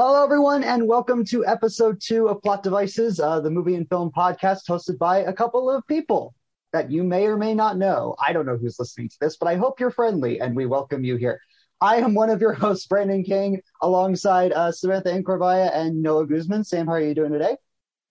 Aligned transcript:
Hello, 0.00 0.22
everyone, 0.22 0.62
and 0.62 0.86
welcome 0.86 1.24
to 1.24 1.44
episode 1.44 2.00
two 2.00 2.28
of 2.28 2.40
Plot 2.40 2.62
Devices, 2.62 3.18
uh, 3.18 3.40
the 3.40 3.50
movie 3.50 3.74
and 3.74 3.88
film 3.88 4.12
podcast 4.16 4.60
hosted 4.68 4.96
by 4.96 5.18
a 5.22 5.32
couple 5.32 5.68
of 5.68 5.84
people 5.88 6.36
that 6.72 6.88
you 6.88 7.02
may 7.02 7.26
or 7.26 7.36
may 7.36 7.52
not 7.52 7.76
know. 7.76 8.14
I 8.24 8.32
don't 8.32 8.46
know 8.46 8.56
who's 8.56 8.78
listening 8.78 9.08
to 9.08 9.16
this, 9.20 9.36
but 9.36 9.48
I 9.48 9.56
hope 9.56 9.80
you're 9.80 9.90
friendly, 9.90 10.40
and 10.40 10.54
we 10.54 10.66
welcome 10.66 11.02
you 11.02 11.16
here. 11.16 11.40
I 11.80 11.96
am 11.96 12.14
one 12.14 12.30
of 12.30 12.40
your 12.40 12.52
hosts, 12.54 12.86
Brandon 12.86 13.24
King, 13.24 13.60
alongside 13.82 14.52
uh, 14.52 14.70
Samantha 14.70 15.08
Incorvaya 15.08 15.74
and 15.74 16.00
Noah 16.00 16.28
Guzman. 16.28 16.62
Sam, 16.62 16.86
how 16.86 16.92
are 16.92 17.00
you 17.00 17.12
doing 17.12 17.32
today? 17.32 17.56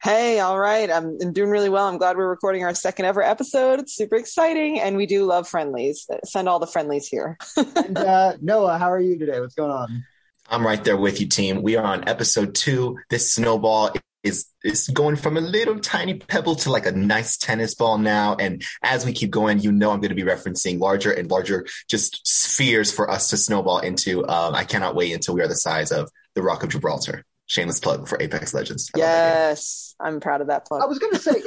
Hey, 0.04 0.42
all 0.42 0.60
right. 0.60 0.92
I'm, 0.92 1.18
I'm 1.22 1.32
doing 1.32 1.50
really 1.50 1.70
well. 1.70 1.88
I'm 1.88 1.98
glad 1.98 2.18
we're 2.18 2.28
recording 2.28 2.66
our 2.66 2.76
second 2.76 3.06
ever 3.06 3.24
episode. 3.24 3.80
It's 3.80 3.96
super 3.96 4.18
exciting, 4.18 4.82
and 4.82 4.98
we 4.98 5.06
do 5.06 5.24
love 5.24 5.48
friendlies. 5.48 6.06
Send 6.26 6.50
all 6.50 6.60
the 6.60 6.68
friendlies 6.68 7.08
here. 7.08 7.38
and 7.78 7.98
uh, 7.98 8.34
Noah, 8.42 8.78
how 8.78 8.92
are 8.92 9.00
you 9.00 9.18
today? 9.18 9.40
What's 9.40 9.56
going 9.56 9.72
on? 9.72 10.04
I'm 10.50 10.66
right 10.66 10.84
there 10.84 10.98
with 10.98 11.20
you, 11.20 11.28
team. 11.28 11.62
We 11.62 11.76
are 11.76 11.86
on 11.86 12.08
episode 12.08 12.56
two. 12.56 12.98
This 13.10 13.34
snowball 13.34 13.92
is 14.24 14.48
is 14.64 14.88
going 14.88 15.16
from 15.16 15.38
a 15.38 15.42
little 15.42 15.80
tiny 15.80 16.16
pebble 16.16 16.56
to 16.56 16.72
like 16.72 16.86
a 16.86 16.92
nice 16.92 17.38
tennis 17.38 17.76
ball 17.76 17.98
now. 17.98 18.36
And 18.36 18.64
as 18.82 19.06
we 19.06 19.14
keep 19.14 19.30
going, 19.30 19.60
you 19.60 19.72
know 19.72 19.92
I'm 19.92 20.00
going 20.00 20.10
to 20.10 20.16
be 20.16 20.24
referencing 20.24 20.80
larger 20.80 21.12
and 21.12 21.30
larger 21.30 21.68
just 21.90 22.26
spheres 22.26 22.92
for 22.92 23.10
us 23.12 23.30
to 23.30 23.38
snowball 23.38 23.80
into. 23.80 24.28
Um, 24.28 24.56
I 24.56 24.64
cannot 24.64 24.96
wait 24.96 25.14
until 25.14 25.36
we 25.36 25.42
are 25.42 25.48
the 25.48 25.56
size 25.56 25.92
of 25.92 26.10
the 26.34 26.42
Rock 26.42 26.64
of 26.64 26.70
Gibraltar. 26.70 27.24
Shameless 27.46 27.80
plug 27.80 28.08
for 28.08 28.22
Apex 28.22 28.54
Legends. 28.54 28.90
I 28.96 29.00
yes, 29.00 29.96
I'm 30.00 30.20
proud 30.20 30.42
of 30.42 30.48
that 30.48 30.66
plug. 30.66 30.82
I 30.82 30.86
was 30.86 31.00
going 31.00 31.14
to 31.14 31.20
say. 31.20 31.44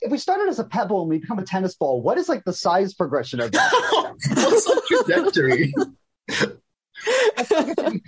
if 0.00 0.10
we 0.10 0.18
started 0.18 0.48
as 0.48 0.58
a 0.58 0.64
pebble 0.64 1.02
and 1.02 1.10
we 1.10 1.18
become 1.18 1.38
a 1.38 1.44
tennis 1.44 1.74
ball, 1.74 2.00
what 2.00 2.18
is 2.18 2.28
like 2.28 2.44
the 2.44 2.52
size 2.52 2.94
progression 2.94 3.40
of 3.40 3.52
that? 3.52 3.72
What's 4.28 4.64
the 4.64 5.04
trajectory? 5.06 5.74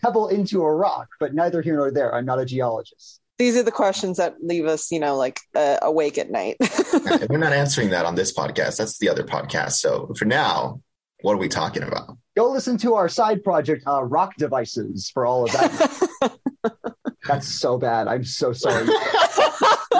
Pebble 0.02 0.29
into 0.29 0.62
a 0.62 0.75
rock, 0.75 1.09
but 1.20 1.34
neither 1.34 1.62
here 1.62 1.77
nor 1.77 1.91
there. 1.91 2.15
I'm 2.15 2.25
not 2.25 2.41
a 2.41 2.45
geologist. 2.45 3.20
These 3.39 3.56
are 3.56 3.62
the 3.62 3.70
questions 3.70 4.16
that 4.16 4.34
leave 4.43 4.66
us, 4.66 4.91
you 4.91 4.98
know, 4.98 5.16
like 5.16 5.39
uh, 5.55 5.77
awake 5.83 6.19
at 6.19 6.31
night. 6.31 6.56
We're 7.31 7.39
not 7.39 7.53
answering 7.53 7.91
that 7.91 8.05
on 8.05 8.17
this 8.17 8.36
podcast. 8.36 8.78
That's 8.78 8.98
the 8.98 9.08
other 9.08 9.23
podcast. 9.23 9.73
So 9.75 10.12
for 10.19 10.25
now, 10.25 10.81
what 11.23 11.34
are 11.34 11.39
we 11.39 11.48
talking 11.48 11.84
about? 11.84 12.19
Go 12.36 12.50
listen 12.50 12.77
to 12.78 12.95
our 12.95 13.08
side 13.08 13.45
project, 13.45 13.84
uh, 13.86 14.03
Rock 14.03 14.34
Devices, 14.39 15.11
for 15.11 15.25
all 15.25 15.45
of 15.45 15.53
that. 15.53 16.39
That's 17.27 17.47
so 17.47 17.78
bad. 17.78 18.08
I'm 18.08 18.25
so 18.25 18.53
sorry. 18.53 18.89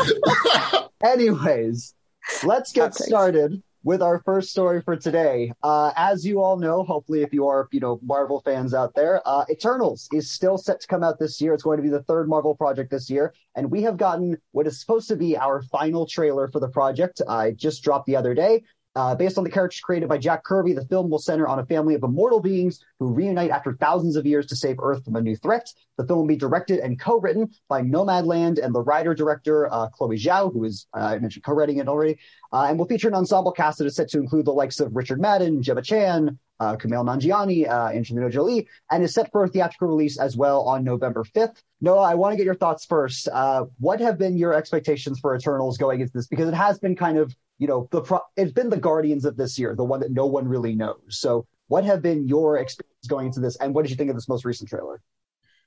Anyways, 1.05 1.95
let's 2.43 2.73
get 2.73 2.95
started 2.95 3.63
with 3.83 4.03
our 4.03 4.21
first 4.25 4.51
story 4.51 4.83
for 4.83 4.97
today. 4.97 5.53
Uh, 5.63 5.93
as 5.97 6.27
you 6.27 6.43
all 6.43 6.57
know, 6.57 6.83
hopefully, 6.83 7.23
if 7.23 7.33
you 7.33 7.47
are, 7.47 7.69
you 7.73 7.81
know, 7.81 8.01
Marvel 8.03 8.41
fans 8.45 8.75
out 8.75 8.95
there, 8.95 9.23
uh, 9.27 9.45
Eternals 9.51 10.09
is 10.13 10.31
still 10.31 10.59
set 10.59 10.81
to 10.81 10.87
come 10.87 11.03
out 11.03 11.19
this 11.19 11.41
year. 11.41 11.55
It's 11.55 11.63
going 11.63 11.79
to 11.79 11.83
be 11.83 11.89
the 11.89 12.03
third 12.03 12.29
Marvel 12.29 12.55
project 12.55 12.91
this 12.91 13.09
year, 13.09 13.35
and 13.55 13.71
we 13.71 13.83
have 13.83 13.97
gotten 13.97 14.37
what 14.53 14.67
is 14.67 14.81
supposed 14.81 15.09
to 15.09 15.17
be 15.17 15.37
our 15.37 15.63
final 15.63 16.07
trailer 16.07 16.49
for 16.49 16.61
the 16.61 16.69
project. 16.69 17.23
I 17.29 17.53
just 17.53 17.83
dropped 17.83 18.07
the 18.07 18.17
other 18.17 18.35
day. 18.35 18.65
Uh, 18.97 19.15
based 19.15 19.39
on 19.39 19.45
the 19.45 19.51
characters 19.51 19.81
created 19.81 20.09
by 20.09 20.19
Jack 20.19 20.43
Kirby, 20.43 20.73
the 20.73 20.85
film 20.87 21.09
will 21.09 21.19
center 21.19 21.47
on 21.47 21.61
a 21.61 21.67
family 21.67 21.95
of 21.95 22.03
immortal 22.03 22.41
beings 22.41 22.85
who 22.99 23.13
reunite 23.13 23.51
after 23.51 23.75
thousands 23.75 24.17
of 24.17 24.27
years 24.27 24.47
to 24.47 24.57
save 24.57 24.77
Earth 24.83 25.05
from 25.05 25.15
a 25.15 25.21
new 25.21 25.37
threat. 25.37 25.69
The 25.99 26.07
film 26.07 26.21
will 26.21 26.27
be 26.27 26.37
directed 26.37 26.81
and 26.81 26.99
co-written 26.99 27.51
by 27.69 27.83
Nomadland 27.83 28.59
and 28.63 28.75
the 28.75 28.83
writer-director 28.83 29.73
uh, 29.73 29.89
Chloe 29.91 30.19
Zhao, 30.19 30.53
who 30.53 30.65
is, 30.65 30.89
uh, 30.97 31.01
I 31.01 31.19
mentioned 31.19 31.45
co-writing 31.45 31.79
it 31.79 31.87
already, 31.87 32.19
uh, 32.53 32.67
and 32.69 32.79
will 32.79 32.87
feature 32.87 33.09
an 33.09 33.15
ensemble 33.15 33.53
cast 33.53 33.79
that 33.79 33.87
is 33.87 33.95
set 33.95 34.09
to 34.11 34.19
include 34.19 34.47
the 34.47 34.53
likes 34.53 34.81
of 34.81 34.97
Richard 34.97 35.21
Madden, 35.21 35.63
Gemma 35.63 35.83
Chan, 35.83 36.39
uh, 36.61 36.77
Kumail 36.77 37.05
Nanjiani, 37.05 37.69
uh, 37.69 37.89
Angelina 37.95 38.31
Jolie, 38.31 38.69
and 38.91 39.03
is 39.03 39.15
set 39.15 39.31
for 39.33 39.45
a 39.45 39.49
theatrical 39.49 39.89
release 39.89 40.19
as 40.19 40.37
well 40.37 40.63
on 40.63 40.85
November 40.85 41.25
5th. 41.25 41.63
Noah, 41.81 42.03
I 42.03 42.15
want 42.15 42.33
to 42.33 42.37
get 42.37 42.45
your 42.45 42.55
thoughts 42.55 42.85
first. 42.85 43.29
Uh, 43.29 43.67
what 43.79 44.01
have 44.01 44.19
been 44.19 44.37
your 44.37 44.55
expectations 44.55 45.21
for 45.21 45.37
Eternals 45.37 45.79
going 45.79 46.01
into 46.01 46.13
this? 46.13 46.27
Because 46.27 46.49
it 46.49 46.55
has 46.55 46.79
been 46.79 46.97
kind 46.97 47.19
of 47.19 47.35
you 47.59 47.67
know, 47.67 47.89
the 47.91 48.01
pro- 48.01 48.21
it's 48.37 48.53
been 48.53 48.71
the 48.71 48.77
Guardians 48.77 49.25
of 49.25 49.37
this 49.37 49.59
year, 49.59 49.75
the 49.75 49.85
one 49.85 50.01
that 50.01 50.13
no 50.13 50.27
one 50.27 50.49
really 50.49 50.75
knows. 50.75 51.01
So, 51.09 51.47
what 51.67 51.85
have 51.85 52.01
been 52.01 52.27
your 52.27 52.57
experience 52.57 53.07
going 53.07 53.27
into 53.27 53.41
this, 53.41 53.57
and 53.57 53.75
what 53.75 53.83
did 53.83 53.91
you 53.91 53.97
think 53.97 54.11
of 54.11 54.17
this 54.17 54.29
most 54.29 54.45
recent 54.45 54.71
trailer? 54.71 55.03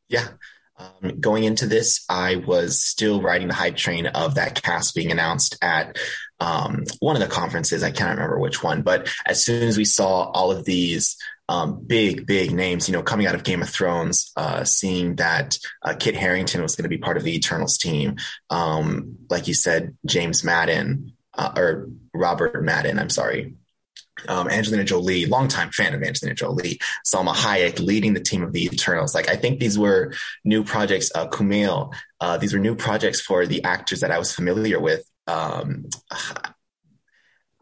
Yeah. 0.07 0.27
Um, 0.77 1.19
going 1.19 1.43
into 1.43 1.67
this, 1.67 2.03
I 2.09 2.37
was 2.37 2.83
still 2.83 3.21
riding 3.21 3.49
the 3.49 3.53
hype 3.53 3.75
train 3.75 4.07
of 4.07 4.35
that 4.35 4.63
cast 4.63 4.95
being 4.95 5.11
announced 5.11 5.57
at 5.61 5.97
um, 6.41 6.83
one 6.99 7.15
of 7.15 7.21
the 7.21 7.27
conferences. 7.27 7.83
I 7.83 7.91
can't 7.91 8.17
remember 8.17 8.39
which 8.39 8.63
one, 8.63 8.81
but 8.81 9.07
as 9.25 9.43
soon 9.43 9.67
as 9.67 9.77
we 9.77 9.85
saw 9.85 10.23
all 10.31 10.51
of 10.51 10.65
these 10.65 11.15
um, 11.47 11.83
big, 11.85 12.25
big 12.25 12.51
names, 12.51 12.89
you 12.89 12.93
know, 12.93 13.03
coming 13.03 13.27
out 13.27 13.35
of 13.35 13.43
Game 13.43 13.61
of 13.61 13.69
Thrones, 13.69 14.31
uh, 14.35 14.63
seeing 14.63 15.17
that 15.17 15.59
uh, 15.83 15.93
Kit 15.97 16.15
Harington 16.15 16.61
was 16.63 16.75
going 16.75 16.83
to 16.83 16.89
be 16.89 16.97
part 16.97 17.17
of 17.17 17.23
the 17.23 17.35
Eternals 17.35 17.77
team, 17.77 18.15
um, 18.49 19.17
like 19.29 19.47
you 19.47 19.53
said, 19.53 19.95
James 20.05 20.43
Madden, 20.43 21.13
uh, 21.37 21.51
or 21.55 21.89
Robert 22.13 22.63
Madden, 22.63 22.97
I'm 22.97 23.09
sorry. 23.09 23.55
Um, 24.27 24.49
Angelina 24.49 24.83
Jolie, 24.83 25.25
longtime 25.25 25.71
fan 25.71 25.93
of 25.93 26.03
Angelina 26.03 26.35
Jolie, 26.35 26.79
Salma 27.05 27.33
Hayek 27.33 27.79
leading 27.79 28.13
the 28.13 28.19
team 28.19 28.43
of 28.43 28.51
the 28.51 28.65
Eternals. 28.65 29.15
Like 29.15 29.29
I 29.29 29.35
think 29.35 29.59
these 29.59 29.77
were 29.77 30.13
new 30.43 30.63
projects. 30.63 31.11
Uh, 31.13 31.27
Kumail, 31.27 31.93
uh, 32.19 32.37
these 32.37 32.53
were 32.53 32.59
new 32.59 32.75
projects 32.75 33.19
for 33.19 33.45
the 33.45 33.63
actors 33.63 34.01
that 34.01 34.11
I 34.11 34.19
was 34.19 34.33
familiar 34.33 34.79
with. 34.79 35.03
Um, 35.27 35.85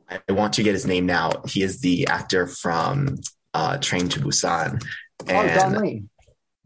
I 0.10 0.32
want 0.32 0.54
to 0.54 0.64
get 0.64 0.74
his 0.74 0.88
name 0.88 1.06
now. 1.06 1.44
He 1.46 1.62
is 1.62 1.82
the 1.82 2.08
actor 2.08 2.48
from 2.48 3.18
uh, 3.54 3.78
Train 3.78 4.10
to 4.10 4.20
Busan. 4.20 4.84
And, 5.28 5.52
oh, 5.52 5.56
Don 5.56 5.82
Lee. 5.82 6.04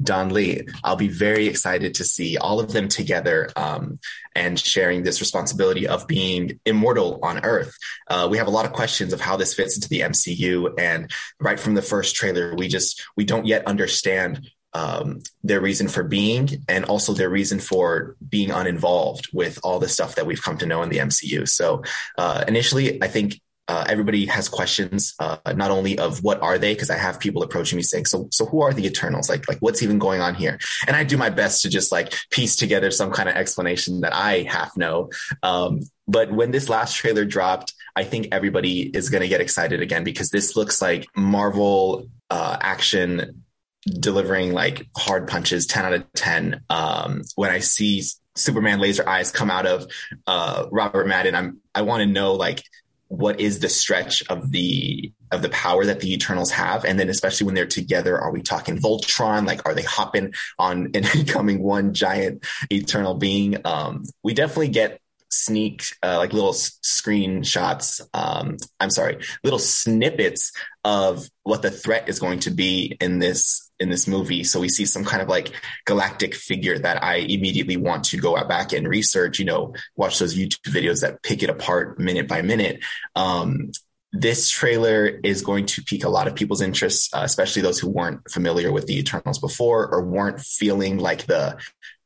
Don 0.02 0.30
Lee. 0.30 0.62
I'll 0.84 0.96
be 0.96 1.08
very 1.08 1.48
excited 1.48 1.96
to 1.96 2.04
see 2.04 2.38
all 2.38 2.60
of 2.60 2.72
them 2.72 2.88
together 2.88 3.50
um, 3.56 4.00
and 4.36 4.60
sharing 4.60 5.04
this 5.04 5.20
responsibility 5.20 5.88
of 5.88 6.08
being 6.08 6.60
immortal 6.66 7.20
on 7.24 7.44
Earth. 7.44 7.76
Uh, 8.10 8.28
we 8.30 8.38
have 8.38 8.48
a 8.48 8.52
lot 8.52 8.66
of 8.66 8.74
questions 8.74 9.14
of 9.14 9.22
how 9.22 9.38
this 9.38 9.54
fits 9.54 9.76
into 9.76 9.90
the 9.90 10.02
MCU, 10.02 10.74
and 10.78 11.12
right 11.40 11.60
from 11.60 11.74
the 11.74 11.82
first 11.82 12.16
trailer, 12.16 12.56
we 12.56 12.68
just 12.68 13.04
we 13.16 13.26
don't 13.26 13.46
yet 13.46 13.68
understand 13.68 14.50
um, 14.74 15.22
their 15.44 15.62
reason 15.62 15.88
for 15.88 16.04
being 16.04 16.50
and 16.68 16.86
also 16.86 17.14
their 17.14 17.30
reason 17.30 17.60
for 17.60 18.16
being 18.28 18.52
uninvolved 18.52 19.30
with 19.34 19.60
all 19.64 19.80
the 19.80 19.88
stuff 19.88 20.16
that 20.16 20.26
we've 20.26 20.42
come 20.42 20.58
to 20.58 20.66
know 20.66 20.82
in 20.82 20.90
the 20.90 20.98
MCU. 20.98 21.48
So 21.48 21.84
uh, 22.18 22.44
initially, 22.48 23.02
I 23.02 23.08
think 23.08 23.40
uh, 23.68 23.86
everybody 23.88 24.26
has 24.26 24.50
questions, 24.50 25.14
uh, 25.20 25.38
not 25.56 25.72
only 25.72 25.98
of 25.98 26.22
what 26.22 26.42
are 26.42 26.58
they, 26.58 26.74
because 26.74 26.90
I 26.90 26.98
have 26.98 27.20
people 27.20 27.44
approaching 27.44 27.78
me 27.78 27.84
saying, 27.84 28.06
so, 28.06 28.28
so 28.30 28.46
who 28.46 28.62
are 28.62 28.74
the 28.74 28.86
Eternals? 28.86 29.30
Like, 29.30 29.48
like 29.48 29.60
what's 29.60 29.82
even 29.82 30.00
going 30.00 30.20
on 30.20 30.36
here? 30.36 30.60
And 30.86 30.98
I 30.98 31.06
do 31.06 31.18
my 31.18 31.30
best 31.30 31.62
to 31.62 31.70
just 31.70 31.92
like 31.92 32.14
piece 32.30 32.58
together 32.58 32.92
some 32.92 33.12
kind 33.12 33.30
of 33.30 33.36
explanation 33.36 34.02
that 34.02 34.14
I 34.14 34.42
half 34.50 34.76
know. 34.76 35.12
Um, 35.44 35.82
but 36.08 36.32
when 36.32 36.52
this 36.52 36.68
last 36.68 36.98
trailer 36.98 37.24
dropped, 37.24 37.74
I 37.96 38.04
think 38.04 38.30
everybody 38.32 38.82
is 38.82 39.10
going 39.10 39.22
to 39.22 39.30
get 39.30 39.40
excited 39.40 39.82
again 39.82 40.04
because 40.04 40.30
this 40.30 40.58
looks 40.58 40.82
like 40.82 41.08
Marvel 41.16 42.10
uh, 42.30 42.58
action 42.60 43.43
delivering 43.86 44.54
like 44.54 44.88
hard 44.96 45.28
punches, 45.28 45.66
10 45.68 45.86
out 45.86 45.94
of 45.94 46.14
10. 46.14 46.64
Um, 46.70 47.24
when 47.36 47.52
I 47.52 47.60
see 47.60 48.04
Superman 48.36 48.80
laser 48.80 49.08
eyes 49.08 49.32
come 49.32 49.52
out 49.52 49.66
of 49.66 49.88
uh, 50.28 50.66
Robert 50.72 51.08
Madden, 51.08 51.36
I'm 51.36 51.60
I 51.76 51.84
want 51.84 52.02
to 52.02 52.06
know 52.06 52.34
like 52.34 52.64
what 53.08 53.40
is 53.40 53.60
the 53.60 53.70
stretch 53.70 54.24
of 54.30 54.52
the 54.52 55.12
of 55.32 55.42
the 55.42 55.50
power 55.50 55.86
that 55.86 56.00
the 56.00 56.14
Eternals 56.14 56.52
have, 56.52 56.86
and 56.86 57.00
then 57.00 57.10
especially 57.10 57.46
when 57.46 57.56
they're 57.56 57.66
together, 57.66 58.20
are 58.20 58.32
we 58.32 58.42
talking 58.42 58.78
Voltron? 58.78 59.46
Like, 59.46 59.68
are 59.68 59.76
they 59.76 59.84
hopping 59.84 60.34
on 60.58 60.92
and 60.94 61.08
becoming 61.12 61.62
one 61.62 61.94
giant 61.94 62.44
Eternal 62.72 63.16
being? 63.16 63.58
Um, 63.66 64.04
we 64.24 64.34
definitely 64.34 64.70
get 64.70 65.00
sneak 65.30 65.84
uh, 66.04 66.18
like 66.18 66.32
little 66.32 66.54
screenshots 66.54 68.02
um 68.14 68.56
i'm 68.80 68.92
sorry 68.92 69.18
little 69.44 69.58
snippets 69.58 70.52
of 70.84 71.28
what 71.42 71.64
the 71.64 71.72
threat 71.72 72.08
is 72.08 72.20
going 72.20 72.38
to 72.38 72.52
be 72.52 72.96
in 73.02 73.18
this 73.18 73.72
in 73.84 73.90
this 73.90 74.08
movie 74.08 74.44
so 74.44 74.60
we 74.60 74.70
see 74.70 74.86
some 74.86 75.06
kind 75.06 75.22
of 75.22 75.30
like 75.30 75.52
galactic 75.86 76.34
figure 76.34 76.80
that 76.80 77.04
i 77.04 77.18
immediately 77.18 77.78
want 77.78 78.04
to 78.04 78.18
go 78.18 78.34
back 78.46 78.74
and 78.74 78.88
research 78.88 79.38
you 79.38 79.46
know 79.46 79.74
watch 79.96 80.18
those 80.18 80.36
youtube 80.36 80.74
videos 80.74 81.02
that 81.02 81.22
pick 81.22 81.44
it 81.44 81.50
apart 81.50 82.00
minute 82.00 82.28
by 82.28 82.42
minute 82.42 82.84
um 83.16 83.70
this 84.14 84.48
trailer 84.48 85.08
is 85.08 85.42
going 85.42 85.66
to 85.66 85.82
pique 85.82 86.04
a 86.04 86.10
lot 86.10 86.28
of 86.28 86.36
people's 86.36 86.62
interest, 86.62 87.14
uh, 87.16 87.22
especially 87.24 87.64
those 87.64 87.80
who 87.80 87.90
weren't 87.90 88.30
familiar 88.30 88.72
with 88.72 88.86
the 88.86 89.00
Eternals 89.00 89.40
before 89.40 89.88
or 89.88 90.06
weren't 90.06 90.40
feeling 90.40 91.00
like 91.00 91.26
the 91.26 91.58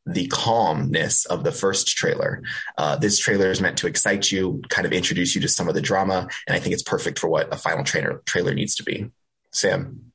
the 0.08 0.28
calmness 0.28 1.26
of 1.26 1.44
the 1.44 1.52
first 1.52 1.88
trailer. 1.90 2.42
Uh, 2.78 2.96
this 2.96 3.20
trailer 3.20 3.52
is 3.52 3.60
meant 3.60 3.78
to 3.80 3.88
excite 3.88 4.32
you, 4.32 4.62
kind 4.70 4.88
of 4.88 4.94
introduce 4.94 5.36
you 5.36 5.42
to 5.42 5.50
some 5.50 5.68
of 5.68 5.76
the 5.76 5.82
drama, 5.82 6.30
and 6.48 6.56
I 6.56 6.60
think 6.60 6.74
it's 6.74 6.82
perfect 6.82 7.20
for 7.20 7.28
what 7.28 7.54
a 7.54 7.58
final 7.58 7.84
trailer 7.84 8.22
trailer 8.26 8.54
needs 8.54 8.76
to 8.76 8.84
be. 8.84 9.12
Sam. 9.52 10.07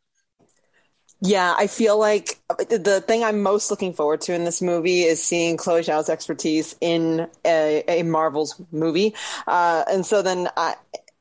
Yeah, 1.25 1.55
I 1.57 1.69
feel 1.69 1.99
like 2.01 2.41
the 2.69 3.01
thing 3.07 3.23
I'm 3.23 3.43
most 3.43 3.71
looking 3.71 3.93
forward 3.93 4.21
to 4.23 4.35
in 4.35 4.43
this 4.45 4.61
movie 4.61 5.03
is 5.03 5.23
seeing 5.23 5.57
Chloe 5.57 5.83
Zhao's 5.83 6.09
expertise 6.09 6.75
in 6.81 7.29
a, 7.45 7.85
a 7.87 8.03
Marvel's 8.03 8.61
movie, 8.73 9.15
uh, 9.47 9.85
and 9.89 10.05
so 10.05 10.23
then 10.23 10.49
I, 10.57 10.75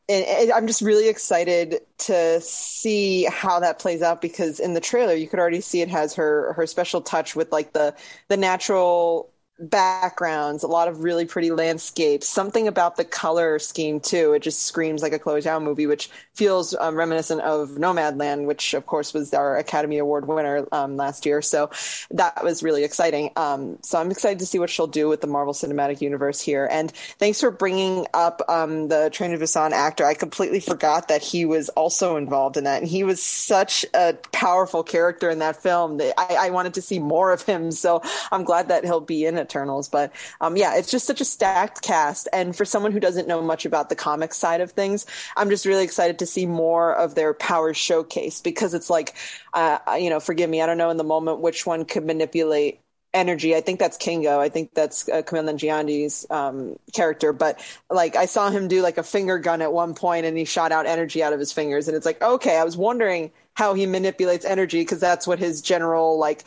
I'm 0.10 0.68
just 0.68 0.82
really 0.82 1.08
excited 1.08 1.82
to 2.00 2.42
see 2.42 3.26
how 3.26 3.60
that 3.60 3.80
plays 3.80 4.02
out 4.02 4.22
because 4.22 4.60
in 4.60 4.74
the 4.74 4.82
trailer 4.82 5.14
you 5.14 5.28
could 5.28 5.40
already 5.40 5.62
see 5.62 5.82
it 5.82 5.90
has 5.90 6.16
her 6.16 6.54
her 6.54 6.68
special 6.68 7.02
touch 7.02 7.36
with 7.36 7.52
like 7.52 7.74
the 7.74 7.96
the 8.28 8.38
natural 8.38 9.31
backgrounds, 9.62 10.64
a 10.64 10.68
lot 10.68 10.88
of 10.88 11.04
really 11.04 11.26
pretty 11.26 11.52
landscapes, 11.52 12.28
something 12.28 12.68
about 12.68 12.96
the 12.96 13.06
color 13.06 13.60
scheme 13.60 14.00
too. 14.00 14.34
It 14.34 14.42
just 14.42 14.64
screams 14.64 15.02
like 15.02 15.14
a 15.14 15.20
Chloe 15.20 15.42
Zhao 15.42 15.62
movie, 15.62 15.88
which 15.88 16.10
feels 16.34 16.76
um, 16.76 16.96
reminiscent 16.96 17.42
of 17.42 17.72
Nomadland, 17.72 18.46
which 18.46 18.74
of 18.74 18.86
course 18.86 19.14
was 19.14 19.34
our 19.34 19.58
Academy 19.58 20.00
Award 20.00 20.28
winner 20.28 20.68
um, 20.72 20.98
last 20.98 21.26
year. 21.26 21.42
So 21.42 21.70
that 22.12 22.44
was 22.44 22.64
really 22.64 22.84
exciting. 22.84 23.32
Um, 23.36 23.78
so 23.84 24.00
I'm 24.00 24.10
excited 24.10 24.40
to 24.40 24.46
see 24.46 24.58
what 24.60 24.70
she'll 24.70 24.88
do 24.88 25.08
with 25.08 25.22
the 25.22 25.28
Marvel 25.28 25.54
Cinematic 25.54 26.02
Universe 26.02 26.42
here. 26.42 26.68
And 26.72 26.92
thanks 26.92 27.40
for 27.40 27.52
bringing 27.52 28.08
up 28.14 28.42
um, 28.50 28.88
the 28.88 29.10
Train 29.12 29.32
to 29.32 29.38
Busan 29.38 29.72
actor. 29.72 30.06
I 30.06 30.16
completely 30.16 30.60
forgot 30.60 31.08
that 31.10 31.22
he 31.22 31.46
was 31.46 31.70
also 31.70 32.16
involved 32.16 32.58
in 32.58 32.64
that, 32.64 32.82
and 32.82 32.90
he 32.90 33.04
was 33.04 33.22
such 33.22 33.86
a 33.94 34.14
powerful 34.32 34.84
character 34.84 35.30
in 35.30 35.40
that 35.40 35.62
film. 35.62 36.02
I, 36.02 36.38
I 36.40 36.50
wanted 36.50 36.74
to 36.76 36.82
see 36.82 37.00
more 37.00 37.32
of 37.32 37.44
him. 37.44 37.72
So 37.72 38.02
I'm 38.32 38.44
glad 38.44 38.70
that 38.70 38.84
he'll 38.84 39.00
be 39.00 39.26
in 39.26 39.38
it 39.38 39.51
Eternals. 39.52 39.90
But 39.90 40.12
um, 40.40 40.56
yeah, 40.56 40.76
it's 40.76 40.90
just 40.90 41.06
such 41.06 41.22
a 41.22 41.26
stacked 41.26 41.82
cast. 41.82 42.28
And 42.34 42.56
for 42.56 42.66
someone 42.66 42.92
who 42.92 43.00
doesn't 43.00 43.28
know 43.28 43.42
much 43.42 43.66
about 43.66 43.90
the 43.90 43.96
comic 43.96 44.34
side 44.34 44.62
of 44.62 44.72
things, 44.72 45.06
I'm 45.36 45.50
just 45.50 45.66
really 45.66 45.84
excited 45.84 46.20
to 46.20 46.26
see 46.26 46.46
more 46.46 46.96
of 46.96 47.16
their 47.16 47.34
powers 47.34 47.78
showcase 47.78 48.42
because 48.42 48.74
it's 48.74 48.90
like, 48.90 49.16
uh, 49.54 49.80
you 50.00 50.10
know, 50.10 50.20
forgive 50.20 50.50
me, 50.50 50.62
I 50.62 50.66
don't 50.66 50.78
know 50.78 50.90
in 50.90 50.98
the 50.98 51.04
moment 51.04 51.40
which 51.40 51.66
one 51.66 51.86
could 51.86 52.06
manipulate 52.06 52.80
energy. 53.14 53.54
I 53.54 53.60
think 53.60 53.80
that's 53.80 53.98
Kingo. 53.98 54.40
I 54.40 54.48
think 54.48 54.74
that's 54.74 55.10
uh, 55.10 55.22
Kumail 55.22 55.50
Nanjiani's 55.50 56.26
um, 56.30 56.78
character. 56.94 57.34
But 57.34 57.60
like, 57.90 58.16
I 58.16 58.26
saw 58.26 58.50
him 58.50 58.70
do 58.70 58.82
like 58.82 58.98
a 58.98 59.04
finger 59.04 59.38
gun 59.38 59.62
at 59.62 59.74
one 59.74 59.96
point, 59.96 60.26
and 60.26 60.38
he 60.38 60.46
shot 60.46 60.72
out 60.72 60.86
energy 60.86 61.22
out 61.22 61.34
of 61.34 61.40
his 61.40 61.52
fingers. 61.52 61.90
And 61.90 61.98
it's 61.98 62.06
like, 62.06 62.22
okay, 62.22 62.58
I 62.58 62.64
was 62.64 62.78
wondering 62.78 63.32
how 63.54 63.74
he 63.74 63.86
manipulates 63.86 64.46
energy 64.46 64.80
because 64.80 65.02
that's 65.02 65.28
what 65.28 65.40
his 65.40 65.62
general 65.62 66.18
like 66.18 66.46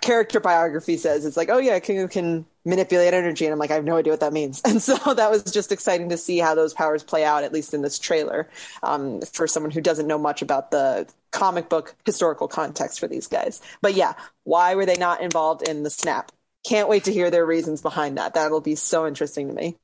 character 0.00 0.40
biography 0.40 0.96
says 0.96 1.24
it's 1.24 1.36
like, 1.36 1.50
oh 1.50 1.58
yeah, 1.58 1.78
Kingo 1.78 2.08
can 2.08 2.46
manipulate 2.64 3.14
energy, 3.14 3.44
and 3.44 3.52
I'm 3.52 3.58
like, 3.58 3.70
I 3.70 3.74
have 3.74 3.84
no 3.84 3.96
idea 3.96 4.12
what 4.12 4.20
that 4.20 4.32
means. 4.32 4.62
And 4.70 4.82
so 4.82 5.14
that 5.14 5.30
was 5.30 5.42
just 5.44 5.72
exciting 5.72 6.10
to 6.10 6.16
see 6.16 6.38
how 6.38 6.54
those 6.54 6.74
powers 6.74 7.02
play 7.02 7.24
out, 7.24 7.44
at 7.44 7.52
least 7.52 7.74
in 7.74 7.82
this 7.82 7.98
trailer, 7.98 8.48
um, 8.82 9.20
for 9.22 9.46
someone 9.46 9.70
who 9.70 9.80
doesn't 9.80 10.06
know 10.06 10.18
much 10.18 10.42
about 10.42 10.70
the 10.70 11.08
comic 11.32 11.68
book 11.68 11.94
historical 12.04 12.48
context 12.48 13.00
for 13.00 13.08
these 13.08 13.26
guys. 13.26 13.60
But 13.80 13.94
yeah, 13.94 14.14
why 14.44 14.74
were 14.74 14.86
they 14.86 14.96
not 14.96 15.20
involved 15.20 15.68
in 15.68 15.82
the 15.82 15.90
snap? 15.90 16.32
Can't 16.66 16.88
wait 16.88 17.04
to 17.04 17.12
hear 17.12 17.30
their 17.30 17.46
reasons 17.46 17.80
behind 17.80 18.18
that. 18.18 18.34
That'll 18.34 18.60
be 18.60 18.74
so 18.74 19.06
interesting 19.06 19.48
to 19.48 19.54
me. 19.54 19.76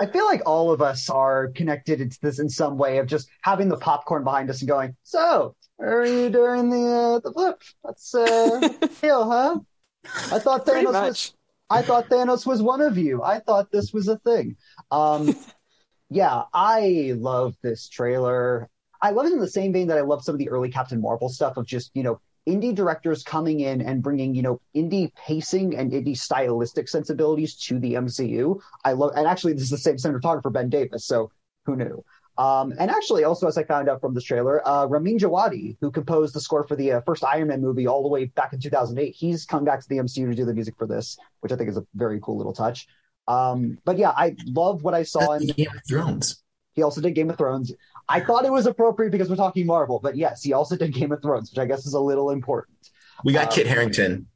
I 0.00 0.06
feel 0.06 0.24
like 0.24 0.42
all 0.46 0.70
of 0.70 0.82
us 0.82 1.10
are 1.10 1.48
connected 1.48 2.10
to 2.10 2.20
this 2.20 2.38
in 2.38 2.48
some 2.48 2.76
way 2.78 2.98
of 2.98 3.06
just 3.06 3.28
having 3.40 3.68
the 3.68 3.76
popcorn 3.76 4.24
behind 4.24 4.50
us 4.50 4.60
and 4.60 4.68
going, 4.68 4.96
so 5.02 5.54
where 5.76 6.00
are 6.00 6.06
you 6.06 6.30
during 6.30 6.70
the 6.70 6.86
uh, 6.86 7.18
the 7.20 7.32
flip? 7.32 7.62
That's 7.84 8.14
uh 8.14 8.68
deal, 9.00 9.28
huh? 9.28 9.60
I 10.04 10.38
thought 10.38 10.66
Thanos 10.66 10.92
was 10.92 11.34
I 11.70 11.82
thought 11.82 12.08
Thanos 12.08 12.46
was 12.46 12.62
one 12.62 12.80
of 12.80 12.98
you. 12.98 13.22
I 13.22 13.40
thought 13.40 13.70
this 13.72 13.92
was 13.92 14.08
a 14.08 14.18
thing. 14.18 14.56
Um 14.90 15.34
yeah, 16.10 16.42
I 16.52 17.14
love 17.16 17.56
this 17.62 17.88
trailer. 17.88 18.68
I 19.02 19.10
love 19.10 19.26
it 19.26 19.32
in 19.32 19.40
the 19.40 19.48
same 19.48 19.72
vein 19.72 19.88
that 19.88 19.98
I 19.98 20.02
love 20.02 20.24
some 20.24 20.34
of 20.34 20.38
the 20.38 20.48
early 20.48 20.70
Captain 20.70 21.00
Marvel 21.00 21.28
stuff 21.28 21.56
of 21.56 21.66
just, 21.66 21.90
you 21.94 22.02
know, 22.02 22.20
indie 22.48 22.74
directors 22.74 23.22
coming 23.22 23.60
in 23.60 23.80
and 23.80 24.02
bringing, 24.02 24.34
you 24.34 24.42
know, 24.42 24.60
indie 24.76 25.12
pacing 25.14 25.76
and 25.76 25.92
indie 25.92 26.16
stylistic 26.16 26.88
sensibilities 26.88 27.56
to 27.56 27.78
the 27.78 27.94
MCU. 27.94 28.60
I 28.84 28.92
love, 28.92 29.12
and 29.16 29.26
actually, 29.26 29.54
this 29.54 29.64
is 29.64 29.70
the 29.70 29.78
same 29.78 29.96
cinematographer, 29.96 30.52
Ben 30.52 30.68
Davis. 30.68 31.06
So 31.06 31.30
who 31.66 31.76
knew? 31.76 32.04
Um, 32.36 32.72
and 32.78 32.90
actually, 32.90 33.22
also 33.22 33.46
as 33.46 33.56
I 33.56 33.62
found 33.62 33.88
out 33.88 34.00
from 34.00 34.12
this 34.12 34.24
trailer, 34.24 34.66
uh, 34.66 34.86
Ramin 34.86 35.18
Djawadi, 35.18 35.76
who 35.80 35.90
composed 35.90 36.34
the 36.34 36.40
score 36.40 36.66
for 36.66 36.74
the 36.74 36.92
uh, 36.92 37.00
first 37.02 37.24
Iron 37.24 37.48
Man 37.48 37.60
movie 37.60 37.86
all 37.86 38.02
the 38.02 38.08
way 38.08 38.24
back 38.24 38.52
in 38.52 38.60
2008, 38.60 39.14
he's 39.14 39.44
come 39.44 39.64
back 39.64 39.80
to 39.80 39.88
the 39.88 39.98
MCU 39.98 40.28
to 40.30 40.34
do 40.34 40.44
the 40.44 40.54
music 40.54 40.74
for 40.76 40.86
this, 40.86 41.16
which 41.40 41.52
I 41.52 41.56
think 41.56 41.70
is 41.70 41.76
a 41.76 41.86
very 41.94 42.18
cool 42.20 42.36
little 42.36 42.52
touch. 42.52 42.88
Um, 43.28 43.78
but 43.84 43.98
yeah, 43.98 44.10
I 44.10 44.34
love 44.46 44.82
what 44.82 44.94
I 44.94 45.04
saw 45.04 45.32
in 45.32 45.46
Game 45.46 45.68
of 45.74 45.82
Thrones. 45.88 46.42
He 46.72 46.82
also 46.82 47.00
did 47.00 47.14
Game 47.14 47.30
of 47.30 47.38
Thrones. 47.38 47.72
I 48.08 48.20
thought 48.20 48.44
it 48.44 48.52
was 48.52 48.66
appropriate 48.66 49.10
because 49.10 49.30
we're 49.30 49.36
talking 49.36 49.64
Marvel, 49.64 50.00
but 50.02 50.16
yes, 50.16 50.42
he 50.42 50.52
also 50.52 50.76
did 50.76 50.92
Game 50.92 51.12
of 51.12 51.22
Thrones, 51.22 51.50
which 51.50 51.58
I 51.58 51.66
guess 51.66 51.86
is 51.86 51.94
a 51.94 52.00
little 52.00 52.30
important. 52.30 52.76
We 53.24 53.32
got 53.32 53.46
um, 53.46 53.52
Kit 53.52 53.68
Harington 53.68 54.26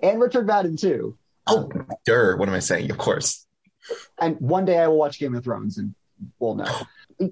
and 0.00 0.20
Richard 0.20 0.46
Madden 0.46 0.76
too. 0.76 1.18
Oh, 1.48 1.68
um. 1.74 2.38
What 2.38 2.48
am 2.48 2.54
I 2.54 2.60
saying? 2.60 2.90
Of 2.90 2.98
course. 2.98 3.46
And 4.20 4.36
one 4.38 4.64
day 4.64 4.78
I 4.78 4.86
will 4.86 4.98
watch 4.98 5.18
Game 5.18 5.34
of 5.34 5.42
Thrones 5.42 5.78
and 5.78 5.94
we'll 6.38 6.54
know 6.54 6.82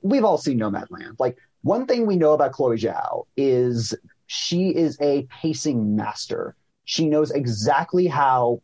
we've 0.02 0.24
all 0.24 0.38
seen 0.38 0.58
Nomadland. 0.58 1.16
Like 1.18 1.38
one 1.62 1.86
thing 1.86 2.06
we 2.06 2.16
know 2.16 2.32
about 2.32 2.52
Chloe 2.52 2.76
Zhao 2.76 3.26
is 3.36 3.94
she 4.26 4.68
is 4.68 4.96
a 5.00 5.22
pacing 5.24 5.96
master. 5.96 6.56
She 6.84 7.08
knows 7.08 7.30
exactly 7.30 8.06
how 8.06 8.62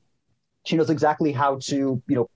she 0.65 0.77
knows 0.77 0.91
exactly 0.91 1.33
how 1.33 1.59
to, 1.63 2.03
you 2.07 2.15
know, 2.15 2.31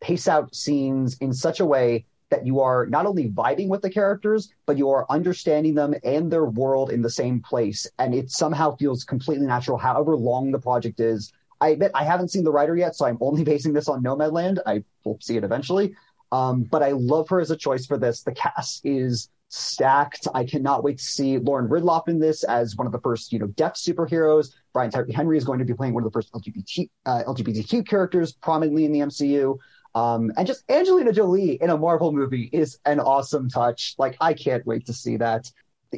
pace 0.00 0.28
out 0.28 0.54
scenes 0.54 1.16
in 1.18 1.32
such 1.32 1.60
a 1.60 1.66
way 1.66 2.04
that 2.30 2.46
you 2.46 2.60
are 2.60 2.86
not 2.86 3.06
only 3.06 3.28
vibing 3.28 3.68
with 3.68 3.82
the 3.82 3.90
characters, 3.90 4.52
but 4.66 4.78
you 4.78 4.88
are 4.90 5.06
understanding 5.10 5.74
them 5.74 5.94
and 6.02 6.30
their 6.30 6.46
world 6.46 6.90
in 6.90 7.02
the 7.02 7.10
same 7.10 7.40
place. 7.40 7.86
And 7.98 8.14
it 8.14 8.30
somehow 8.30 8.74
feels 8.76 9.04
completely 9.04 9.46
natural, 9.46 9.76
however 9.76 10.16
long 10.16 10.50
the 10.50 10.58
project 10.58 10.98
is. 10.98 11.32
I 11.60 11.68
admit 11.68 11.92
I 11.94 12.04
haven't 12.04 12.30
seen 12.30 12.42
the 12.42 12.50
Rider 12.50 12.76
yet, 12.76 12.96
so 12.96 13.04
I'm 13.06 13.18
only 13.20 13.44
basing 13.44 13.72
this 13.72 13.88
on 13.88 14.02
Nomadland. 14.02 14.58
I 14.66 14.82
will 15.04 15.18
see 15.20 15.36
it 15.36 15.44
eventually. 15.44 15.94
Um, 16.32 16.62
but 16.64 16.82
I 16.82 16.92
love 16.92 17.28
her 17.28 17.40
as 17.40 17.50
a 17.50 17.56
choice 17.56 17.86
for 17.86 17.98
this. 17.98 18.22
The 18.22 18.32
cast 18.32 18.84
is 18.84 19.28
stacked. 19.48 20.26
I 20.34 20.44
cannot 20.44 20.82
wait 20.82 20.96
to 20.96 21.04
see 21.04 21.36
Lauren 21.36 21.68
Ridloff 21.68 22.08
in 22.08 22.18
this 22.18 22.42
as 22.44 22.74
one 22.74 22.86
of 22.86 22.92
the 22.92 23.00
first, 23.00 23.32
you 23.32 23.38
know, 23.38 23.48
deaf 23.48 23.74
superheroes. 23.74 24.48
Brian 24.72 24.90
Tyree 24.90 25.12
Henry 25.12 25.36
is 25.36 25.44
going 25.44 25.58
to 25.58 25.64
be 25.66 25.74
playing 25.74 25.92
one 25.92 26.02
of 26.02 26.10
the 26.10 26.12
first 26.12 26.32
LGBT, 26.32 26.88
uh, 27.04 27.22
LGBTQ 27.26 27.86
characters 27.86 28.32
prominently 28.32 28.86
in 28.86 28.92
the 28.92 29.00
MCU. 29.00 29.58
Um, 29.94 30.32
and 30.38 30.46
just 30.46 30.64
Angelina 30.70 31.12
Jolie 31.12 31.62
in 31.62 31.68
a 31.68 31.76
Marvel 31.76 32.12
movie 32.12 32.48
is 32.50 32.78
an 32.86 32.98
awesome 32.98 33.50
touch. 33.50 33.94
Like, 33.98 34.16
I 34.22 34.32
can't 34.32 34.66
wait 34.66 34.86
to 34.86 34.94
see 34.94 35.18
that. 35.18 35.50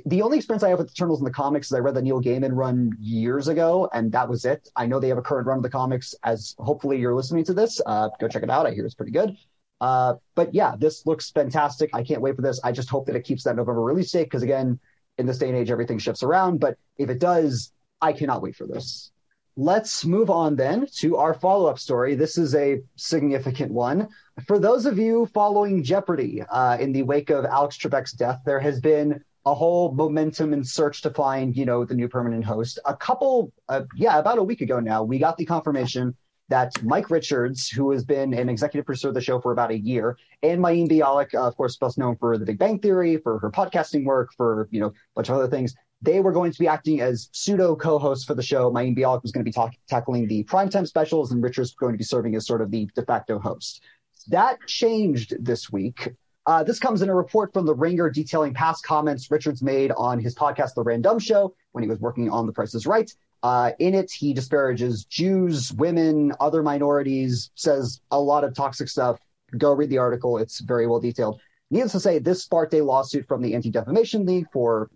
The, 0.06 0.22
only 0.22 0.38
experience 0.38 0.64
I 0.64 0.70
have 0.70 0.78
with 0.78 0.88
the 0.88 0.92
Eternals 0.92 1.20
in 1.20 1.24
the 1.24 1.30
comics 1.30 1.68
is 1.68 1.74
I 1.74 1.78
read 1.78 1.94
the 1.94 2.02
Neil 2.02 2.20
Gaiman 2.20 2.50
run 2.52 2.96
years 2.98 3.46
ago, 3.46 3.88
and 3.92 4.10
that 4.10 4.28
was 4.28 4.44
it. 4.44 4.68
I 4.74 4.86
know 4.86 4.98
they 4.98 5.06
have 5.06 5.18
a 5.18 5.22
current 5.22 5.46
run 5.46 5.58
of 5.58 5.62
the 5.62 5.70
comics. 5.70 6.16
As 6.24 6.56
hopefully 6.58 6.98
you're 6.98 7.14
listening 7.14 7.44
to 7.44 7.54
this, 7.54 7.80
uh, 7.86 8.08
go 8.18 8.26
check 8.26 8.42
it 8.42 8.50
out. 8.50 8.66
I 8.66 8.72
hear 8.72 8.84
it's 8.84 8.96
pretty 8.96 9.12
good. 9.12 9.36
Uh, 9.84 10.14
but 10.34 10.54
yeah, 10.54 10.74
this 10.78 11.04
looks 11.04 11.30
fantastic. 11.30 11.90
I 11.92 12.02
can't 12.02 12.22
wait 12.22 12.36
for 12.36 12.40
this. 12.40 12.58
I 12.64 12.72
just 12.72 12.88
hope 12.88 13.04
that 13.04 13.16
it 13.16 13.24
keeps 13.24 13.44
that 13.44 13.54
November 13.54 13.82
release 13.82 14.10
date 14.10 14.24
because 14.24 14.42
again, 14.42 14.80
in 15.18 15.26
this 15.26 15.36
day 15.36 15.48
and 15.50 15.58
age, 15.58 15.70
everything 15.70 15.98
shifts 15.98 16.22
around. 16.22 16.58
But 16.58 16.78
if 16.96 17.10
it 17.10 17.18
does, 17.18 17.70
I 18.00 18.14
cannot 18.14 18.40
wait 18.40 18.56
for 18.56 18.66
this. 18.66 19.12
Let's 19.58 20.06
move 20.06 20.30
on 20.30 20.56
then 20.56 20.86
to 21.00 21.18
our 21.18 21.34
follow 21.34 21.66
up 21.66 21.78
story. 21.78 22.14
This 22.14 22.38
is 22.38 22.54
a 22.54 22.80
significant 22.96 23.72
one. 23.72 24.08
For 24.46 24.58
those 24.58 24.86
of 24.86 24.98
you 24.98 25.26
following 25.34 25.84
Jeopardy 25.84 26.40
uh, 26.40 26.78
in 26.80 26.92
the 26.92 27.02
wake 27.02 27.28
of 27.28 27.44
Alex 27.44 27.76
Trebek's 27.76 28.12
death, 28.12 28.40
there 28.46 28.60
has 28.60 28.80
been 28.80 29.22
a 29.44 29.54
whole 29.54 29.92
momentum 29.92 30.54
and 30.54 30.66
search 30.66 31.02
to 31.02 31.10
find, 31.10 31.54
you 31.54 31.66
know, 31.66 31.84
the 31.84 31.94
new 31.94 32.08
permanent 32.08 32.46
host. 32.46 32.78
A 32.86 32.96
couple, 32.96 33.52
uh, 33.68 33.82
yeah, 33.96 34.18
about 34.18 34.38
a 34.38 34.42
week 34.42 34.62
ago 34.62 34.80
now, 34.80 35.02
we 35.02 35.18
got 35.18 35.36
the 35.36 35.44
confirmation 35.44 36.16
that 36.48 36.82
Mike 36.82 37.10
Richards, 37.10 37.68
who 37.68 37.90
has 37.92 38.04
been 38.04 38.34
an 38.34 38.48
executive 38.48 38.84
producer 38.84 39.08
of 39.08 39.14
the 39.14 39.20
show 39.20 39.40
for 39.40 39.52
about 39.52 39.70
a 39.70 39.78
year, 39.78 40.18
and 40.42 40.60
Mayim 40.60 40.88
Bialik, 40.88 41.34
uh, 41.34 41.46
of 41.46 41.56
course, 41.56 41.76
best 41.76 41.96
known 41.96 42.16
for 42.16 42.36
The 42.36 42.44
Big 42.44 42.58
Bang 42.58 42.78
Theory, 42.78 43.16
for 43.16 43.38
her 43.38 43.50
podcasting 43.50 44.04
work, 44.04 44.32
for 44.36 44.68
you 44.70 44.80
know 44.80 44.88
a 44.88 44.92
bunch 45.14 45.28
of 45.28 45.36
other 45.36 45.48
things, 45.48 45.74
they 46.02 46.20
were 46.20 46.32
going 46.32 46.52
to 46.52 46.58
be 46.58 46.68
acting 46.68 47.00
as 47.00 47.30
pseudo 47.32 47.74
co-hosts 47.74 48.24
for 48.24 48.34
the 48.34 48.42
show. 48.42 48.70
Mayim 48.70 48.96
Bialik 48.96 49.22
was 49.22 49.32
going 49.32 49.44
to 49.44 49.48
be 49.48 49.52
talk- 49.52 49.74
tackling 49.88 50.28
the 50.28 50.44
primetime 50.44 50.86
specials, 50.86 51.32
and 51.32 51.42
Richards 51.42 51.70
was 51.70 51.76
going 51.76 51.92
to 51.92 51.98
be 51.98 52.04
serving 52.04 52.34
as 52.36 52.46
sort 52.46 52.60
of 52.60 52.70
the 52.70 52.88
de 52.94 53.04
facto 53.04 53.38
host. 53.38 53.82
That 54.28 54.58
changed 54.66 55.34
this 55.44 55.72
week. 55.72 56.10
Uh, 56.46 56.62
this 56.62 56.78
comes 56.78 57.00
in 57.00 57.08
a 57.08 57.14
report 57.14 57.54
from 57.54 57.64
The 57.64 57.74
Ringer 57.74 58.10
detailing 58.10 58.52
past 58.52 58.84
comments 58.84 59.30
Richards 59.30 59.62
made 59.62 59.92
on 59.92 60.20
his 60.20 60.34
podcast, 60.34 60.74
The 60.74 60.84
Randumb 60.84 61.20
Show, 61.20 61.54
when 61.72 61.82
he 61.82 61.88
was 61.88 62.00
working 62.00 62.30
on 62.30 62.46
The 62.46 62.52
Price 62.52 62.74
is 62.74 62.86
Right, 62.86 63.10
uh, 63.44 63.72
in 63.78 63.94
it, 63.94 64.10
he 64.10 64.32
disparages 64.32 65.04
Jews, 65.04 65.70
women, 65.74 66.32
other 66.40 66.62
minorities, 66.62 67.50
says 67.54 68.00
a 68.10 68.18
lot 68.18 68.42
of 68.42 68.54
toxic 68.54 68.88
stuff. 68.88 69.20
Go 69.58 69.74
read 69.74 69.90
the 69.90 69.98
article, 69.98 70.38
it's 70.38 70.60
very 70.60 70.86
well 70.86 70.98
detailed. 70.98 71.42
Needless 71.70 71.92
to 71.92 72.00
say, 72.00 72.18
this 72.18 72.42
sparked 72.42 72.72
a 72.72 72.82
lawsuit 72.82 73.28
from 73.28 73.42
the 73.42 73.54
Anti 73.54 73.70
Defamation 73.70 74.24
League 74.24 74.46
for 74.50 74.90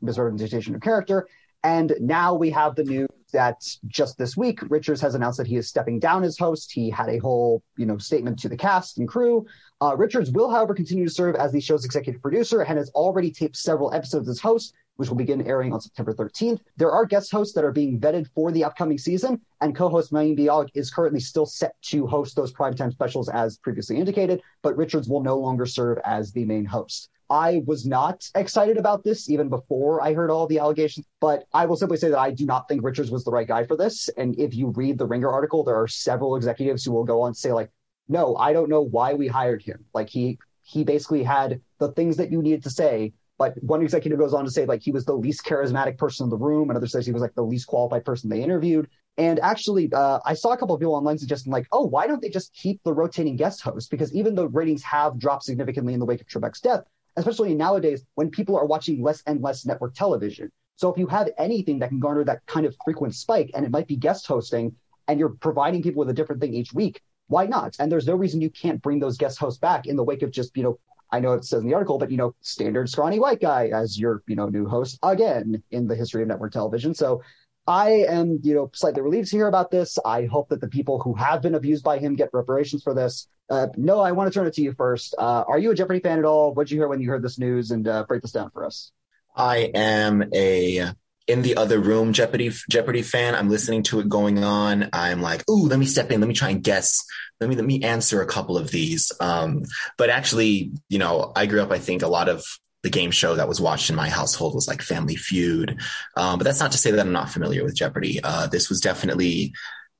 misrepresentation 0.00 0.76
of 0.76 0.80
character. 0.80 1.26
And 1.64 1.92
now 2.00 2.34
we 2.34 2.50
have 2.50 2.76
the 2.76 2.84
news 2.84 3.08
that 3.32 3.64
just 3.88 4.16
this 4.16 4.36
week, 4.36 4.60
Richards 4.70 5.00
has 5.00 5.16
announced 5.16 5.38
that 5.38 5.48
he 5.48 5.56
is 5.56 5.68
stepping 5.68 5.98
down 5.98 6.22
as 6.22 6.38
host. 6.38 6.70
He 6.70 6.88
had 6.90 7.08
a 7.08 7.18
whole, 7.18 7.64
you 7.76 7.84
know, 7.84 7.98
statement 7.98 8.38
to 8.40 8.48
the 8.48 8.56
cast 8.56 8.98
and 8.98 9.08
crew. 9.08 9.44
Uh, 9.80 9.96
Richards 9.96 10.30
will, 10.30 10.50
however, 10.50 10.72
continue 10.72 11.04
to 11.04 11.10
serve 11.10 11.34
as 11.34 11.50
the 11.50 11.60
show's 11.60 11.84
executive 11.84 12.22
producer 12.22 12.62
and 12.62 12.78
has 12.78 12.90
already 12.90 13.32
taped 13.32 13.56
several 13.56 13.92
episodes 13.92 14.28
as 14.28 14.38
host, 14.38 14.72
which 14.98 15.08
will 15.08 15.16
begin 15.16 15.46
airing 15.46 15.72
on 15.72 15.80
September 15.80 16.12
13th. 16.12 16.58
There 16.76 16.90
are 16.90 17.06
guest 17.06 17.30
hosts 17.30 17.54
that 17.54 17.64
are 17.64 17.72
being 17.72 18.00
vetted 18.00 18.26
for 18.34 18.50
the 18.50 18.64
upcoming 18.64 18.98
season, 18.98 19.40
and 19.60 19.74
co-host 19.74 20.12
Mayim 20.12 20.36
Bialik 20.36 20.70
is 20.74 20.90
currently 20.90 21.20
still 21.20 21.46
set 21.46 21.80
to 21.82 22.04
host 22.06 22.34
those 22.34 22.52
primetime 22.52 22.90
specials 22.90 23.28
as 23.28 23.58
previously 23.58 23.96
indicated, 23.96 24.42
but 24.60 24.76
Richards 24.76 25.08
will 25.08 25.22
no 25.22 25.38
longer 25.38 25.66
serve 25.66 25.98
as 26.04 26.32
the 26.32 26.44
main 26.44 26.64
host. 26.64 27.10
I 27.30 27.62
was 27.64 27.86
not 27.86 28.28
excited 28.34 28.76
about 28.76 29.04
this 29.04 29.30
even 29.30 29.48
before 29.48 30.02
I 30.02 30.14
heard 30.14 30.30
all 30.30 30.48
the 30.48 30.58
allegations, 30.58 31.06
but 31.20 31.44
I 31.52 31.66
will 31.66 31.76
simply 31.76 31.98
say 31.98 32.08
that 32.08 32.18
I 32.18 32.32
do 32.32 32.44
not 32.44 32.66
think 32.68 32.82
Richards 32.82 33.10
was 33.10 33.22
the 33.22 33.30
right 33.30 33.46
guy 33.46 33.64
for 33.64 33.76
this. 33.76 34.08
And 34.16 34.36
if 34.38 34.54
you 34.54 34.68
read 34.68 34.98
the 34.98 35.06
Ringer 35.06 35.30
article, 35.30 35.62
there 35.62 35.80
are 35.80 35.86
several 35.86 36.34
executives 36.34 36.84
who 36.84 36.92
will 36.92 37.04
go 37.04 37.22
on 37.22 37.34
to 37.34 37.38
say, 37.38 37.52
like, 37.52 37.70
no, 38.08 38.34
I 38.36 38.52
don't 38.52 38.70
know 38.70 38.82
why 38.82 39.14
we 39.14 39.28
hired 39.28 39.62
him. 39.62 39.84
Like 39.94 40.08
he 40.08 40.38
he 40.62 40.84
basically 40.84 41.22
had 41.22 41.60
the 41.78 41.92
things 41.92 42.16
that 42.18 42.30
you 42.30 42.42
needed 42.42 42.62
to 42.64 42.70
say. 42.70 43.12
But 43.38 43.54
one 43.62 43.82
executive 43.82 44.18
goes 44.18 44.34
on 44.34 44.44
to 44.44 44.50
say 44.50 44.66
like 44.66 44.82
he 44.82 44.90
was 44.90 45.04
the 45.04 45.14
least 45.14 45.44
charismatic 45.44 45.96
person 45.96 46.24
in 46.24 46.30
the 46.30 46.36
room. 46.36 46.70
Another 46.70 46.88
says 46.88 47.06
he 47.06 47.12
was 47.12 47.22
like 47.22 47.34
the 47.34 47.44
least 47.44 47.68
qualified 47.68 48.04
person 48.04 48.28
they 48.28 48.42
interviewed. 48.42 48.88
And 49.16 49.38
actually, 49.40 49.92
uh, 49.92 50.18
I 50.24 50.34
saw 50.34 50.50
a 50.50 50.56
couple 50.56 50.74
of 50.74 50.80
people 50.80 50.94
online 50.94 51.18
suggesting 51.18 51.52
like, 51.52 51.66
oh, 51.72 51.84
why 51.84 52.06
don't 52.06 52.20
they 52.20 52.30
just 52.30 52.52
keep 52.52 52.82
the 52.82 52.92
rotating 52.92 53.36
guest 53.36 53.62
host? 53.62 53.90
Because 53.90 54.12
even 54.12 54.34
though 54.34 54.46
ratings 54.46 54.82
have 54.82 55.18
dropped 55.18 55.44
significantly 55.44 55.94
in 55.94 56.00
the 56.00 56.06
wake 56.06 56.20
of 56.20 56.26
Trebek's 56.26 56.60
death, 56.60 56.82
especially 57.16 57.54
nowadays 57.54 58.04
when 58.14 58.30
people 58.30 58.56
are 58.56 58.66
watching 58.66 59.02
less 59.02 59.22
and 59.26 59.40
less 59.40 59.64
network 59.64 59.94
television. 59.94 60.50
So 60.76 60.92
if 60.92 60.98
you 60.98 61.08
have 61.08 61.28
anything 61.38 61.80
that 61.80 61.88
can 61.88 61.98
garner 61.98 62.24
that 62.24 62.46
kind 62.46 62.64
of 62.64 62.76
frequent 62.84 63.14
spike, 63.14 63.50
and 63.54 63.64
it 63.64 63.72
might 63.72 63.88
be 63.88 63.96
guest 63.96 64.26
hosting, 64.26 64.74
and 65.08 65.18
you're 65.18 65.30
providing 65.30 65.82
people 65.82 66.00
with 66.00 66.10
a 66.10 66.14
different 66.14 66.40
thing 66.40 66.54
each 66.54 66.72
week, 66.72 67.02
why 67.26 67.46
not? 67.46 67.76
And 67.78 67.90
there's 67.90 68.06
no 68.06 68.14
reason 68.14 68.40
you 68.40 68.50
can't 68.50 68.80
bring 68.80 69.00
those 69.00 69.16
guest 69.16 69.38
hosts 69.38 69.58
back 69.58 69.86
in 69.86 69.96
the 69.96 70.04
wake 70.04 70.22
of 70.22 70.30
just, 70.30 70.56
you 70.56 70.62
know, 70.62 70.78
I 71.10 71.20
know 71.20 71.32
it 71.32 71.44
says 71.44 71.62
in 71.62 71.68
the 71.68 71.74
article, 71.74 71.98
but 71.98 72.10
you 72.10 72.16
know, 72.16 72.34
standard 72.40 72.88
scrawny 72.88 73.18
white 73.18 73.40
guy 73.40 73.70
as 73.72 73.98
your, 73.98 74.22
you 74.26 74.36
know, 74.36 74.48
new 74.48 74.66
host 74.66 74.98
again 75.02 75.62
in 75.70 75.86
the 75.86 75.96
history 75.96 76.22
of 76.22 76.28
network 76.28 76.52
television. 76.52 76.94
So 76.94 77.22
I 77.66 78.06
am, 78.08 78.40
you 78.42 78.54
know, 78.54 78.70
slightly 78.72 79.02
relieved 79.02 79.28
to 79.28 79.36
hear 79.36 79.46
about 79.46 79.70
this. 79.70 79.98
I 80.04 80.24
hope 80.24 80.48
that 80.48 80.60
the 80.60 80.68
people 80.68 81.00
who 81.00 81.14
have 81.14 81.42
been 81.42 81.54
abused 81.54 81.84
by 81.84 81.98
him 81.98 82.16
get 82.16 82.30
reparations 82.32 82.82
for 82.82 82.94
this. 82.94 83.28
Uh, 83.50 83.68
no, 83.76 84.00
I 84.00 84.12
want 84.12 84.32
to 84.32 84.38
turn 84.38 84.46
it 84.46 84.54
to 84.54 84.62
you 84.62 84.72
first. 84.72 85.14
Uh, 85.18 85.44
are 85.46 85.58
you 85.58 85.70
a 85.70 85.74
Jeopardy 85.74 86.00
fan 86.00 86.18
at 86.18 86.24
all? 86.24 86.54
What 86.54 86.66
did 86.66 86.72
you 86.72 86.80
hear 86.80 86.88
when 86.88 87.00
you 87.00 87.08
heard 87.08 87.22
this 87.22 87.38
news? 87.38 87.70
And 87.70 87.86
uh, 87.86 88.04
break 88.08 88.22
this 88.22 88.32
down 88.32 88.50
for 88.50 88.64
us. 88.64 88.92
I 89.36 89.70
am 89.74 90.24
a 90.34 90.92
in 91.28 91.42
the 91.42 91.56
other 91.56 91.78
room 91.78 92.12
Jeopardy 92.12 92.50
Jeopardy 92.70 93.02
fan. 93.02 93.34
I'm 93.34 93.50
listening 93.50 93.82
to 93.84 94.00
it 94.00 94.08
going 94.08 94.42
on. 94.42 94.88
I'm 94.92 95.20
like, 95.20 95.48
ooh, 95.48 95.68
let 95.68 95.78
me 95.78 95.86
step 95.86 96.10
in. 96.10 96.20
Let 96.20 96.26
me 96.26 96.34
try 96.34 96.50
and 96.50 96.62
guess. 96.62 97.04
Let 97.40 97.48
me 97.48 97.56
let 97.56 97.64
me 97.64 97.82
answer 97.82 98.20
a 98.20 98.26
couple 98.26 98.56
of 98.56 98.70
these. 98.70 99.12
Um, 99.20 99.62
but 99.96 100.10
actually, 100.10 100.72
you 100.88 100.98
know, 100.98 101.32
I 101.36 101.46
grew 101.46 101.62
up. 101.62 101.70
I 101.70 101.78
think 101.78 102.02
a 102.02 102.08
lot 102.08 102.28
of 102.28 102.44
the 102.82 102.90
game 102.90 103.10
show 103.10 103.34
that 103.34 103.48
was 103.48 103.60
watched 103.60 103.90
in 103.90 103.96
my 103.96 104.08
household 104.08 104.54
was 104.54 104.66
like 104.66 104.82
Family 104.82 105.16
Feud. 105.16 105.78
Um, 106.16 106.38
but 106.38 106.44
that's 106.44 106.60
not 106.60 106.72
to 106.72 106.78
say 106.78 106.90
that 106.90 107.00
I'm 107.00 107.12
not 107.12 107.30
familiar 107.30 107.62
with 107.62 107.76
Jeopardy. 107.76 108.20
Uh, 108.22 108.46
this 108.46 108.68
was 108.68 108.80
definitely 108.80 109.52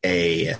a 0.04 0.54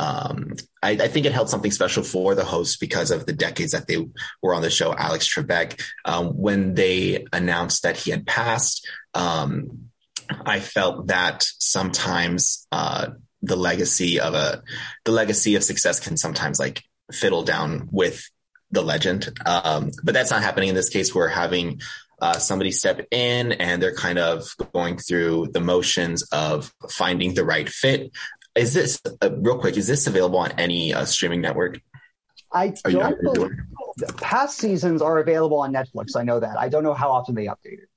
um, 0.00 0.54
I, 0.82 0.92
I, 0.92 1.08
think 1.08 1.26
it 1.26 1.32
held 1.32 1.50
something 1.50 1.70
special 1.70 2.02
for 2.02 2.34
the 2.34 2.44
hosts 2.44 2.78
because 2.78 3.10
of 3.10 3.26
the 3.26 3.34
decades 3.34 3.72
that 3.72 3.86
they 3.86 4.08
were 4.42 4.54
on 4.54 4.62
the 4.62 4.70
show. 4.70 4.94
Alex 4.94 5.28
Trebek, 5.28 5.78
um, 6.06 6.28
when 6.28 6.72
they 6.72 7.26
announced 7.34 7.82
that 7.82 7.98
he 7.98 8.10
had 8.10 8.26
passed, 8.26 8.88
um, 9.12 9.89
I 10.46 10.60
felt 10.60 11.08
that 11.08 11.42
sometimes 11.58 12.66
uh, 12.72 13.08
the 13.42 13.56
legacy 13.56 14.20
of 14.20 14.34
a 14.34 14.62
the 15.04 15.12
legacy 15.12 15.54
of 15.56 15.64
success 15.64 16.00
can 16.00 16.16
sometimes 16.16 16.58
like 16.58 16.82
fiddle 17.12 17.42
down 17.42 17.88
with 17.90 18.28
the 18.70 18.82
legend. 18.82 19.28
Um, 19.46 19.90
but 20.02 20.14
that's 20.14 20.30
not 20.30 20.42
happening 20.42 20.68
in 20.68 20.74
this 20.74 20.88
case. 20.88 21.14
We're 21.14 21.28
having 21.28 21.80
uh, 22.20 22.34
somebody 22.34 22.70
step 22.70 23.06
in 23.10 23.52
and 23.52 23.82
they're 23.82 23.94
kind 23.94 24.18
of 24.18 24.48
going 24.72 24.98
through 24.98 25.48
the 25.52 25.60
motions 25.60 26.22
of 26.30 26.72
finding 26.90 27.34
the 27.34 27.44
right 27.44 27.68
fit. 27.68 28.12
Is 28.54 28.74
this 28.74 29.00
uh, 29.22 29.30
real 29.32 29.58
quick? 29.58 29.76
Is 29.76 29.86
this 29.86 30.06
available 30.06 30.38
on 30.38 30.52
any 30.52 30.94
uh, 30.94 31.04
streaming 31.04 31.40
network? 31.40 31.80
I 32.52 32.68
don't 32.84 33.20
believe 33.22 33.50
past 34.16 34.58
seasons 34.58 35.02
are 35.02 35.18
available 35.18 35.58
on 35.58 35.72
Netflix. 35.72 36.16
I 36.16 36.22
know 36.22 36.40
that. 36.40 36.58
I 36.58 36.68
don't 36.68 36.82
know 36.82 36.94
how 36.94 37.10
often 37.10 37.34
they 37.34 37.46
update 37.46 37.78
it. 37.82 37.88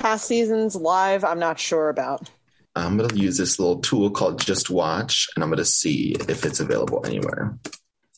Past 0.00 0.26
seasons 0.26 0.74
live, 0.74 1.24
I'm 1.24 1.38
not 1.38 1.60
sure 1.60 1.90
about. 1.90 2.30
I'm 2.74 2.96
going 2.96 3.10
to 3.10 3.16
use 3.16 3.36
this 3.36 3.58
little 3.58 3.80
tool 3.80 4.10
called 4.10 4.40
JustWatch, 4.40 5.26
and 5.36 5.44
I'm 5.44 5.50
going 5.50 5.58
to 5.58 5.64
see 5.66 6.16
if 6.26 6.46
it's 6.46 6.58
available 6.58 7.04
anywhere. 7.04 7.58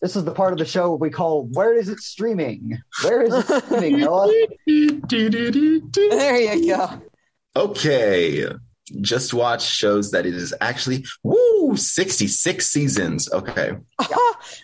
This 0.00 0.14
is 0.14 0.24
the 0.24 0.30
part 0.30 0.52
of 0.52 0.60
the 0.60 0.64
show 0.64 0.94
we 0.94 1.10
call 1.10 1.46
"Where 1.46 1.76
is 1.76 1.88
it 1.88 1.98
streaming?" 1.98 2.78
Where 3.02 3.22
is 3.22 3.34
it 3.34 3.64
streaming, 3.64 3.98
Noah? 3.98 4.28
there 4.68 6.54
you 6.54 6.66
go. 6.68 7.02
Okay, 7.56 8.46
JustWatch 8.92 9.68
shows 9.68 10.12
that 10.12 10.24
it 10.24 10.36
is 10.36 10.54
actually 10.60 11.04
woo 11.24 11.76
66 11.76 12.64
seasons. 12.64 13.32
Okay, 13.32 13.72
yeah, 14.00 14.16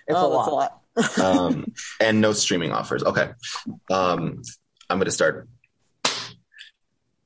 it's 0.06 0.10
oh, 0.10 0.26
a 0.26 0.28
lot. 0.28 0.48
A 0.48 1.00
lot. 1.00 1.18
um, 1.18 1.72
and 2.00 2.20
no 2.20 2.32
streaming 2.32 2.70
offers. 2.70 3.02
Okay, 3.02 3.30
um, 3.90 4.40
I'm 4.88 4.98
going 4.98 5.06
to 5.06 5.10
start. 5.10 5.48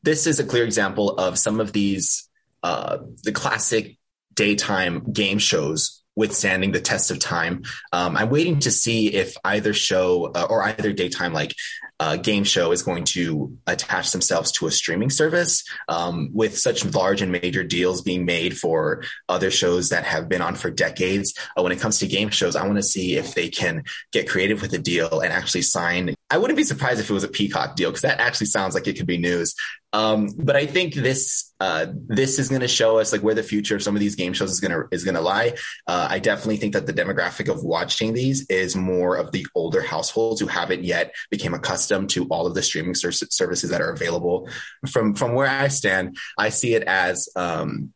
This 0.02 0.26
is 0.26 0.40
a 0.40 0.44
clear 0.44 0.64
example 0.64 1.10
of 1.10 1.38
some 1.38 1.60
of 1.60 1.72
these 1.72 2.28
uh, 2.62 2.98
the 3.24 3.32
classic 3.32 3.98
daytime 4.34 5.12
game 5.12 5.38
shows 5.38 6.02
withstanding 6.14 6.72
the 6.72 6.80
test 6.80 7.10
of 7.10 7.18
time. 7.18 7.62
Um, 7.92 8.16
I'm 8.16 8.30
waiting 8.30 8.58
to 8.60 8.70
see 8.70 9.14
if 9.14 9.34
either 9.44 9.72
show 9.72 10.30
uh, 10.34 10.46
or 10.48 10.62
either 10.62 10.92
daytime 10.92 11.32
like 11.32 11.54
uh, 12.00 12.16
game 12.16 12.44
show 12.44 12.72
is 12.72 12.82
going 12.82 13.04
to 13.04 13.56
attach 13.66 14.10
themselves 14.10 14.50
to 14.52 14.66
a 14.66 14.70
streaming 14.70 15.08
service 15.08 15.64
um, 15.88 16.30
with 16.32 16.58
such 16.58 16.84
large 16.84 17.22
and 17.22 17.30
major 17.30 17.62
deals 17.62 18.02
being 18.02 18.24
made 18.24 18.58
for 18.58 19.04
other 19.28 19.50
shows 19.50 19.90
that 19.90 20.04
have 20.04 20.28
been 20.28 20.42
on 20.42 20.54
for 20.54 20.70
decades. 20.70 21.32
Uh, 21.56 21.62
when 21.62 21.72
it 21.72 21.80
comes 21.80 21.98
to 22.00 22.06
game 22.06 22.28
shows, 22.28 22.56
I 22.56 22.66
want 22.66 22.76
to 22.76 22.82
see 22.82 23.16
if 23.16 23.34
they 23.34 23.48
can 23.48 23.84
get 24.10 24.28
creative 24.28 24.60
with 24.60 24.72
a 24.74 24.78
deal 24.78 25.20
and 25.20 25.32
actually 25.32 25.62
sign. 25.62 26.14
I 26.28 26.38
wouldn't 26.38 26.56
be 26.56 26.64
surprised 26.64 26.98
if 26.98 27.08
it 27.08 27.14
was 27.14 27.24
a 27.24 27.28
Peacock 27.28 27.76
deal 27.76 27.90
because 27.90 28.02
that 28.02 28.20
actually 28.20 28.48
sounds 28.48 28.74
like 28.74 28.86
it 28.86 28.96
could 28.96 29.06
be 29.06 29.18
news. 29.18 29.54
Um, 29.92 30.30
but 30.38 30.56
I 30.56 30.66
think 30.66 30.94
this 30.94 31.52
uh, 31.60 31.86
this 31.92 32.38
is 32.38 32.48
going 32.48 32.62
to 32.62 32.68
show 32.68 32.98
us 32.98 33.12
like 33.12 33.22
where 33.22 33.34
the 33.34 33.42
future 33.42 33.76
of 33.76 33.82
some 33.82 33.94
of 33.94 34.00
these 34.00 34.14
game 34.14 34.32
shows 34.32 34.50
is 34.50 34.60
going 34.60 34.72
to 34.72 34.88
is 34.90 35.04
going 35.04 35.14
to 35.14 35.20
lie. 35.20 35.54
Uh, 35.86 36.08
I 36.10 36.18
definitely 36.18 36.56
think 36.56 36.72
that 36.72 36.86
the 36.86 36.94
demographic 36.94 37.50
of 37.50 37.62
watching 37.62 38.14
these 38.14 38.46
is 38.48 38.74
more 38.74 39.16
of 39.16 39.32
the 39.32 39.46
older 39.54 39.82
households 39.82 40.40
who 40.40 40.46
haven't 40.46 40.84
yet 40.84 41.14
became 41.30 41.52
accustomed 41.52 42.10
to 42.10 42.26
all 42.28 42.46
of 42.46 42.54
the 42.54 42.62
streaming 42.62 42.94
ser- 42.94 43.12
services 43.12 43.70
that 43.70 43.82
are 43.82 43.90
available. 43.90 44.48
From 44.90 45.14
from 45.14 45.34
where 45.34 45.48
I 45.48 45.68
stand, 45.68 46.16
I 46.38 46.48
see 46.48 46.74
it 46.74 46.84
as 46.84 47.28
um, 47.36 47.92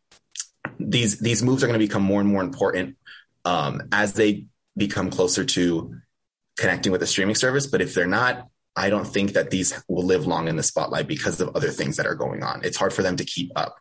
these 0.79 1.19
these 1.19 1.43
moves 1.43 1.65
are 1.65 1.67
going 1.67 1.81
to 1.81 1.87
become 1.87 2.03
more 2.03 2.21
and 2.21 2.29
more 2.29 2.43
important 2.43 2.97
um, 3.45 3.89
as 3.91 4.13
they 4.13 4.47
become 4.77 5.11
closer 5.11 5.45
to 5.45 5.95
connecting 6.59 6.93
with 6.93 7.03
a 7.03 7.07
streaming 7.07 7.35
service. 7.35 7.67
But 7.67 7.81
if 7.81 7.95
they're 7.95 8.07
not, 8.07 8.49
I 8.77 8.91
don't 8.91 9.07
think 9.07 9.33
that 9.33 9.51
these 9.51 9.83
will 9.89 10.05
live 10.05 10.27
long 10.27 10.49
in 10.49 10.57
the 10.57 10.63
spotlight 10.63 11.09
because 11.09 11.41
of 11.41 11.57
other 11.57 11.71
things 11.71 11.97
that 11.97 12.07
are 12.07 12.15
going 12.15 12.43
on. 12.43 12.61
It's 12.63 12.77
hard 12.77 12.93
for 12.93 13.03
them 13.03 13.17
to 13.17 13.25
keep 13.25 13.51
up. 13.57 13.77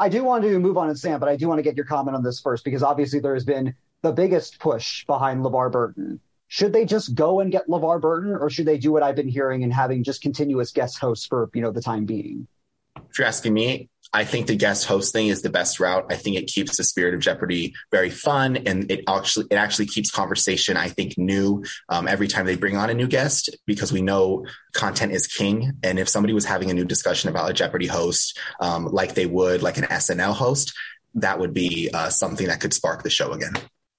I 0.00 0.08
do 0.08 0.24
want 0.24 0.42
to 0.44 0.58
move 0.58 0.76
on 0.76 0.88
to 0.88 0.96
Sam, 0.96 1.20
but 1.20 1.28
I 1.28 1.36
do 1.36 1.46
want 1.46 1.58
to 1.58 1.62
get 1.62 1.76
your 1.76 1.84
comment 1.84 2.16
on 2.16 2.22
this 2.22 2.40
first 2.40 2.64
because 2.64 2.82
obviously 2.82 3.20
there 3.20 3.34
has 3.34 3.44
been 3.44 3.74
the 4.02 4.12
biggest 4.12 4.58
push 4.58 5.06
behind 5.06 5.44
LeVar 5.44 5.70
Burton. 5.70 6.20
Should 6.48 6.72
they 6.72 6.84
just 6.84 7.14
go 7.14 7.38
and 7.40 7.52
get 7.52 7.68
LeVar 7.68 8.00
Burton, 8.00 8.34
or 8.34 8.50
should 8.50 8.66
they 8.66 8.78
do 8.78 8.90
what 8.90 9.04
I've 9.04 9.14
been 9.14 9.28
hearing 9.28 9.62
and 9.62 9.72
having 9.72 10.02
just 10.02 10.22
continuous 10.22 10.72
guest 10.72 10.98
hosts 10.98 11.26
for 11.26 11.48
you 11.54 11.62
know 11.62 11.70
the 11.70 11.82
time 11.82 12.06
being? 12.06 12.48
If 12.96 13.18
you're 13.18 13.28
asking 13.28 13.54
me, 13.54 13.88
I 14.12 14.24
think 14.24 14.46
the 14.46 14.56
guest 14.56 14.86
hosting 14.86 15.28
is 15.28 15.42
the 15.42 15.50
best 15.50 15.78
route. 15.78 16.06
I 16.10 16.16
think 16.16 16.36
it 16.36 16.48
keeps 16.48 16.76
the 16.76 16.84
spirit 16.84 17.14
of 17.14 17.20
Jeopardy 17.20 17.74
very 17.90 18.10
fun, 18.10 18.56
and 18.56 18.90
it 18.90 19.04
actually 19.08 19.46
it 19.50 19.54
actually 19.54 19.86
keeps 19.86 20.10
conversation. 20.10 20.76
I 20.76 20.88
think 20.88 21.16
new 21.16 21.64
um, 21.88 22.08
every 22.08 22.26
time 22.26 22.46
they 22.46 22.56
bring 22.56 22.76
on 22.76 22.90
a 22.90 22.94
new 22.94 23.06
guest 23.06 23.56
because 23.66 23.92
we 23.92 24.02
know 24.02 24.46
content 24.72 25.12
is 25.12 25.26
king. 25.26 25.72
And 25.82 25.98
if 25.98 26.08
somebody 26.08 26.34
was 26.34 26.44
having 26.44 26.70
a 26.70 26.74
new 26.74 26.84
discussion 26.84 27.30
about 27.30 27.50
a 27.50 27.54
Jeopardy 27.54 27.86
host, 27.86 28.38
um, 28.60 28.86
like 28.86 29.14
they 29.14 29.26
would 29.26 29.62
like 29.62 29.78
an 29.78 29.84
SNL 29.84 30.34
host, 30.34 30.72
that 31.14 31.38
would 31.38 31.54
be 31.54 31.90
uh, 31.92 32.10
something 32.10 32.48
that 32.48 32.60
could 32.60 32.74
spark 32.74 33.02
the 33.02 33.10
show 33.10 33.32
again. 33.32 33.52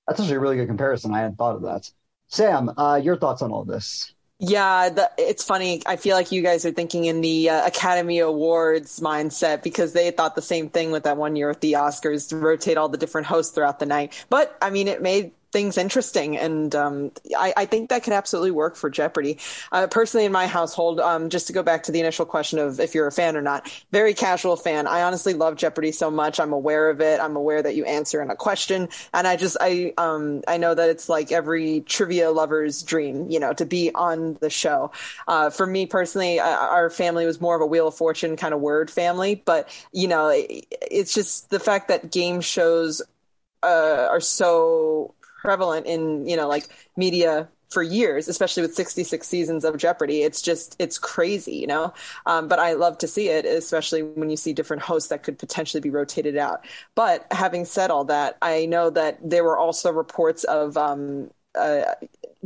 That's 0.08 0.20
actually 0.20 0.36
a 0.36 0.40
really 0.40 0.58
good 0.58 0.68
comparison. 0.68 1.14
I 1.14 1.20
hadn't 1.20 1.38
thought 1.38 1.56
of 1.56 1.62
that. 1.64 1.90
Sam, 2.28 2.72
uh, 2.78 3.00
your 3.02 3.18
thoughts 3.18 3.42
on 3.42 3.52
all 3.52 3.66
this? 3.66 4.14
Yeah, 4.44 4.90
the, 4.90 5.12
it's 5.20 5.44
funny. 5.44 5.84
I 5.86 5.98
feel 5.98 6.16
like 6.16 6.32
you 6.32 6.42
guys 6.42 6.66
are 6.66 6.72
thinking 6.72 7.06
in 7.06 7.22
the 7.22 7.52
uh, 7.52 7.68
Academy 7.68 8.18
Awards 8.20 9.00
mindset 9.00 9.62
because 9.62 9.94
they 9.94 10.10
thought 10.10 10.34
the 10.34 10.42
same 10.42 10.68
thing 10.68 10.90
with 10.90 11.04
that 11.04 11.16
one 11.16 11.36
year 11.36 11.48
with 11.48 11.60
the 11.60 11.74
Oscars 11.74 12.28
to 12.30 12.38
rotate 12.38 12.76
all 12.76 12.90
the 12.90 12.98
different 12.98 13.28
hosts 13.28 13.54
throughout 13.54 13.78
the 13.78 13.86
night. 13.86 14.26
But 14.32 14.58
I 14.60 14.72
mean, 14.72 14.88
it 14.88 15.00
made 15.00 15.34
things 15.52 15.78
interesting, 15.78 16.38
and 16.38 16.74
um, 16.76 17.12
I, 17.38 17.54
I, 17.58 17.66
think 17.66 17.90
that 17.90 18.04
could 18.04 18.14
absolutely 18.14 18.52
work 18.52 18.76
for 18.76 18.90
Jeopardy. 18.90 19.38
Uh, 19.72 19.88
personally, 19.88 20.26
in 20.26 20.32
my 20.32 20.48
household, 20.48 21.00
um, 21.00 21.30
just 21.30 21.48
to 21.48 21.54
go 21.54 21.62
back 21.64 21.84
to 21.84 21.92
the 21.92 22.00
initial 22.00 22.26
question 22.26 22.60
of 22.60 22.80
if 22.80 22.96
you're 22.96 23.08
a 23.08 23.12
fan 23.12 23.36
or 23.36 23.42
not, 23.42 23.70
very 23.92 24.14
casual 24.14 24.56
fan. 24.56 24.88
I 24.88 25.04
honestly 25.04 25.34
love 25.34 25.58
Jeopardy 25.58 25.92
so 25.92 26.10
much. 26.10 26.40
I'm 26.40 26.54
aware 26.54 26.90
of 26.90 27.02
it. 27.02 27.20
I'm 27.20 27.36
aware 27.36 27.62
that 27.62 27.76
you 27.76 27.86
answer 27.86 28.22
in 28.22 28.30
a 28.30 28.36
question, 28.36 28.90
and 29.14 29.28
I 29.28 29.36
just 29.36 29.58
I 29.60 29.94
um 29.98 30.42
I 30.48 30.58
know 30.58 30.74
that 30.74 30.90
it's 30.90 31.10
like 31.10 31.32
every 31.32 31.82
trivia 31.82 32.32
lover's 32.32 32.82
dream, 32.84 33.30
you 33.30 33.40
know, 33.40 33.54
to 33.54 33.66
be 33.66 33.92
on 33.94 34.38
the 34.42 34.50
show. 34.50 34.92
Uh, 35.28 35.50
for 35.50 35.66
me 35.66 35.86
personally, 35.86 36.40
uh, 36.40 36.46
our 36.46 36.90
family 36.90 37.26
was 37.26 37.42
more 37.42 37.56
of 37.56 37.62
a 37.62 37.66
Wheel 37.66 37.88
of 37.88 37.96
Fortune 37.96 38.38
kind 38.38 38.54
of 38.54 38.62
word 38.62 38.90
family, 38.90 39.36
but 39.36 39.70
you 39.92 40.08
know, 40.08 40.30
it, 40.30 40.66
it's 40.82 41.14
just 41.14 41.50
the 41.50 41.60
fact 41.60 41.90
that 41.90 42.12
game 42.12 42.42
shows 42.42 43.02
uh, 43.64 44.08
are 44.10 44.22
so 44.22 45.14
prevalent 45.42 45.86
in 45.86 46.26
you 46.28 46.38
know 46.38 46.48
like 46.48 46.68
media 46.96 47.50
for 47.72 47.82
years, 47.82 48.28
especially 48.28 48.62
with 48.62 48.76
66 48.76 49.26
seasons 49.26 49.64
of 49.64 49.78
Jeopardy. 49.78 50.24
It's 50.24 50.42
just, 50.42 50.76
it's 50.78 51.00
crazy, 51.00 51.56
you 51.56 51.68
know? 51.68 51.94
Um, 52.26 52.48
but 52.48 52.60
I 52.60 52.74
love 52.74 52.98
to 53.00 53.08
see 53.08 53.30
it, 53.30 53.46
especially 53.46 54.04
when 54.04 54.30
you 54.30 54.38
see 54.38 54.54
different 54.54 54.84
hosts 54.84 55.10
that 55.10 55.24
could 55.24 55.40
potentially 55.40 55.80
be 55.80 55.90
rotated 55.90 56.38
out. 56.38 56.66
But 56.96 57.26
having 57.32 57.64
said 57.66 57.90
all 57.90 58.04
that, 58.06 58.38
I 58.42 58.66
know 58.66 58.90
that 58.90 59.18
there 59.24 59.44
were 59.44 59.58
also 59.58 59.92
reports 59.92 60.44
of 60.44 60.76
um, 60.76 61.32
uh, 61.56 61.84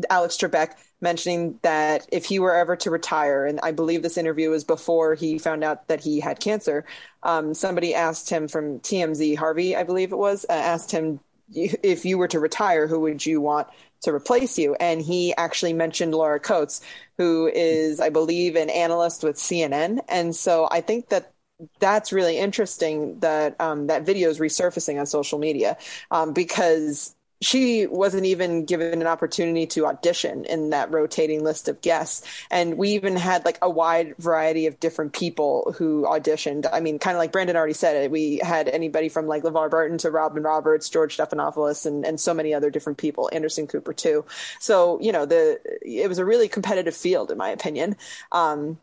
Alex 0.10 0.38
Trebek 0.38 0.74
mentioning 1.02 1.60
that 1.62 2.08
if 2.12 2.26
he 2.26 2.40
were 2.40 2.56
ever 2.56 2.76
to 2.78 2.92
retire, 2.92 3.46
and 3.46 3.60
I 3.64 3.72
believe 3.72 4.04
this 4.04 4.18
interview 4.18 4.50
was 4.52 4.64
before 4.64 5.16
he 5.16 5.40
found 5.40 5.64
out 5.64 5.88
that 5.88 6.02
he 6.02 6.20
had 6.20 6.40
cancer, 6.40 6.86
um, 7.24 7.54
somebody 7.54 7.96
asked 7.96 8.30
him 8.30 8.48
from 8.48 8.80
TMZ, 8.80 9.38
Harvey, 9.38 9.76
I 9.76 9.84
believe 9.84 10.12
it 10.12 10.18
was, 10.18 10.46
uh, 10.50 10.54
asked 10.54 10.92
him, 10.92 11.20
if 11.54 12.06
you 12.06 12.18
were 12.18 12.28
to 12.30 12.40
retire, 12.40 12.88
who 12.88 13.00
would 13.02 13.26
you 13.26 13.42
want 13.42 13.68
to 14.02 14.14
replace 14.14 14.58
you. 14.58 14.76
And 14.80 15.02
he 15.02 15.36
actually 15.36 15.74
mentioned 15.74 16.14
Laura 16.14 16.40
Coates, 16.40 16.82
who 17.18 17.48
is, 17.54 18.00
I 18.00 18.10
believe, 18.10 18.56
an 18.56 18.70
analyst 18.70 19.24
with 19.24 19.36
CNN. 19.36 20.00
And 20.08 20.36
so 20.36 20.68
I 20.72 20.82
think 20.82 21.10
that 21.10 21.34
that's 21.80 22.12
really 22.12 22.38
interesting 22.38 23.20
that 23.20 23.60
um, 23.60 23.88
that 23.88 24.06
video 24.06 24.30
is 24.30 24.40
resurfacing 24.40 25.00
on 25.00 25.06
social 25.06 25.40
media 25.40 25.78
um, 26.12 26.34
because 26.34 27.16
she 27.46 27.86
wasn't 27.86 28.26
even 28.26 28.66
given 28.66 29.02
an 29.02 29.08
opportunity 29.08 29.68
to 29.68 29.86
audition 29.86 30.46
in 30.46 30.72
that 30.72 30.92
rotating 30.92 31.44
list 31.44 31.68
of 31.68 31.80
guests. 31.80 32.26
And 32.50 32.76
we 32.76 32.90
even 32.92 33.16
had 33.16 33.46
like 33.46 33.60
a 33.62 33.70
wide 33.70 34.16
variety 34.18 34.66
of 34.66 34.80
different 34.80 35.14
people 35.14 35.76
who 35.78 36.06
auditioned. 36.06 36.66
I 36.72 36.80
mean, 36.80 36.98
kind 36.98 37.16
of 37.16 37.20
like 37.20 37.32
Brandon 37.32 37.56
already 37.56 37.74
said 37.74 37.96
it. 37.98 38.10
We 38.10 38.38
had 38.44 38.68
anybody 38.68 39.10
from 39.10 39.28
like 39.28 39.44
LeVar 39.44 39.70
Burton 39.70 40.00
to 40.00 40.10
Robin 40.10 40.42
Roberts, 40.42 40.90
George 40.90 41.18
Stephanopoulos, 41.18 41.86
and, 41.86 42.04
and 42.04 42.20
so 42.20 42.34
many 42.34 42.54
other 42.54 42.72
different 42.72 42.98
people, 42.98 43.30
Anderson 43.32 43.68
Cooper 43.68 43.94
too. 43.94 44.26
So, 44.60 45.00
you 45.00 45.12
know, 45.12 45.28
the, 45.28 45.60
it 45.84 46.10
was 46.10 46.18
a 46.18 46.26
really 46.26 46.48
competitive 46.48 46.96
field 46.96 47.30
in 47.30 47.38
my 47.38 47.50
opinion. 47.50 47.96
Um, 48.32 48.80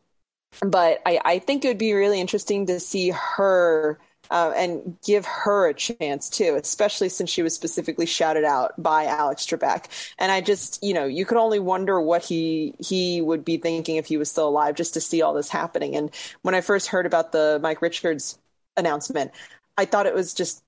but 0.61 1.00
I, 1.04 1.21
I 1.25 1.38
think 1.40 1.64
it 1.64 1.69
would 1.69 1.78
be 1.78 1.95
really 1.95 2.21
interesting 2.21 2.66
to 2.66 2.78
see 2.78 3.11
her 3.11 3.99
uh, 4.31 4.52
and 4.57 4.97
give 5.05 5.26
her 5.26 5.69
a 5.69 5.75
chance 5.75 6.29
too, 6.31 6.59
especially 6.61 7.09
since 7.09 7.31
she 7.31 7.43
was 7.43 7.55
specifically 7.55 8.07
shouted 8.07 8.45
out 8.45 8.81
by 8.81 9.07
Alex 9.07 9.47
Trebek. 9.47 9.87
And 10.19 10.33
I 10.33 10.41
just, 10.41 10.83
you 10.83 10.95
know, 10.95 11.05
you 11.05 11.26
could 11.26 11.37
only 11.37 11.59
wonder 11.59 12.00
what 12.00 12.25
he 12.25 12.75
he 12.79 13.21
would 13.21 13.45
be 13.45 13.57
thinking 13.57 13.97
if 13.97 14.07
he 14.07 14.17
was 14.17 14.31
still 14.31 14.49
alive, 14.49 14.75
just 14.75 14.95
to 14.95 15.00
see 15.00 15.23
all 15.23 15.35
this 15.35 15.49
happening. 15.49 15.97
And 15.97 16.11
when 16.43 16.55
I 16.55 16.61
first 16.61 16.88
heard 16.88 17.07
about 17.07 17.33
the 17.33 17.59
Mike 17.62 17.83
Richards 17.83 18.38
announcement, 18.76 19.33
I 19.76 19.85
thought 19.85 20.07
it 20.07 20.14
was 20.14 20.35
just 20.35 20.62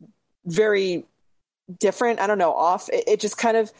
very 0.44 1.04
different. 1.78 2.20
I 2.20 2.26
don't 2.26 2.38
know, 2.38 2.52
off. 2.52 2.88
It, 2.90 3.04
it 3.06 3.20
just 3.20 3.38
kind 3.38 3.56
of 3.56 3.72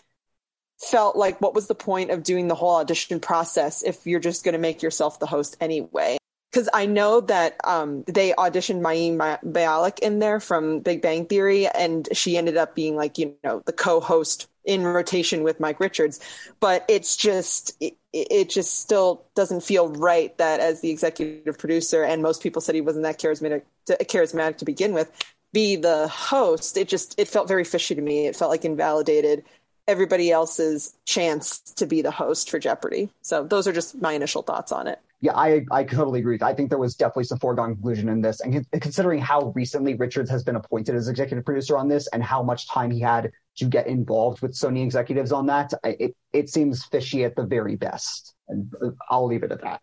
felt 0.81 1.17
like 1.17 1.41
what 1.41 1.55
was 1.55 1.67
the 1.67 1.75
point 1.75 2.11
of 2.11 2.23
doing 2.23 2.49
the 2.49 2.55
whole 2.55 2.77
audition 2.77 3.21
process 3.21 3.83
if 3.83 4.07
you're 4.07 4.21
just 4.21 4.45
going 4.45 4.55
to 4.55 4.59
make 4.59 4.83
yourself 4.83 5.21
the 5.21 5.27
host 5.27 5.57
anyway 5.61 6.17
because 6.55 6.69
I 6.73 6.87
know 6.87 7.21
that 7.23 7.57
um, 7.65 8.05
they 8.05 8.33
auditioned 8.33 8.81
Mayim 8.81 9.19
Bialik 9.45 9.99
in 9.99 10.21
there 10.21 10.39
from 10.39 10.79
Big 10.79 11.03
Bang 11.03 11.27
Theory, 11.27 11.67
and 11.67 12.09
she 12.13 12.37
ended 12.37 12.57
up 12.57 12.77
being 12.77 12.95
like 12.95 13.19
you 13.19 13.35
know 13.43 13.61
the 13.67 13.73
co-host 13.73 14.49
in 14.65 14.85
rotation 14.85 15.43
with 15.43 15.59
Mike 15.59 15.81
Richards. 15.81 16.21
But 16.61 16.85
it's 16.89 17.17
just 17.17 17.77
it, 17.81 17.97
it 18.13 18.51
just 18.51 18.79
still 18.79 19.25
doesn't 19.35 19.65
feel 19.65 19.89
right 19.89 20.37
that 20.39 20.61
as 20.61 20.81
the 20.81 20.91
executive 20.91 21.59
producer, 21.59 22.05
and 22.05 22.23
most 22.23 22.41
people 22.41 22.63
said 22.63 22.77
he 22.77 22.81
wasn't 22.81 23.03
that 23.03 23.19
charismatic 23.19 23.63
to, 23.87 23.97
charismatic 24.05 24.59
to 24.59 24.65
begin 24.65 24.95
with, 24.95 25.11
be 25.53 25.75
the 25.75 26.07
host. 26.07 26.77
It 26.77 26.89
just 26.89 27.19
it 27.19 27.27
felt 27.27 27.49
very 27.49 27.65
fishy 27.65 27.97
to 27.97 28.01
me. 28.01 28.29
It 28.29 28.37
felt 28.37 28.53
like 28.53 28.65
invalidated 28.65 29.45
everybody 29.89 30.31
else's 30.31 30.95
chance 31.05 31.59
to 31.59 31.85
be 31.85 32.01
the 32.01 32.13
host 32.13 32.49
for 32.49 32.61
Jeopardy. 32.61 33.11
So 33.23 33.43
those 33.43 33.67
are 33.67 33.73
just 33.73 34.01
my 34.01 34.13
initial 34.13 34.43
thoughts 34.43 34.71
on 34.71 34.87
it 34.87 35.01
yeah, 35.25 35.35
I, 35.35 35.65
I 35.71 35.85
totally 35.85 36.21
agree. 36.21 36.39
I 36.43 36.53
think 36.53 36.69
there 36.69 36.79
was 36.79 36.97
definitely 36.97 37.25
some 37.25 37.39
foregone 37.39 37.73
conclusion 37.73 38.11
in 38.11 38.21
this. 38.21 38.41
And 38.41 38.67
considering 38.73 39.21
how 39.21 39.55
recently 39.55 39.95
Richards 39.95 40.29
has 40.29 40.45
been 40.45 40.55
appointed 40.55 40.95
as 40.95 41.09
executive 41.09 41.47
producer 41.47 41.79
on 41.79 41.89
this 41.89 42.07
and 42.09 42.23
how 42.23 42.43
much 42.43 42.69
time 42.69 42.91
he 42.91 43.01
had 43.01 43.33
to 43.57 43.65
get 43.65 43.87
involved 43.87 44.43
with 44.43 44.53
Sony 44.53 44.85
executives 44.85 45.33
on 45.33 45.47
that, 45.47 45.73
it, 45.83 46.15
it 46.35 46.51
seems 46.51 46.85
fishy 46.85 47.25
at 47.25 47.37
the 47.37 47.43
very 47.43 47.75
best. 47.75 48.35
And 48.49 48.71
uh, 48.83 48.91
I'll 49.09 49.27
leave 49.27 49.45
it 49.45 49.51
at 49.51 49.63
that. 49.63 49.81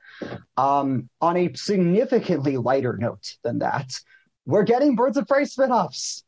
Um, 0.58 1.10
on 1.22 1.36
a 1.38 1.52
significantly 1.56 2.58
lighter 2.58 2.96
note 2.96 3.36
than 3.42 3.58
that, 3.60 3.92
we're 4.46 4.62
getting 4.62 4.96
Birds 4.96 5.18
of 5.18 5.28
Prey 5.28 5.46
spinoffs. 5.46 6.22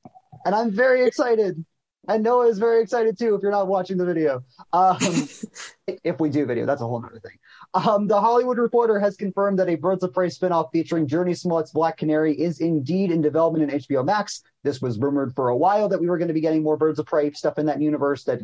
And 0.44 0.56
I'm 0.56 0.72
very 0.72 1.06
excited. 1.06 1.64
And 2.08 2.24
Noah 2.24 2.48
is 2.48 2.58
very 2.58 2.82
excited 2.82 3.20
too 3.20 3.36
if 3.36 3.44
you're 3.44 3.52
not 3.52 3.68
watching 3.68 3.98
the 3.98 4.06
video. 4.06 4.44
Um, 4.74 4.98
if 6.04 6.20
we 6.20 6.32
do 6.32 6.48
video, 6.48 6.66
that's 6.66 6.82
a 6.82 6.88
whole 6.88 6.98
other 7.06 7.20
thing. 7.20 7.38
Um, 7.76 8.08
the 8.08 8.22
Hollywood 8.22 8.60
Reporter 8.60 9.00
has 9.00 9.16
confirmed 9.16 9.58
that 9.58 9.68
a 9.68 9.76
Birds 9.76 10.04
of 10.04 10.14
Prey 10.14 10.28
spinoff 10.28 10.72
featuring 10.72 11.08
Jurnee 11.08 11.36
Smollett's 11.36 11.72
Black 11.72 11.98
Canary 11.98 12.40
is 12.40 12.60
indeed 12.60 13.10
in 13.10 13.20
development 13.20 13.72
in 13.72 13.80
HBO 13.80 14.06
Max. 14.06 14.44
This 14.62 14.80
was 14.80 15.00
rumored 15.00 15.34
for 15.36 15.50
a 15.50 15.58
while 15.58 15.90
that 15.90 16.00
we 16.00 16.08
were 16.08 16.20
going 16.20 16.28
to 16.28 16.36
be 16.36 16.42
getting 16.42 16.62
more 16.62 16.78
Birds 16.78 17.00
of 17.00 17.08
Prey 17.08 17.32
stuff 17.32 17.58
in 17.58 17.66
that 17.66 17.82
universe, 17.82 18.26
that, 18.26 18.42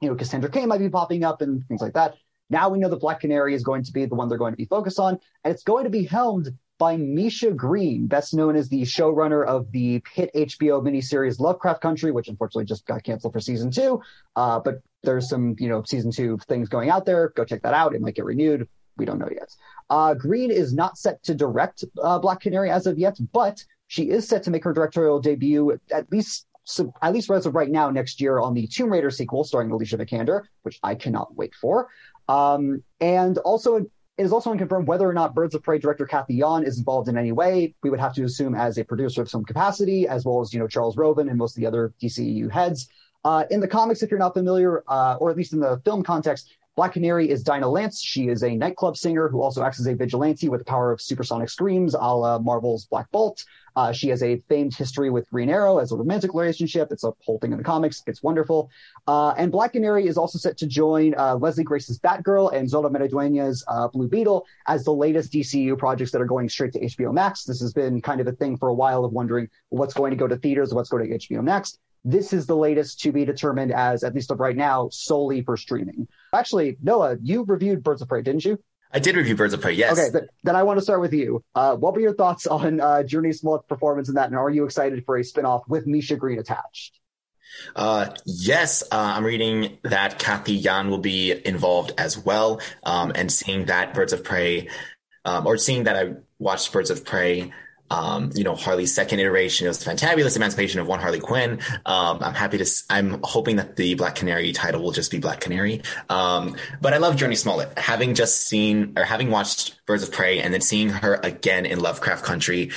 you 0.00 0.08
know, 0.08 0.14
Cassandra 0.14 0.50
Cain 0.50 0.68
might 0.68 0.78
be 0.78 0.88
popping 0.88 1.22
up 1.22 1.42
and 1.42 1.66
things 1.68 1.82
like 1.82 1.92
that. 1.92 2.14
Now 2.48 2.70
we 2.70 2.78
know 2.78 2.88
the 2.88 2.96
Black 2.96 3.20
Canary 3.20 3.54
is 3.54 3.62
going 3.62 3.82
to 3.84 3.92
be 3.92 4.06
the 4.06 4.14
one 4.14 4.28
they're 4.28 4.38
going 4.38 4.54
to 4.54 4.58
be 4.58 4.64
focused 4.64 4.98
on, 4.98 5.18
and 5.44 5.52
it's 5.52 5.64
going 5.64 5.84
to 5.84 5.90
be 5.90 6.04
helmed 6.04 6.48
by 6.82 6.96
Misha 6.96 7.52
Green, 7.52 8.08
best 8.08 8.34
known 8.34 8.56
as 8.56 8.68
the 8.68 8.82
showrunner 8.82 9.46
of 9.46 9.70
the 9.70 10.02
hit 10.12 10.34
HBO 10.34 10.82
miniseries 10.82 11.38
Lovecraft 11.38 11.80
Country, 11.80 12.10
which 12.10 12.26
unfortunately 12.26 12.64
just 12.64 12.84
got 12.86 13.04
canceled 13.04 13.32
for 13.34 13.38
season 13.38 13.70
two. 13.70 14.02
Uh, 14.34 14.58
but 14.58 14.82
there's 15.04 15.28
some, 15.28 15.54
you 15.60 15.68
know, 15.68 15.84
season 15.84 16.10
two 16.10 16.38
things 16.48 16.68
going 16.68 16.90
out 16.90 17.06
there. 17.06 17.28
Go 17.36 17.44
check 17.44 17.62
that 17.62 17.72
out. 17.72 17.94
It 17.94 18.00
might 18.00 18.16
get 18.16 18.24
renewed. 18.24 18.66
We 18.96 19.04
don't 19.04 19.20
know 19.20 19.28
yet. 19.30 19.54
Uh, 19.90 20.14
Green 20.14 20.50
is 20.50 20.74
not 20.74 20.98
set 20.98 21.22
to 21.22 21.36
direct 21.36 21.84
uh, 22.02 22.18
Black 22.18 22.40
Canary 22.40 22.68
as 22.72 22.88
of 22.88 22.98
yet, 22.98 23.16
but 23.32 23.64
she 23.86 24.10
is 24.10 24.26
set 24.26 24.42
to 24.42 24.50
make 24.50 24.64
her 24.64 24.72
directorial 24.72 25.20
debut 25.20 25.78
at 25.92 26.10
least 26.10 26.48
so 26.64 26.92
at 27.00 27.12
least 27.12 27.30
as 27.30 27.46
of 27.46 27.54
right 27.54 27.70
now 27.70 27.90
next 27.90 28.20
year 28.20 28.40
on 28.40 28.54
the 28.54 28.66
Tomb 28.66 28.90
Raider 28.90 29.10
sequel 29.10 29.44
starring 29.44 29.70
Alicia 29.70 29.98
Vikander, 29.98 30.42
which 30.62 30.80
I 30.82 30.96
cannot 30.96 31.36
wait 31.36 31.54
for. 31.54 31.90
Um, 32.28 32.82
and 33.00 33.38
also 33.38 33.86
it 34.18 34.24
is 34.24 34.32
also 34.32 34.50
unconfirmed 34.50 34.86
whether 34.86 35.08
or 35.08 35.14
not 35.14 35.34
Birds 35.34 35.54
of 35.54 35.62
Prey 35.62 35.78
director 35.78 36.06
Cathy 36.06 36.34
Yan 36.34 36.64
is 36.64 36.78
involved 36.78 37.08
in 37.08 37.16
any 37.16 37.32
way. 37.32 37.74
We 37.82 37.90
would 37.90 38.00
have 38.00 38.14
to 38.14 38.24
assume 38.24 38.54
as 38.54 38.76
a 38.76 38.84
producer 38.84 39.22
of 39.22 39.30
some 39.30 39.44
capacity, 39.44 40.06
as 40.06 40.24
well 40.24 40.40
as 40.40 40.52
you 40.52 40.60
know 40.60 40.66
Charles 40.66 40.96
Roven 40.96 41.28
and 41.28 41.38
most 41.38 41.56
of 41.56 41.60
the 41.60 41.66
other 41.66 41.94
DCEU 42.00 42.50
heads. 42.50 42.88
Uh, 43.24 43.44
in 43.50 43.60
the 43.60 43.68
comics, 43.68 44.02
if 44.02 44.10
you're 44.10 44.18
not 44.18 44.34
familiar, 44.34 44.82
uh, 44.88 45.16
or 45.20 45.30
at 45.30 45.36
least 45.36 45.52
in 45.52 45.60
the 45.60 45.80
film 45.84 46.02
context, 46.02 46.50
Black 46.74 46.94
Canary 46.94 47.28
is 47.28 47.42
Dinah 47.42 47.68
Lance. 47.68 48.00
She 48.00 48.28
is 48.28 48.42
a 48.42 48.56
nightclub 48.56 48.96
singer 48.96 49.28
who 49.28 49.42
also 49.42 49.62
acts 49.62 49.78
as 49.78 49.86
a 49.86 49.94
vigilante 49.94 50.48
with 50.48 50.60
the 50.60 50.64
power 50.64 50.90
of 50.90 51.02
supersonic 51.02 51.50
screams, 51.50 51.94
a 51.94 51.98
la 51.98 52.38
Marvel's 52.38 52.86
Black 52.86 53.10
Bolt. 53.10 53.44
Uh, 53.76 53.92
she 53.92 54.08
has 54.08 54.22
a 54.22 54.38
famed 54.48 54.74
history 54.74 55.10
with 55.10 55.28
Green 55.28 55.50
Arrow 55.50 55.78
as 55.78 55.92
a 55.92 55.96
romantic 55.96 56.32
relationship. 56.32 56.88
It's 56.90 57.04
a 57.04 57.12
whole 57.24 57.38
thing 57.38 57.52
in 57.52 57.58
the 57.58 57.64
comics. 57.64 58.02
It's 58.06 58.22
wonderful. 58.22 58.70
Uh, 59.06 59.30
and 59.36 59.52
Black 59.52 59.72
Canary 59.72 60.06
is 60.06 60.16
also 60.16 60.38
set 60.38 60.56
to 60.58 60.66
join 60.66 61.14
uh, 61.18 61.36
Leslie 61.36 61.64
Grace's 61.64 61.98
Batgirl 61.98 62.54
and 62.54 62.66
Xolo 62.66 62.90
Maridueña's 62.90 63.62
uh, 63.68 63.88
Blue 63.88 64.08
Beetle 64.08 64.46
as 64.66 64.84
the 64.84 64.94
latest 64.94 65.32
DCU 65.32 65.76
projects 65.76 66.10
that 66.12 66.22
are 66.22 66.26
going 66.26 66.48
straight 66.48 66.72
to 66.72 66.80
HBO 66.80 67.12
Max. 67.12 67.44
This 67.44 67.60
has 67.60 67.74
been 67.74 68.00
kind 68.00 68.20
of 68.20 68.26
a 68.26 68.32
thing 68.32 68.56
for 68.56 68.68
a 68.68 68.74
while 68.74 69.04
of 69.04 69.12
wondering 69.12 69.48
what's 69.68 69.94
going 69.94 70.10
to 70.10 70.16
go 70.16 70.26
to 70.26 70.36
theaters, 70.36 70.72
what's 70.72 70.88
going 70.88 71.08
to 71.08 71.18
HBO 71.18 71.42
Max. 71.42 71.78
This 72.04 72.32
is 72.32 72.46
the 72.46 72.56
latest 72.56 73.00
to 73.00 73.12
be 73.12 73.24
determined 73.24 73.72
as, 73.72 74.02
at 74.02 74.14
least 74.14 74.30
of 74.30 74.40
right 74.40 74.56
now, 74.56 74.88
solely 74.90 75.42
for 75.42 75.56
streaming. 75.56 76.08
Actually, 76.32 76.76
Noah, 76.82 77.16
you 77.22 77.44
reviewed 77.44 77.82
Birds 77.82 78.02
of 78.02 78.08
Prey, 78.08 78.22
didn't 78.22 78.44
you? 78.44 78.58
I 78.92 78.98
did 78.98 79.16
review 79.16 79.36
Birds 79.36 79.54
of 79.54 79.60
Prey, 79.60 79.72
yes. 79.72 79.98
Okay, 79.98 80.26
then 80.42 80.56
I 80.56 80.64
want 80.64 80.78
to 80.78 80.82
start 80.82 81.00
with 81.00 81.12
you. 81.12 81.42
Uh, 81.54 81.76
what 81.76 81.94
were 81.94 82.00
your 82.00 82.14
thoughts 82.14 82.46
on 82.46 82.80
uh, 82.80 83.02
Jurnee 83.06 83.38
Smollett's 83.38 83.66
performance 83.66 84.08
in 84.08 84.16
that, 84.16 84.28
and 84.28 84.36
are 84.36 84.50
you 84.50 84.64
excited 84.64 85.04
for 85.06 85.16
a 85.16 85.20
spinoff 85.20 85.62
with 85.68 85.86
Misha 85.86 86.16
Green 86.16 86.38
attached? 86.38 86.98
Uh, 87.76 88.08
yes, 88.26 88.82
uh, 88.82 89.14
I'm 89.16 89.24
reading 89.24 89.78
that 89.84 90.18
Cathy 90.18 90.54
Yan 90.54 90.90
will 90.90 90.98
be 90.98 91.32
involved 91.46 91.92
as 91.98 92.18
well, 92.18 92.60
um, 92.82 93.12
and 93.14 93.30
seeing 93.30 93.66
that 93.66 93.94
Birds 93.94 94.12
of 94.12 94.24
Prey, 94.24 94.68
um, 95.24 95.46
or 95.46 95.56
seeing 95.56 95.84
that 95.84 95.96
I 95.96 96.14
watched 96.38 96.72
Birds 96.72 96.90
of 96.90 97.04
Prey 97.04 97.52
um, 97.92 98.30
you 98.34 98.42
know, 98.42 98.54
Harley's 98.54 98.94
second 98.94 99.20
iteration. 99.20 99.66
It 99.66 99.68
was 99.68 99.84
fantabulous 99.84 100.34
emancipation 100.34 100.80
of 100.80 100.86
one 100.86 100.98
Harley 100.98 101.20
Quinn. 101.20 101.60
Um, 101.84 102.18
I'm 102.22 102.32
happy 102.32 102.56
to, 102.56 102.66
I'm 102.88 103.20
hoping 103.22 103.56
that 103.56 103.76
the 103.76 103.94
Black 103.94 104.14
Canary 104.14 104.52
title 104.52 104.82
will 104.82 104.92
just 104.92 105.10
be 105.10 105.18
Black 105.18 105.40
Canary. 105.40 105.82
Um, 106.08 106.56
but 106.80 106.94
I 106.94 106.96
love 106.96 107.16
Jurnee 107.16 107.36
Smollett. 107.36 107.78
Having 107.78 108.14
just 108.14 108.48
seen 108.48 108.94
or 108.96 109.04
having 109.04 109.30
watched 109.30 109.84
Birds 109.84 110.02
of 110.02 110.10
Prey 110.10 110.40
and 110.40 110.54
then 110.54 110.62
seeing 110.62 110.88
her 110.88 111.20
again 111.22 111.66
in 111.66 111.80
Lovecraft 111.80 112.24
Country, 112.24 112.70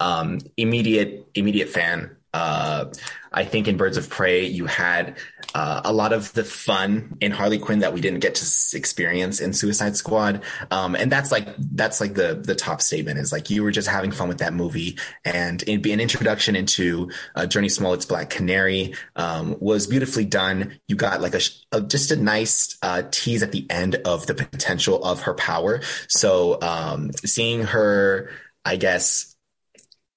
um, 0.00 0.38
immediate, 0.56 1.28
immediate 1.34 1.68
fan. 1.68 2.16
Uh, 2.32 2.86
I 3.30 3.44
think 3.44 3.68
in 3.68 3.76
Birds 3.76 3.98
of 3.98 4.08
Prey, 4.08 4.46
you 4.46 4.64
had 4.64 5.18
uh, 5.54 5.82
a 5.84 5.92
lot 5.92 6.12
of 6.12 6.32
the 6.32 6.44
fun 6.44 7.16
in 7.20 7.32
Harley 7.32 7.58
Quinn 7.58 7.80
that 7.80 7.92
we 7.92 8.00
didn't 8.00 8.20
get 8.20 8.34
to 8.36 8.76
experience 8.76 9.40
in 9.40 9.52
Suicide 9.52 9.96
Squad. 9.96 10.42
Um, 10.70 10.94
and 10.94 11.10
that's 11.10 11.30
like 11.30 11.48
that's 11.58 12.00
like 12.00 12.14
the 12.14 12.34
the 12.34 12.54
top 12.54 12.80
statement 12.82 13.18
is 13.18 13.32
like 13.32 13.50
you 13.50 13.62
were 13.62 13.70
just 13.70 13.88
having 13.88 14.10
fun 14.10 14.28
with 14.28 14.38
that 14.38 14.52
movie, 14.54 14.98
and 15.24 15.62
it'd 15.62 15.82
be 15.82 15.92
an 15.92 16.00
introduction 16.00 16.56
into 16.56 17.10
uh, 17.34 17.42
Jurnee 17.42 17.70
Smollett's 17.70 18.06
Black 18.06 18.30
Canary 18.30 18.94
um, 19.16 19.56
was 19.60 19.86
beautifully 19.86 20.24
done. 20.24 20.78
You 20.88 20.96
got 20.96 21.20
like 21.20 21.34
a, 21.34 21.40
a 21.72 21.80
just 21.80 22.10
a 22.10 22.16
nice 22.16 22.78
uh, 22.82 23.02
tease 23.10 23.42
at 23.42 23.52
the 23.52 23.66
end 23.70 23.96
of 24.04 24.26
the 24.26 24.34
potential 24.34 25.02
of 25.04 25.22
her 25.22 25.34
power. 25.34 25.80
So 26.08 26.60
um, 26.62 27.12
seeing 27.24 27.64
her, 27.64 28.30
I 28.64 28.76
guess 28.76 29.31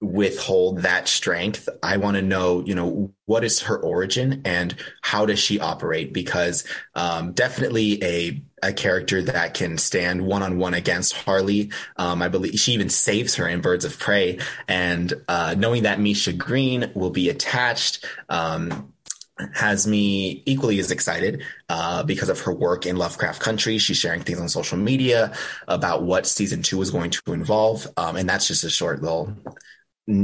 withhold 0.02 0.82
that 0.82 1.08
strength. 1.08 1.70
I 1.82 1.98
want 1.98 2.16
to 2.16 2.22
know, 2.22 2.64
you 2.66 2.76
know, 2.76 3.14
what 3.26 3.44
is 3.44 3.62
her 3.62 3.78
origin 3.78 4.42
and 4.46 4.76
how 5.02 5.26
does 5.26 5.40
she 5.40 5.60
operate? 5.60 6.14
Because 6.14 6.66
um, 6.96 7.34
definitely 7.34 8.04
a 8.04 8.42
a 8.64 8.74
character 8.74 9.22
that 9.22 9.54
can 9.54 9.78
stand 9.78 10.26
one 10.26 10.42
on 10.42 10.58
one 10.58 10.74
against 10.74 11.14
Harley. 11.14 11.72
Um, 11.98 12.22
I 12.22 12.30
believe 12.30 12.60
she 12.60 12.74
even 12.74 12.90
saves 12.90 13.36
her 13.36 13.48
in 13.48 13.62
Birds 13.62 13.86
of 13.86 14.00
Prey, 14.00 14.40
and 14.68 15.14
uh, 15.28 15.56
knowing 15.58 15.84
that 15.84 16.00
Misha 16.00 16.34
Green 16.34 16.92
will 16.96 17.12
be 17.12 17.30
attached. 17.30 18.06
Um, 18.30 18.92
has 19.54 19.86
me 19.86 20.42
equally 20.46 20.80
as 20.80 20.92
excited 20.92 21.44
uh, 21.68 22.02
because 22.04 22.30
of 22.30 22.40
her 22.40 22.54
work 22.54 22.86
in 22.86 22.96
Lovecraft 22.96 23.42
Country. 23.42 23.78
She's 23.78 23.98
sharing 23.98 24.22
things 24.22 24.40
on 24.40 24.48
social 24.48 24.78
media 24.78 25.34
about 25.68 26.04
what 26.04 26.26
season 26.26 26.62
two 26.62 26.82
is 26.82 26.90
going 26.90 27.10
to 27.10 27.34
involve, 27.34 27.86
um, 27.98 28.16
and 28.16 28.30
that's 28.30 28.48
just 28.48 28.64
a 28.64 28.70
short 28.70 29.02
little 29.02 29.36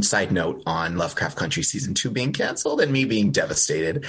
side 0.01 0.31
note 0.31 0.61
on 0.65 0.97
Lovecraft 0.97 1.37
Country 1.37 1.63
season 1.63 1.93
two 1.93 2.11
being 2.11 2.33
canceled 2.33 2.81
and 2.81 2.91
me 2.91 3.05
being 3.05 3.31
devastated. 3.31 4.05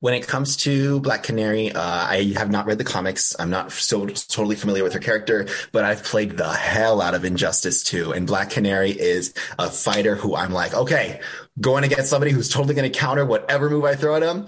When 0.00 0.12
it 0.12 0.28
comes 0.28 0.58
to 0.58 1.00
Black 1.00 1.22
Canary, 1.22 1.72
uh, 1.72 1.80
I 1.80 2.34
have 2.36 2.50
not 2.50 2.66
read 2.66 2.76
the 2.76 2.84
comics. 2.84 3.34
I'm 3.38 3.48
not 3.48 3.72
so 3.72 4.06
totally 4.06 4.54
familiar 4.54 4.84
with 4.84 4.92
her 4.92 5.00
character, 5.00 5.48
but 5.72 5.84
I've 5.84 6.04
played 6.04 6.36
the 6.36 6.52
hell 6.52 7.00
out 7.00 7.14
of 7.14 7.24
Injustice 7.24 7.82
2. 7.84 8.12
And 8.12 8.26
Black 8.26 8.50
Canary 8.50 8.90
is 8.90 9.32
a 9.58 9.70
fighter 9.70 10.14
who 10.14 10.36
I'm 10.36 10.52
like, 10.52 10.74
okay, 10.74 11.20
going 11.60 11.82
against 11.82 12.10
somebody 12.10 12.30
who's 12.30 12.50
totally 12.50 12.74
going 12.74 12.90
to 12.90 12.96
counter 12.96 13.24
whatever 13.24 13.70
move 13.70 13.84
I 13.84 13.94
throw 13.94 14.16
at 14.16 14.22
him. 14.22 14.46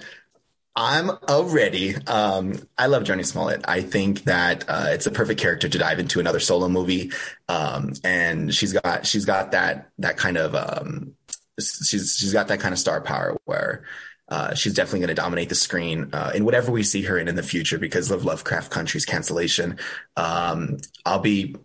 I'm 0.77 1.11
already. 1.11 1.97
Um, 2.07 2.61
I 2.77 2.87
love 2.87 3.03
Jurnee 3.03 3.27
Smollett. 3.27 3.65
I 3.67 3.81
think 3.81 4.25
that 4.25 4.65
uh, 4.69 4.87
it's 4.91 5.07
a 5.07 5.11
perfect 5.11 5.41
character 5.41 5.69
to 5.69 5.79
dive 5.79 5.99
into 5.99 6.21
another 6.21 6.39
solo 6.39 6.69
movie, 6.69 7.11
um, 7.49 7.95
and 8.05 8.55
she's 8.55 8.73
got 8.73 9.05
she's 9.05 9.25
got 9.25 9.51
that 9.53 9.91
that 9.99 10.17
kind 10.17 10.37
of 10.37 10.55
um, 10.55 11.15
she's 11.59 12.17
she's 12.17 12.33
got 12.33 12.49
that 12.49 12.61
kind 12.61 12.73
of 12.73 12.79
star 12.79 13.01
power 13.01 13.37
where 13.45 13.85
uh, 14.29 14.55
she's 14.55 14.75
definitely 14.75 15.01
going 15.01 15.09
to 15.09 15.15
dominate 15.15 15.49
the 15.49 15.55
screen 15.55 16.11
uh, 16.13 16.33
in 16.35 16.45
whatever 16.45 16.71
we 16.71 16.83
see 16.83 17.03
her 17.03 17.19
in 17.19 17.29
in 17.29 17.35
the 17.35 17.43
future 17.43 17.79
because 17.79 18.11
of 18.11 18.25
Lovecraft 18.25 18.71
Country's 18.71 19.05
cancellation. 19.05 19.79
Um, 20.17 20.79
I'll 21.05 21.21
be 21.21 21.57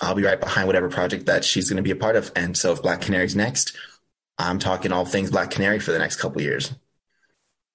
I'll 0.00 0.14
be 0.14 0.24
right 0.24 0.40
behind 0.40 0.66
whatever 0.66 0.88
project 0.88 1.26
that 1.26 1.44
she's 1.44 1.68
going 1.68 1.76
to 1.76 1.82
be 1.82 1.90
a 1.90 1.96
part 1.96 2.16
of. 2.16 2.32
And 2.34 2.56
so 2.56 2.72
if 2.72 2.82
Black 2.82 3.00
Canary's 3.00 3.36
next, 3.36 3.76
I'm 4.38 4.58
talking 4.58 4.92
all 4.92 5.04
things 5.04 5.30
Black 5.30 5.50
Canary 5.50 5.78
for 5.78 5.92
the 5.92 5.98
next 5.98 6.16
couple 6.16 6.42
years. 6.42 6.74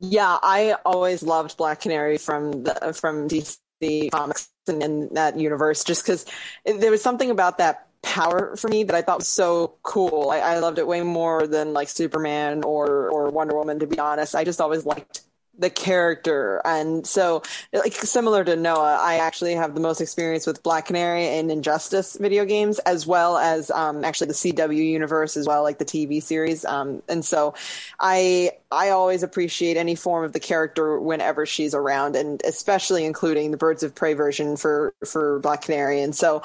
Yeah, 0.01 0.37
I 0.41 0.75
always 0.85 1.21
loved 1.21 1.57
Black 1.57 1.81
Canary 1.81 2.17
from 2.17 2.63
the 2.63 2.95
from 2.99 3.27
DC 3.27 4.09
comics 4.09 4.49
and, 4.67 4.81
and 4.81 5.15
that 5.15 5.37
universe, 5.39 5.83
just 5.83 6.03
because 6.03 6.25
there 6.65 6.89
was 6.91 7.03
something 7.03 7.29
about 7.29 7.59
that 7.59 7.87
power 8.01 8.55
for 8.55 8.67
me 8.67 8.83
that 8.83 8.95
I 8.95 9.03
thought 9.03 9.19
was 9.19 9.27
so 9.27 9.75
cool. 9.83 10.31
I, 10.31 10.39
I 10.39 10.59
loved 10.59 10.79
it 10.79 10.87
way 10.87 11.03
more 11.03 11.45
than 11.45 11.73
like 11.73 11.87
Superman 11.87 12.63
or 12.63 13.09
or 13.09 13.29
Wonder 13.29 13.55
Woman. 13.55 13.79
To 13.79 13.87
be 13.87 13.99
honest, 13.99 14.33
I 14.35 14.43
just 14.43 14.59
always 14.59 14.85
liked 14.87 15.21
the 15.61 15.69
character. 15.69 16.61
And 16.65 17.05
so, 17.07 17.43
like 17.71 17.93
similar 17.93 18.43
to 18.43 18.55
Noah, 18.55 18.97
I 18.99 19.17
actually 19.17 19.53
have 19.53 19.75
the 19.75 19.79
most 19.79 20.01
experience 20.01 20.45
with 20.45 20.63
Black 20.63 20.87
Canary 20.87 21.27
and 21.27 21.51
Injustice 21.51 22.17
video 22.19 22.43
games, 22.45 22.79
as 22.79 23.07
well 23.07 23.37
as 23.37 23.71
um, 23.71 24.03
actually 24.03 24.27
the 24.27 24.33
CW 24.33 24.75
universe 24.75 25.37
as 25.37 25.47
well, 25.47 25.63
like 25.63 25.77
the 25.77 25.85
TV 25.85 26.21
series. 26.21 26.65
Um, 26.65 27.01
and 27.07 27.23
so, 27.23 27.53
I 27.99 28.51
I 28.71 28.89
always 28.89 29.23
appreciate 29.23 29.77
any 29.77 29.95
form 29.95 30.25
of 30.25 30.33
the 30.33 30.39
character 30.39 30.99
whenever 30.99 31.45
she's 31.45 31.73
around, 31.73 32.15
and 32.15 32.41
especially 32.43 33.05
including 33.05 33.51
the 33.51 33.57
Birds 33.57 33.83
of 33.83 33.95
Prey 33.95 34.15
version 34.15 34.57
for 34.57 34.93
for 35.05 35.39
Black 35.39 35.61
Canary. 35.61 36.01
And 36.01 36.15
so, 36.15 36.41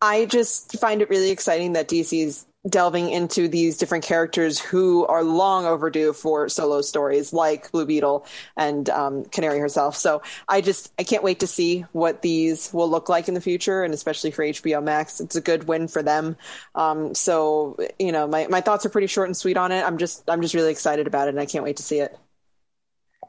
I 0.00 0.26
just 0.26 0.78
find 0.78 1.02
it 1.02 1.10
really 1.10 1.30
exciting 1.30 1.72
that 1.72 1.88
DC's 1.88 2.46
delving 2.68 3.10
into 3.10 3.48
these 3.48 3.76
different 3.76 4.04
characters 4.04 4.58
who 4.58 5.06
are 5.06 5.22
long 5.22 5.66
overdue 5.66 6.12
for 6.12 6.48
solo 6.48 6.80
stories 6.80 7.32
like 7.32 7.70
Blue 7.72 7.86
Beetle 7.86 8.26
and 8.56 8.88
um, 8.90 9.24
Canary 9.26 9.58
herself. 9.58 9.96
So 9.96 10.22
I 10.48 10.60
just 10.60 10.92
I 10.98 11.04
can't 11.04 11.22
wait 11.22 11.40
to 11.40 11.46
see 11.46 11.82
what 11.92 12.22
these 12.22 12.72
will 12.72 12.88
look 12.88 13.08
like 13.08 13.28
in 13.28 13.34
the 13.34 13.40
future, 13.40 13.82
and 13.82 13.94
especially 13.94 14.30
for 14.30 14.44
HBO 14.44 14.82
Max, 14.82 15.20
it's 15.20 15.36
a 15.36 15.40
good 15.40 15.68
win 15.68 15.88
for 15.88 16.02
them. 16.02 16.36
Um, 16.74 17.14
so 17.14 17.76
you 17.98 18.12
know, 18.12 18.26
my 18.26 18.46
my 18.48 18.60
thoughts 18.60 18.84
are 18.86 18.90
pretty 18.90 19.06
short 19.06 19.28
and 19.28 19.36
sweet 19.36 19.56
on 19.56 19.72
it. 19.72 19.84
I'm 19.84 19.98
just 19.98 20.28
I'm 20.28 20.42
just 20.42 20.54
really 20.54 20.70
excited 20.70 21.06
about 21.06 21.28
it, 21.28 21.30
and 21.30 21.40
I 21.40 21.46
can't 21.46 21.64
wait 21.64 21.76
to 21.78 21.82
see 21.82 22.00
it. 22.00 22.16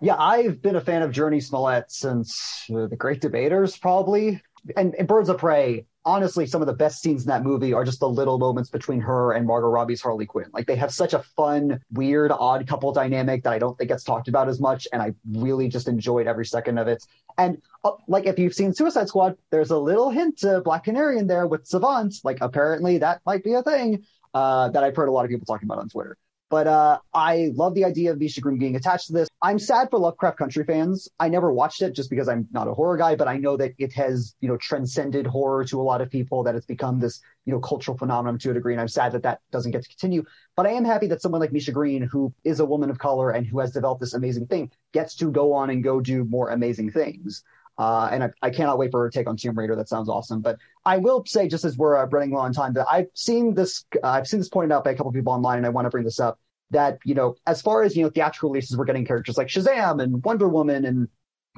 Yeah, 0.02 0.16
I've 0.18 0.62
been 0.62 0.78
a 0.78 0.82
fan 0.82 1.02
of 1.02 1.12
Jurnee 1.12 1.44
Smollett 1.44 1.92
since 1.92 2.66
uh, 2.74 2.88
the 2.88 2.96
Great 2.96 3.20
Debaters, 3.20 3.78
probably, 3.78 4.42
and, 4.78 4.96
and 4.96 5.08
Birds 5.08 5.28
of 5.28 5.40
Prey 5.40 5.88
honestly, 6.06 6.46
some 6.46 6.62
of 6.62 6.68
the 6.68 6.74
best 6.74 7.02
scenes 7.02 7.24
in 7.24 7.28
that 7.28 7.44
movie 7.44 7.74
are 7.74 7.84
just 7.84 8.00
the 8.00 8.10
little 8.10 8.38
moments 8.38 8.70
between 8.70 9.02
her 9.02 9.34
and 9.34 9.46
Margot 9.46 9.68
Robbie's 9.68 10.02
Harley 10.02 10.26
Quinn. 10.26 10.48
Like 10.54 10.68
they 10.68 10.76
have 10.76 10.92
such 10.92 11.14
a 11.14 11.20
fun, 11.20 11.80
weird, 11.92 12.32
odd 12.32 12.68
couple 12.68 12.92
dynamic 12.92 13.44
that 13.44 13.54
I 13.54 13.60
don't 13.60 13.78
think 13.78 13.90
gets 13.90 14.04
talked 14.04 14.28
about 14.28 14.50
as 14.50 14.60
much, 14.60 14.88
and 14.94 15.02
I 15.02 15.14
really 15.32 15.68
just 15.68 15.88
enjoyed 15.88 16.28
every 16.28 16.46
second 16.46 16.78
of 16.78 16.88
it. 16.88 17.04
And 17.38 17.62
uh, 17.84 17.92
like 18.08 18.26
if 18.26 18.40
you've 18.40 18.54
seen 18.54 18.74
Suicide 18.74 19.08
Squad, 19.08 19.38
there's 19.52 19.72
a 19.72 19.78
little 19.78 20.10
hint 20.10 20.40
to 20.40 20.62
Black 20.62 20.86
Canary 20.86 21.20
in 21.20 21.28
there 21.28 21.48
with 21.48 21.68
Savant. 21.68 22.16
Like 22.24 22.38
apparently 22.42 22.98
that 23.00 23.22
might 23.26 23.44
be 23.44 23.54
a 23.54 23.64
thing 23.64 24.06
uh, 24.34 24.70
that 24.70 24.84
I've 24.84 24.96
heard 24.96 25.10
a 25.10 25.12
lot 25.12 25.26
of 25.26 25.32
people 25.32 25.46
talking 25.46 25.68
about 25.68 25.80
on 25.80 25.90
Twitter. 25.90 26.18
But 26.50 26.66
uh, 26.66 27.00
I 27.14 27.52
love 27.54 27.76
the 27.76 27.86
idea 27.86 28.12
of 28.12 28.20
Misha 28.20 28.42
Green 28.42 28.58
being 28.58 28.76
attached 28.76 29.08
to 29.08 29.14
this. 29.14 29.30
I'm 29.42 29.60
sad 29.60 29.90
for 29.92 30.00
Lovecraft 30.00 30.38
Country 30.38 30.64
fans. 30.64 31.08
I 31.20 31.30
never 31.30 31.54
watched 31.54 31.82
it 31.84 31.94
just 31.94 32.10
because 32.10 32.28
I'm 32.28 32.48
not 32.52 32.68
a 32.68 32.74
horror 32.74 32.98
guy, 32.98 33.16
but 33.16 33.28
I 33.28 33.38
know 33.38 33.56
that 33.58 33.74
it 33.78 33.94
has, 33.94 34.36
you 34.42 34.50
know, 34.50 34.58
transcended 34.58 35.28
horror 35.28 35.64
to 35.66 35.80
a 35.80 35.84
lot 35.84 36.02
of 36.02 36.10
people, 36.10 36.44
that 36.44 36.56
it's 36.56 36.66
become 36.66 37.00
this, 37.00 37.22
you 37.46 37.54
know, 37.54 37.60
cultural 37.60 37.98
phenomenon 37.98 38.40
to 38.40 38.52
a 38.52 38.54
degree. 38.56 38.74
And 38.74 38.82
I'm 38.82 38.88
sad 38.88 39.12
that 39.12 39.24
that 39.24 39.42
doesn't 39.52 39.72
get 39.72 39.84
to 39.84 39.90
continue. 39.90 40.24
But 40.56 40.66
I 40.66 40.72
am 40.72 40.86
happy 40.86 41.06
that 41.08 41.22
someone 41.22 41.40
like 41.40 41.54
Misha 41.54 41.72
Green, 41.72 42.02
who 42.02 42.34
is 42.44 42.60
a 42.60 42.66
woman 42.66 42.90
of 42.90 42.98
color 42.98 43.30
and 43.30 43.46
who 43.46 43.60
has 43.60 43.72
developed 43.72 44.02
this 44.02 44.16
amazing 44.16 44.48
thing, 44.48 44.72
gets 44.92 45.16
to 45.18 45.32
go 45.32 45.54
on 45.54 45.70
and 45.70 45.84
go 45.84 46.02
do 46.02 46.26
more 46.26 46.50
amazing 46.50 46.92
things. 46.92 47.44
Uh, 47.80 48.10
and 48.12 48.26
I, 48.26 48.30
I, 48.42 48.50
cannot 48.50 48.78
wait 48.78 48.92
for 48.92 49.00
her 49.00 49.10
take 49.10 49.26
on 49.26 49.38
Tomb 49.38 49.58
Raider. 49.58 49.74
That 49.74 49.88
sounds 49.88 50.10
awesome. 50.10 50.42
But 50.42 50.58
I 50.84 50.98
will 50.98 51.24
say, 51.26 51.48
just 51.48 51.64
as 51.64 51.78
we're 51.78 51.96
uh, 51.96 52.08
running 52.08 52.32
low 52.32 52.42
on 52.42 52.52
time, 52.52 52.74
that 52.74 52.86
I've 52.92 53.08
seen 53.14 53.54
this, 53.54 53.86
uh, 54.04 54.08
I've 54.08 54.28
seen 54.28 54.42
this 54.42 54.50
pointed 54.50 54.74
out 54.74 54.84
by 54.84 54.92
a 54.92 54.96
couple 54.96 55.14
people 55.14 55.32
online, 55.32 55.60
and 55.60 55.66
I 55.66 55.70
want 55.70 55.86
to 55.86 55.90
bring 55.90 56.04
this 56.04 56.20
up 56.20 56.40
that 56.72 57.00
you 57.04 57.16
know 57.16 57.36
as 57.48 57.62
far 57.62 57.84
as 57.84 57.96
you 57.96 58.04
know 58.04 58.10
theatrical 58.10 58.50
releases 58.50 58.78
we're 58.78 58.86
getting 58.86 59.06
characters 59.06 59.38
like 59.38 59.48
shazam 59.48 60.02
and 60.02 60.24
wonder 60.24 60.48
woman 60.48 60.86
and 60.86 61.08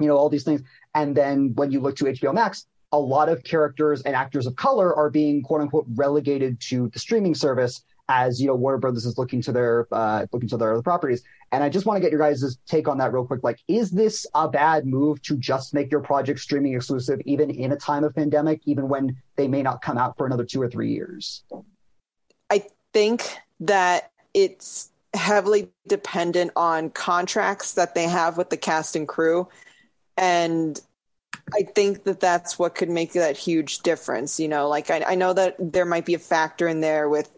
you 0.00 0.06
know 0.06 0.16
all 0.16 0.28
these 0.28 0.44
things 0.44 0.62
and 0.94 1.16
then 1.16 1.52
when 1.54 1.70
you 1.70 1.80
look 1.80 1.96
to 1.96 2.04
hbo 2.04 2.32
max 2.32 2.66
a 2.92 2.98
lot 2.98 3.28
of 3.28 3.42
characters 3.44 4.02
and 4.02 4.14
actors 4.14 4.46
of 4.46 4.56
color 4.56 4.94
are 4.94 5.10
being 5.10 5.42
quote 5.42 5.60
unquote 5.60 5.86
relegated 5.94 6.60
to 6.60 6.88
the 6.92 6.98
streaming 6.98 7.34
service 7.34 7.82
as 8.12 8.40
you 8.40 8.46
know 8.46 8.54
warner 8.54 8.78
brothers 8.78 9.06
is 9.06 9.16
looking 9.16 9.40
to 9.40 9.52
their 9.52 9.88
uh, 9.90 10.26
looking 10.32 10.48
to 10.48 10.56
their 10.56 10.72
other 10.74 10.82
properties. 10.82 11.22
And 11.50 11.62
i 11.62 11.68
just 11.68 11.84
want 11.84 11.96
to 11.96 12.00
get 12.00 12.10
your 12.10 12.20
guys' 12.20 12.58
take 12.66 12.88
on 12.88 12.98
that 12.98 13.12
real 13.12 13.26
quick. 13.26 13.42
Like 13.42 13.58
is 13.68 13.90
this 13.90 14.26
a 14.34 14.48
bad 14.48 14.86
move 14.86 15.22
to 15.22 15.36
just 15.36 15.74
make 15.74 15.90
your 15.90 16.00
project 16.00 16.40
streaming 16.40 16.74
exclusive 16.74 17.20
even 17.24 17.50
in 17.50 17.72
a 17.72 17.76
time 17.76 18.04
of 18.04 18.14
pandemic 18.14 18.60
even 18.64 18.88
when 18.88 19.16
they 19.36 19.48
may 19.48 19.62
not 19.62 19.82
come 19.82 19.98
out 19.98 20.16
for 20.16 20.26
another 20.26 20.44
two 20.44 20.60
or 20.60 20.68
three 20.68 20.92
years? 20.92 21.44
I 22.50 22.66
think 22.92 23.36
that 23.60 24.10
it's 24.34 24.90
heavily 25.14 25.70
dependent 25.86 26.52
on 26.56 26.90
contracts 26.90 27.74
that 27.74 27.94
they 27.94 28.04
have 28.04 28.36
with 28.36 28.50
the 28.50 28.56
cast 28.56 28.96
and 28.96 29.06
crew. 29.06 29.48
And 30.16 30.80
I 31.54 31.62
think 31.62 32.04
that 32.04 32.20
that's 32.20 32.58
what 32.58 32.74
could 32.74 32.88
make 32.88 33.12
that 33.12 33.36
huge 33.36 33.80
difference. 33.80 34.40
You 34.40 34.48
know, 34.48 34.68
like 34.68 34.90
I, 34.90 35.02
I, 35.06 35.14
know 35.14 35.32
that 35.32 35.56
there 35.58 35.84
might 35.84 36.06
be 36.06 36.14
a 36.14 36.18
factor 36.18 36.66
in 36.66 36.80
there 36.80 37.08
with 37.08 37.30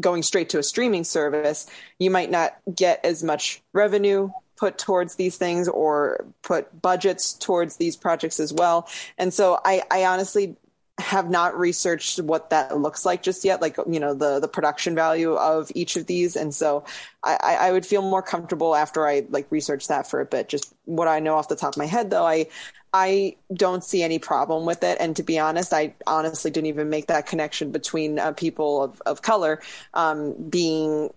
going 0.00 0.22
straight 0.22 0.50
to 0.50 0.58
a 0.58 0.62
streaming 0.62 1.04
service. 1.04 1.66
You 1.98 2.10
might 2.10 2.30
not 2.30 2.56
get 2.74 3.04
as 3.04 3.22
much 3.22 3.62
revenue 3.72 4.30
put 4.56 4.78
towards 4.78 5.16
these 5.16 5.36
things 5.36 5.66
or 5.66 6.24
put 6.42 6.80
budgets 6.80 7.32
towards 7.32 7.76
these 7.76 7.96
projects 7.96 8.38
as 8.38 8.52
well. 8.52 8.88
And 9.18 9.34
so 9.34 9.58
I, 9.64 9.82
I 9.90 10.04
honestly 10.04 10.56
have 10.98 11.30
not 11.30 11.58
researched 11.58 12.20
what 12.20 12.50
that 12.50 12.78
looks 12.78 13.04
like 13.04 13.22
just 13.22 13.44
yet, 13.44 13.60
like 13.60 13.76
you 13.88 13.98
know 13.98 14.14
the 14.14 14.40
the 14.40 14.48
production 14.48 14.94
value 14.94 15.34
of 15.34 15.72
each 15.74 15.96
of 15.96 16.06
these, 16.06 16.36
and 16.36 16.54
so 16.54 16.84
I, 17.24 17.56
I 17.60 17.72
would 17.72 17.86
feel 17.86 18.02
more 18.02 18.22
comfortable 18.22 18.76
after 18.76 19.06
I 19.06 19.26
like 19.30 19.50
research 19.50 19.88
that 19.88 20.06
for 20.06 20.20
a 20.20 20.26
bit. 20.26 20.48
Just 20.48 20.72
what 20.84 21.08
I 21.08 21.18
know 21.18 21.34
off 21.34 21.48
the 21.48 21.56
top 21.56 21.74
of 21.74 21.78
my 21.78 21.86
head, 21.86 22.10
though, 22.10 22.26
I 22.26 22.46
I 22.92 23.36
don't 23.52 23.82
see 23.82 24.02
any 24.02 24.18
problem 24.18 24.66
with 24.66 24.82
it. 24.82 24.98
And 25.00 25.16
to 25.16 25.22
be 25.22 25.38
honest, 25.38 25.72
I 25.72 25.94
honestly 26.06 26.50
didn't 26.50 26.66
even 26.66 26.90
make 26.90 27.06
that 27.06 27.26
connection 27.26 27.70
between 27.70 28.18
uh, 28.18 28.32
people 28.32 28.82
of 28.82 29.00
of 29.06 29.22
color 29.22 29.60
um, 29.94 30.34
being 30.50 31.10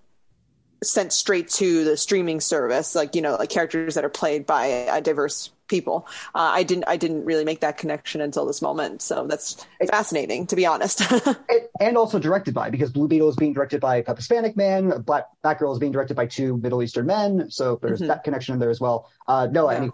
sent 0.83 1.13
straight 1.13 1.49
to 1.49 1.83
the 1.83 1.97
streaming 1.97 2.39
service, 2.39 2.95
like 2.95 3.15
you 3.15 3.21
know, 3.21 3.35
like 3.35 3.49
characters 3.49 3.95
that 3.95 4.05
are 4.05 4.09
played 4.09 4.45
by 4.45 4.87
uh, 4.87 4.99
diverse 4.99 5.51
people. 5.67 6.07
Uh, 6.33 6.51
I 6.53 6.63
didn't 6.63 6.85
I 6.87 6.97
didn't 6.97 7.25
really 7.25 7.43
make 7.43 7.61
that 7.61 7.77
connection 7.77 8.21
until 8.21 8.45
this 8.45 8.61
moment, 8.61 9.01
so 9.01 9.25
that's 9.27 9.65
fascinating 9.89 10.47
to 10.47 10.55
be 10.55 10.65
honest. 10.65 11.01
it, 11.49 11.71
and 11.79 11.97
also 11.97 12.19
directed 12.19 12.53
by 12.53 12.69
because 12.69 12.91
Blue 12.91 13.07
Beetle 13.07 13.29
is 13.29 13.35
being 13.35 13.53
directed 13.53 13.81
by 13.81 13.97
a 14.07 14.15
Hispanic 14.15 14.55
man, 14.55 15.01
Black 15.01 15.27
Batgirl 15.43 15.73
is 15.73 15.79
being 15.79 15.91
directed 15.91 16.15
by 16.15 16.25
two 16.25 16.57
Middle 16.57 16.83
Eastern 16.83 17.07
men, 17.07 17.49
so 17.49 17.79
there's 17.81 17.99
mm-hmm. 17.99 18.07
that 18.07 18.23
connection 18.23 18.53
in 18.53 18.59
there 18.59 18.69
as 18.69 18.79
well. 18.79 19.09
Uh, 19.27 19.47
no, 19.51 19.69
yeah. 19.69 19.77
any 19.77 19.91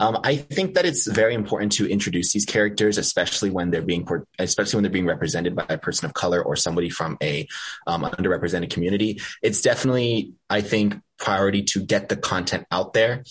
um, 0.00 0.18
I 0.24 0.36
think 0.36 0.74
that 0.74 0.84
it's 0.84 1.06
very 1.06 1.34
important 1.34 1.72
to 1.72 1.90
introduce 1.90 2.32
these 2.32 2.44
characters, 2.44 2.98
especially 2.98 3.50
when 3.50 3.70
they're 3.70 3.82
being 3.82 4.06
especially 4.38 4.78
when 4.78 4.82
they're 4.82 4.90
being 4.90 5.06
represented 5.06 5.54
by 5.54 5.66
a 5.68 5.78
person 5.78 6.06
of 6.06 6.14
color 6.14 6.42
or 6.42 6.56
somebody 6.56 6.90
from 6.90 7.16
a 7.22 7.46
um, 7.86 8.02
underrepresented 8.02 8.70
community. 8.70 9.20
It's 9.42 9.60
definitely, 9.60 10.32
I 10.50 10.60
think, 10.60 10.96
priority 11.18 11.62
to 11.62 11.80
get 11.80 12.08
the 12.08 12.16
content 12.16 12.66
out 12.70 12.92
there. 12.92 13.24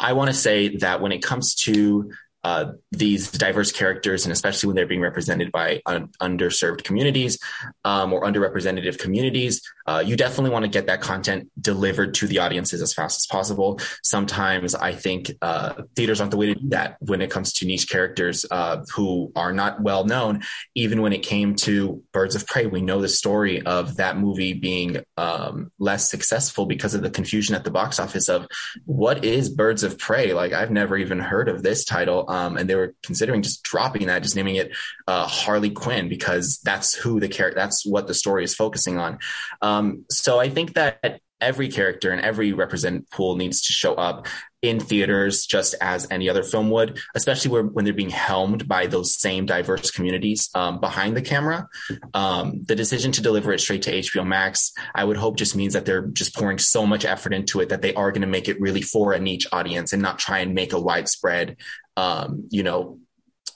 I 0.00 0.14
want 0.14 0.30
to 0.30 0.34
say 0.34 0.76
that 0.78 1.00
when 1.00 1.12
it 1.12 1.22
comes 1.22 1.54
to 1.66 2.10
uh, 2.44 2.72
these 2.90 3.30
diverse 3.30 3.70
characters, 3.70 4.24
and 4.24 4.32
especially 4.32 4.66
when 4.66 4.76
they're 4.76 4.86
being 4.86 5.00
represented 5.00 5.52
by 5.52 5.80
un- 5.86 6.08
underserved 6.20 6.84
communities 6.84 7.38
um, 7.84 8.12
or 8.12 8.22
underrepresented 8.22 8.98
communities, 8.98 9.62
uh, 9.86 10.02
you 10.04 10.16
definitely 10.16 10.50
want 10.50 10.64
to 10.64 10.70
get 10.70 10.86
that 10.86 11.00
content 11.00 11.50
delivered 11.60 12.14
to 12.14 12.26
the 12.26 12.38
audiences 12.38 12.82
as 12.82 12.92
fast 12.92 13.18
as 13.18 13.26
possible. 13.26 13.80
Sometimes 14.02 14.74
I 14.74 14.92
think 14.92 15.32
uh, 15.40 15.82
theaters 15.96 16.20
aren't 16.20 16.30
the 16.30 16.36
way 16.36 16.46
to 16.46 16.54
do 16.54 16.68
that 16.70 16.96
when 17.00 17.20
it 17.20 17.30
comes 17.30 17.52
to 17.54 17.66
niche 17.66 17.88
characters 17.88 18.44
uh, 18.50 18.84
who 18.94 19.32
are 19.34 19.52
not 19.52 19.80
well 19.80 20.04
known. 20.04 20.42
Even 20.74 21.02
when 21.02 21.12
it 21.12 21.22
came 21.22 21.54
to 21.56 22.02
Birds 22.12 22.34
of 22.34 22.46
Prey, 22.46 22.66
we 22.66 22.80
know 22.80 23.00
the 23.00 23.08
story 23.08 23.62
of 23.62 23.96
that 23.96 24.18
movie 24.18 24.52
being 24.52 24.98
um, 25.16 25.70
less 25.78 26.10
successful 26.10 26.66
because 26.66 26.94
of 26.94 27.02
the 27.02 27.10
confusion 27.10 27.54
at 27.54 27.64
the 27.64 27.70
box 27.70 27.98
office 27.98 28.28
of 28.28 28.46
what 28.84 29.24
is 29.24 29.48
Birds 29.48 29.82
of 29.82 29.98
Prey. 29.98 30.32
Like 30.32 30.52
I've 30.52 30.70
never 30.70 30.96
even 30.96 31.18
heard 31.18 31.48
of 31.48 31.62
this 31.62 31.84
title 31.84 32.24
um, 32.32 32.56
and 32.56 32.68
they 32.68 32.74
were 32.74 32.94
considering 33.02 33.42
just 33.42 33.62
dropping 33.62 34.06
that, 34.06 34.22
just 34.22 34.36
naming 34.36 34.56
it 34.56 34.72
uh, 35.06 35.26
Harley 35.26 35.68
Quinn 35.68 36.08
because 36.08 36.60
that's 36.64 36.94
who 36.94 37.20
the 37.20 37.28
character, 37.28 37.60
that's 37.60 37.84
what 37.84 38.06
the 38.06 38.14
story 38.14 38.42
is 38.42 38.54
focusing 38.54 38.98
on. 38.98 39.18
Um, 39.60 40.06
so 40.08 40.40
I 40.40 40.48
think 40.48 40.72
that 40.72 41.20
every 41.42 41.68
character 41.68 42.10
and 42.10 42.22
every 42.22 42.54
represent 42.54 43.10
pool 43.10 43.36
needs 43.36 43.60
to 43.66 43.72
show 43.72 43.94
up 43.94 44.26
in 44.62 44.78
theaters 44.78 45.44
just 45.44 45.74
as 45.80 46.06
any 46.08 46.28
other 46.28 46.44
film 46.44 46.70
would, 46.70 47.00
especially 47.16 47.50
where, 47.50 47.64
when 47.64 47.84
they're 47.84 47.92
being 47.92 48.10
helmed 48.10 48.68
by 48.68 48.86
those 48.86 49.18
same 49.20 49.44
diverse 49.44 49.90
communities 49.90 50.48
um, 50.54 50.78
behind 50.78 51.16
the 51.16 51.20
camera. 51.20 51.68
Um, 52.14 52.62
the 52.64 52.76
decision 52.76 53.10
to 53.12 53.20
deliver 53.20 53.52
it 53.52 53.60
straight 53.60 53.82
to 53.82 53.92
HBO 53.92 54.24
Max, 54.24 54.72
I 54.94 55.04
would 55.04 55.16
hope 55.16 55.36
just 55.36 55.56
means 55.56 55.74
that 55.74 55.84
they're 55.84 56.06
just 56.06 56.34
pouring 56.36 56.58
so 56.58 56.86
much 56.86 57.04
effort 57.04 57.34
into 57.34 57.60
it 57.60 57.70
that 57.70 57.82
they 57.82 57.92
are 57.94 58.12
going 58.12 58.22
to 58.22 58.28
make 58.28 58.48
it 58.48 58.60
really 58.60 58.82
for 58.82 59.12
a 59.12 59.18
niche 59.18 59.48
audience 59.50 59.92
and 59.92 60.00
not 60.00 60.20
try 60.20 60.38
and 60.38 60.54
make 60.54 60.72
a 60.72 60.80
widespread, 60.80 61.56
um, 61.96 62.48
you 62.50 62.62
know, 62.62 62.98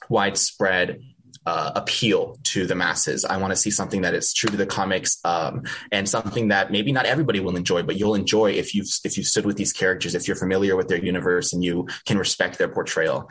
widespread 0.08 1.00
uh, 1.46 1.72
appeal 1.76 2.36
to 2.42 2.66
the 2.66 2.74
masses. 2.74 3.24
I 3.24 3.36
want 3.36 3.52
to 3.52 3.56
see 3.56 3.70
something 3.70 4.02
that 4.02 4.14
is 4.14 4.34
true 4.34 4.50
to 4.50 4.56
the 4.56 4.66
comics 4.66 5.18
um, 5.24 5.62
and 5.92 6.08
something 6.08 6.48
that 6.48 6.72
maybe 6.72 6.90
not 6.90 7.06
everybody 7.06 7.38
will 7.38 7.56
enjoy, 7.56 7.84
but 7.84 7.96
you'll 7.96 8.16
enjoy 8.16 8.50
if 8.50 8.74
you've 8.74 8.88
if 9.04 9.16
you've 9.16 9.26
stood 9.26 9.46
with 9.46 9.56
these 9.56 9.72
characters, 9.72 10.14
if 10.14 10.26
you're 10.26 10.36
familiar 10.36 10.76
with 10.76 10.88
their 10.88 11.02
universe 11.02 11.52
and 11.52 11.62
you 11.62 11.86
can 12.04 12.18
respect 12.18 12.58
their 12.58 12.68
portrayal. 12.68 13.30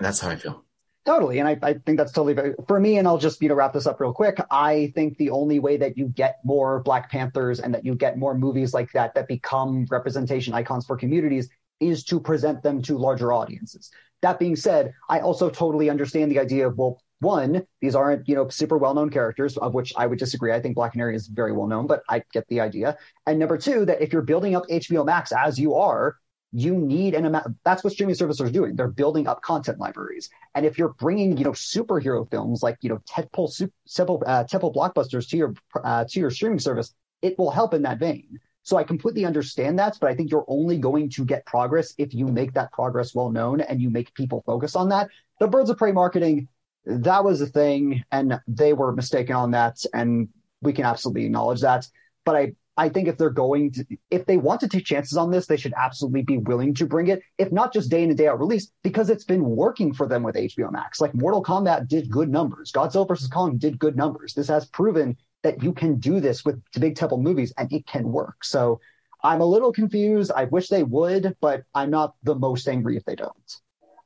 That's 0.00 0.20
how 0.20 0.30
I 0.30 0.36
feel. 0.36 0.64
Totally. 1.04 1.38
And 1.38 1.48
I, 1.48 1.56
I 1.62 1.74
think 1.74 1.98
that's 1.98 2.10
totally 2.10 2.54
for 2.66 2.80
me. 2.80 2.98
And 2.98 3.06
I'll 3.06 3.18
just, 3.18 3.40
you 3.40 3.48
know, 3.48 3.54
wrap 3.54 3.72
this 3.72 3.86
up 3.86 4.00
real 4.00 4.12
quick. 4.12 4.40
I 4.50 4.92
think 4.96 5.18
the 5.18 5.30
only 5.30 5.60
way 5.60 5.76
that 5.76 5.96
you 5.96 6.08
get 6.08 6.40
more 6.42 6.80
Black 6.80 7.10
Panthers 7.10 7.60
and 7.60 7.72
that 7.74 7.84
you 7.84 7.94
get 7.94 8.18
more 8.18 8.36
movies 8.36 8.74
like 8.74 8.90
that 8.92 9.14
that 9.14 9.28
become 9.28 9.86
representation 9.88 10.52
icons 10.52 10.84
for 10.84 10.96
communities 10.96 11.48
is 11.78 12.02
to 12.04 12.18
present 12.18 12.62
them 12.62 12.82
to 12.82 12.98
larger 12.98 13.32
audiences. 13.32 13.90
That 14.22 14.38
being 14.38 14.56
said, 14.56 14.94
I 15.08 15.20
also 15.20 15.50
totally 15.50 15.90
understand 15.90 16.30
the 16.30 16.38
idea 16.38 16.66
of, 16.68 16.76
well, 16.78 17.00
one, 17.20 17.66
these 17.80 17.94
aren't, 17.94 18.28
you 18.28 18.34
know, 18.34 18.48
super 18.48 18.76
well-known 18.76 19.10
characters, 19.10 19.56
of 19.56 19.74
which 19.74 19.92
I 19.96 20.06
would 20.06 20.18
disagree. 20.18 20.52
I 20.52 20.60
think 20.60 20.74
Black 20.74 20.92
Canary 20.92 21.16
is 21.16 21.28
very 21.28 21.52
well 21.52 21.66
known, 21.66 21.86
but 21.86 22.02
I 22.08 22.22
get 22.32 22.46
the 22.48 22.60
idea. 22.60 22.98
And 23.26 23.38
number 23.38 23.56
two, 23.56 23.86
that 23.86 24.02
if 24.02 24.12
you're 24.12 24.22
building 24.22 24.54
up 24.54 24.66
HBO 24.68 25.04
Max 25.04 25.32
as 25.32 25.58
you 25.58 25.74
are, 25.74 26.16
you 26.52 26.74
need 26.74 27.14
an 27.14 27.26
amount. 27.26 27.56
That's 27.64 27.82
what 27.82 27.92
streaming 27.92 28.14
services 28.14 28.40
are 28.40 28.50
doing. 28.50 28.76
They're 28.76 28.88
building 28.88 29.26
up 29.26 29.42
content 29.42 29.78
libraries. 29.78 30.28
And 30.54 30.64
if 30.64 30.78
you're 30.78 30.94
bringing, 30.94 31.36
you 31.36 31.44
know, 31.44 31.52
superhero 31.52 32.30
films 32.30 32.62
like, 32.62 32.78
you 32.82 32.88
know, 32.88 33.00
tentpole, 33.10 33.50
simple, 33.86 34.22
uh, 34.26 34.44
tentpole 34.44 34.74
blockbusters 34.74 35.28
to 35.30 35.36
your 35.36 35.54
uh, 35.82 36.04
to 36.08 36.20
your 36.20 36.30
streaming 36.30 36.58
service, 36.58 36.94
it 37.22 37.38
will 37.38 37.50
help 37.50 37.74
in 37.74 37.82
that 37.82 37.98
vein. 37.98 38.38
So 38.66 38.76
I 38.76 38.84
completely 38.84 39.24
understand 39.24 39.78
that, 39.78 39.96
but 40.00 40.10
I 40.10 40.14
think 40.14 40.30
you're 40.30 40.44
only 40.48 40.76
going 40.76 41.08
to 41.10 41.24
get 41.24 41.46
progress 41.46 41.94
if 41.98 42.12
you 42.12 42.26
make 42.26 42.52
that 42.54 42.72
progress 42.72 43.14
well 43.14 43.30
known 43.30 43.60
and 43.60 43.80
you 43.80 43.90
make 43.90 44.12
people 44.14 44.42
focus 44.44 44.74
on 44.74 44.88
that. 44.88 45.08
The 45.38 45.46
Birds 45.46 45.70
of 45.70 45.78
Prey 45.78 45.92
marketing 45.92 46.48
that 46.86 47.24
was 47.24 47.40
a 47.40 47.46
thing, 47.46 48.04
and 48.12 48.40
they 48.46 48.72
were 48.72 48.92
mistaken 48.92 49.34
on 49.34 49.50
that, 49.50 49.84
and 49.92 50.28
we 50.62 50.72
can 50.72 50.84
absolutely 50.84 51.26
acknowledge 51.26 51.60
that. 51.60 51.86
But 52.24 52.36
I, 52.36 52.52
I 52.76 52.88
think 52.88 53.08
if 53.08 53.18
they're 53.18 53.30
going 53.30 53.72
to, 53.72 53.84
if 54.10 54.26
they 54.26 54.36
want 54.36 54.60
to 54.60 54.68
take 54.68 54.84
chances 54.84 55.18
on 55.18 55.30
this, 55.30 55.46
they 55.46 55.56
should 55.56 55.74
absolutely 55.76 56.22
be 56.22 56.38
willing 56.38 56.74
to 56.74 56.86
bring 56.86 57.08
it, 57.08 57.22
if 57.38 57.50
not 57.50 57.72
just 57.72 57.90
day 57.90 58.02
in 58.02 58.10
and 58.10 58.18
day 58.18 58.28
out 58.28 58.38
release, 58.38 58.70
because 58.82 59.10
it's 59.10 59.24
been 59.24 59.44
working 59.44 59.92
for 59.92 60.06
them 60.06 60.22
with 60.22 60.36
HBO 60.36 60.70
Max. 60.70 61.00
Like 61.00 61.14
Mortal 61.14 61.42
Kombat 61.42 61.88
did 61.88 62.10
good 62.10 62.28
numbers, 62.28 62.70
Godzilla 62.72 63.08
vs 63.08 63.28
Kong 63.28 63.58
did 63.58 63.78
good 63.78 63.96
numbers. 63.96 64.34
This 64.34 64.48
has 64.48 64.66
proven 64.66 65.16
that 65.42 65.62
you 65.62 65.72
can 65.72 65.98
do 65.98 66.20
this 66.20 66.44
with 66.44 66.60
big 66.78 66.96
tentpole 66.96 67.20
movies, 67.20 67.52
and 67.58 67.72
it 67.72 67.86
can 67.86 68.10
work. 68.10 68.44
So 68.44 68.80
I'm 69.22 69.40
a 69.40 69.46
little 69.46 69.72
confused. 69.72 70.32
I 70.34 70.44
wish 70.44 70.68
they 70.68 70.82
would, 70.82 71.36
but 71.40 71.64
I'm 71.74 71.90
not 71.90 72.14
the 72.22 72.34
most 72.34 72.68
angry 72.68 72.96
if 72.96 73.04
they 73.04 73.16
don't. 73.16 73.56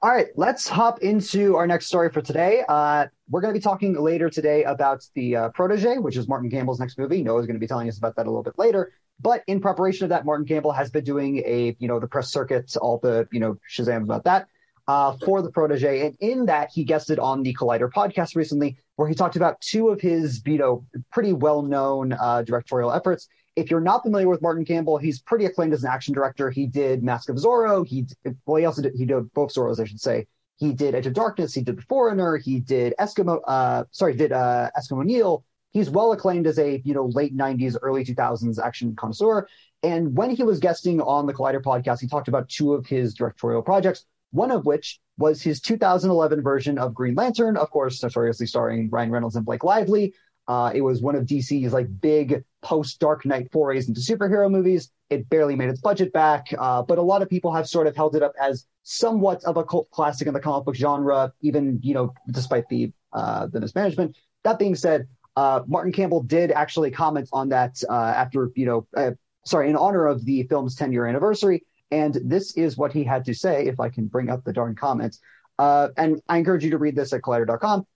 All 0.03 0.11
right, 0.11 0.29
let's 0.37 0.67
hop 0.67 1.03
into 1.03 1.57
our 1.57 1.67
next 1.67 1.87
story 1.87 2.09
for 2.11 2.23
today. 2.23 2.65
Uh, 2.67 3.07
we're 3.29 3.43
going 3.43 3.53
to 3.53 3.59
be 3.59 3.63
talking 3.63 3.95
later 3.95 4.31
today 4.31 4.65
about 4.65 5.05
the 5.15 5.37
uh, 5.37 5.49
Protege, 5.51 5.99
which 5.99 6.17
is 6.17 6.27
Martin 6.27 6.51
Campbell's 6.51 6.81
next 6.81 6.97
movie. 6.97 7.23
Noah's 7.23 7.47
going 7.47 7.57
to 7.57 7.61
be 7.61 7.67
telling 7.67 7.89
us 7.89 7.99
about 7.99 8.17
that 8.17 8.27
a 8.27 8.31
little 8.31 8.43
bit 8.43 8.59
later. 8.59 8.93
But 9.21 9.45
in 9.47 9.61
preparation 9.61 10.05
of 10.05 10.09
that, 10.09 10.25
Martin 10.25 10.47
Campbell 10.47 10.73
has 10.73 10.91
been 10.91 11.05
doing 11.05 11.43
a, 11.45 11.77
you 11.79 11.87
know, 11.87 12.01
the 12.01 12.07
press 12.07 12.33
circuit, 12.33 12.75
all 12.79 12.99
the, 12.99 13.29
you 13.31 13.41
know, 13.41 13.59
Shazam 13.71 14.05
about 14.05 14.25
that 14.25 14.47
uh, 14.91 15.17
for 15.25 15.41
the 15.43 15.51
Protege. 15.51 16.07
And 16.07 16.17
in 16.21 16.47
that, 16.47 16.71
he 16.73 16.85
guested 16.85 17.19
on 17.19 17.43
the 17.43 17.55
Collider 17.55 17.91
podcast 17.91 18.35
recently, 18.35 18.77
where 18.97 19.09
he 19.09 19.15
talked 19.15 19.37
about 19.37 19.61
two 19.61 19.89
of 19.89 20.01
his, 20.01 20.43
you 20.47 20.59
know, 20.59 20.85
pretty 21.13 21.33
well 21.33 21.63
known 21.63 22.13
uh, 22.13 22.43
directorial 22.43 22.93
efforts 22.93 23.29
if 23.57 23.71
you're 23.71 23.81
not 23.81 24.03
familiar 24.03 24.29
with 24.29 24.43
Martin 24.43 24.65
Campbell, 24.65 24.97
he's 24.99 25.21
pretty 25.21 25.45
acclaimed 25.45 25.73
as 25.73 25.85
an 25.85 25.91
action 25.91 26.15
director. 26.15 26.51
He 26.51 26.67
did 26.67 27.03
Mask 27.03 27.29
of 27.29 27.37
Zorro. 27.37 27.87
He 27.87 28.07
well, 28.47 28.57
he 28.57 28.65
also 28.65 28.83
did 28.83 28.95
he 28.95 29.05
did 29.05 29.33
both 29.35 29.53
Zorros, 29.53 29.81
I 29.81 29.85
should 29.85 30.01
say. 30.01 30.27
He 30.57 30.73
did 30.73 30.95
Edge 30.95 31.07
of 31.07 31.15
Darkness. 31.15 31.55
He 31.55 31.63
did 31.63 31.79
The 31.79 31.83
Foreigner. 31.83 32.37
He 32.37 32.61
did 32.61 32.95
Eskimo. 32.99 33.41
Uh, 33.47 33.85
sorry, 33.91 34.15
did 34.15 34.33
uh, 34.33 34.71
Eskimo 34.79 35.05
Nell. 35.05 35.45
He's 35.73 35.89
well 35.89 36.13
acclaimed 36.13 36.47
as 36.47 36.59
a 36.59 36.81
you 36.85 36.95
know 36.95 37.07
late 37.07 37.37
'90s, 37.37 37.77
early 37.83 38.05
2000s 38.05 38.59
action 38.63 38.95
connoisseur. 38.97 39.49
And 39.83 40.17
when 40.17 40.31
he 40.31 40.43
was 40.43 40.59
guesting 40.59 41.01
on 41.01 41.27
the 41.27 41.35
Collider 41.35 41.63
podcast, 41.63 42.01
he 42.01 42.07
talked 42.07 42.29
about 42.29 42.49
two 42.49 42.75
of 42.75 42.87
his 42.87 43.15
directorial 43.15 43.63
projects. 43.63 44.05
One 44.33 44.51
of 44.51 44.65
which 44.65 45.01
was 45.19 45.43
his 45.43 45.61
2011 45.61 46.43
version 46.43 46.79
of 46.79 46.95
Green 46.95 47.15
Lantern, 47.15 47.57
of 47.57 47.71
course, 47.71 48.03
notoriously 48.03 48.47
starring 48.47 48.89
Ryan 48.91 49.11
Reynolds 49.11 49.37
and 49.37 49.45
Blake 49.45 49.65
Lively. 49.65 50.15
Uh, 50.49 50.73
it 50.75 50.81
was 50.81 51.01
one 51.01 51.15
of 51.15 51.27
DC's 51.27 51.73
like 51.73 51.87
big 52.01 52.43
post 52.63 52.99
Dark 52.99 53.25
Knight 53.25 53.53
forays 53.53 53.89
into 53.89 54.01
superhero 54.01 54.51
movies. 54.51 54.91
It 55.09 55.29
barely 55.29 55.55
made 55.55 55.69
its 55.69 55.81
budget 55.81 56.13
back, 56.13 56.47
uh, 56.59 56.83
but 56.83 56.99
a 56.99 57.03
lot 57.03 57.23
of 57.23 57.29
people 57.29 57.53
have 57.53 57.69
sort 57.69 57.87
of 57.87 57.95
held 57.95 58.17
it 58.17 58.23
up 58.23 58.33
as 58.41 58.67
somewhat 58.83 59.45
of 59.45 59.57
a 59.57 59.65
cult 59.65 59.91
classic 59.91 60.27
in 60.27 60.35
the 60.35 60.41
comic 60.41 60.65
book 60.65 60.75
genre, 60.75 61.33
even 61.41 61.79
you 61.83 61.95
know, 61.95 62.13
despite 62.31 62.69
the 62.69 62.93
uh, 63.13 63.47
the 63.47 63.61
mismanagement. 63.61 64.17
That 64.45 64.59
being 64.59 64.75
said, 64.75 65.07
uh, 65.37 65.61
Martin 65.67 65.93
Campbell 65.93 66.23
did 66.23 66.51
actually 66.51 66.91
comment 66.91 67.29
on 67.33 67.49
that 67.51 67.83
uh, 67.89 67.93
after 67.95 68.51
you 68.55 68.67
know, 68.67 68.87
uh, 68.97 69.13
sorry, 69.45 69.71
in 69.71 69.77
honor 69.77 70.07
of 70.07 70.25
the 70.25 70.43
film's 70.45 70.75
10 70.75 70.93
year 70.93 71.07
anniversary, 71.07 71.65
and 71.91 72.19
this 72.25 72.57
is 72.57 72.77
what 72.77 72.93
he 72.93 73.05
had 73.05 73.25
to 73.27 73.35
say. 73.35 73.67
If 73.67 73.81
I 73.81 73.89
can 73.89 74.07
bring 74.07 74.29
up 74.29 74.45
the 74.45 74.53
darn 74.53 74.75
comments, 74.75 75.21
uh, 75.59 75.89
and 75.97 76.21
I 76.29 76.39
encourage 76.39 76.65
you 76.65 76.71
to 76.71 76.79
read 76.79 76.97
this 76.97 77.13
at 77.13 77.23
Collider.com. 77.23 77.87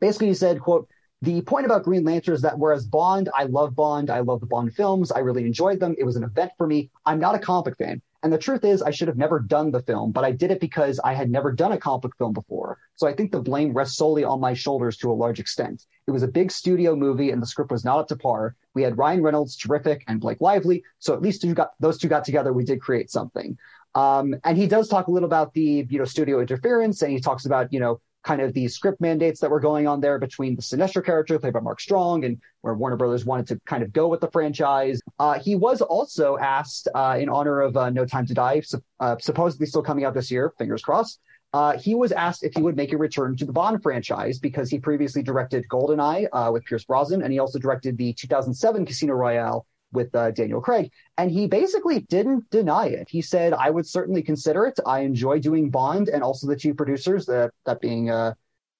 Basically, 0.00 0.28
he 0.28 0.34
said, 0.34 0.60
"quote." 0.60 0.88
The 1.22 1.40
point 1.42 1.66
about 1.66 1.84
Green 1.84 2.02
Lantern 2.02 2.34
is 2.34 2.42
that 2.42 2.58
whereas 2.58 2.84
Bond, 2.84 3.28
I 3.32 3.44
love 3.44 3.76
Bond, 3.76 4.10
I 4.10 4.18
love 4.18 4.40
the 4.40 4.46
Bond 4.46 4.74
films, 4.74 5.12
I 5.12 5.20
really 5.20 5.46
enjoyed 5.46 5.78
them. 5.78 5.94
It 5.96 6.02
was 6.02 6.16
an 6.16 6.24
event 6.24 6.50
for 6.58 6.66
me. 6.66 6.90
I'm 7.06 7.20
not 7.20 7.36
a 7.36 7.38
comic 7.38 7.76
fan. 7.76 8.02
And 8.22 8.32
the 8.32 8.38
truth 8.38 8.64
is, 8.64 8.82
I 8.82 8.90
should 8.90 9.08
have 9.08 9.16
never 9.16 9.40
done 9.40 9.72
the 9.72 9.82
film, 9.82 10.12
but 10.12 10.24
I 10.24 10.30
did 10.30 10.52
it 10.52 10.60
because 10.60 11.00
I 11.02 11.12
had 11.12 11.28
never 11.28 11.50
done 11.50 11.72
a 11.72 11.78
comic 11.78 12.16
film 12.16 12.32
before. 12.32 12.78
So 12.94 13.08
I 13.08 13.12
think 13.14 13.32
the 13.32 13.40
blame 13.40 13.72
rests 13.72 13.96
solely 13.96 14.22
on 14.22 14.40
my 14.40 14.54
shoulders 14.54 14.96
to 14.98 15.10
a 15.10 15.12
large 15.12 15.40
extent. 15.40 15.86
It 16.06 16.12
was 16.12 16.22
a 16.22 16.28
big 16.28 16.52
studio 16.52 16.94
movie 16.94 17.30
and 17.30 17.42
the 17.42 17.46
script 17.46 17.72
was 17.72 17.84
not 17.84 17.98
up 17.98 18.08
to 18.08 18.16
par. 18.16 18.54
We 18.74 18.82
had 18.82 18.96
Ryan 18.96 19.22
Reynolds, 19.22 19.56
terrific, 19.56 20.04
and 20.06 20.20
Blake 20.20 20.40
Lively. 20.40 20.84
So 21.00 21.14
at 21.14 21.22
least 21.22 21.44
got, 21.54 21.72
those 21.80 21.98
two 21.98 22.08
got 22.08 22.24
together, 22.24 22.52
we 22.52 22.64
did 22.64 22.80
create 22.80 23.10
something. 23.10 23.58
Um, 23.94 24.34
and 24.44 24.56
he 24.56 24.66
does 24.66 24.88
talk 24.88 25.08
a 25.08 25.10
little 25.10 25.26
about 25.26 25.52
the, 25.52 25.86
you 25.90 25.98
know, 25.98 26.04
studio 26.04 26.40
interference 26.40 27.02
and 27.02 27.10
he 27.10 27.20
talks 27.20 27.44
about, 27.44 27.72
you 27.72 27.80
know, 27.80 28.00
kind 28.22 28.40
of 28.40 28.52
the 28.52 28.68
script 28.68 29.00
mandates 29.00 29.40
that 29.40 29.50
were 29.50 29.60
going 29.60 29.86
on 29.86 30.00
there 30.00 30.18
between 30.18 30.54
the 30.54 30.62
Sinestro 30.62 31.04
character 31.04 31.38
played 31.38 31.52
by 31.52 31.60
Mark 31.60 31.80
Strong 31.80 32.24
and 32.24 32.40
where 32.60 32.74
Warner 32.74 32.96
Brothers 32.96 33.24
wanted 33.24 33.46
to 33.48 33.60
kind 33.66 33.82
of 33.82 33.92
go 33.92 34.08
with 34.08 34.20
the 34.20 34.30
franchise. 34.30 35.00
Uh, 35.18 35.38
he 35.38 35.54
was 35.54 35.80
also 35.80 36.38
asked 36.38 36.88
uh, 36.94 37.16
in 37.20 37.28
honor 37.28 37.60
of 37.60 37.76
uh, 37.76 37.90
No 37.90 38.04
Time 38.04 38.26
to 38.26 38.34
Die, 38.34 38.62
uh, 39.00 39.16
supposedly 39.20 39.66
still 39.66 39.82
coming 39.82 40.04
out 40.04 40.14
this 40.14 40.30
year, 40.30 40.52
fingers 40.58 40.82
crossed. 40.82 41.20
Uh, 41.52 41.76
he 41.76 41.94
was 41.94 42.12
asked 42.12 42.44
if 42.44 42.54
he 42.54 42.62
would 42.62 42.76
make 42.76 42.92
a 42.92 42.96
return 42.96 43.36
to 43.36 43.44
the 43.44 43.52
Bond 43.52 43.82
franchise 43.82 44.38
because 44.38 44.70
he 44.70 44.78
previously 44.78 45.22
directed 45.22 45.66
GoldenEye 45.68 46.26
uh, 46.32 46.50
with 46.50 46.64
Pierce 46.64 46.84
Brosnan, 46.84 47.22
and 47.22 47.32
he 47.32 47.38
also 47.38 47.58
directed 47.58 47.98
the 47.98 48.14
2007 48.14 48.86
Casino 48.86 49.12
Royale 49.12 49.66
with 49.92 50.14
uh, 50.14 50.30
Daniel 50.30 50.60
Craig. 50.60 50.90
And 51.18 51.30
he 51.30 51.46
basically 51.46 52.00
didn't 52.00 52.48
deny 52.50 52.86
it. 52.86 53.08
He 53.08 53.22
said, 53.22 53.52
I 53.52 53.70
would 53.70 53.86
certainly 53.86 54.22
consider 54.22 54.66
it. 54.66 54.78
I 54.86 55.00
enjoy 55.00 55.38
doing 55.38 55.70
Bond 55.70 56.08
and 56.08 56.22
also 56.22 56.46
the 56.46 56.56
two 56.56 56.74
producers, 56.74 57.26
that, 57.26 57.52
that 57.66 57.80
being, 57.80 58.10
uh, 58.10 58.34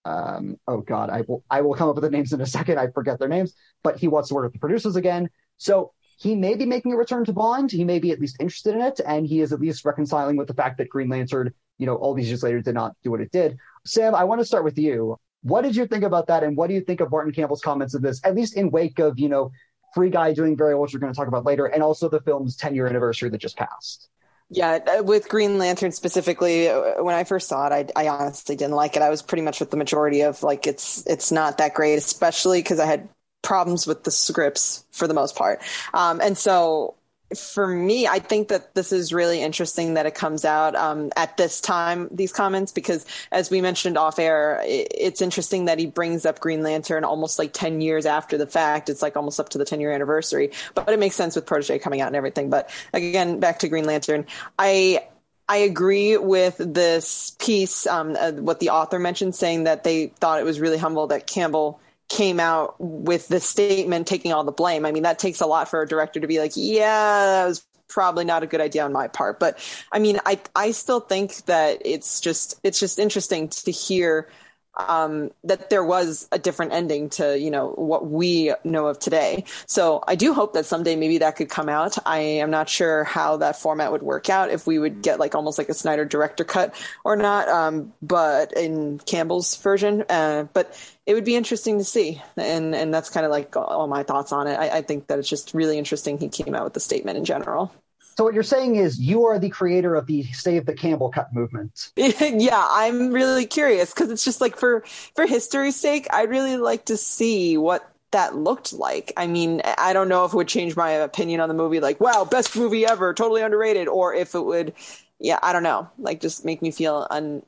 um, 0.04 0.56
oh 0.66 0.80
God, 0.80 1.10
I 1.10 1.22
will, 1.28 1.44
I 1.50 1.60
will 1.60 1.74
come 1.74 1.88
up 1.88 1.94
with 1.94 2.04
the 2.04 2.10
names 2.10 2.32
in 2.32 2.40
a 2.40 2.46
second. 2.46 2.78
I 2.78 2.88
forget 2.88 3.18
their 3.18 3.28
names, 3.28 3.54
but 3.82 3.98
he 3.98 4.08
wants 4.08 4.28
to 4.28 4.34
work 4.34 4.44
with 4.44 4.54
the 4.54 4.58
producers 4.58 4.96
again. 4.96 5.28
So 5.58 5.92
he 6.18 6.34
may 6.34 6.54
be 6.54 6.66
making 6.66 6.92
a 6.92 6.96
return 6.96 7.24
to 7.24 7.32
Bond. 7.32 7.70
He 7.70 7.84
may 7.84 7.98
be 7.98 8.10
at 8.10 8.20
least 8.20 8.36
interested 8.40 8.74
in 8.74 8.80
it. 8.80 9.00
And 9.06 9.26
he 9.26 9.40
is 9.40 9.52
at 9.52 9.60
least 9.60 9.84
reconciling 9.84 10.36
with 10.36 10.48
the 10.48 10.54
fact 10.54 10.78
that 10.78 10.88
Green 10.88 11.08
Lantern, 11.08 11.52
you 11.78 11.86
know, 11.86 11.96
all 11.96 12.14
these 12.14 12.28
years 12.28 12.42
later 12.42 12.60
did 12.60 12.74
not 12.74 12.96
do 13.02 13.10
what 13.10 13.20
it 13.20 13.32
did. 13.32 13.56
Sam, 13.84 14.14
I 14.14 14.24
want 14.24 14.40
to 14.40 14.44
start 14.44 14.64
with 14.64 14.78
you. 14.78 15.16
What 15.42 15.62
did 15.62 15.74
you 15.74 15.86
think 15.86 16.04
about 16.04 16.28
that? 16.28 16.44
And 16.44 16.56
what 16.56 16.68
do 16.68 16.74
you 16.74 16.80
think 16.80 17.00
of 17.00 17.10
Martin 17.10 17.32
Campbell's 17.32 17.62
comments 17.62 17.94
of 17.94 18.02
this, 18.02 18.20
at 18.24 18.36
least 18.36 18.56
in 18.56 18.70
wake 18.70 19.00
of, 19.00 19.18
you 19.18 19.28
know, 19.28 19.50
Free 19.94 20.10
Guy 20.10 20.32
doing 20.32 20.56
very 20.56 20.74
well, 20.74 20.82
which 20.82 20.94
we're 20.94 21.00
going 21.00 21.12
to 21.12 21.16
talk 21.16 21.28
about 21.28 21.44
later, 21.44 21.66
and 21.66 21.82
also 21.82 22.08
the 22.08 22.20
film's 22.20 22.56
10 22.56 22.74
year 22.74 22.86
anniversary 22.86 23.28
that 23.30 23.38
just 23.38 23.56
passed. 23.56 24.08
Yeah, 24.50 24.78
uh, 24.98 25.02
with 25.02 25.28
Green 25.28 25.56
Lantern 25.56 25.92
specifically, 25.92 26.68
uh, 26.68 27.02
when 27.02 27.14
I 27.14 27.24
first 27.24 27.48
saw 27.48 27.66
it, 27.68 27.90
I, 27.96 28.04
I 28.04 28.08
honestly 28.08 28.54
didn't 28.54 28.74
like 28.74 28.96
it. 28.96 29.02
I 29.02 29.08
was 29.08 29.22
pretty 29.22 29.42
much 29.42 29.60
with 29.60 29.70
the 29.70 29.78
majority 29.78 30.22
of 30.22 30.42
like 30.42 30.66
it's 30.66 31.06
it's 31.06 31.32
not 31.32 31.58
that 31.58 31.72
great, 31.72 31.96
especially 31.96 32.60
because 32.60 32.78
I 32.78 32.84
had 32.86 33.08
problems 33.40 33.86
with 33.86 34.04
the 34.04 34.10
scripts 34.10 34.84
for 34.90 35.08
the 35.08 35.14
most 35.14 35.36
part, 35.36 35.62
um, 35.94 36.20
and 36.20 36.36
so 36.36 36.96
for 37.36 37.66
me, 37.66 38.06
I 38.06 38.18
think 38.18 38.48
that 38.48 38.74
this 38.74 38.92
is 38.92 39.12
really 39.12 39.42
interesting 39.42 39.94
that 39.94 40.06
it 40.06 40.14
comes 40.14 40.44
out 40.44 40.74
um, 40.74 41.10
at 41.16 41.36
this 41.36 41.60
time, 41.60 42.08
these 42.10 42.32
comments, 42.32 42.72
because 42.72 43.04
as 43.30 43.50
we 43.50 43.60
mentioned 43.60 43.98
off 43.98 44.18
air, 44.18 44.60
it's 44.64 45.20
interesting 45.20 45.66
that 45.66 45.78
he 45.78 45.86
brings 45.86 46.24
up 46.24 46.40
Green 46.40 46.62
Lantern 46.62 47.04
almost 47.04 47.38
like 47.38 47.52
10 47.52 47.80
years 47.80 48.06
after 48.06 48.38
the 48.38 48.46
fact. 48.46 48.88
It's 48.88 49.02
like 49.02 49.16
almost 49.16 49.40
up 49.40 49.50
to 49.50 49.58
the 49.58 49.64
10 49.64 49.80
year 49.80 49.92
anniversary, 49.92 50.52
but 50.74 50.88
it 50.88 50.98
makes 50.98 51.16
sense 51.16 51.36
with 51.36 51.46
Protege 51.46 51.78
coming 51.78 52.00
out 52.00 52.08
and 52.08 52.16
everything. 52.16 52.50
But 52.50 52.70
again, 52.92 53.40
back 53.40 53.60
to 53.60 53.68
Green 53.68 53.84
Lantern. 53.84 54.26
I, 54.58 55.06
I 55.48 55.58
agree 55.58 56.16
with 56.16 56.56
this 56.58 57.36
piece, 57.38 57.86
um, 57.86 58.16
uh, 58.18 58.32
what 58.32 58.60
the 58.60 58.70
author 58.70 58.98
mentioned, 58.98 59.34
saying 59.34 59.64
that 59.64 59.84
they 59.84 60.06
thought 60.06 60.40
it 60.40 60.44
was 60.44 60.60
really 60.60 60.78
humble 60.78 61.08
that 61.08 61.26
Campbell 61.26 61.80
came 62.12 62.38
out 62.38 62.74
with 62.78 63.26
the 63.28 63.40
statement 63.40 64.06
taking 64.06 64.34
all 64.34 64.44
the 64.44 64.52
blame. 64.52 64.84
I 64.84 64.92
mean, 64.92 65.04
that 65.04 65.18
takes 65.18 65.40
a 65.40 65.46
lot 65.46 65.70
for 65.70 65.80
a 65.80 65.88
director 65.88 66.20
to 66.20 66.26
be 66.26 66.38
like, 66.38 66.52
yeah, 66.54 67.24
that 67.24 67.46
was 67.46 67.64
probably 67.88 68.26
not 68.26 68.42
a 68.42 68.46
good 68.46 68.60
idea 68.60 68.84
on 68.84 68.92
my 68.92 69.08
part. 69.08 69.40
But 69.40 69.58
I 69.90 69.98
mean, 69.98 70.20
I 70.26 70.38
I 70.54 70.72
still 70.72 71.00
think 71.00 71.36
that 71.46 71.80
it's 71.84 72.20
just 72.20 72.60
it's 72.62 72.78
just 72.78 72.98
interesting 72.98 73.48
to 73.48 73.70
hear 73.70 74.28
um, 74.76 75.30
that 75.44 75.70
there 75.70 75.84
was 75.84 76.28
a 76.32 76.38
different 76.38 76.72
ending 76.72 77.10
to 77.10 77.38
you 77.38 77.50
know 77.50 77.70
what 77.70 78.06
we 78.06 78.54
know 78.64 78.86
of 78.86 78.98
today. 78.98 79.44
So 79.66 80.02
I 80.06 80.14
do 80.14 80.32
hope 80.32 80.54
that 80.54 80.66
someday 80.66 80.96
maybe 80.96 81.18
that 81.18 81.36
could 81.36 81.48
come 81.48 81.68
out. 81.68 81.96
I 82.06 82.18
am 82.18 82.50
not 82.50 82.68
sure 82.68 83.04
how 83.04 83.38
that 83.38 83.56
format 83.56 83.92
would 83.92 84.02
work 84.02 84.30
out 84.30 84.50
if 84.50 84.66
we 84.66 84.78
would 84.78 85.02
get 85.02 85.18
like 85.18 85.34
almost 85.34 85.58
like 85.58 85.68
a 85.68 85.74
Snyder 85.74 86.04
director 86.04 86.44
cut 86.44 86.74
or 87.04 87.16
not. 87.16 87.48
Um, 87.48 87.92
but 88.00 88.52
in 88.52 88.98
Campbell's 89.00 89.56
version, 89.56 90.04
uh, 90.08 90.44
but 90.52 90.78
it 91.06 91.14
would 91.14 91.24
be 91.24 91.36
interesting 91.36 91.78
to 91.78 91.84
see, 91.84 92.22
and 92.36 92.74
and 92.74 92.94
that's 92.94 93.10
kind 93.10 93.26
of 93.26 93.32
like 93.32 93.56
all 93.56 93.88
my 93.88 94.02
thoughts 94.02 94.32
on 94.32 94.46
it. 94.46 94.54
I, 94.54 94.78
I 94.78 94.82
think 94.82 95.08
that 95.08 95.18
it's 95.18 95.28
just 95.28 95.54
really 95.54 95.78
interesting 95.78 96.18
he 96.18 96.28
came 96.28 96.54
out 96.54 96.64
with 96.64 96.74
the 96.74 96.80
statement 96.80 97.18
in 97.18 97.24
general. 97.24 97.72
So 98.16 98.24
what 98.24 98.34
you're 98.34 98.42
saying 98.42 98.76
is 98.76 99.00
you 99.00 99.24
are 99.24 99.38
the 99.38 99.48
creator 99.48 99.94
of 99.94 100.06
the 100.06 100.22
Save 100.24 100.66
the 100.66 100.74
Campbell 100.74 101.10
Cut 101.10 101.32
movement. 101.32 101.92
yeah, 101.96 102.66
I'm 102.70 103.10
really 103.10 103.46
curious 103.46 103.92
because 103.92 104.10
it's 104.10 104.24
just 104.24 104.40
like 104.40 104.56
for 104.56 104.82
for 105.14 105.26
history's 105.26 105.76
sake, 105.76 106.06
I'd 106.10 106.28
really 106.28 106.56
like 106.56 106.84
to 106.86 106.96
see 106.96 107.56
what 107.56 107.90
that 108.10 108.36
looked 108.36 108.74
like. 108.74 109.12
I 109.16 109.26
mean, 109.26 109.62
I 109.64 109.94
don't 109.94 110.08
know 110.08 110.24
if 110.26 110.34
it 110.34 110.36
would 110.36 110.48
change 110.48 110.76
my 110.76 110.90
opinion 110.90 111.40
on 111.40 111.48
the 111.48 111.54
movie, 111.54 111.80
like 111.80 112.00
wow, 112.00 112.26
best 112.30 112.54
movie 112.54 112.86
ever, 112.86 113.14
totally 113.14 113.42
underrated, 113.42 113.88
or 113.88 114.14
if 114.14 114.34
it 114.34 114.42
would, 114.42 114.74
yeah, 115.18 115.38
I 115.42 115.52
don't 115.54 115.62
know, 115.62 115.88
like 115.98 116.20
just 116.20 116.44
make 116.44 116.60
me 116.60 116.70
feel 116.70 117.06
un 117.10 117.42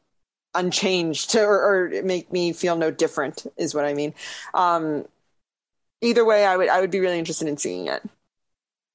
unchanged 0.54 1.36
or, 1.36 1.90
or 1.98 2.02
make 2.04 2.32
me 2.32 2.52
feel 2.52 2.76
no 2.76 2.90
different 2.90 3.46
is 3.58 3.74
what 3.74 3.84
I 3.84 3.92
mean. 3.92 4.14
Um, 4.54 5.04
either 6.00 6.24
way, 6.24 6.46
I 6.46 6.56
would 6.56 6.68
I 6.70 6.80
would 6.80 6.90
be 6.90 7.00
really 7.00 7.18
interested 7.18 7.48
in 7.48 7.58
seeing 7.58 7.88
it 7.88 8.02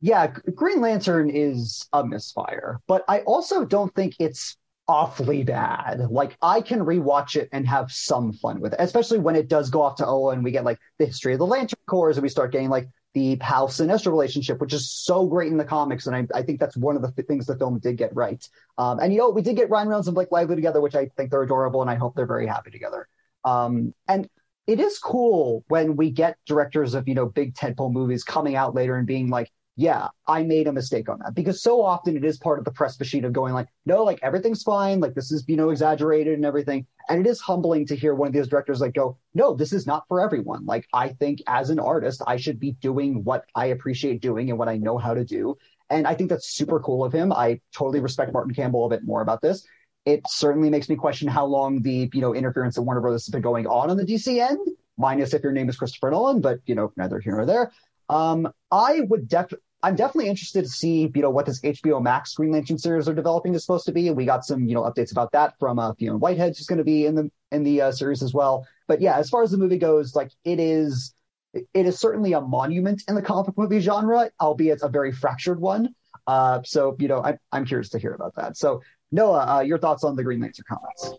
yeah, 0.02 0.28
Green 0.28 0.82
Lantern 0.82 1.30
is 1.30 1.88
a 1.94 2.06
misfire, 2.06 2.80
but 2.88 3.04
I 3.08 3.20
also 3.22 3.66
don't 3.66 3.94
think 3.96 4.16
it's 4.20 4.58
awfully 4.88 5.44
bad. 5.44 6.00
Like 6.10 6.36
I 6.42 6.62
can 6.62 6.80
rewatch 6.80 7.36
it 7.36 7.50
and 7.52 7.68
have 7.68 7.92
some 7.92 8.34
fun 8.34 8.60
with 8.60 8.74
it, 8.74 8.80
especially 8.80 9.20
when 9.20 9.36
it 9.36 9.48
does 9.48 9.70
go 9.70 9.82
off 9.82 9.98
to 9.98 10.06
Oa 10.06 10.34
and 10.34 10.44
we 10.44 10.52
get 10.52 10.64
like 10.66 10.80
the 10.98 11.06
history 11.06 11.34
of 11.34 11.40
the 11.40 11.46
Lantern 11.46 11.80
Corps 11.86 12.12
and 12.12 12.22
we 12.22 12.30
start 12.30 12.52
getting 12.52 12.70
like 12.70 12.90
the 13.14 13.38
Hal 13.42 13.68
Sinestro 13.68 14.08
relationship, 14.08 14.62
which 14.62 14.74
is 14.74 14.90
so 14.90 15.26
great 15.26 15.52
in 15.52 15.58
the 15.58 15.66
comics, 15.66 16.08
and 16.08 16.16
I, 16.16 16.28
I 16.34 16.44
think 16.44 16.60
that's 16.60 16.78
one 16.78 16.96
of 16.96 17.02
the 17.02 17.12
th- 17.12 17.28
things 17.28 17.46
the 17.46 17.58
film 17.58 17.80
did 17.80 17.98
get 17.98 18.16
right. 18.16 18.48
Um, 18.78 19.00
and 19.00 19.12
you 19.12 19.20
know, 19.20 19.30
we 19.30 19.42
did 19.42 19.56
get 19.56 19.70
Ryan 19.70 19.88
Reynolds 19.88 20.08
and 20.08 20.16
Blake 20.16 20.32
Lively 20.32 20.56
together, 20.56 20.80
which 20.80 20.96
I 20.96 21.08
think 21.18 21.32
they're 21.32 21.44
adorable, 21.44 21.82
and 21.82 21.90
I 21.90 21.96
hope 21.96 22.16
they're 22.16 22.28
very 22.28 22.48
happy 22.48 22.72
together. 22.72 23.08
Um, 23.44 23.94
and 24.08 24.30
it 24.68 24.80
is 24.80 25.00
cool 25.00 25.64
when 25.68 25.96
we 25.96 26.12
get 26.12 26.38
directors 26.46 26.94
of 26.94 27.08
you 27.08 27.16
know 27.16 27.26
big 27.26 27.56
tentpole 27.56 27.92
movies 27.92 28.24
coming 28.24 28.56
out 28.56 28.76
later 28.76 28.96
and 28.96 29.08
being 29.08 29.30
like, 29.30 29.52
yeah, 29.80 30.10
I 30.28 30.44
made 30.44 30.68
a 30.68 30.74
mistake 30.74 31.08
on 31.08 31.20
that 31.20 31.34
because 31.34 31.64
so 31.64 31.82
often 31.82 32.18
it 32.18 32.26
is 32.26 32.38
part 32.38 32.60
of 32.60 32.66
the 32.66 32.72
press 32.72 33.00
machine 33.00 33.24
of 33.24 33.32
going 33.32 33.54
like, 33.54 33.70
no, 33.86 34.04
like 34.04 34.20
everything's 34.22 34.62
fine, 34.62 35.00
like 35.00 35.14
this 35.14 35.32
is 35.32 35.46
you 35.48 35.56
know 35.56 35.70
exaggerated 35.70 36.34
and 36.34 36.44
everything, 36.44 36.86
and 37.08 37.26
it 37.26 37.30
is 37.30 37.40
humbling 37.40 37.86
to 37.88 37.96
hear 37.96 38.14
one 38.14 38.28
of 38.28 38.34
these 38.34 38.50
directors 38.50 38.82
like 38.82 38.94
go, 38.94 39.18
no, 39.34 39.56
this 39.56 39.72
is 39.72 39.88
not 39.88 40.04
for 40.10 40.20
everyone. 40.20 40.66
Like 40.66 40.86
I 40.94 41.08
think 41.08 41.40
as 41.48 41.70
an 41.70 41.80
artist, 41.80 42.22
I 42.28 42.36
should 42.36 42.60
be 42.60 42.74
doing 42.74 43.24
what 43.24 43.46
I 43.56 43.68
appreciate 43.68 44.22
doing 44.22 44.50
and 44.50 44.60
what 44.60 44.68
I 44.68 44.76
know 44.76 44.98
how 44.98 45.14
to 45.14 45.24
do, 45.24 45.58
and 45.90 46.06
I 46.06 46.14
think 46.14 46.30
that's 46.30 46.54
super 46.54 46.82
cool 46.82 47.06
of 47.06 47.14
him. 47.14 47.32
I 47.32 47.62
totally 47.74 48.02
respect 48.02 48.34
Martin 48.34 48.54
Campbell 48.54 48.86
a 48.86 48.90
bit 48.90 49.06
more 49.06 49.22
about 49.22 49.42
this. 49.42 49.66
It 50.04 50.24
certainly 50.28 50.70
makes 50.70 50.90
me 50.90 50.98
question 50.98 51.30
how 51.30 51.46
long 51.46 51.84
the 51.84 52.10
you 52.14 52.20
know 52.20 52.36
interference 52.36 52.78
of 52.78 52.84
Warner 52.84 53.00
Brothers 53.00 53.28
has 53.28 53.32
been 53.32 53.42
going 53.42 53.66
on 53.66 53.90
on 53.90 53.96
the 53.96 54.04
DC 54.04 54.46
end, 54.46 54.68
minus 54.98 55.34
if 55.34 55.42
your 55.42 55.54
name 55.54 55.70
is 55.70 55.78
Christopher 55.78 56.12
Nolan, 56.12 56.42
but 56.42 56.60
you 56.66 56.76
know 56.76 56.92
neither 56.98 57.22
here 57.22 57.38
nor 57.38 57.46
there. 57.46 57.72
Um, 58.10 58.52
I 58.72 59.02
would 59.02 59.28
definitely 59.28 59.64
I'm 59.82 59.96
definitely 59.96 60.30
interested 60.30 60.64
to 60.64 60.70
see, 60.70 61.10
you 61.14 61.22
know, 61.22 61.30
what 61.30 61.46
this 61.46 61.62
HBO 61.62 62.02
Max 62.02 62.34
Green 62.34 62.52
Lantern 62.52 62.78
series 62.78 63.08
are 63.08 63.14
developing 63.14 63.56
is 63.56 63.64
supposed 63.64 63.86
to 63.86 63.92
be. 63.92 64.08
And 64.08 64.18
we 64.18 64.26
got 64.26 64.46
some, 64.46 64.66
you 64.66 64.76
know, 64.76 64.84
updates 64.84 65.12
about 65.12 65.32
that 65.32 65.54
from 65.60 65.80
uh, 65.80 65.94
Fiona 65.94 66.18
Whitehead, 66.18 66.56
who's 66.58 66.68
going 66.68 66.80
to 66.80 66.84
be 66.84 67.06
in 67.06 67.16
the 67.16 67.32
in 67.52 67.64
the 67.64 67.82
uh, 67.82 67.92
series 67.92 68.22
as 68.22 68.34
well. 68.34 68.68
But 68.88 69.02
yeah, 69.02 69.18
as 69.18 69.30
far 69.30 69.44
as 69.44 69.52
the 69.52 69.58
movie 69.58 69.78
goes, 69.78 70.16
like 70.16 70.32
it 70.44 70.60
is, 70.60 71.14
it 71.54 71.86
is 71.86 72.00
certainly 72.00 72.34
a 72.34 72.42
monument 72.42 73.04
in 73.08 73.16
the 73.16 73.22
comic 73.22 73.58
movie 73.58 73.80
genre, 73.80 74.30
albeit 74.42 74.82
a 74.82 74.90
very 74.90 75.12
fractured 75.12 75.62
one. 75.62 75.96
Uh, 76.28 76.62
so 76.64 76.96
you 77.00 77.08
know, 77.08 77.24
I'm 77.24 77.40
I'm 77.52 77.66
curious 77.66 77.90
to 77.90 78.00
hear 78.00 78.14
about 78.14 78.36
that. 78.36 78.58
So 78.58 78.82
Noah, 79.12 79.58
uh, 79.58 79.60
your 79.62 79.80
thoughts 79.80 80.04
on 80.04 80.16
the 80.16 80.24
Green 80.24 80.42
Lantern 80.42 80.66
comics? 80.68 81.12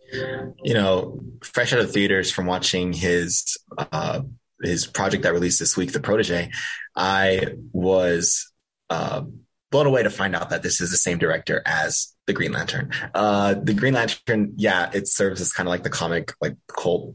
You 0.63 0.75
know, 0.75 1.21
fresh 1.43 1.73
out 1.73 1.81
of 1.81 1.91
theaters 1.91 2.31
from 2.31 2.47
watching 2.47 2.93
his 2.93 3.57
uh, 3.79 4.21
his 4.63 4.87
project 4.87 5.23
that 5.23 5.33
released 5.33 5.59
this 5.59 5.77
week, 5.77 5.93
The 5.93 6.01
Protege, 6.01 6.51
I 6.95 7.55
was 7.73 8.50
uh, 8.91 9.23
blown 9.71 9.87
away 9.87 10.03
to 10.03 10.11
find 10.11 10.35
out 10.35 10.51
that 10.51 10.63
this 10.63 10.81
is 10.81 10.91
the 10.91 10.97
same 10.97 11.19
director 11.19 11.63
as 11.65 12.15
the 12.27 12.33
Green 12.33 12.53
Lantern. 12.53 12.91
Uh, 13.15 13.55
the 13.55 13.73
Green 13.73 13.95
Lantern, 13.95 14.55
yeah, 14.57 14.91
it 14.93 15.09
serves 15.09 15.41
as 15.41 15.53
kind 15.53 15.69
of 15.69 15.71
like 15.71 15.85
the 15.85 15.91
comic, 15.91 16.33
like 16.41 16.57
cult 16.67 17.15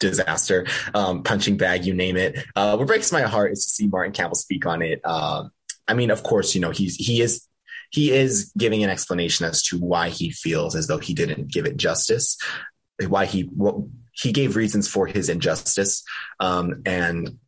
disaster, 0.00 0.66
um, 0.94 1.22
punching 1.22 1.56
bag, 1.56 1.86
you 1.86 1.94
name 1.94 2.16
it. 2.16 2.44
Uh, 2.54 2.76
what 2.76 2.86
breaks 2.86 3.12
my 3.12 3.22
heart 3.22 3.52
is 3.52 3.64
to 3.64 3.70
see 3.70 3.86
Martin 3.86 4.12
Campbell 4.12 4.34
speak 4.34 4.66
on 4.66 4.82
it. 4.82 5.00
Uh, 5.04 5.44
I 5.88 5.94
mean, 5.94 6.10
of 6.10 6.22
course, 6.22 6.54
you 6.54 6.60
know, 6.60 6.70
he's, 6.70 6.96
he 6.96 7.22
is, 7.22 7.46
he 7.90 8.12
is 8.12 8.52
giving 8.58 8.82
an 8.82 8.90
explanation 8.90 9.46
as 9.46 9.62
to 9.64 9.78
why 9.78 10.08
he 10.08 10.30
feels 10.30 10.74
as 10.74 10.88
though 10.88 10.98
he 10.98 11.14
didn't 11.14 11.52
give 11.52 11.66
it 11.66 11.76
justice, 11.76 12.36
why 13.06 13.26
he, 13.26 13.42
what, 13.42 13.76
he 14.12 14.32
gave 14.32 14.56
reasons 14.56 14.88
for 14.88 15.06
his 15.06 15.28
injustice. 15.28 16.02
Um, 16.40 16.82
and 16.84 17.38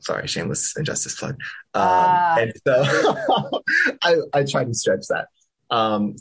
sorry, 0.00 0.26
shameless 0.26 0.76
injustice 0.76 1.18
plug. 1.18 1.40
Um, 1.74 1.82
uh. 1.84 2.36
And 2.38 2.52
so 2.66 3.62
I, 4.02 4.16
I 4.32 4.44
tried 4.44 4.68
to 4.68 4.74
stretch 4.74 5.06
that. 5.08 5.28
Um, 5.70 6.16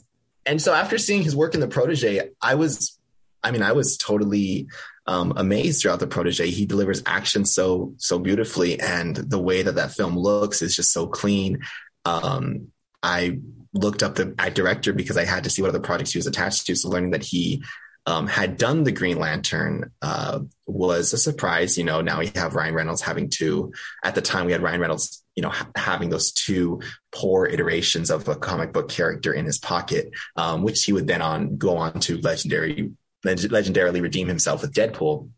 and 0.46 0.62
so 0.62 0.74
after 0.74 0.98
seeing 0.98 1.24
his 1.24 1.36
work 1.36 1.54
in 1.54 1.60
the 1.60 1.68
protege, 1.68 2.30
I 2.42 2.56
was, 2.56 2.98
I 3.44 3.52
mean, 3.52 3.64
I 3.64 3.72
was 3.72 3.98
totally 3.98 4.68
um, 5.06 5.34
amazed 5.36 5.82
throughout 5.82 6.00
the 6.00 6.08
protege. 6.08 6.50
He 6.50 6.66
delivers 6.66 7.04
action 7.06 7.46
so, 7.46 7.94
so 7.98 8.20
beautifully. 8.20 8.80
And 8.80 9.16
the 9.16 9.40
way 9.40 9.62
that 9.62 9.76
that 9.76 9.92
film 9.92 10.18
looks 10.18 10.62
is 10.62 10.76
just 10.76 10.92
so 10.92 11.08
clean. 11.08 11.60
Um, 12.06 12.72
I 13.02 13.40
looked 13.74 14.04
up 14.04 14.16
the 14.16 14.26
director 14.54 14.94
because 14.94 15.18
I 15.18 15.26
had 15.26 15.44
to 15.44 15.50
see 15.50 15.62
what 15.62 15.70
other 15.70 15.80
projects 15.80 16.12
he 16.12 16.18
was 16.18 16.28
attached 16.28 16.66
to. 16.68 16.76
So 16.76 16.90
learning 16.90 17.12
that 17.12 17.24
he 17.24 17.64
um, 18.10 18.26
had 18.26 18.58
done 18.58 18.84
the 18.84 18.92
Green 18.92 19.20
Lantern 19.20 19.92
uh, 20.02 20.40
was 20.66 21.14
a 21.14 21.18
surprise. 21.18 21.78
You 21.78 21.84
know, 21.84 22.02
now 22.02 22.20
we 22.20 22.32
have 22.34 22.56
Ryan 22.56 22.74
Reynolds 22.74 23.04
having 23.04 23.30
to, 23.36 23.72
at 24.04 24.16
the 24.16 24.22
time 24.22 24.48
we 24.48 24.52
had 24.52 24.64
Ryan 24.64 24.82
Reynolds, 24.82 25.24
you 25.36 25.44
know, 25.44 25.50
ha- 25.50 25.70
having 25.76 26.10
those 26.10 26.32
two 26.32 26.82
poor 27.12 27.46
iterations 27.46 28.10
of 28.10 28.28
a 28.28 28.36
comic 28.36 28.74
book 28.74 28.90
character 28.90 29.32
in 29.32 29.46
his 29.46 29.60
pocket, 29.60 30.10
um, 30.36 30.64
which 30.64 30.84
he 30.84 30.92
would 30.92 31.06
then 31.06 31.22
on 31.22 31.58
go 31.58 31.78
on 31.78 32.00
to 32.00 32.18
legendary, 32.18 32.92
leg- 33.24 33.38
legendarily 33.38 34.02
redeem 34.02 34.28
himself 34.28 34.64
with 34.64 34.74
Deadpool. 34.74 35.30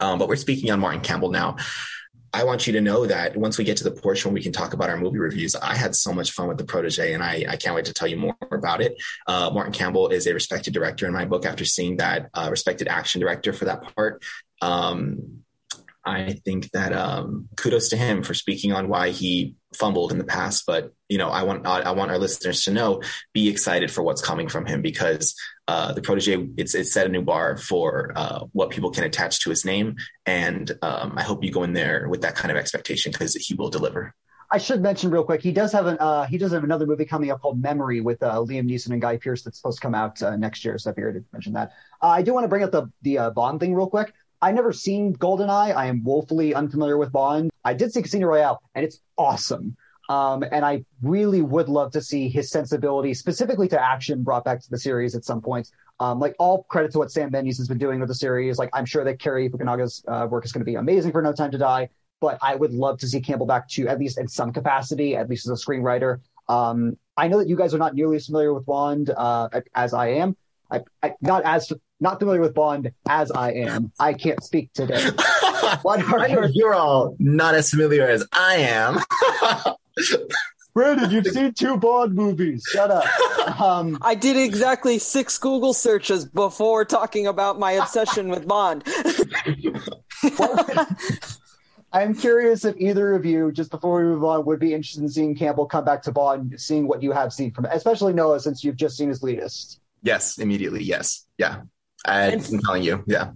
Um, 0.00 0.18
but 0.18 0.26
we're 0.26 0.34
speaking 0.34 0.72
on 0.72 0.80
Martin 0.80 1.02
Campbell 1.02 1.30
now. 1.30 1.58
I 2.32 2.44
want 2.44 2.66
you 2.66 2.72
to 2.74 2.80
know 2.80 3.06
that 3.06 3.36
once 3.36 3.58
we 3.58 3.64
get 3.64 3.76
to 3.78 3.84
the 3.84 3.90
portion 3.90 4.30
where 4.30 4.34
we 4.34 4.42
can 4.42 4.52
talk 4.52 4.72
about 4.72 4.88
our 4.88 4.96
movie 4.96 5.18
reviews, 5.18 5.56
I 5.56 5.74
had 5.74 5.96
so 5.96 6.12
much 6.12 6.30
fun 6.30 6.46
with 6.46 6.58
the 6.58 6.64
protege, 6.64 7.12
and 7.12 7.22
I, 7.22 7.44
I 7.48 7.56
can't 7.56 7.74
wait 7.74 7.86
to 7.86 7.92
tell 7.92 8.06
you 8.06 8.16
more 8.16 8.36
about 8.52 8.80
it. 8.80 8.94
Uh, 9.26 9.50
Martin 9.52 9.72
Campbell 9.72 10.08
is 10.08 10.26
a 10.26 10.34
respected 10.34 10.72
director 10.72 11.06
in 11.06 11.12
my 11.12 11.24
book 11.24 11.44
after 11.44 11.64
seeing 11.64 11.96
that 11.96 12.30
uh, 12.34 12.48
respected 12.50 12.86
action 12.86 13.20
director 13.20 13.52
for 13.52 13.64
that 13.64 13.94
part. 13.94 14.22
Um, 14.62 15.42
I 16.04 16.32
think 16.44 16.70
that 16.70 16.92
um, 16.92 17.48
kudos 17.56 17.88
to 17.90 17.96
him 17.96 18.22
for 18.22 18.32
speaking 18.32 18.72
on 18.72 18.88
why 18.88 19.10
he 19.10 19.56
fumbled 19.74 20.12
in 20.12 20.18
the 20.18 20.24
past. 20.24 20.64
But 20.66 20.92
you 21.08 21.18
know, 21.18 21.28
I 21.28 21.42
want 21.42 21.66
I 21.66 21.90
want 21.92 22.10
our 22.10 22.18
listeners 22.18 22.64
to 22.64 22.72
know, 22.72 23.02
be 23.34 23.48
excited 23.48 23.90
for 23.90 24.02
what's 24.02 24.22
coming 24.22 24.48
from 24.48 24.66
him 24.66 24.82
because 24.82 25.34
uh, 25.70 25.92
the 25.92 26.02
protege 26.02 26.48
it's 26.56 26.74
it's 26.74 26.92
set 26.92 27.06
a 27.06 27.08
new 27.08 27.22
bar 27.22 27.56
for 27.56 28.12
uh, 28.16 28.40
what 28.52 28.70
people 28.70 28.90
can 28.90 29.04
attach 29.04 29.38
to 29.38 29.50
his 29.50 29.64
name, 29.64 29.94
and 30.26 30.72
um, 30.82 31.14
I 31.16 31.22
hope 31.22 31.44
you 31.44 31.52
go 31.52 31.62
in 31.62 31.74
there 31.74 32.08
with 32.08 32.22
that 32.22 32.34
kind 32.34 32.50
of 32.50 32.56
expectation 32.56 33.12
because 33.12 33.36
he 33.36 33.54
will 33.54 33.70
deliver. 33.70 34.12
I 34.50 34.58
should 34.58 34.82
mention 34.82 35.12
real 35.12 35.22
quick, 35.22 35.40
he 35.40 35.52
does 35.52 35.70
have 35.72 35.86
an 35.86 35.96
uh, 36.00 36.26
he 36.26 36.38
does 36.38 36.50
have 36.50 36.64
another 36.64 36.86
movie 36.86 37.04
coming 37.04 37.30
up 37.30 37.40
called 37.40 37.62
Memory 37.62 38.00
with 38.00 38.20
uh, 38.20 38.34
Liam 38.48 38.68
Neeson 38.68 38.90
and 38.90 39.00
Guy 39.00 39.16
Pearce 39.16 39.44
that's 39.44 39.58
supposed 39.58 39.78
to 39.78 39.82
come 39.82 39.94
out 39.94 40.20
uh, 40.24 40.34
next 40.34 40.64
year. 40.64 40.76
So 40.76 40.90
I 40.90 40.94
figured 40.94 41.14
to 41.14 41.24
mention 41.32 41.52
that. 41.52 41.70
Uh, 42.02 42.08
I 42.08 42.22
do 42.22 42.34
want 42.34 42.42
to 42.42 42.48
bring 42.48 42.64
up 42.64 42.72
the 42.72 42.90
the 43.02 43.18
uh, 43.18 43.30
Bond 43.30 43.60
thing 43.60 43.72
real 43.72 43.88
quick. 43.88 44.12
I 44.42 44.50
never 44.50 44.72
seen 44.72 45.14
Goldeneye. 45.14 45.76
I 45.76 45.86
am 45.86 46.02
woefully 46.02 46.52
unfamiliar 46.52 46.98
with 46.98 47.12
Bond. 47.12 47.52
I 47.64 47.74
did 47.74 47.92
see 47.92 48.02
Casino 48.02 48.26
Royale, 48.26 48.60
and 48.74 48.84
it's 48.84 48.98
awesome. 49.16 49.76
Um, 50.10 50.42
and 50.50 50.64
I 50.64 50.84
really 51.02 51.40
would 51.40 51.68
love 51.68 51.92
to 51.92 52.02
see 52.02 52.28
his 52.28 52.50
sensibility, 52.50 53.14
specifically 53.14 53.68
to 53.68 53.80
action, 53.80 54.24
brought 54.24 54.44
back 54.44 54.60
to 54.60 54.68
the 54.68 54.76
series 54.76 55.14
at 55.14 55.24
some 55.24 55.40
point. 55.40 55.70
Um, 56.00 56.18
like 56.18 56.34
all 56.40 56.64
credit 56.64 56.90
to 56.92 56.98
what 56.98 57.12
Sam 57.12 57.30
Mendes 57.30 57.58
has 57.58 57.68
been 57.68 57.78
doing 57.78 58.00
with 58.00 58.08
the 58.08 58.14
series. 58.16 58.58
Like 58.58 58.70
I'm 58.72 58.84
sure 58.84 59.04
that 59.04 59.20
Cary 59.20 59.48
Fukunaga's 59.48 60.02
uh, 60.08 60.26
work 60.28 60.44
is 60.44 60.50
going 60.50 60.62
to 60.62 60.64
be 60.64 60.74
amazing 60.74 61.12
for 61.12 61.22
No 61.22 61.32
Time 61.32 61.52
to 61.52 61.58
Die. 61.58 61.88
But 62.20 62.38
I 62.42 62.56
would 62.56 62.72
love 62.72 62.98
to 62.98 63.06
see 63.06 63.20
Campbell 63.20 63.46
back 63.46 63.68
to 63.68 63.86
at 63.86 64.00
least 64.00 64.18
in 64.18 64.26
some 64.26 64.52
capacity, 64.52 65.14
at 65.14 65.30
least 65.30 65.48
as 65.48 65.62
a 65.62 65.64
screenwriter. 65.64 66.18
Um, 66.48 66.96
I 67.16 67.28
know 67.28 67.38
that 67.38 67.48
you 67.48 67.56
guys 67.56 67.72
are 67.72 67.78
not 67.78 67.94
nearly 67.94 68.16
as 68.16 68.26
familiar 68.26 68.52
with 68.52 68.66
Bond 68.66 69.10
uh, 69.16 69.48
as 69.76 69.94
I 69.94 70.08
am. 70.08 70.36
I, 70.72 70.80
I, 71.04 71.14
not 71.20 71.44
as 71.44 71.72
not 72.00 72.18
familiar 72.18 72.40
with 72.40 72.54
Bond 72.54 72.90
as 73.08 73.30
I 73.30 73.52
am. 73.52 73.92
I 74.00 74.14
can't 74.14 74.42
speak 74.42 74.72
today. 74.72 75.06
what 75.82 76.02
are 76.02 76.28
your... 76.28 76.46
You're 76.46 76.74
all 76.74 77.16
not 77.18 77.54
as 77.54 77.70
familiar 77.70 78.06
as 78.06 78.26
I 78.32 78.56
am. 78.56 78.98
Brandon, 80.74 81.10
you've 81.10 81.26
seen 81.26 81.52
two 81.52 81.76
Bond 81.76 82.14
movies. 82.14 82.64
Shut 82.70 82.90
up. 82.90 83.04
Um, 83.60 83.98
I 84.02 84.14
did 84.14 84.36
exactly 84.36 84.98
six 84.98 85.36
Google 85.36 85.74
searches 85.74 86.24
before 86.24 86.84
talking 86.84 87.26
about 87.26 87.58
my 87.58 87.72
obsession 87.72 88.28
with 88.28 88.46
Bond. 88.46 88.84
I'm 91.92 92.14
curious 92.14 92.64
if 92.64 92.76
either 92.78 93.14
of 93.14 93.24
you, 93.24 93.50
just 93.50 93.72
before 93.72 93.96
we 93.98 94.04
move 94.04 94.22
on, 94.22 94.44
would 94.44 94.60
be 94.60 94.72
interested 94.72 95.02
in 95.02 95.08
seeing 95.08 95.34
Campbell 95.34 95.66
come 95.66 95.84
back 95.84 96.02
to 96.02 96.12
Bond, 96.12 96.54
seeing 96.60 96.86
what 96.86 97.02
you 97.02 97.10
have 97.10 97.32
seen 97.32 97.50
from 97.52 97.64
it, 97.64 97.72
especially 97.74 98.12
Noah, 98.12 98.38
since 98.38 98.62
you've 98.62 98.76
just 98.76 98.96
seen 98.96 99.08
his 99.08 99.24
latest. 99.24 99.80
Yes, 100.02 100.38
immediately. 100.38 100.84
Yes. 100.84 101.26
Yeah. 101.36 101.62
I'm 102.04 102.40
telling 102.64 102.84
you. 102.84 103.02
Yeah. 103.06 103.32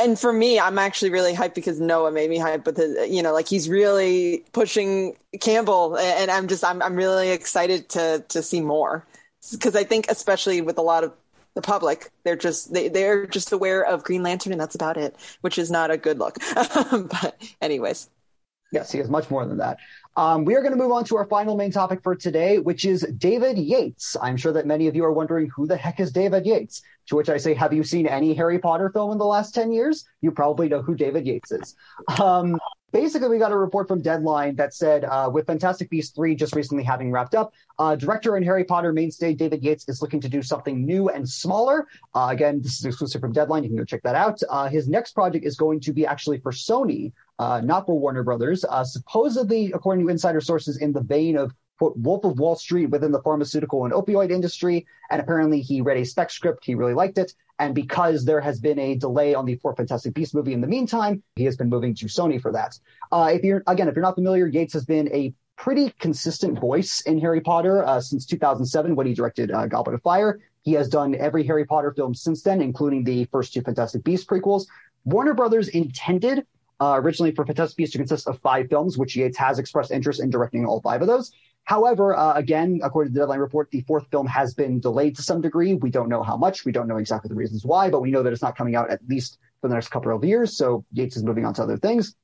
And 0.00 0.18
for 0.18 0.32
me, 0.32 0.58
I'm 0.58 0.78
actually 0.78 1.10
really 1.10 1.34
hyped 1.34 1.54
because 1.54 1.80
Noah 1.80 2.12
made 2.12 2.30
me 2.30 2.38
hyped 2.38 2.64
with 2.64 2.76
his, 2.76 3.10
you 3.10 3.22
know, 3.22 3.32
like 3.32 3.46
he's 3.46 3.68
really 3.68 4.44
pushing 4.52 5.16
Campbell, 5.40 5.98
and 5.98 6.30
I'm 6.30 6.48
just, 6.48 6.64
I'm, 6.64 6.82
I'm 6.82 6.96
really 6.96 7.30
excited 7.30 7.88
to 7.90 8.24
to 8.28 8.42
see 8.42 8.60
more 8.60 9.06
because 9.50 9.76
I 9.76 9.84
think, 9.84 10.06
especially 10.08 10.60
with 10.60 10.78
a 10.78 10.82
lot 10.82 11.04
of 11.04 11.12
the 11.54 11.62
public, 11.62 12.10
they're 12.24 12.36
just 12.36 12.72
they 12.72 12.88
they're 12.88 13.26
just 13.26 13.52
aware 13.52 13.84
of 13.84 14.04
Green 14.04 14.22
Lantern, 14.22 14.52
and 14.52 14.60
that's 14.60 14.74
about 14.74 14.96
it, 14.96 15.16
which 15.42 15.58
is 15.58 15.70
not 15.70 15.90
a 15.90 15.96
good 15.96 16.18
look. 16.18 16.38
but 16.54 17.36
anyways, 17.60 18.08
yes, 18.72 18.90
he 18.90 18.98
is 18.98 19.08
much 19.08 19.30
more 19.30 19.44
than 19.44 19.58
that. 19.58 19.78
Um, 20.16 20.44
we 20.44 20.54
are 20.54 20.60
going 20.60 20.72
to 20.72 20.78
move 20.78 20.92
on 20.92 21.04
to 21.04 21.16
our 21.16 21.26
final 21.26 21.56
main 21.56 21.70
topic 21.70 22.00
for 22.02 22.14
today, 22.14 22.58
which 22.58 22.84
is 22.84 23.02
David 23.16 23.56
Yates. 23.56 24.16
I'm 24.20 24.36
sure 24.36 24.52
that 24.52 24.66
many 24.66 24.86
of 24.86 24.94
you 24.94 25.04
are 25.04 25.12
wondering 25.12 25.50
who 25.54 25.66
the 25.66 25.76
heck 25.76 26.00
is 26.00 26.12
David 26.12 26.44
Yates. 26.44 26.82
To 27.06 27.16
which 27.16 27.28
I 27.28 27.36
say, 27.36 27.54
have 27.54 27.72
you 27.72 27.82
seen 27.82 28.06
any 28.06 28.34
Harry 28.34 28.58
Potter 28.58 28.90
film 28.90 29.12
in 29.12 29.18
the 29.18 29.24
last 29.24 29.54
10 29.54 29.72
years? 29.72 30.04
You 30.20 30.30
probably 30.30 30.68
know 30.68 30.82
who 30.82 30.94
David 30.94 31.26
Yates 31.26 31.50
is. 31.50 31.74
Um, 32.20 32.58
basically, 32.92 33.28
we 33.28 33.38
got 33.38 33.52
a 33.52 33.56
report 33.56 33.88
from 33.88 34.00
Deadline 34.00 34.54
that 34.56 34.74
said, 34.74 35.04
uh, 35.04 35.28
with 35.32 35.46
Fantastic 35.46 35.90
Beasts 35.90 36.14
3 36.14 36.34
just 36.34 36.54
recently 36.54 36.84
having 36.84 37.10
wrapped 37.10 37.34
up, 37.34 37.52
uh, 37.78 37.96
director 37.96 38.36
and 38.36 38.44
Harry 38.44 38.64
Potter 38.64 38.92
mainstay 38.92 39.34
David 39.34 39.62
Yates 39.62 39.88
is 39.88 40.02
looking 40.02 40.20
to 40.20 40.28
do 40.28 40.42
something 40.42 40.84
new 40.84 41.08
and 41.08 41.28
smaller. 41.28 41.86
Uh, 42.14 42.28
again, 42.30 42.60
this 42.62 42.78
is 42.78 42.84
exclusive 42.84 43.20
from 43.20 43.32
Deadline. 43.32 43.64
You 43.64 43.70
can 43.70 43.78
go 43.78 43.84
check 43.84 44.02
that 44.02 44.14
out. 44.14 44.40
Uh, 44.48 44.68
his 44.68 44.88
next 44.88 45.12
project 45.12 45.44
is 45.44 45.56
going 45.56 45.80
to 45.80 45.92
be 45.92 46.06
actually 46.06 46.38
for 46.38 46.52
Sony, 46.52 47.12
uh, 47.38 47.60
not 47.60 47.86
for 47.86 47.98
Warner 47.98 48.22
Brothers. 48.22 48.64
Uh, 48.68 48.84
supposedly, 48.84 49.72
according 49.72 50.04
to 50.06 50.10
insider 50.10 50.40
sources, 50.40 50.76
in 50.76 50.92
the 50.92 51.02
vein 51.02 51.36
of 51.36 51.52
quote, 51.78 51.96
Wolf 51.96 52.24
of 52.24 52.38
Wall 52.38 52.54
Street 52.54 52.86
within 52.86 53.10
the 53.10 53.22
pharmaceutical 53.22 53.84
and 53.84 53.92
opioid 53.92 54.30
industry. 54.30 54.86
And 55.10 55.20
apparently, 55.20 55.60
he 55.60 55.80
read 55.80 55.96
a 55.96 56.04
spec 56.04 56.30
script. 56.30 56.64
He 56.64 56.74
really 56.74 56.94
liked 56.94 57.18
it. 57.18 57.34
And 57.58 57.74
because 57.74 58.24
there 58.24 58.40
has 58.40 58.60
been 58.60 58.78
a 58.78 58.96
delay 58.96 59.34
on 59.34 59.44
the 59.44 59.56
Four 59.56 59.76
Fantastic 59.76 60.14
Beasts 60.14 60.34
movie 60.34 60.52
in 60.52 60.60
the 60.60 60.66
meantime, 60.66 61.22
he 61.36 61.44
has 61.44 61.56
been 61.56 61.68
moving 61.68 61.94
to 61.96 62.06
Sony 62.06 62.40
for 62.40 62.52
that. 62.52 62.78
Uh, 63.10 63.30
if 63.32 63.44
you're 63.44 63.62
again, 63.66 63.88
if 63.88 63.94
you're 63.94 64.02
not 64.02 64.14
familiar, 64.14 64.46
Yates 64.46 64.72
has 64.72 64.84
been 64.84 65.08
a 65.14 65.32
pretty 65.56 65.90
consistent 66.00 66.58
voice 66.58 67.02
in 67.02 67.20
Harry 67.20 67.40
Potter 67.40 67.84
uh, 67.84 68.00
since 68.00 68.26
2007 68.26 68.96
when 68.96 69.06
he 69.06 69.14
directed 69.14 69.52
uh, 69.52 69.66
Goblet 69.66 69.94
of 69.94 70.02
Fire. 70.02 70.40
He 70.62 70.72
has 70.72 70.88
done 70.88 71.14
every 71.14 71.44
Harry 71.44 71.64
Potter 71.64 71.92
film 71.92 72.14
since 72.14 72.42
then, 72.42 72.60
including 72.60 73.04
the 73.04 73.26
first 73.26 73.52
two 73.52 73.62
Fantastic 73.62 74.02
Beasts 74.02 74.26
prequels. 74.26 74.66
Warner 75.04 75.34
Brothers 75.34 75.68
intended 75.68 76.46
uh, 76.80 76.94
originally 76.96 77.32
for 77.32 77.46
Fantastic 77.46 77.76
Beasts 77.76 77.92
to 77.92 77.98
consist 77.98 78.26
of 78.26 78.40
five 78.40 78.68
films, 78.68 78.98
which 78.98 79.14
Yates 79.14 79.38
has 79.38 79.58
expressed 79.58 79.92
interest 79.92 80.20
in 80.20 80.30
directing 80.30 80.66
all 80.66 80.80
five 80.80 81.00
of 81.00 81.06
those. 81.06 81.32
However, 81.64 82.16
uh, 82.16 82.34
again, 82.34 82.80
according 82.82 83.12
to 83.12 83.14
the 83.14 83.20
deadline 83.20 83.38
report, 83.38 83.70
the 83.70 83.82
fourth 83.82 84.06
film 84.10 84.26
has 84.26 84.52
been 84.52 84.80
delayed 84.80 85.16
to 85.16 85.22
some 85.22 85.40
degree. 85.40 85.74
We 85.74 85.90
don't 85.90 86.08
know 86.08 86.22
how 86.22 86.36
much. 86.36 86.64
We 86.64 86.72
don't 86.72 86.88
know 86.88 86.96
exactly 86.96 87.28
the 87.28 87.34
reasons 87.34 87.64
why, 87.64 87.88
but 87.88 88.00
we 88.00 88.10
know 88.10 88.22
that 88.22 88.32
it's 88.32 88.42
not 88.42 88.56
coming 88.56 88.74
out 88.74 88.90
at 88.90 89.00
least 89.08 89.38
for 89.60 89.68
the 89.68 89.74
next 89.74 89.88
couple 89.88 90.14
of 90.14 90.24
years. 90.24 90.56
So 90.56 90.84
Yates 90.92 91.16
is 91.16 91.22
moving 91.22 91.44
on 91.44 91.54
to 91.54 91.62
other 91.62 91.76
things. 91.76 92.14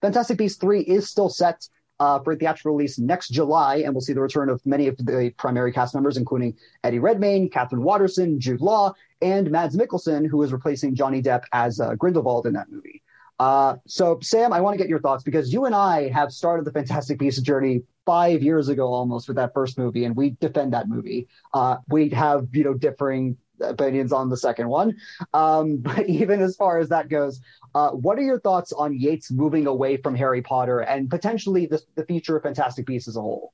Fantastic 0.00 0.38
Beasts 0.38 0.58
3 0.58 0.80
is 0.80 1.08
still 1.08 1.28
set 1.28 1.68
uh, 2.00 2.18
for 2.20 2.34
theatrical 2.34 2.72
release 2.72 2.98
next 2.98 3.28
July, 3.28 3.76
and 3.76 3.94
we'll 3.94 4.00
see 4.00 4.12
the 4.12 4.20
return 4.20 4.48
of 4.48 4.64
many 4.66 4.88
of 4.88 4.96
the 4.96 5.32
primary 5.36 5.72
cast 5.72 5.94
members, 5.94 6.16
including 6.16 6.56
Eddie 6.82 6.98
Redmayne, 6.98 7.48
Katherine 7.48 7.82
Waterston, 7.82 8.40
Jude 8.40 8.60
Law, 8.60 8.94
and 9.22 9.50
Mads 9.50 9.76
Mikkelsen, 9.76 10.26
who 10.26 10.42
is 10.42 10.52
replacing 10.52 10.94
Johnny 10.94 11.22
Depp 11.22 11.44
as 11.52 11.80
uh, 11.80 11.94
Grindelwald 11.94 12.46
in 12.46 12.54
that 12.54 12.70
movie. 12.70 13.02
Uh, 13.38 13.76
so, 13.86 14.18
Sam, 14.22 14.52
I 14.52 14.60
want 14.60 14.74
to 14.74 14.78
get 14.78 14.88
your 14.88 15.00
thoughts 15.00 15.22
because 15.22 15.52
you 15.52 15.64
and 15.64 15.74
I 15.74 16.08
have 16.08 16.32
started 16.32 16.64
the 16.64 16.72
Fantastic 16.72 17.18
Beasts 17.18 17.40
journey 17.40 17.82
five 18.06 18.42
years 18.42 18.68
ago 18.68 18.92
almost 18.92 19.28
with 19.28 19.36
that 19.36 19.54
first 19.54 19.78
movie, 19.78 20.04
and 20.04 20.16
we 20.16 20.30
defend 20.40 20.72
that 20.72 20.88
movie. 20.88 21.28
Uh, 21.52 21.76
we 21.88 22.08
have, 22.10 22.48
you 22.52 22.64
know, 22.64 22.74
differing 22.74 23.36
opinions 23.60 24.12
on 24.12 24.28
the 24.28 24.36
second 24.36 24.68
one. 24.68 24.96
Um, 25.32 25.76
but 25.78 26.08
even 26.08 26.40
as 26.40 26.56
far 26.56 26.78
as 26.78 26.88
that 26.90 27.08
goes, 27.08 27.40
uh, 27.74 27.90
what 27.90 28.18
are 28.18 28.22
your 28.22 28.40
thoughts 28.40 28.72
on 28.72 28.98
Yates 28.98 29.30
moving 29.30 29.66
away 29.66 29.96
from 29.96 30.14
Harry 30.14 30.42
Potter 30.42 30.80
and 30.80 31.10
potentially 31.10 31.66
the, 31.66 31.80
the 31.94 32.04
future 32.04 32.36
of 32.36 32.42
Fantastic 32.42 32.86
Beasts 32.86 33.08
as 33.08 33.16
a 33.16 33.20
whole? 33.20 33.52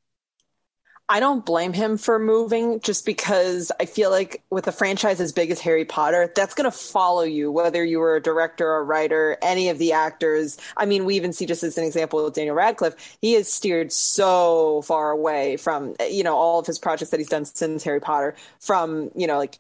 I 1.11 1.19
don't 1.19 1.45
blame 1.45 1.73
him 1.73 1.99
for 1.99 2.21
moving 2.21 2.79
just 2.79 3.05
because 3.05 3.73
I 3.81 3.85
feel 3.85 4.11
like 4.11 4.45
with 4.51 4.69
a 4.69 4.73
franchise 4.73 5.21
as 5.21 5.33
big 5.33 5.51
as 5.51 5.59
Harry 5.59 5.85
Potter, 5.85 6.33
that's 6.37 6.55
going 6.55 6.71
to 6.71 6.77
follow 6.77 7.25
you, 7.25 7.51
whether 7.51 7.85
you 7.85 7.99
were 7.99 8.15
a 8.15 8.23
director, 8.23 8.69
or 8.69 8.79
a 8.79 8.85
writer, 8.85 9.37
any 9.43 9.69
of 9.71 9.79
the 9.79 9.93
actors. 9.93 10.57
I 10.77 10.87
mean, 10.87 11.05
we 11.05 11.17
even 11.17 11.33
see 11.33 11.47
just 11.47 11.65
as 11.65 11.77
an 11.77 11.83
example 11.83 12.25
with 12.25 12.35
Daniel 12.35 12.55
Radcliffe, 12.55 13.19
he 13.21 13.33
has 13.33 13.53
steered 13.53 13.93
so 13.93 14.83
far 14.83 15.11
away 15.11 15.57
from, 15.57 15.97
you 16.09 16.23
know, 16.23 16.37
all 16.37 16.61
of 16.61 16.67
his 16.67 16.79
projects 16.79 17.11
that 17.11 17.19
he's 17.19 17.29
done 17.29 17.45
since 17.45 17.83
Harry 17.83 18.01
Potter 18.01 18.37
from, 18.61 19.11
you 19.17 19.27
know, 19.27 19.37
like 19.37 19.59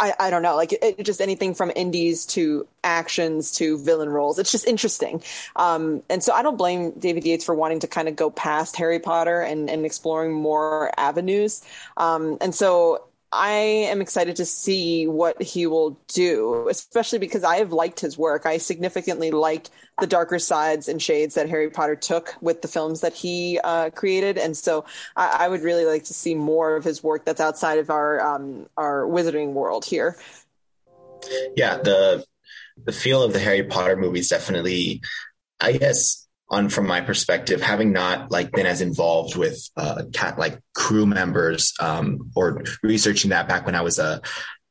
I, 0.00 0.14
I 0.18 0.30
don't 0.30 0.42
know, 0.42 0.56
like 0.56 0.72
it, 0.72 1.02
just 1.04 1.20
anything 1.20 1.54
from 1.54 1.72
indies 1.74 2.26
to 2.26 2.66
actions 2.82 3.52
to 3.52 3.78
villain 3.78 4.08
roles. 4.08 4.38
It's 4.38 4.50
just 4.50 4.66
interesting. 4.66 5.22
Um, 5.56 6.02
and 6.08 6.22
so 6.22 6.32
I 6.32 6.42
don't 6.42 6.56
blame 6.56 6.92
David 6.92 7.24
Yates 7.24 7.44
for 7.44 7.54
wanting 7.54 7.80
to 7.80 7.86
kind 7.86 8.08
of 8.08 8.16
go 8.16 8.30
past 8.30 8.76
Harry 8.76 8.98
Potter 8.98 9.40
and, 9.40 9.68
and 9.70 9.84
exploring 9.84 10.32
more 10.32 10.90
avenues. 10.96 11.62
Um, 11.96 12.38
and 12.40 12.54
so 12.54 13.04
I 13.30 13.50
am 13.50 14.00
excited 14.00 14.36
to 14.36 14.46
see 14.46 15.06
what 15.06 15.40
he 15.42 15.66
will 15.66 16.00
do, 16.08 16.68
especially 16.70 17.18
because 17.18 17.44
I 17.44 17.56
have 17.56 17.72
liked 17.72 18.00
his 18.00 18.16
work. 18.16 18.46
I 18.46 18.56
significantly 18.58 19.30
liked 19.30 19.70
the 20.00 20.06
darker 20.06 20.38
sides 20.38 20.88
and 20.88 21.02
shades 21.02 21.34
that 21.34 21.48
Harry 21.48 21.68
Potter 21.68 21.96
took 21.96 22.34
with 22.40 22.62
the 22.62 22.68
films 22.68 23.02
that 23.02 23.12
he 23.12 23.60
uh, 23.62 23.90
created, 23.90 24.38
and 24.38 24.56
so 24.56 24.84
I, 25.16 25.44
I, 25.44 25.48
would 25.48 25.62
really 25.62 25.84
like 25.84 26.04
to 26.04 26.14
see 26.14 26.34
more 26.34 26.76
of 26.76 26.84
his 26.84 27.02
work 27.02 27.24
that's 27.24 27.40
outside 27.40 27.78
of 27.78 27.90
our 27.90 28.20
um, 28.20 28.66
our 28.76 29.04
wizarding 29.06 29.52
world 29.52 29.84
here. 29.84 30.16
Yeah, 31.56 31.78
the 31.78 32.24
the 32.84 32.92
feel 32.92 33.22
of 33.22 33.32
the 33.32 33.40
Harry 33.40 33.64
Potter 33.64 33.96
movies 33.96 34.28
definitely, 34.28 35.02
I 35.60 35.72
guess, 35.72 36.27
on 36.50 36.68
from 36.68 36.86
my 36.86 37.00
perspective, 37.00 37.60
having 37.60 37.92
not 37.92 38.30
like 38.30 38.52
been 38.52 38.66
as 38.66 38.80
involved 38.80 39.36
with 39.36 39.68
uh, 39.76 40.04
cat 40.12 40.38
like 40.38 40.58
crew 40.74 41.06
members 41.06 41.74
um, 41.80 42.30
or 42.34 42.62
researching 42.82 43.30
that 43.30 43.48
back 43.48 43.66
when 43.66 43.74
I 43.74 43.82
was 43.82 43.98
a, 43.98 44.22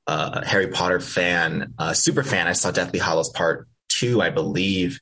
a 0.07 0.45
Harry 0.45 0.67
Potter 0.67 0.99
fan, 0.99 1.73
uh, 1.77 1.93
super 1.93 2.23
fan. 2.23 2.47
I 2.47 2.53
saw 2.53 2.71
Deathly 2.71 2.99
Hallows 2.99 3.29
Part 3.29 3.67
Two, 3.89 4.21
I 4.21 4.31
believe, 4.31 4.99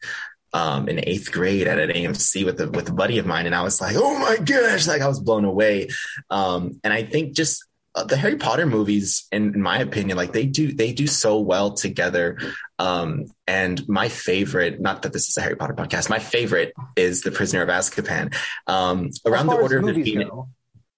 um, 0.54 0.90
in 0.90 1.00
eighth 1.04 1.32
grade 1.32 1.68
at 1.68 1.80
an 1.80 1.90
AMC 1.90 2.46
with 2.46 2.60
a 2.60 2.70
with 2.70 2.90
a 2.90 2.94
buddy 2.94 3.20
of 3.20 3.26
mine, 3.26 3.46
and 3.46 3.56
I 3.56 3.64
was 3.64 3.80
like, 3.80 3.96
oh 3.98 4.20
my 4.20 4.38
gosh, 4.38 4.88
like 4.88 5.02
I 5.02 5.08
was 5.08 5.20
blown 5.20 5.46
away. 5.46 5.90
Um, 6.30 6.80
and 6.84 6.92
I 6.92 7.04
think 7.04 7.36
just 7.36 7.64
uh, 7.96 8.04
the 8.04 8.18
Harry 8.18 8.36
Potter 8.36 8.66
movies, 8.66 9.26
in, 9.32 9.56
in, 9.56 9.62
my 9.62 9.80
opinion, 9.80 10.18
like 10.18 10.34
they 10.34 10.46
do, 10.46 10.74
they 10.74 10.92
do 10.92 11.08
so 11.08 11.40
well 11.40 11.72
together. 11.72 12.38
Um, 12.78 13.28
and 13.48 13.88
my 13.88 14.10
favorite, 14.10 14.82
not 14.82 15.04
that 15.04 15.14
this 15.14 15.30
is 15.30 15.38
a 15.38 15.42
Harry 15.42 15.56
Potter 15.56 15.74
podcast, 15.74 16.10
my 16.10 16.20
favorite 16.20 16.74
is 16.98 17.22
The 17.22 17.32
Prisoner 17.32 17.62
of 17.62 17.70
Azkaban. 17.70 18.36
Um, 18.68 19.12
around 19.26 19.48
the 19.48 19.56
Order 19.56 19.80
of 19.80 19.96
the 19.96 20.04
Phoenix. 20.04 20.32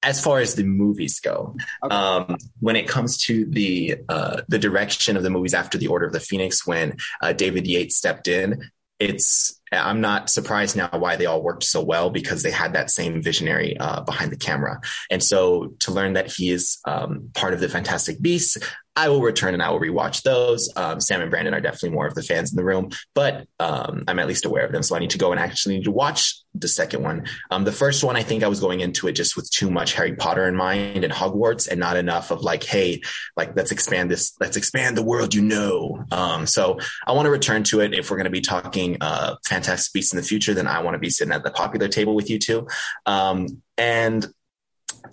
As 0.04 0.24
far 0.24 0.40
as 0.40 0.56
the 0.56 0.64
movies 0.64 1.20
go, 1.20 1.56
okay. 1.84 1.94
um, 1.94 2.38
when 2.60 2.76
it 2.76 2.88
comes 2.88 3.18
to 3.24 3.46
the 3.46 3.98
uh, 4.08 4.42
the 4.48 4.60
direction 4.60 5.18
of 5.18 5.24
the 5.24 5.32
movies 5.32 5.56
after 5.56 5.78
the 5.78 5.88
Order 5.88 6.06
of 6.06 6.14
the 6.14 6.20
Phoenix, 6.20 6.68
when 6.68 6.98
uh, 7.20 7.34
David 7.34 7.66
Yates 7.66 7.98
stepped 7.98 8.28
in, 8.28 8.70
it's 9.00 9.57
I'm 9.72 10.02
not 10.02 10.30
surprised 10.30 10.76
now 10.76 10.90
why 10.92 11.16
they 11.16 11.26
all 11.26 11.42
worked 11.42 11.64
so 11.64 11.82
well 11.82 12.10
because 12.10 12.44
they 12.44 12.52
had 12.52 12.74
that 12.74 12.90
same 12.90 13.22
visionary 13.22 13.78
uh, 13.78 14.02
behind 14.02 14.32
the 14.32 14.38
camera. 14.38 14.80
And 15.12 15.24
so 15.24 15.74
to 15.80 15.92
learn 15.92 16.14
that 16.14 16.32
he 16.32 16.50
is 16.50 16.80
um, 16.86 17.30
part 17.34 17.54
of 17.54 17.60
the 17.60 17.70
Fantastic 17.70 18.22
Beasts, 18.22 18.58
I 18.98 19.10
will 19.10 19.22
return 19.22 19.54
and 19.54 19.62
I 19.62 19.70
will 19.70 19.80
rewatch 19.80 20.24
those. 20.24 20.74
Um, 20.76 21.00
Sam 21.00 21.22
and 21.22 21.30
Brandon 21.30 21.54
are 21.54 21.62
definitely 21.62 21.92
more 21.92 22.08
of 22.08 22.16
the 22.16 22.24
fans 22.24 22.52
in 22.52 22.56
the 22.56 22.64
room, 22.64 22.90
but 23.14 23.48
um, 23.60 24.04
I'm 24.08 24.18
at 24.18 24.28
least 24.28 24.44
aware 24.44 24.66
of 24.66 24.72
them. 24.72 24.82
So 24.82 24.96
I 24.96 25.00
need 25.00 25.12
to 25.12 25.20
go 25.20 25.32
and 25.32 25.40
actually 25.40 25.78
need 25.78 25.84
to 25.84 25.92
watch 25.92 26.42
the 26.56 26.68
second 26.68 27.04
one. 27.04 27.28
Um, 27.52 27.64
the 27.64 27.72
first 27.72 28.04
one, 28.04 28.16
I 28.16 28.24
think 28.24 28.42
I 28.42 28.48
was 28.48 28.60
going 28.60 28.80
into 28.80 29.08
it 29.08 29.12
just 29.12 29.36
with 29.36 29.52
too 29.52 29.70
much 29.70 29.94
Harry 29.94 30.16
Potter 30.16 30.48
in 30.48 30.56
mind 30.56 31.04
and 31.04 31.14
Hogwarts 31.14 31.70
and 31.70 31.80
not 31.80 31.96
enough 31.96 32.32
of 32.32 32.42
like, 32.42 32.64
hey, 32.64 33.00
like 33.36 33.56
let's 33.56 33.72
expand 33.72 34.10
this, 34.10 34.36
let's 34.40 34.58
expand 34.58 34.98
the 34.98 35.04
world 35.04 35.36
you 35.36 35.44
know. 35.44 36.04
Um, 36.12 36.48
so 36.48 36.80
I 37.06 37.12
want 37.12 37.28
to 37.28 37.32
return 37.32 37.62
to 37.66 37.82
it. 37.82 37.94
If 37.94 38.10
we're 38.10 38.18
going 38.18 38.26
to 38.26 38.32
be 38.32 38.42
talking 38.42 38.98
uh, 39.00 39.36
Fantastic 39.46 39.94
Beasts 39.94 40.12
in 40.12 40.18
the 40.18 40.26
future, 40.26 40.56
then 40.56 40.66
I 40.66 40.82
want 40.82 40.96
to 40.96 41.00
be 41.00 41.12
sitting 41.12 41.34
at 41.34 41.44
the 41.44 41.52
popular 41.52 41.88
table 41.88 42.16
with 42.16 42.32
you 42.32 42.40
two. 42.40 42.68
Um, 43.06 43.62
and 43.78 44.26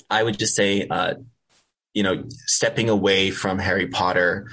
I 0.08 0.22
would 0.22 0.38
just 0.38 0.56
say, 0.56 0.88
uh, 0.88 1.14
you 1.94 2.02
know, 2.02 2.24
stepping 2.28 2.90
away 2.90 3.30
from 3.30 3.58
Harry 3.58 3.86
Potter. 3.86 4.50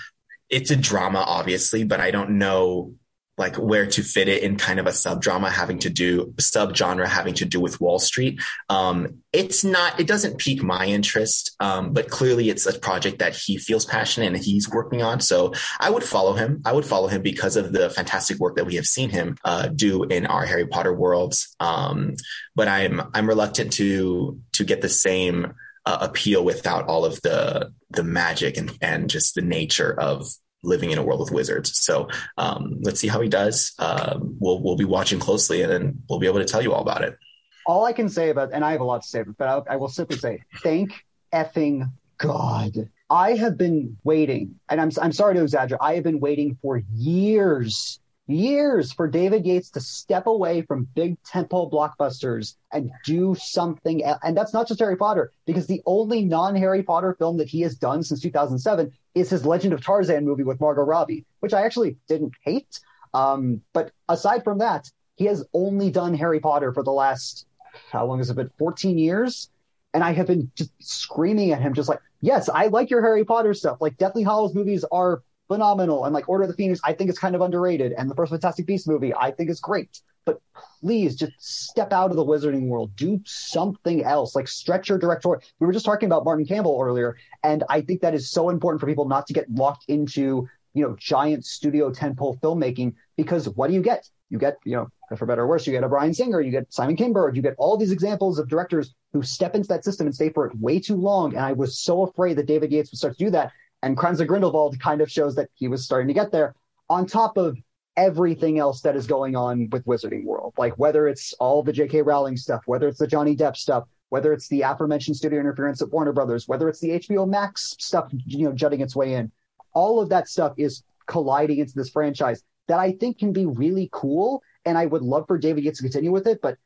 It's 0.49 0.71
a 0.71 0.75
drama, 0.75 1.19
obviously, 1.19 1.83
but 1.83 1.99
I 1.99 2.11
don't 2.11 2.37
know 2.37 2.93
like 3.37 3.55
where 3.55 3.87
to 3.87 4.03
fit 4.03 4.27
it 4.27 4.43
in 4.43 4.55
kind 4.55 4.79
of 4.79 4.85
a 4.85 4.93
sub 4.93 5.19
drama 5.21 5.49
having 5.49 5.79
to 5.79 5.89
do 5.89 6.33
sub 6.39 6.75
genre 6.75 7.07
having 7.07 7.33
to 7.33 7.43
do 7.45 7.59
with 7.59 7.81
Wall 7.81 7.97
Street. 7.97 8.39
Um, 8.69 9.23
it's 9.33 9.63
not, 9.63 9.99
it 9.99 10.05
doesn't 10.05 10.37
pique 10.37 10.61
my 10.61 10.85
interest, 10.85 11.55
um, 11.59 11.91
but 11.91 12.09
clearly 12.09 12.49
it's 12.49 12.67
a 12.67 12.77
project 12.77 13.19
that 13.19 13.35
he 13.35 13.57
feels 13.57 13.85
passionate 13.85 14.27
and 14.27 14.37
he's 14.37 14.69
working 14.69 15.01
on. 15.01 15.21
So 15.21 15.53
I 15.79 15.89
would 15.89 16.03
follow 16.03 16.33
him. 16.33 16.61
I 16.65 16.73
would 16.73 16.85
follow 16.85 17.07
him 17.07 17.23
because 17.23 17.55
of 17.55 17.71
the 17.71 17.89
fantastic 17.89 18.37
work 18.37 18.57
that 18.57 18.65
we 18.65 18.75
have 18.75 18.85
seen 18.85 19.09
him 19.09 19.37
uh, 19.43 19.69
do 19.69 20.03
in 20.03 20.27
our 20.27 20.45
Harry 20.45 20.67
Potter 20.67 20.93
worlds. 20.93 21.55
Um, 21.59 22.15
but 22.55 22.67
I'm 22.67 23.01
I'm 23.13 23.27
reluctant 23.27 23.73
to 23.73 24.39
to 24.53 24.63
get 24.63 24.81
the 24.81 24.89
same 24.89 25.53
uh, 25.85 25.97
appeal 26.01 26.43
without 26.43 26.87
all 26.87 27.05
of 27.05 27.21
the 27.21 27.71
the 27.89 28.03
magic 28.03 28.57
and 28.57 28.77
and 28.81 29.09
just 29.09 29.35
the 29.35 29.41
nature 29.41 29.99
of 29.99 30.27
living 30.63 30.91
in 30.91 30.97
a 30.97 31.03
world 31.03 31.19
with 31.19 31.31
wizards. 31.31 31.83
So 31.83 32.09
um, 32.37 32.77
let's 32.81 32.99
see 32.99 33.07
how 33.07 33.21
he 33.21 33.29
does. 33.29 33.73
Um, 33.79 34.37
we'll 34.39 34.61
we'll 34.61 34.75
be 34.75 34.85
watching 34.85 35.19
closely, 35.19 35.61
and 35.61 35.71
then 35.71 36.03
we'll 36.09 36.19
be 36.19 36.27
able 36.27 36.39
to 36.39 36.45
tell 36.45 36.61
you 36.61 36.73
all 36.73 36.81
about 36.81 37.03
it. 37.03 37.17
All 37.65 37.85
I 37.85 37.93
can 37.93 38.09
say 38.09 38.29
about, 38.29 38.51
and 38.53 38.63
I 38.65 38.71
have 38.71 38.81
a 38.81 38.85
lot 38.85 39.03
to 39.03 39.07
say, 39.07 39.23
but 39.23 39.47
I, 39.47 39.73
I 39.73 39.75
will 39.77 39.87
simply 39.87 40.17
say, 40.17 40.43
thank 40.63 41.05
effing 41.33 41.91
God. 42.17 42.89
I 43.09 43.33
have 43.33 43.57
been 43.57 43.97
waiting, 44.03 44.59
and 44.69 44.79
I'm 44.79 44.91
I'm 45.01 45.11
sorry 45.11 45.35
to 45.35 45.41
exaggerate. 45.41 45.81
I 45.81 45.95
have 45.95 46.03
been 46.03 46.19
waiting 46.19 46.57
for 46.61 46.81
years 46.93 47.99
years 48.31 48.91
for 48.91 49.07
David 49.07 49.45
Yates 49.45 49.69
to 49.71 49.81
step 49.81 50.27
away 50.27 50.61
from 50.61 50.87
big 50.95 51.21
tentpole 51.23 51.71
blockbusters 51.71 52.55
and 52.71 52.91
do 53.05 53.35
something. 53.35 54.03
And 54.23 54.35
that's 54.35 54.53
not 54.53 54.67
just 54.67 54.79
Harry 54.79 54.95
Potter, 54.95 55.31
because 55.45 55.67
the 55.67 55.81
only 55.85 56.23
non 56.23 56.55
Harry 56.55 56.83
Potter 56.83 57.15
film 57.17 57.37
that 57.37 57.47
he 57.47 57.61
has 57.61 57.75
done 57.75 58.03
since 58.03 58.21
2007 58.21 58.91
is 59.15 59.29
his 59.29 59.45
Legend 59.45 59.73
of 59.73 59.83
Tarzan 59.83 60.25
movie 60.25 60.43
with 60.43 60.59
Margot 60.59 60.83
Robbie, 60.83 61.25
which 61.39 61.53
I 61.53 61.63
actually 61.63 61.97
didn't 62.07 62.33
hate. 62.43 62.79
Um, 63.13 63.61
but 63.73 63.91
aside 64.07 64.43
from 64.43 64.59
that, 64.59 64.89
he 65.15 65.25
has 65.25 65.45
only 65.53 65.91
done 65.91 66.13
Harry 66.13 66.39
Potter 66.39 66.73
for 66.73 66.83
the 66.83 66.91
last, 66.91 67.45
how 67.91 68.05
long 68.05 68.19
has 68.19 68.29
it 68.29 68.35
been? 68.35 68.49
14 68.57 68.97
years. 68.97 69.49
And 69.93 70.03
I 70.03 70.13
have 70.13 70.27
been 70.27 70.49
just 70.55 70.71
screaming 70.79 71.51
at 71.51 71.61
him, 71.61 71.73
just 71.73 71.89
like, 71.89 71.99
yes, 72.21 72.47
I 72.47 72.67
like 72.67 72.89
your 72.89 73.01
Harry 73.01 73.25
Potter 73.25 73.53
stuff. 73.53 73.77
Like 73.81 73.97
Deathly 73.97 74.23
Hallows 74.23 74.55
movies 74.55 74.85
are 74.89 75.21
phenomenal. 75.51 76.05
And 76.05 76.13
like 76.13 76.29
Order 76.29 76.43
of 76.43 76.49
the 76.49 76.55
Phoenix, 76.55 76.79
I 76.83 76.93
think 76.93 77.09
it's 77.09 77.19
kind 77.19 77.35
of 77.35 77.41
underrated. 77.41 77.91
And 77.91 78.09
the 78.09 78.15
first 78.15 78.31
Fantastic 78.31 78.65
Beast 78.65 78.87
movie, 78.87 79.13
I 79.13 79.31
think 79.31 79.49
is 79.49 79.59
great. 79.59 80.01
But 80.23 80.39
please 80.79 81.15
just 81.15 81.33
step 81.39 81.91
out 81.91 82.11
of 82.11 82.15
the 82.15 82.23
wizarding 82.23 82.67
world. 82.67 82.95
Do 82.95 83.19
something 83.25 84.03
else. 84.03 84.33
Like 84.33 84.47
stretch 84.47 84.87
your 84.87 84.97
director. 84.97 85.41
We 85.59 85.67
were 85.67 85.73
just 85.73 85.85
talking 85.85 86.07
about 86.07 86.23
Martin 86.23 86.45
Campbell 86.45 86.79
earlier. 86.81 87.17
And 87.43 87.63
I 87.69 87.81
think 87.81 88.01
that 88.01 88.13
is 88.13 88.31
so 88.31 88.49
important 88.49 88.79
for 88.79 88.87
people 88.87 89.07
not 89.07 89.27
to 89.27 89.33
get 89.33 89.51
locked 89.51 89.85
into, 89.89 90.47
you 90.73 90.87
know, 90.87 90.95
giant 90.97 91.43
studio 91.45 91.91
tentpole 91.91 92.39
filmmaking 92.39 92.93
because 93.17 93.49
what 93.49 93.67
do 93.67 93.73
you 93.73 93.81
get? 93.81 94.07
You 94.29 94.37
get, 94.37 94.57
you 94.63 94.77
know, 94.77 94.87
for 95.17 95.25
better 95.25 95.41
or 95.41 95.47
worse, 95.47 95.67
you 95.67 95.73
get 95.73 95.83
a 95.83 95.89
Bryan 95.89 96.13
Singer, 96.13 96.39
you 96.39 96.51
get 96.51 96.71
Simon 96.71 96.95
Kinberg, 96.95 97.35
you 97.35 97.41
get 97.41 97.55
all 97.57 97.75
these 97.75 97.91
examples 97.91 98.39
of 98.39 98.47
directors 98.47 98.93
who 99.11 99.21
step 99.21 99.55
into 99.55 99.67
that 99.67 99.83
system 99.83 100.07
and 100.07 100.15
stay 100.15 100.29
for 100.29 100.45
it 100.45 100.57
way 100.57 100.79
too 100.79 100.95
long. 100.95 101.35
And 101.35 101.43
I 101.43 101.51
was 101.51 101.77
so 101.77 102.03
afraid 102.03 102.37
that 102.37 102.45
David 102.45 102.71
Yates 102.71 102.91
would 102.91 102.99
start 102.99 103.17
to 103.17 103.25
do 103.25 103.31
that. 103.31 103.51
And 103.83 103.97
Crimes 103.97 104.19
of 104.19 104.27
Grindelwald 104.27 104.79
kind 104.79 105.01
of 105.01 105.11
shows 105.11 105.35
that 105.35 105.49
he 105.53 105.67
was 105.67 105.83
starting 105.83 106.07
to 106.07 106.13
get 106.13 106.31
there 106.31 106.55
on 106.89 107.05
top 107.05 107.37
of 107.37 107.57
everything 107.97 108.59
else 108.59 108.81
that 108.81 108.95
is 108.95 109.07
going 109.07 109.35
on 109.35 109.69
with 109.71 109.85
Wizarding 109.85 110.23
World. 110.23 110.53
Like 110.57 110.77
whether 110.77 111.07
it's 111.07 111.33
all 111.33 111.63
the 111.63 111.73
J.K. 111.73 112.01
Rowling 112.01 112.37
stuff, 112.37 112.61
whether 112.65 112.87
it's 112.87 112.99
the 112.99 113.07
Johnny 113.07 113.35
Depp 113.35 113.57
stuff, 113.57 113.85
whether 114.09 114.33
it's 114.33 114.47
the 114.47 114.61
aforementioned 114.61 115.17
studio 115.17 115.39
interference 115.39 115.81
at 115.81 115.89
Warner 115.89 116.11
Brothers, 116.13 116.47
whether 116.47 116.69
it's 116.69 116.79
the 116.79 116.99
HBO 116.99 117.27
Max 117.27 117.75
stuff, 117.79 118.09
you 118.11 118.45
know, 118.45 118.53
jutting 118.53 118.81
its 118.81 118.95
way 118.95 119.13
in. 119.13 119.31
All 119.73 120.01
of 120.01 120.09
that 120.09 120.27
stuff 120.27 120.53
is 120.57 120.83
colliding 121.07 121.59
into 121.59 121.73
this 121.75 121.89
franchise 121.89 122.43
that 122.67 122.79
I 122.79 122.91
think 122.91 123.19
can 123.19 123.33
be 123.33 123.45
really 123.45 123.89
cool. 123.91 124.43
And 124.65 124.77
I 124.77 124.85
would 124.85 125.01
love 125.01 125.27
for 125.27 125.37
David 125.37 125.63
Yates 125.63 125.79
to 125.79 125.83
continue 125.83 126.11
with 126.11 126.27
it. 126.27 126.41
But 126.41 126.57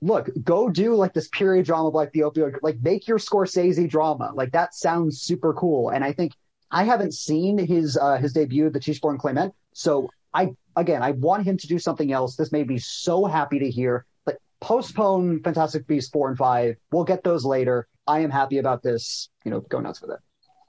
look, 0.00 0.30
go 0.44 0.68
do 0.68 0.94
like 0.94 1.12
this 1.12 1.28
period 1.28 1.66
drama 1.66 1.88
like 1.88 2.12
the 2.12 2.20
opioid, 2.20 2.58
like 2.62 2.80
make 2.82 3.08
your 3.08 3.18
Scorsese 3.18 3.88
drama. 3.88 4.32
Like 4.34 4.52
that 4.52 4.74
sounds 4.74 5.20
super 5.22 5.54
cool. 5.54 5.90
And 5.90 6.04
I 6.04 6.12
think 6.12 6.32
I 6.72 6.84
haven't 6.84 7.12
seen 7.12 7.58
his 7.58 7.96
uh, 7.96 8.16
his 8.16 8.32
debut, 8.32 8.70
The 8.70 8.80
Tichborne 8.80 9.18
Claimant. 9.18 9.54
So 9.74 10.08
I 10.34 10.54
again, 10.74 11.02
I 11.02 11.12
want 11.12 11.44
him 11.44 11.58
to 11.58 11.66
do 11.66 11.78
something 11.78 12.10
else. 12.10 12.34
This 12.34 12.50
made 12.50 12.66
me 12.66 12.78
so 12.78 13.26
happy 13.26 13.58
to 13.58 13.70
hear. 13.70 14.06
But 14.24 14.38
postpone 14.60 15.42
Fantastic 15.42 15.86
Beasts 15.86 16.10
four 16.10 16.28
and 16.28 16.38
five. 16.38 16.76
We'll 16.90 17.04
get 17.04 17.22
those 17.22 17.44
later. 17.44 17.86
I 18.06 18.20
am 18.20 18.30
happy 18.30 18.58
about 18.58 18.82
this. 18.82 19.28
You 19.44 19.50
know, 19.50 19.60
go 19.60 19.80
nuts 19.80 20.00
with 20.00 20.10
it. 20.10 20.18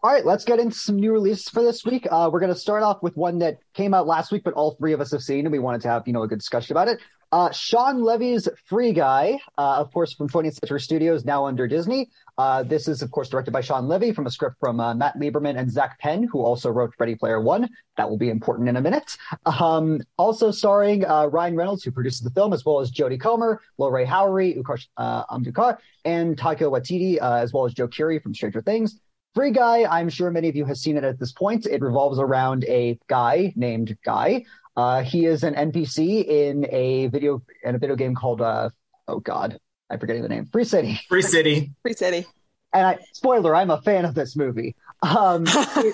All 0.04 0.12
right, 0.12 0.26
let's 0.26 0.44
get 0.44 0.60
into 0.60 0.76
some 0.78 0.98
new 0.98 1.14
releases 1.14 1.48
for 1.48 1.64
this 1.64 1.86
week. 1.86 2.06
Uh, 2.12 2.30
we're 2.32 2.42
going 2.42 2.54
to 2.54 2.60
start 2.60 2.84
off 2.84 3.02
with 3.02 3.16
one 3.16 3.40
that 3.40 3.60
came 3.74 3.94
out 3.94 4.06
last 4.06 4.34
week, 4.34 4.44
but 4.44 4.54
all 4.54 4.76
three 4.76 4.92
of 4.92 5.00
us 5.00 5.12
have 5.12 5.22
seen, 5.22 5.46
and 5.46 5.52
we 5.54 5.60
wanted 5.60 5.80
to 5.82 5.88
have 5.88 6.06
you 6.06 6.12
know 6.12 6.24
a 6.24 6.28
good 6.28 6.40
discussion 6.40 6.74
about 6.74 6.90
it. 6.90 7.00
Uh, 7.34 7.52
Shawn 7.52 8.04
Levy's 8.04 8.48
Free 8.68 8.94
Guy, 8.94 9.40
uh, 9.58 9.78
of 9.78 9.92
course, 9.92 10.14
from 10.14 10.30
20th 10.30 10.60
Century 10.60 10.80
Studios, 10.80 11.26
now 11.26 11.48
under 11.48 11.68
Disney. 11.68 12.12
Uh, 12.38 12.62
this 12.62 12.88
is, 12.88 13.02
of 13.02 13.10
course, 13.10 13.28
directed 13.28 13.50
by 13.50 13.60
Shawn 13.60 13.88
Levy 13.88 14.12
from 14.12 14.28
a 14.28 14.30
script 14.30 14.58
from 14.60 14.80
uh, 14.80 14.94
Matt 14.94 15.18
Lieberman 15.18 15.58
and 15.58 15.72
Zak 15.72 15.98
Penn, 15.98 16.28
who 16.32 16.44
also 16.44 16.70
wrote 16.70 16.94
Ready 17.00 17.16
Player 17.16 17.42
One. 17.42 17.68
That 17.98 18.08
will 18.08 18.20
be 18.20 18.30
important 18.30 18.70
in 18.70 18.76
a 18.76 18.82
minute. 18.82 19.18
Um, 19.48 20.04
also 20.20 20.52
starring 20.52 21.06
uh, 21.06 21.26
Ryan 21.26 21.56
Reynolds, 21.56 21.84
who 21.84 21.90
produces 21.90 22.22
the 22.22 22.30
film, 22.30 22.54
as 22.54 22.66
well 22.66 22.80
as 22.80 22.92
Jodie 22.92 23.20
Comer, 23.20 23.60
Lorraine 23.80 24.06
Howery, 24.06 24.56
Utkarsh 24.56 24.86
uh, 24.98 25.26
Ambudkar, 25.26 25.80
and 26.06 26.38
Taika 26.38 26.70
Waititi, 26.70 27.18
as 27.18 27.52
well 27.52 27.66
as 27.66 27.74
Joe 27.74 27.88
Keery 27.88 28.22
from 28.22 28.36
Stranger 28.36 28.62
Things. 28.62 29.00
Free 29.34 29.50
Guy, 29.50 29.86
I'm 29.86 30.10
sure 30.10 30.30
many 30.30 30.50
of 30.50 30.56
you 30.56 30.66
have 30.66 30.78
seen 30.78 30.98
it 30.98 31.04
at 31.04 31.20
this 31.20 31.32
point. 31.32 31.66
It 31.66 31.82
revolves 31.82 32.20
around 32.20 32.66
a 32.66 33.00
guy 33.08 33.52
named 33.56 33.98
Guy 34.06 34.46
uh, 34.76 35.04
he 35.04 35.26
is 35.26 35.44
an 35.44 35.54
NPC 35.54 36.26
in 36.26 36.66
a 36.72 37.08
video 37.08 37.42
in 37.64 37.76
a 37.76 37.78
video 37.78 37.96
game 37.96 38.16
called 38.16 38.42
uh, 38.42 38.70
oh 39.08 39.20
god, 39.20 39.60
I'm 39.90 40.00
forgetting 40.00 40.24
the 40.24 40.30
name. 40.30 40.48
Free 40.52 40.64
City. 40.64 41.00
Free 41.08 41.22
City. 41.22 41.72
Free 41.82 41.94
City. 41.94 42.26
And 42.74 42.88
I, 42.88 42.98
spoiler, 43.14 43.56
I'm 43.56 43.70
a 43.70 43.80
fan 43.82 44.04
of 44.04 44.16
this 44.16 44.36
movie. 44.36 44.76
Um, 45.04 45.46
he, 45.46 45.92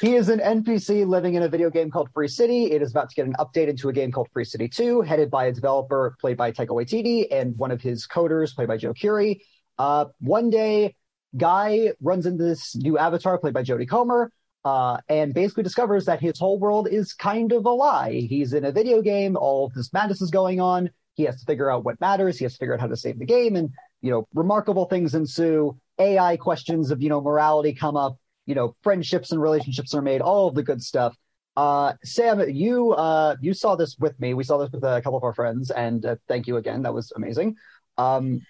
he, 0.00 0.14
is 0.14 0.28
an 0.28 0.38
NPC 0.38 1.04
living 1.04 1.34
in 1.34 1.42
a 1.42 1.48
video 1.48 1.70
game 1.70 1.90
called 1.90 2.08
Free 2.14 2.28
City. 2.28 2.66
It 2.66 2.82
is 2.82 2.92
about 2.92 3.08
to 3.10 3.16
get 3.16 3.26
an 3.26 3.34
update 3.40 3.66
into 3.66 3.88
a 3.88 3.92
game 3.92 4.12
called 4.12 4.28
Free 4.32 4.44
City 4.44 4.68
2, 4.68 5.00
headed 5.00 5.28
by 5.28 5.46
a 5.46 5.52
developer 5.52 6.14
played 6.20 6.36
by 6.36 6.52
Taika 6.52 6.68
Waititi 6.68 7.26
and 7.32 7.58
one 7.58 7.72
of 7.72 7.80
his 7.80 8.06
coders 8.06 8.54
played 8.54 8.68
by 8.68 8.76
Joe 8.76 8.94
Keery. 8.94 9.40
Uh, 9.76 10.04
one 10.20 10.50
day, 10.50 10.94
Guy 11.36 11.92
runs 12.00 12.26
into 12.26 12.42
this 12.42 12.74
new 12.74 12.98
avatar 12.98 13.38
played 13.38 13.54
by 13.54 13.62
Jodie 13.62 13.88
Comer 13.88 14.32
uh, 14.64 14.98
and 15.08 15.32
basically 15.32 15.62
discovers 15.62 16.04
that 16.04 16.20
his 16.20 16.38
whole 16.38 16.58
world 16.58 16.88
is 16.90 17.12
kind 17.12 17.52
of 17.52 17.64
a 17.64 17.70
lie. 17.70 18.12
He's 18.12 18.52
in 18.52 18.64
a 18.64 18.72
video 18.72 19.00
game, 19.02 19.36
all 19.36 19.66
of 19.66 19.74
this 19.74 19.92
madness 19.92 20.20
is 20.20 20.30
going 20.30 20.60
on. 20.60 20.90
He 21.14 21.24
has 21.24 21.40
to 21.40 21.46
figure 21.46 21.70
out 21.70 21.84
what 21.84 22.00
matters. 22.00 22.38
He 22.38 22.44
has 22.44 22.54
to 22.54 22.58
figure 22.58 22.74
out 22.74 22.80
how 22.80 22.86
to 22.86 22.96
save 22.96 23.18
the 23.18 23.26
game, 23.26 23.56
and 23.56 23.70
you 24.00 24.10
know, 24.10 24.26
remarkable 24.34 24.86
things 24.86 25.14
ensue. 25.14 25.76
AI 25.98 26.36
questions 26.36 26.90
of 26.90 27.02
you 27.02 27.08
know 27.08 27.20
morality 27.20 27.74
come 27.74 27.96
up. 27.96 28.16
You 28.46 28.54
know, 28.54 28.74
friendships 28.82 29.32
and 29.32 29.40
relationships 29.40 29.94
are 29.94 30.02
made. 30.02 30.20
All 30.20 30.48
of 30.48 30.54
the 30.54 30.62
good 30.62 30.82
stuff. 30.82 31.14
Uh, 31.56 31.92
Sam, 32.04 32.48
you 32.48 32.92
uh, 32.92 33.36
you 33.40 33.52
saw 33.54 33.76
this 33.76 33.96
with 33.98 34.18
me. 34.20 34.34
We 34.34 34.44
saw 34.44 34.58
this 34.58 34.70
with 34.70 34.84
a 34.84 35.00
couple 35.02 35.18
of 35.18 35.24
our 35.24 35.34
friends, 35.34 35.70
and 35.70 36.04
uh, 36.06 36.16
thank 36.28 36.46
you 36.46 36.56
again. 36.56 36.82
That 36.82 36.94
was 36.94 37.12
amazing. 37.14 37.56
Um, 37.98 38.40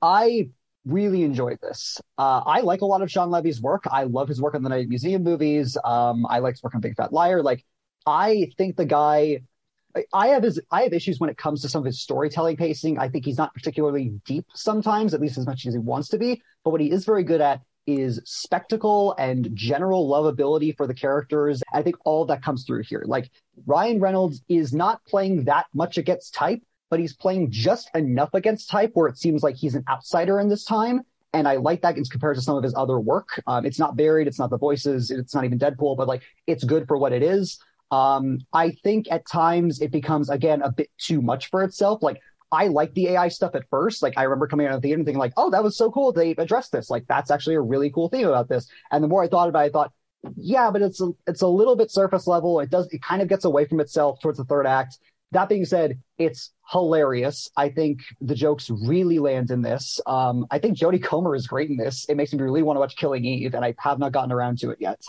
I 0.00 0.50
really 0.88 1.22
enjoyed 1.22 1.58
this. 1.60 2.00
Uh, 2.16 2.42
I 2.44 2.60
like 2.60 2.80
a 2.80 2.86
lot 2.86 3.02
of 3.02 3.10
Shawn 3.10 3.30
Levy's 3.30 3.60
work. 3.60 3.84
I 3.90 4.04
love 4.04 4.28
his 4.28 4.40
work 4.40 4.54
on 4.54 4.62
the 4.62 4.68
Night 4.68 4.88
Museum 4.88 5.22
movies. 5.22 5.76
Um, 5.84 6.26
I 6.26 6.38
like 6.38 6.54
his 6.54 6.62
work 6.62 6.74
on 6.74 6.80
Big 6.80 6.96
Fat 6.96 7.12
Liar. 7.12 7.42
Like, 7.42 7.64
I 8.06 8.50
think 8.56 8.76
the 8.76 8.86
guy. 8.86 9.42
I 10.12 10.28
have 10.28 10.42
his 10.42 10.60
I 10.70 10.82
have 10.82 10.92
issues 10.92 11.18
when 11.18 11.30
it 11.30 11.36
comes 11.36 11.62
to 11.62 11.68
some 11.68 11.80
of 11.80 11.86
his 11.86 12.00
storytelling 12.00 12.56
pacing. 12.56 12.98
I 12.98 13.08
think 13.08 13.24
he's 13.24 13.38
not 13.38 13.52
particularly 13.54 14.12
deep 14.24 14.46
sometimes, 14.54 15.12
at 15.12 15.20
least 15.20 15.38
as 15.38 15.46
much 15.46 15.66
as 15.66 15.74
he 15.74 15.78
wants 15.78 16.08
to 16.10 16.18
be. 16.18 16.40
But 16.62 16.70
what 16.70 16.80
he 16.80 16.90
is 16.90 17.04
very 17.04 17.24
good 17.24 17.40
at 17.40 17.62
is 17.88 18.20
spectacle 18.24 19.14
and 19.18 19.48
general 19.54 20.08
lovability 20.08 20.76
for 20.76 20.86
the 20.86 20.94
characters. 20.94 21.62
I 21.72 21.82
think 21.82 21.96
all 22.04 22.26
that 22.26 22.42
comes 22.42 22.64
through 22.64 22.82
here. 22.82 23.02
Like 23.06 23.30
Ryan 23.66 23.98
Reynolds 23.98 24.42
is 24.48 24.74
not 24.74 25.02
playing 25.06 25.44
that 25.44 25.66
much 25.74 25.96
against 25.96 26.34
type, 26.34 26.60
but 26.90 27.00
he's 27.00 27.14
playing 27.14 27.50
just 27.50 27.90
enough 27.94 28.30
against 28.34 28.70
type 28.70 28.92
where 28.94 29.08
it 29.08 29.18
seems 29.18 29.42
like 29.42 29.56
he's 29.56 29.74
an 29.74 29.84
outsider 29.88 30.40
in 30.40 30.48
this 30.48 30.64
time. 30.64 31.02
And 31.34 31.46
I 31.46 31.56
like 31.56 31.82
that 31.82 31.96
in 31.96 32.04
comparison 32.04 32.40
to 32.40 32.44
some 32.44 32.56
of 32.56 32.62
his 32.62 32.74
other 32.74 32.98
work. 32.98 33.42
Um, 33.46 33.66
it's 33.66 33.78
not 33.78 33.96
buried, 33.96 34.26
it's 34.26 34.38
not 34.38 34.50
the 34.50 34.58
voices, 34.58 35.10
it's 35.10 35.34
not 35.34 35.44
even 35.44 35.58
Deadpool, 35.58 35.96
but 35.96 36.08
like 36.08 36.22
it's 36.46 36.64
good 36.64 36.88
for 36.88 36.96
what 36.96 37.12
it 37.12 37.22
is. 37.22 37.58
Um, 37.90 38.40
I 38.52 38.70
think 38.82 39.10
at 39.10 39.26
times 39.26 39.80
it 39.80 39.90
becomes 39.90 40.30
again 40.30 40.62
a 40.62 40.70
bit 40.70 40.90
too 40.98 41.20
much 41.20 41.50
for 41.50 41.62
itself. 41.62 42.02
Like 42.02 42.20
I 42.50 42.68
like 42.68 42.94
the 42.94 43.08
AI 43.08 43.28
stuff 43.28 43.54
at 43.54 43.68
first. 43.68 44.02
Like 44.02 44.14
I 44.16 44.22
remember 44.22 44.46
coming 44.46 44.66
out 44.66 44.74
of 44.74 44.80
the 44.80 44.88
theater 44.88 44.98
and 44.98 45.06
thinking 45.06 45.18
like, 45.18 45.34
oh, 45.36 45.50
that 45.50 45.62
was 45.62 45.76
so 45.76 45.90
cool. 45.90 46.12
They 46.12 46.30
addressed 46.30 46.72
this. 46.72 46.88
Like 46.88 47.06
that's 47.08 47.30
actually 47.30 47.56
a 47.56 47.60
really 47.60 47.90
cool 47.90 48.08
thing 48.08 48.24
about 48.24 48.48
this. 48.48 48.68
And 48.90 49.04
the 49.04 49.08
more 49.08 49.22
I 49.22 49.28
thought 49.28 49.48
about 49.48 49.64
it, 49.64 49.68
I 49.68 49.70
thought, 49.70 49.92
yeah, 50.36 50.70
but 50.70 50.82
it's 50.82 51.00
a, 51.00 51.10
it's 51.26 51.42
a 51.42 51.46
little 51.46 51.76
bit 51.76 51.90
surface 51.90 52.26
level. 52.26 52.60
It 52.60 52.70
does, 52.70 52.88
it 52.90 53.02
kind 53.02 53.22
of 53.22 53.28
gets 53.28 53.44
away 53.44 53.66
from 53.66 53.80
itself 53.80 54.20
towards 54.20 54.38
the 54.38 54.44
third 54.44 54.66
act. 54.66 54.98
That 55.32 55.48
being 55.48 55.64
said, 55.64 55.98
it's 56.16 56.52
hilarious. 56.70 57.50
I 57.56 57.68
think 57.68 58.00
the 58.20 58.34
jokes 58.34 58.70
really 58.70 59.18
land 59.18 59.50
in 59.50 59.60
this. 59.60 60.00
Um, 60.06 60.46
I 60.50 60.58
think 60.58 60.78
Jodie 60.78 61.02
Comer 61.02 61.34
is 61.34 61.46
great 61.46 61.68
in 61.68 61.76
this. 61.76 62.06
It 62.08 62.16
makes 62.16 62.32
me 62.32 62.40
really 62.40 62.62
want 62.62 62.76
to 62.76 62.80
watch 62.80 62.96
Killing 62.96 63.24
Eve, 63.24 63.54
and 63.54 63.64
I 63.64 63.74
have 63.78 63.98
not 63.98 64.12
gotten 64.12 64.32
around 64.32 64.58
to 64.60 64.70
it 64.70 64.78
yet. 64.80 65.02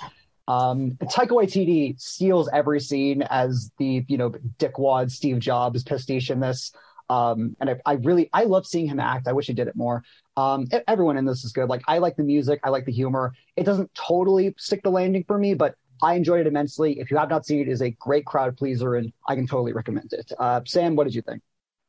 Um, 0.50 0.92
Taika 1.04 1.30
Waititi 1.30 2.00
steals 2.02 2.50
every 2.52 2.80
scene 2.80 3.22
as 3.22 3.72
the 3.78 4.04
you 4.08 4.18
know 4.18 4.32
dickwad 4.58 5.12
Steve 5.12 5.40
Jobs 5.40 5.84
pastiche 5.84 6.32
in 6.32 6.40
this. 6.40 6.72
Um, 7.08 7.56
and 7.60 7.72
I, 7.72 7.76
I, 7.86 7.94
really 7.94 8.30
I 8.34 8.44
love 8.44 8.68
seeing 8.68 8.88
him 8.88 9.00
act. 9.00 9.28
I 9.28 9.32
wish 9.32 9.48
he 9.48 9.54
did 9.54 9.68
it 9.68 9.76
more. 9.76 10.04
Um, 10.38 10.68
everyone 10.88 11.18
in 11.18 11.26
this 11.26 11.44
is 11.44 11.52
good. 11.52 11.68
Like 11.68 11.82
I 11.88 11.98
like 11.98 12.16
the 12.18 12.24
music, 12.24 12.60
I 12.64 12.70
like 12.70 12.86
the 12.86 12.92
humor. 12.92 13.34
It 13.56 13.64
doesn't 13.64 13.94
totally 13.96 14.54
stick 14.58 14.84
the 14.84 14.92
landing 14.92 15.24
for 15.28 15.38
me, 15.38 15.54
but 15.54 15.76
I 16.02 16.16
enjoyed 16.16 16.42
it 16.42 16.48
immensely. 16.48 17.00
If 17.00 17.12
you 17.12 17.18
have 17.18 17.30
not 17.30 17.46
seen 17.46 17.60
it, 17.60 17.68
it 17.68 17.72
is 17.72 17.82
a 17.82 17.92
great 17.92 18.26
crowd 18.26 18.58
pleaser, 18.58 18.96
and 18.96 19.12
I 19.28 19.36
can 19.36 19.48
totally 19.48 19.74
recommend 19.74 20.14
it. 20.14 20.32
Uh, 20.38 20.62
Sam, 20.66 20.96
what 20.96 21.06
did 21.06 21.16
you 21.16 21.22
think? 21.22 21.42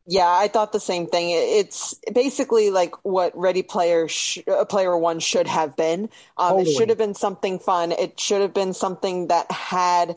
Yeah, 0.06 0.28
I 0.28 0.48
thought 0.48 0.72
the 0.72 0.80
same 0.80 1.06
thing. 1.06 1.30
It's 1.30 1.94
basically 2.12 2.70
like 2.70 2.94
what 3.04 3.36
Ready 3.36 3.62
Player 3.62 4.08
sh- 4.08 4.38
uh, 4.50 4.64
Player 4.64 4.96
One 4.96 5.20
should 5.20 5.46
have 5.46 5.76
been. 5.76 6.08
Um, 6.36 6.52
totally. 6.52 6.70
It 6.70 6.74
should 6.74 6.88
have 6.88 6.98
been 6.98 7.14
something 7.14 7.58
fun. 7.58 7.92
It 7.92 8.18
should 8.18 8.40
have 8.40 8.54
been 8.54 8.72
something 8.72 9.28
that 9.28 9.50
had 9.52 10.16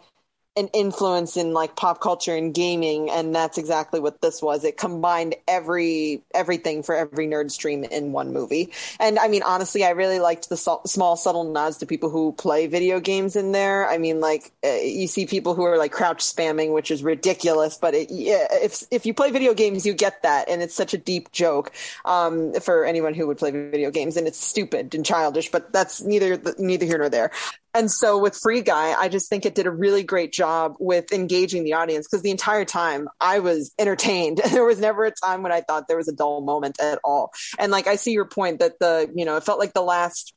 an 0.56 0.68
influence 0.68 1.36
in 1.36 1.52
like 1.54 1.76
pop 1.76 2.00
culture 2.00 2.36
and 2.36 2.54
gaming 2.54 3.10
and 3.10 3.34
that's 3.34 3.58
exactly 3.58 4.00
what 4.00 4.22
this 4.22 4.42
was. 4.42 4.64
It 4.64 4.78
combined 4.78 5.36
every 5.48 6.22
everything 6.34 6.84
for 6.84 6.94
every 6.94 7.28
nerd 7.28 7.50
stream 7.50 7.84
in 7.84 8.12
one 8.12 8.34
movie. 8.34 8.72
And 9.00 9.18
i 9.18 9.28
mean 9.28 9.42
honestly 9.44 9.84
i 9.84 9.90
really 9.90 10.20
liked 10.20 10.50
the 10.50 10.58
small 10.58 11.16
subtle 11.16 11.44
nods 11.46 11.78
to 11.78 11.88
people 11.88 12.10
who 12.10 12.34
play 12.34 12.68
video 12.68 13.00
games 13.00 13.36
in 13.36 13.52
there. 13.52 13.90
I 13.90 13.98
mean 13.98 14.20
like 14.20 14.52
uh, 14.64 14.74
you 14.74 15.08
see 15.08 15.26
people 15.26 15.56
who 15.56 15.64
are 15.64 15.78
like 15.78 15.92
crouch 15.92 16.20
spamming 16.20 16.74
which 16.74 16.92
is 16.92 17.04
ridiculous 17.04 17.78
but 17.78 17.96
it, 17.96 18.12
yeah, 18.12 18.46
if 18.52 18.84
if 18.92 19.08
you 19.08 19.14
play 19.14 19.32
video 19.32 19.56
games 19.56 19.88
you 19.88 19.94
get 19.94 20.22
that 20.22 20.50
and 20.50 20.62
it's 20.62 20.76
such 20.76 20.94
a 20.94 21.00
deep 21.00 21.32
joke 21.32 21.72
um, 22.06 22.54
for 22.62 22.86
anyone 22.86 23.16
who 23.16 23.26
would 23.26 23.40
play 23.40 23.50
video 23.50 23.90
games 23.90 24.18
and 24.18 24.28
it's 24.28 24.38
stupid 24.38 24.94
and 24.94 25.04
childish 25.04 25.50
but 25.50 25.74
that's 25.74 26.02
neither 26.04 26.40
neither 26.60 26.86
here 26.86 27.00
nor 27.00 27.10
there 27.10 27.32
and 27.74 27.90
so 27.90 28.20
with 28.20 28.38
Free 28.38 28.62
Guy, 28.62 28.94
I 28.94 29.10
just 29.10 29.30
think 29.30 29.46
it 29.46 29.56
did 29.56 29.66
a 29.66 29.72
really 29.72 30.04
great 30.04 30.32
job 30.32 30.76
with 30.80 31.12
engaging 31.12 31.64
the 31.64 31.74
audience 31.74 32.08
because 32.08 32.22
the 32.22 32.32
entire 32.32 32.66
time 32.66 33.08
I 33.20 33.40
was 33.40 33.74
entertained. 33.80 34.42
there 34.52 34.66
was 34.66 34.80
never 34.80 35.06
a 35.06 35.12
time 35.12 35.42
when 35.42 35.52
I 35.52 35.62
thought 35.62 35.88
there 35.88 35.98
was 35.98 36.08
a 36.08 36.14
dull 36.14 36.42
moment 36.42 36.80
at 36.80 37.00
all. 37.04 37.32
And 37.58 37.72
like 37.72 37.88
I 37.88 37.96
see 37.96 38.12
your 38.12 38.26
point 38.26 38.60
that 38.60 38.80
the, 38.80 39.12
you 39.16 39.26
know, 39.26 39.38
it 39.38 39.44
felt 39.44 39.60
like 39.60 39.74
the 39.74 39.82
last 39.82 40.34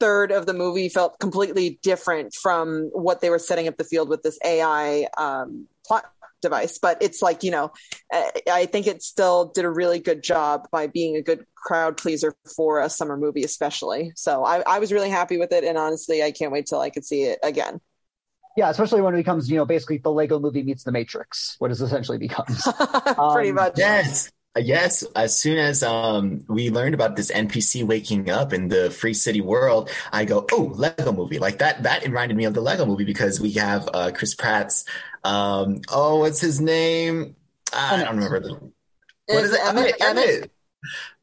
third 0.00 0.32
of 0.32 0.44
the 0.44 0.52
movie 0.52 0.88
felt 0.88 1.18
completely 1.18 1.78
different 1.82 2.34
from 2.34 2.90
what 2.92 3.20
they 3.20 3.30
were 3.30 3.38
setting 3.38 3.68
up 3.68 3.76
the 3.76 3.84
field 3.84 4.08
with 4.08 4.22
this 4.22 4.38
AI 4.44 5.08
um, 5.16 5.66
plot 5.86 6.04
device. 6.42 6.78
But 6.78 6.98
it's 7.02 7.22
like, 7.22 7.42
you 7.42 7.50
know, 7.50 7.72
I 8.12 8.66
think 8.66 8.86
it 8.86 9.02
still 9.02 9.46
did 9.54 9.64
a 9.64 9.70
really 9.70 9.98
good 9.98 10.22
job 10.22 10.68
by 10.70 10.86
being 10.86 11.16
a 11.16 11.22
good 11.22 11.44
crowd 11.54 11.96
pleaser 11.96 12.34
for 12.56 12.80
a 12.80 12.88
summer 12.88 13.16
movie, 13.16 13.42
especially. 13.42 14.12
So 14.16 14.44
I, 14.44 14.62
I 14.66 14.78
was 14.78 14.92
really 14.92 15.10
happy 15.10 15.38
with 15.38 15.52
it. 15.52 15.64
And 15.64 15.76
honestly, 15.76 16.22
I 16.22 16.30
can't 16.30 16.52
wait 16.52 16.66
till 16.66 16.80
I 16.80 16.90
could 16.90 17.04
see 17.04 17.22
it 17.24 17.38
again. 17.42 17.80
Yeah, 18.56 18.70
especially 18.70 19.02
when 19.02 19.12
it 19.12 19.18
becomes, 19.18 19.50
you 19.50 19.56
know, 19.56 19.66
basically 19.66 19.98
the 19.98 20.10
Lego 20.10 20.38
movie 20.38 20.62
meets 20.62 20.84
the 20.84 20.92
Matrix, 20.92 21.56
what 21.58 21.70
it 21.70 21.78
essentially 21.78 22.16
becomes. 22.16 22.62
Pretty 23.32 23.50
um, 23.50 23.54
much. 23.54 23.74
Yes. 23.76 24.32
Yes, 24.56 25.04
as 25.14 25.38
soon 25.38 25.58
as 25.58 25.82
um, 25.82 26.44
we 26.48 26.70
learned 26.70 26.94
about 26.94 27.16
this 27.16 27.30
NPC 27.30 27.84
waking 27.84 28.30
up 28.30 28.52
in 28.52 28.68
the 28.68 28.90
Free 28.90 29.14
City 29.14 29.40
world, 29.40 29.90
I 30.12 30.24
go, 30.24 30.46
"Oh, 30.52 30.72
Lego 30.74 31.12
Movie!" 31.12 31.38
Like 31.38 31.58
that. 31.58 31.82
That 31.82 32.02
reminded 32.04 32.36
me 32.36 32.44
of 32.44 32.54
the 32.54 32.60
Lego 32.60 32.86
Movie 32.86 33.04
because 33.04 33.40
we 33.40 33.52
have 33.52 33.88
uh, 33.92 34.10
Chris 34.14 34.34
Pratt's. 34.34 34.84
Um, 35.24 35.80
oh, 35.90 36.20
what's 36.20 36.40
his 36.40 36.60
name? 36.60 37.36
I 37.72 38.02
don't 38.02 38.16
remember 38.16 38.40
the. 38.40 38.54
What 39.26 39.44
is, 39.44 39.50
is 39.50 39.52
it? 39.54 39.60
Emmett. 39.64 39.94
Emmett. 40.00 40.24
Emmett. 40.24 40.50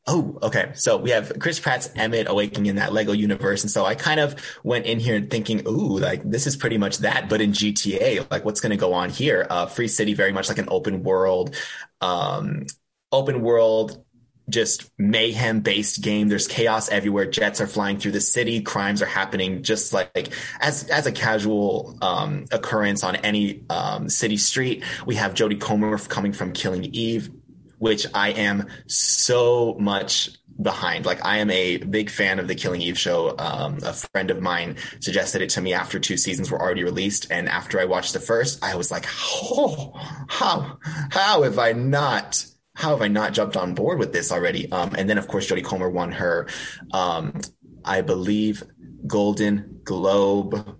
Oh, 0.05 0.37
okay. 0.43 0.71
So 0.73 0.97
we 0.97 1.11
have 1.11 1.39
Chris 1.39 1.61
Pratt's 1.61 1.89
Emmett 1.95 2.27
awakening 2.27 2.65
in 2.65 2.75
that 2.75 2.91
Lego 2.91 3.13
universe. 3.13 3.63
And 3.63 3.71
so 3.71 3.85
I 3.85 3.95
kind 3.95 4.19
of 4.19 4.35
went 4.61 4.85
in 4.85 4.99
here 4.99 5.21
thinking, 5.21 5.65
ooh, 5.65 5.97
like 5.97 6.29
this 6.29 6.45
is 6.45 6.57
pretty 6.57 6.77
much 6.77 6.97
that, 6.99 7.29
but 7.29 7.39
in 7.39 7.53
GTA, 7.53 8.29
like 8.29 8.43
what's 8.43 8.59
going 8.59 8.71
to 8.71 8.77
go 8.77 8.93
on 8.93 9.09
here? 9.09 9.47
Uh, 9.49 9.65
Free 9.65 9.87
City, 9.87 10.13
very 10.13 10.33
much 10.33 10.49
like 10.49 10.57
an 10.57 10.67
open 10.69 11.03
world, 11.03 11.55
um, 12.01 12.65
open 13.13 13.41
world 13.41 14.03
just 14.49 14.91
mayhem 14.97 15.61
based 15.61 16.01
game. 16.01 16.27
There's 16.27 16.47
chaos 16.47 16.89
everywhere. 16.89 17.25
Jets 17.25 17.61
are 17.61 17.67
flying 17.67 17.97
through 17.97 18.11
the 18.11 18.21
city. 18.21 18.61
Crimes 18.61 19.01
are 19.01 19.07
happening 19.07 19.63
just 19.63 19.93
like 19.93 20.29
as, 20.59 20.89
as 20.89 21.05
a 21.05 21.11
casual, 21.11 21.97
um, 22.01 22.45
occurrence 22.51 23.03
on 23.03 23.15
any, 23.17 23.63
um, 23.69 24.09
city 24.09 24.37
street. 24.37 24.83
We 25.05 25.15
have 25.15 25.33
Jodie 25.33 25.61
Comer 25.61 25.97
coming 25.97 26.33
from 26.33 26.51
Killing 26.51 26.85
Eve, 26.85 27.29
which 27.77 28.05
I 28.13 28.31
am 28.31 28.67
so 28.87 29.75
much 29.79 30.31
behind. 30.61 31.05
Like 31.05 31.23
I 31.25 31.37
am 31.37 31.49
a 31.49 31.77
big 31.77 32.09
fan 32.09 32.39
of 32.39 32.47
the 32.47 32.55
Killing 32.55 32.81
Eve 32.81 32.99
show. 32.99 33.35
Um, 33.37 33.79
a 33.83 33.93
friend 33.93 34.29
of 34.29 34.41
mine 34.41 34.75
suggested 34.99 35.41
it 35.41 35.49
to 35.51 35.61
me 35.61 35.73
after 35.73 35.99
two 35.99 36.17
seasons 36.17 36.51
were 36.51 36.61
already 36.61 36.83
released. 36.83 37.27
And 37.31 37.47
after 37.47 37.79
I 37.79 37.85
watched 37.85 38.13
the 38.13 38.19
first, 38.19 38.63
I 38.63 38.75
was 38.75 38.91
like, 38.91 39.05
oh, 39.25 39.93
how, 40.27 40.77
how 41.11 41.43
have 41.43 41.59
I 41.59 41.71
not 41.71 42.45
how 42.75 42.89
have 42.89 43.01
I 43.01 43.07
not 43.07 43.33
jumped 43.33 43.55
on 43.55 43.75
board 43.75 43.99
with 43.99 44.13
this 44.13 44.31
already? 44.31 44.71
Um, 44.71 44.95
and 44.97 45.09
then, 45.09 45.17
of 45.17 45.27
course, 45.27 45.49
Jodie 45.49 45.63
Comer 45.63 45.89
won 45.89 46.11
her, 46.13 46.47
um, 46.91 47.39
I 47.85 48.01
believe, 48.01 48.63
Golden 49.05 49.81
Globe 49.83 50.77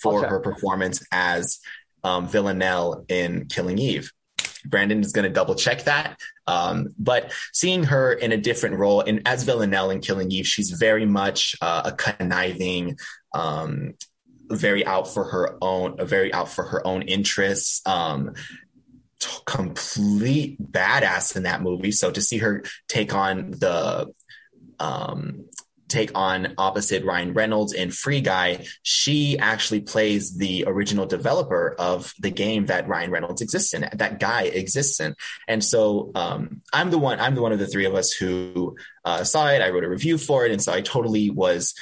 for 0.00 0.26
her 0.26 0.40
performance 0.40 1.04
as 1.12 1.58
um, 2.04 2.28
Villanelle 2.28 3.04
in 3.08 3.46
Killing 3.46 3.78
Eve. 3.78 4.10
Brandon 4.64 5.00
is 5.00 5.12
going 5.12 5.24
to 5.24 5.32
double 5.32 5.54
check 5.54 5.84
that. 5.84 6.18
Um, 6.46 6.94
but 6.98 7.32
seeing 7.52 7.84
her 7.84 8.12
in 8.12 8.32
a 8.32 8.36
different 8.36 8.76
role, 8.76 9.00
and 9.00 9.22
as 9.26 9.44
Villanelle 9.44 9.90
in 9.90 10.00
Killing 10.00 10.30
Eve, 10.30 10.46
she's 10.46 10.70
very 10.70 11.06
much 11.06 11.56
uh, 11.60 11.82
a 11.86 11.92
conniving, 11.92 12.98
um, 13.34 13.94
very 14.48 14.86
out 14.86 15.12
for 15.12 15.24
her 15.24 15.58
own, 15.60 15.96
very 16.06 16.32
out 16.32 16.48
for 16.48 16.64
her 16.64 16.86
own 16.86 17.02
interests. 17.02 17.82
Um, 17.86 18.34
complete 19.46 20.60
badass 20.60 21.36
in 21.36 21.44
that 21.44 21.62
movie. 21.62 21.92
So 21.92 22.10
to 22.10 22.20
see 22.20 22.38
her 22.38 22.64
take 22.88 23.14
on 23.14 23.52
the 23.52 24.12
um, 24.78 25.46
take 25.88 26.10
on 26.14 26.54
opposite 26.58 27.04
Ryan 27.04 27.32
Reynolds 27.32 27.72
in 27.72 27.90
Free 27.90 28.20
Guy, 28.20 28.66
she 28.82 29.38
actually 29.38 29.80
plays 29.80 30.36
the 30.36 30.64
original 30.66 31.06
developer 31.06 31.74
of 31.78 32.12
the 32.18 32.30
game 32.30 32.66
that 32.66 32.88
Ryan 32.88 33.10
Reynolds 33.10 33.40
exists 33.40 33.72
in, 33.72 33.88
that 33.92 34.18
guy 34.18 34.42
exists 34.42 35.00
in. 35.00 35.14
And 35.46 35.62
so 35.62 36.10
um, 36.14 36.62
I'm 36.72 36.90
the 36.90 36.98
one, 36.98 37.20
I'm 37.20 37.34
the 37.34 37.42
one 37.42 37.52
of 37.52 37.58
the 37.58 37.66
three 37.66 37.86
of 37.86 37.94
us 37.94 38.12
who 38.12 38.76
uh, 39.04 39.24
saw 39.24 39.48
it. 39.50 39.62
I 39.62 39.70
wrote 39.70 39.84
a 39.84 39.88
review 39.88 40.18
for 40.18 40.44
it, 40.44 40.52
and 40.52 40.62
so 40.62 40.72
I 40.72 40.80
totally 40.80 41.30
was 41.30 41.74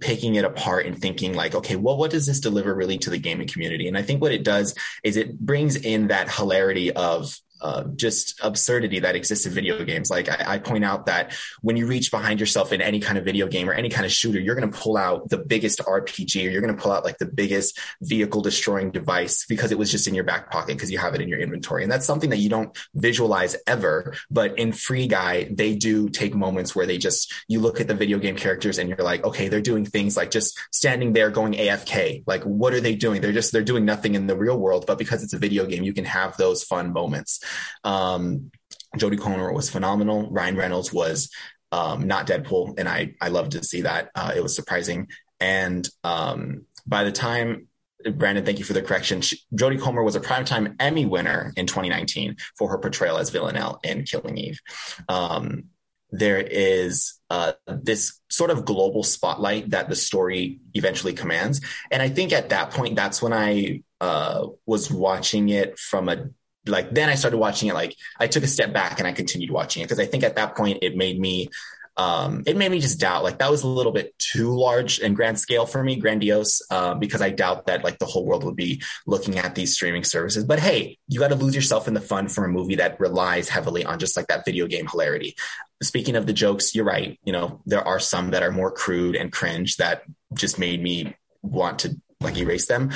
picking 0.00 0.34
it 0.34 0.44
apart 0.44 0.86
and 0.86 0.98
thinking 0.98 1.34
like, 1.34 1.54
okay, 1.54 1.76
well, 1.76 1.96
what 1.96 2.10
does 2.10 2.26
this 2.26 2.40
deliver 2.40 2.74
really 2.74 2.98
to 2.98 3.10
the 3.10 3.18
gaming 3.18 3.48
community? 3.48 3.86
And 3.86 3.96
I 3.96 4.02
think 4.02 4.20
what 4.20 4.32
it 4.32 4.42
does 4.42 4.74
is 5.04 5.16
it 5.16 5.38
brings 5.38 5.76
in 5.76 6.08
that 6.08 6.30
hilarity 6.30 6.92
of 6.92 7.38
uh, 7.60 7.84
just 7.96 8.38
absurdity 8.42 9.00
that 9.00 9.14
exists 9.14 9.46
in 9.46 9.52
video 9.52 9.84
games. 9.84 10.10
Like 10.10 10.28
I, 10.28 10.54
I, 10.54 10.58
point 10.58 10.84
out 10.84 11.06
that 11.06 11.34
when 11.60 11.76
you 11.76 11.86
reach 11.86 12.10
behind 12.10 12.40
yourself 12.40 12.72
in 12.72 12.80
any 12.80 13.00
kind 13.00 13.18
of 13.18 13.24
video 13.24 13.46
game 13.48 13.68
or 13.68 13.72
any 13.72 13.88
kind 13.88 14.06
of 14.06 14.12
shooter, 14.12 14.40
you're 14.40 14.54
going 14.54 14.70
to 14.70 14.78
pull 14.78 14.96
out 14.96 15.28
the 15.28 15.38
biggest 15.38 15.80
RPG 15.80 16.46
or 16.46 16.50
you're 16.50 16.62
going 16.62 16.74
to 16.74 16.80
pull 16.80 16.92
out 16.92 17.04
like 17.04 17.18
the 17.18 17.26
biggest 17.26 17.78
vehicle 18.00 18.40
destroying 18.40 18.90
device 18.90 19.44
because 19.46 19.72
it 19.72 19.78
was 19.78 19.90
just 19.90 20.06
in 20.06 20.14
your 20.14 20.24
back 20.24 20.50
pocket 20.50 20.76
because 20.76 20.90
you 20.90 20.98
have 20.98 21.14
it 21.14 21.20
in 21.20 21.28
your 21.28 21.38
inventory. 21.38 21.82
And 21.82 21.92
that's 21.92 22.06
something 22.06 22.30
that 22.30 22.38
you 22.38 22.48
don't 22.48 22.76
visualize 22.94 23.56
ever. 23.66 24.14
But 24.30 24.58
in 24.58 24.72
Free 24.72 25.06
Guy, 25.06 25.48
they 25.50 25.74
do 25.74 26.08
take 26.08 26.34
moments 26.34 26.74
where 26.74 26.86
they 26.86 26.98
just, 26.98 27.32
you 27.48 27.60
look 27.60 27.80
at 27.80 27.88
the 27.88 27.94
video 27.94 28.18
game 28.18 28.36
characters 28.36 28.78
and 28.78 28.88
you're 28.88 28.98
like, 28.98 29.24
okay, 29.24 29.48
they're 29.48 29.60
doing 29.60 29.84
things 29.84 30.16
like 30.16 30.30
just 30.30 30.58
standing 30.70 31.12
there 31.12 31.30
going 31.30 31.52
AFK. 31.54 32.24
Like, 32.26 32.42
what 32.44 32.72
are 32.72 32.80
they 32.80 32.94
doing? 32.94 33.20
They're 33.20 33.32
just, 33.32 33.52
they're 33.52 33.62
doing 33.62 33.84
nothing 33.84 34.14
in 34.14 34.26
the 34.26 34.36
real 34.36 34.58
world. 34.58 34.86
But 34.86 34.98
because 34.98 35.22
it's 35.22 35.34
a 35.34 35.38
video 35.38 35.66
game, 35.66 35.82
you 35.82 35.92
can 35.92 36.04
have 36.04 36.36
those 36.36 36.64
fun 36.64 36.92
moments. 36.92 37.40
Um, 37.84 38.50
Jodie 38.96 39.20
Comer 39.20 39.52
was 39.52 39.70
phenomenal. 39.70 40.30
Ryan 40.30 40.56
Reynolds 40.56 40.92
was 40.92 41.30
um, 41.72 42.06
not 42.06 42.26
Deadpool, 42.26 42.78
and 42.78 42.88
I 42.88 43.14
I 43.20 43.28
loved 43.28 43.52
to 43.52 43.64
see 43.64 43.82
that. 43.82 44.10
Uh, 44.14 44.32
it 44.34 44.42
was 44.42 44.54
surprising. 44.54 45.08
And 45.38 45.88
um, 46.04 46.66
by 46.86 47.04
the 47.04 47.12
time 47.12 47.68
Brandon, 48.14 48.44
thank 48.44 48.58
you 48.58 48.64
for 48.64 48.72
the 48.72 48.82
correction. 48.82 49.20
She, 49.20 49.38
Jodie 49.54 49.80
Comer 49.80 50.02
was 50.02 50.16
a 50.16 50.20
primetime 50.20 50.74
Emmy 50.80 51.06
winner 51.06 51.52
in 51.56 51.66
2019 51.66 52.36
for 52.56 52.70
her 52.70 52.78
portrayal 52.78 53.18
as 53.18 53.30
Villanelle 53.30 53.78
in 53.82 54.04
Killing 54.04 54.38
Eve. 54.38 54.60
Um, 55.08 55.64
there 56.10 56.40
is 56.40 57.14
uh, 57.28 57.52
this 57.66 58.20
sort 58.28 58.50
of 58.50 58.64
global 58.64 59.02
spotlight 59.02 59.70
that 59.70 59.88
the 59.88 59.94
story 59.94 60.60
eventually 60.74 61.12
commands, 61.12 61.60
and 61.90 62.02
I 62.02 62.08
think 62.08 62.32
at 62.32 62.48
that 62.48 62.70
point, 62.70 62.96
that's 62.96 63.22
when 63.22 63.32
I 63.32 63.82
uh, 64.00 64.46
was 64.66 64.90
watching 64.90 65.50
it 65.50 65.78
from 65.78 66.08
a 66.08 66.30
like 66.66 66.90
then 66.92 67.08
I 67.08 67.14
started 67.14 67.38
watching 67.38 67.68
it 67.68 67.74
like 67.74 67.96
I 68.18 68.26
took 68.26 68.42
a 68.42 68.48
step 68.48 68.72
back 68.72 68.98
and 68.98 69.08
I 69.08 69.12
continued 69.12 69.50
watching 69.50 69.82
it 69.82 69.86
because 69.86 69.98
I 69.98 70.06
think 70.06 70.24
at 70.24 70.36
that 70.36 70.56
point 70.56 70.78
it 70.82 70.96
made 70.96 71.18
me 71.18 71.48
um, 71.96 72.44
it 72.46 72.56
made 72.56 72.70
me 72.70 72.80
just 72.80 72.98
doubt 72.98 73.24
like 73.24 73.38
that 73.38 73.50
was 73.50 73.62
a 73.62 73.68
little 73.68 73.92
bit 73.92 74.18
too 74.18 74.56
large 74.56 75.00
and 75.00 75.14
grand 75.14 75.38
scale 75.38 75.66
for 75.66 75.82
me, 75.82 75.96
grandiose, 75.96 76.62
uh, 76.70 76.94
because 76.94 77.20
I 77.20 77.28
doubt 77.28 77.66
that 77.66 77.84
like 77.84 77.98
the 77.98 78.06
whole 78.06 78.24
world 78.24 78.44
would 78.44 78.56
be 78.56 78.82
looking 79.06 79.38
at 79.38 79.54
these 79.54 79.74
streaming 79.74 80.04
services. 80.04 80.44
But 80.44 80.60
hey, 80.60 80.98
you 81.08 81.18
got 81.18 81.28
to 81.28 81.34
lose 81.34 81.54
yourself 81.54 81.88
in 81.88 81.94
the 81.94 82.00
fun 82.00 82.28
for 82.28 82.44
a 82.44 82.48
movie 82.48 82.76
that 82.76 82.98
relies 83.00 83.50
heavily 83.50 83.84
on 83.84 83.98
just 83.98 84.16
like 84.16 84.28
that 84.28 84.46
video 84.46 84.66
game 84.66 84.86
hilarity. 84.86 85.36
Speaking 85.82 86.16
of 86.16 86.26
the 86.26 86.32
jokes, 86.32 86.74
you're 86.74 86.86
right. 86.86 87.18
You 87.24 87.32
know, 87.32 87.60
there 87.66 87.86
are 87.86 88.00
some 88.00 88.30
that 88.30 88.42
are 88.42 88.52
more 88.52 88.70
crude 88.70 89.16
and 89.16 89.30
cringe 89.30 89.76
that 89.76 90.02
just 90.32 90.58
made 90.58 90.82
me 90.82 91.16
want 91.42 91.80
to 91.80 92.00
like 92.20 92.36
erase 92.36 92.66
them. 92.66 92.90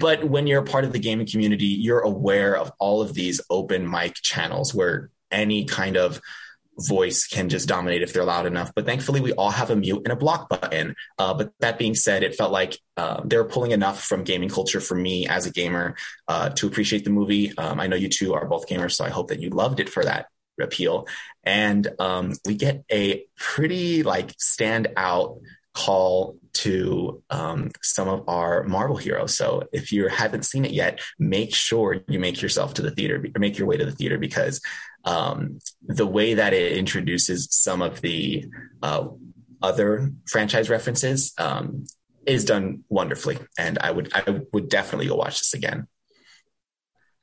But 0.00 0.24
when 0.24 0.46
you're 0.46 0.62
a 0.62 0.66
part 0.66 0.84
of 0.84 0.92
the 0.92 0.98
gaming 0.98 1.26
community, 1.26 1.66
you're 1.66 2.00
aware 2.00 2.56
of 2.56 2.72
all 2.78 3.02
of 3.02 3.14
these 3.14 3.40
open 3.50 3.88
mic 3.88 4.14
channels 4.14 4.74
where 4.74 5.10
any 5.30 5.64
kind 5.64 5.96
of 5.96 6.20
voice 6.78 7.26
can 7.26 7.50
just 7.50 7.68
dominate 7.68 8.02
if 8.02 8.12
they're 8.12 8.24
loud 8.24 8.46
enough. 8.46 8.72
But 8.74 8.86
thankfully, 8.86 9.20
we 9.20 9.32
all 9.32 9.50
have 9.50 9.70
a 9.70 9.76
mute 9.76 10.02
and 10.04 10.12
a 10.12 10.16
block 10.16 10.48
button. 10.48 10.94
Uh, 11.18 11.34
but 11.34 11.52
that 11.60 11.78
being 11.78 11.94
said, 11.94 12.22
it 12.22 12.34
felt 12.34 12.50
like 12.50 12.78
uh, 12.96 13.20
they 13.24 13.36
were 13.36 13.44
pulling 13.44 13.72
enough 13.72 14.02
from 14.02 14.24
gaming 14.24 14.48
culture 14.48 14.80
for 14.80 14.94
me 14.94 15.26
as 15.26 15.46
a 15.46 15.52
gamer 15.52 15.96
uh, 16.28 16.48
to 16.50 16.66
appreciate 16.66 17.04
the 17.04 17.10
movie. 17.10 17.56
Um, 17.56 17.78
I 17.78 17.86
know 17.88 17.96
you 17.96 18.08
two 18.08 18.34
are 18.34 18.46
both 18.46 18.68
gamers, 18.68 18.92
so 18.92 19.04
I 19.04 19.10
hope 19.10 19.28
that 19.28 19.40
you 19.40 19.50
loved 19.50 19.80
it 19.80 19.90
for 19.90 20.04
that 20.04 20.26
appeal. 20.60 21.06
And 21.44 21.88
um, 21.98 22.34
we 22.46 22.54
get 22.54 22.84
a 22.90 23.24
pretty 23.36 24.02
like 24.02 24.34
stand 24.38 24.88
out 24.96 25.40
call 25.74 26.36
to 26.54 27.22
um, 27.30 27.70
some 27.82 28.08
of 28.08 28.28
our 28.28 28.64
Marvel 28.64 28.96
heroes. 28.96 29.36
So 29.36 29.64
if 29.72 29.92
you 29.92 30.08
haven't 30.08 30.44
seen 30.44 30.64
it 30.64 30.72
yet, 30.72 31.00
make 31.18 31.54
sure 31.54 32.02
you 32.08 32.20
make 32.20 32.42
yourself 32.42 32.74
to 32.74 32.82
the 32.82 32.90
theater 32.90 33.24
or 33.34 33.38
make 33.38 33.58
your 33.58 33.66
way 33.66 33.76
to 33.76 33.84
the 33.84 33.92
theater 33.92 34.18
because 34.18 34.60
um, 35.04 35.58
the 35.82 36.06
way 36.06 36.34
that 36.34 36.52
it 36.52 36.76
introduces 36.76 37.48
some 37.50 37.82
of 37.82 38.00
the 38.00 38.46
uh, 38.82 39.08
other 39.62 40.12
franchise 40.28 40.68
references 40.68 41.32
um, 41.38 41.86
is 42.26 42.44
done 42.44 42.84
wonderfully. 42.88 43.38
And 43.58 43.78
I 43.78 43.90
would 43.90 44.12
I 44.14 44.42
would 44.52 44.68
definitely 44.68 45.08
go 45.08 45.16
watch 45.16 45.38
this 45.38 45.54
again. 45.54 45.88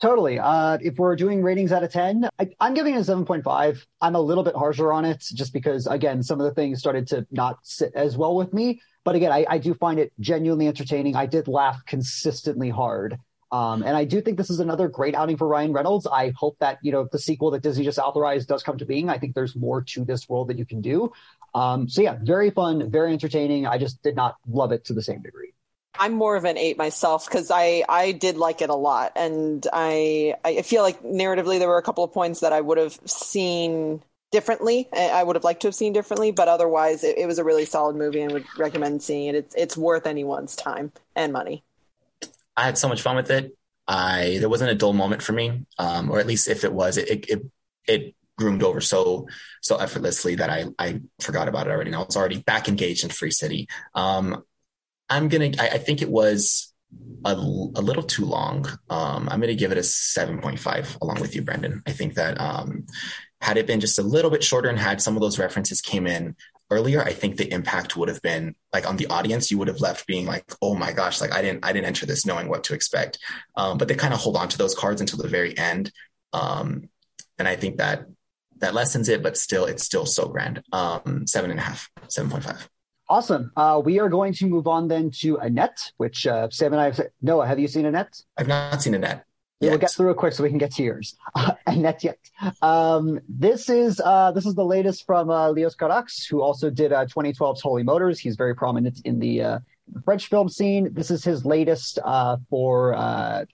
Totally. 0.01 0.39
Uh, 0.39 0.77
if 0.81 0.97
we're 0.97 1.17
doing 1.17 1.43
ratings 1.43 1.73
out 1.73 1.83
of 1.83 1.91
10, 1.91 2.29
I, 2.39 2.49
am 2.61 2.73
giving 2.73 2.95
it 2.95 2.99
a 2.99 3.11
7.5. 3.11 3.85
I'm 3.99 4.15
a 4.15 4.21
little 4.21 4.45
bit 4.45 4.55
harsher 4.55 4.93
on 4.93 5.03
it 5.03 5.19
just 5.33 5.51
because, 5.51 5.87
again, 5.87 6.23
some 6.23 6.39
of 6.39 6.45
the 6.45 6.53
things 6.53 6.79
started 6.79 7.07
to 7.07 7.27
not 7.31 7.57
sit 7.63 7.91
as 7.95 8.15
well 8.17 8.33
with 8.33 8.53
me. 8.53 8.79
But 9.03 9.15
again, 9.15 9.31
I, 9.31 9.45
I 9.49 9.57
do 9.57 9.73
find 9.73 9.99
it 9.99 10.11
genuinely 10.19 10.67
entertaining. 10.67 11.15
I 11.15 11.25
did 11.25 11.47
laugh 11.47 11.85
consistently 11.85 12.69
hard. 12.69 13.17
Um, 13.51 13.81
and 13.81 13.97
I 13.97 14.05
do 14.05 14.21
think 14.21 14.37
this 14.37 14.51
is 14.51 14.59
another 14.59 14.87
great 14.87 15.15
outing 15.15 15.37
for 15.37 15.47
Ryan 15.47 15.73
Reynolds. 15.73 16.05
I 16.05 16.33
hope 16.35 16.57
that, 16.59 16.77
you 16.83 16.91
know, 16.91 17.07
the 17.11 17.17
sequel 17.17 17.51
that 17.51 17.63
Disney 17.63 17.83
just 17.83 17.97
authorized 17.97 18.47
does 18.47 18.61
come 18.61 18.77
to 18.77 18.85
being. 18.85 19.09
I 19.09 19.17
think 19.17 19.33
there's 19.33 19.55
more 19.55 19.81
to 19.81 20.05
this 20.05 20.29
world 20.29 20.49
that 20.49 20.59
you 20.59 20.65
can 20.65 20.81
do. 20.81 21.11
Um, 21.55 21.89
so 21.89 22.01
yeah, 22.01 22.17
very 22.21 22.51
fun, 22.51 22.91
very 22.91 23.11
entertaining. 23.11 23.65
I 23.65 23.79
just 23.79 24.03
did 24.03 24.15
not 24.15 24.35
love 24.47 24.71
it 24.71 24.85
to 24.85 24.93
the 24.93 25.01
same 25.01 25.21
degree. 25.21 25.53
I'm 25.97 26.13
more 26.13 26.35
of 26.35 26.45
an 26.45 26.57
eight 26.57 26.77
myself 26.77 27.25
because 27.25 27.49
I 27.51 27.83
I 27.89 28.11
did 28.13 28.37
like 28.37 28.61
it 28.61 28.69
a 28.69 28.75
lot, 28.75 29.13
and 29.15 29.65
I 29.73 30.35
I 30.45 30.61
feel 30.61 30.83
like 30.83 31.01
narratively 31.03 31.59
there 31.59 31.67
were 31.67 31.77
a 31.77 31.81
couple 31.83 32.03
of 32.03 32.13
points 32.13 32.39
that 32.39 32.53
I 32.53 32.61
would 32.61 32.77
have 32.77 32.97
seen 33.05 34.01
differently. 34.31 34.87
I 34.93 35.23
would 35.23 35.35
have 35.35 35.43
liked 35.43 35.61
to 35.61 35.67
have 35.67 35.75
seen 35.75 35.93
differently, 35.93 36.31
but 36.31 36.47
otherwise 36.47 37.03
it, 37.03 37.17
it 37.17 37.25
was 37.25 37.39
a 37.39 37.43
really 37.43 37.65
solid 37.65 37.95
movie 37.95 38.21
and 38.21 38.31
would 38.31 38.45
recommend 38.57 39.01
seeing 39.01 39.27
it. 39.27 39.35
It's 39.35 39.55
it's 39.55 39.77
worth 39.77 40.05
anyone's 40.05 40.55
time 40.55 40.91
and 41.15 41.33
money. 41.33 41.63
I 42.55 42.65
had 42.65 42.77
so 42.77 42.87
much 42.87 43.01
fun 43.01 43.15
with 43.15 43.31
it. 43.31 43.55
I 43.87 44.37
there 44.39 44.49
wasn't 44.49 44.71
a 44.71 44.75
dull 44.75 44.93
moment 44.93 45.23
for 45.23 45.33
me, 45.33 45.65
um, 45.77 46.11
or 46.11 46.19
at 46.19 46.27
least 46.27 46.47
if 46.47 46.63
it 46.63 46.73
was, 46.73 46.97
it 46.97 47.09
it, 47.09 47.29
it, 47.29 47.45
it 47.87 48.15
groomed 48.37 48.63
over 48.63 48.79
so 48.79 49.27
so 49.61 49.77
effortlessly 49.77 50.35
that 50.35 50.49
I 50.49 50.65
I 50.77 51.01
forgot 51.19 51.47
about 51.47 51.67
it 51.67 51.71
already. 51.71 51.91
Now 51.91 52.03
it's 52.03 52.17
already 52.17 52.39
back 52.39 52.67
engaged 52.67 53.03
in 53.03 53.09
Free 53.09 53.31
City. 53.31 53.67
Um, 53.95 54.43
I'm 55.09 55.27
gonna. 55.27 55.51
I, 55.57 55.69
I 55.69 55.77
think 55.79 56.01
it 56.01 56.09
was 56.09 56.73
a, 57.25 57.33
a 57.33 57.81
little 57.81 58.03
too 58.03 58.25
long. 58.25 58.67
Um, 58.89 59.27
I'm 59.29 59.39
gonna 59.39 59.55
give 59.55 59.71
it 59.71 59.77
a 59.77 59.81
7.5 59.81 61.01
along 61.01 61.19
with 61.19 61.35
you, 61.35 61.41
Brendan. 61.41 61.81
I 61.87 61.91
think 61.91 62.13
that 62.15 62.39
um, 62.39 62.85
had 63.41 63.57
it 63.57 63.67
been 63.67 63.79
just 63.79 63.99
a 63.99 64.03
little 64.03 64.31
bit 64.31 64.43
shorter 64.43 64.69
and 64.69 64.77
had 64.77 65.01
some 65.01 65.15
of 65.15 65.21
those 65.21 65.39
references 65.39 65.81
came 65.81 66.07
in 66.07 66.35
earlier, 66.71 67.01
I 67.01 67.13
think 67.13 67.37
the 67.37 67.51
impact 67.51 67.95
would 67.97 68.09
have 68.09 68.21
been 68.21 68.55
like 68.73 68.87
on 68.87 68.97
the 68.97 69.07
audience. 69.07 69.49
You 69.49 69.57
would 69.57 69.67
have 69.67 69.81
left 69.81 70.07
being 70.07 70.25
like, 70.25 70.45
"Oh 70.61 70.75
my 70.75 70.91
gosh!" 70.91 71.21
Like 71.21 71.33
I 71.33 71.41
didn't, 71.41 71.65
I 71.65 71.73
didn't 71.73 71.87
enter 71.87 72.05
this 72.05 72.25
knowing 72.25 72.49
what 72.49 72.63
to 72.65 72.73
expect. 72.73 73.19
Um, 73.55 73.77
but 73.77 73.87
they 73.87 73.95
kind 73.95 74.13
of 74.13 74.19
hold 74.19 74.37
on 74.37 74.49
to 74.49 74.57
those 74.57 74.75
cards 74.75 75.01
until 75.01 75.19
the 75.19 75.27
very 75.27 75.57
end, 75.57 75.91
um, 76.33 76.89
and 77.37 77.47
I 77.47 77.55
think 77.55 77.77
that 77.77 78.05
that 78.57 78.73
lessens 78.73 79.09
it. 79.09 79.23
But 79.23 79.37
still, 79.37 79.65
it's 79.65 79.83
still 79.83 80.05
so 80.05 80.27
grand. 80.27 80.63
Um, 80.71 81.25
seven 81.25 81.51
and 81.51 81.59
a 81.59 81.63
half, 81.63 81.89
seven 82.07 82.29
point 82.29 82.43
five. 82.43 82.69
Awesome. 83.07 83.51
Uh, 83.57 83.81
we 83.83 83.99
are 83.99 84.09
going 84.09 84.33
to 84.33 84.45
move 84.45 84.67
on 84.67 84.87
then 84.87 85.09
to 85.21 85.37
Annette, 85.37 85.91
which 85.97 86.27
uh, 86.27 86.49
Sam 86.51 86.73
and 86.73 86.81
I 86.81 86.85
have. 86.85 87.01
Noah, 87.21 87.47
have 87.47 87.57
you 87.57 87.67
seen 87.67 87.85
Annette? 87.85 88.21
I've 88.37 88.47
not 88.47 88.83
seen 88.83 88.93
Annette. 88.93 89.25
Yet. 89.59 89.71
We'll 89.71 89.79
get 89.79 89.91
through 89.91 90.11
it 90.11 90.15
quick 90.15 90.31
so 90.31 90.43
we 90.43 90.49
can 90.49 90.57
get 90.57 90.71
to 90.75 90.83
yours. 90.83 91.15
Uh, 91.35 91.51
Annette 91.67 92.03
yet. 92.03 92.17
Um, 92.61 93.19
this 93.29 93.69
is 93.69 94.01
uh, 94.03 94.31
this 94.31 94.45
is 94.45 94.55
the 94.55 94.65
latest 94.65 95.05
from 95.05 95.29
uh, 95.29 95.49
Leos 95.49 95.75
Carax, 95.75 96.27
who 96.27 96.41
also 96.41 96.69
did 96.69 96.91
uh, 96.91 97.05
2012's 97.05 97.61
Holy 97.61 97.83
Motors. 97.83 98.19
He's 98.19 98.35
very 98.35 98.55
prominent 98.55 99.01
in 99.05 99.19
the 99.19 99.41
uh, 99.41 99.59
French 100.05 100.27
film 100.27 100.49
scene. 100.49 100.93
This 100.93 101.11
is 101.11 101.23
his 101.23 101.45
latest 101.45 101.99
uh, 102.03 102.37
for 102.49 102.93
uh, 102.95 103.45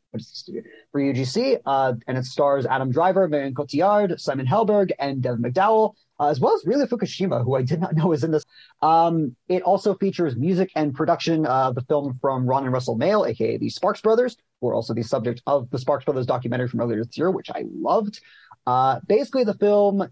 for 0.92 1.02
UGC, 1.02 1.60
uh, 1.66 1.94
and 2.08 2.18
it 2.18 2.26
stars 2.26 2.66
Adam 2.66 2.92
Driver, 2.92 3.28
Marion 3.28 3.54
Cotillard, 3.54 4.20
Simon 4.20 4.46
Helberg, 4.46 4.92
and 5.00 5.22
Dev 5.22 5.38
McDowell 5.38 5.94
uh, 6.20 6.28
as 6.28 6.40
well 6.40 6.56
as 6.56 6.64
Rila 6.64 6.88
Fukushima, 6.88 7.44
who 7.44 7.56
I 7.56 7.62
did 7.62 7.82
not 7.82 7.96
know 7.96 8.08
was 8.08 8.24
in 8.24 8.32
this. 8.32 8.44
Um, 8.82 9.36
it 9.48 9.64
also 9.64 9.96
features 9.96 10.36
music 10.36 10.72
and 10.76 10.94
production 10.94 11.46
of 11.46 11.76
the 11.76 11.82
film 11.82 12.18
from 12.22 12.46
Ron 12.46 12.64
and 12.64 12.74
Russell 12.74 12.96
Mael, 12.96 13.26
aka 13.26 13.58
the 13.58 13.70
Sparks 13.70 14.02
Brothers, 14.02 14.38
who 14.62 14.70
are 14.70 14.74
also 14.74 14.94
the 14.94 15.04
subject 15.04 15.42
of 15.48 15.70
the 15.70 15.80
Sparks 15.80 16.06
Brothers 16.06 16.26
documentary 16.26 16.68
from 16.68 16.82
earlier 16.82 17.04
this 17.04 17.18
year, 17.18 17.32
which 17.32 17.50
I 17.50 17.64
loved. 17.74 18.20
Uh, 18.66 19.00
basically, 19.08 19.44
the 19.44 19.54
film 19.56 20.08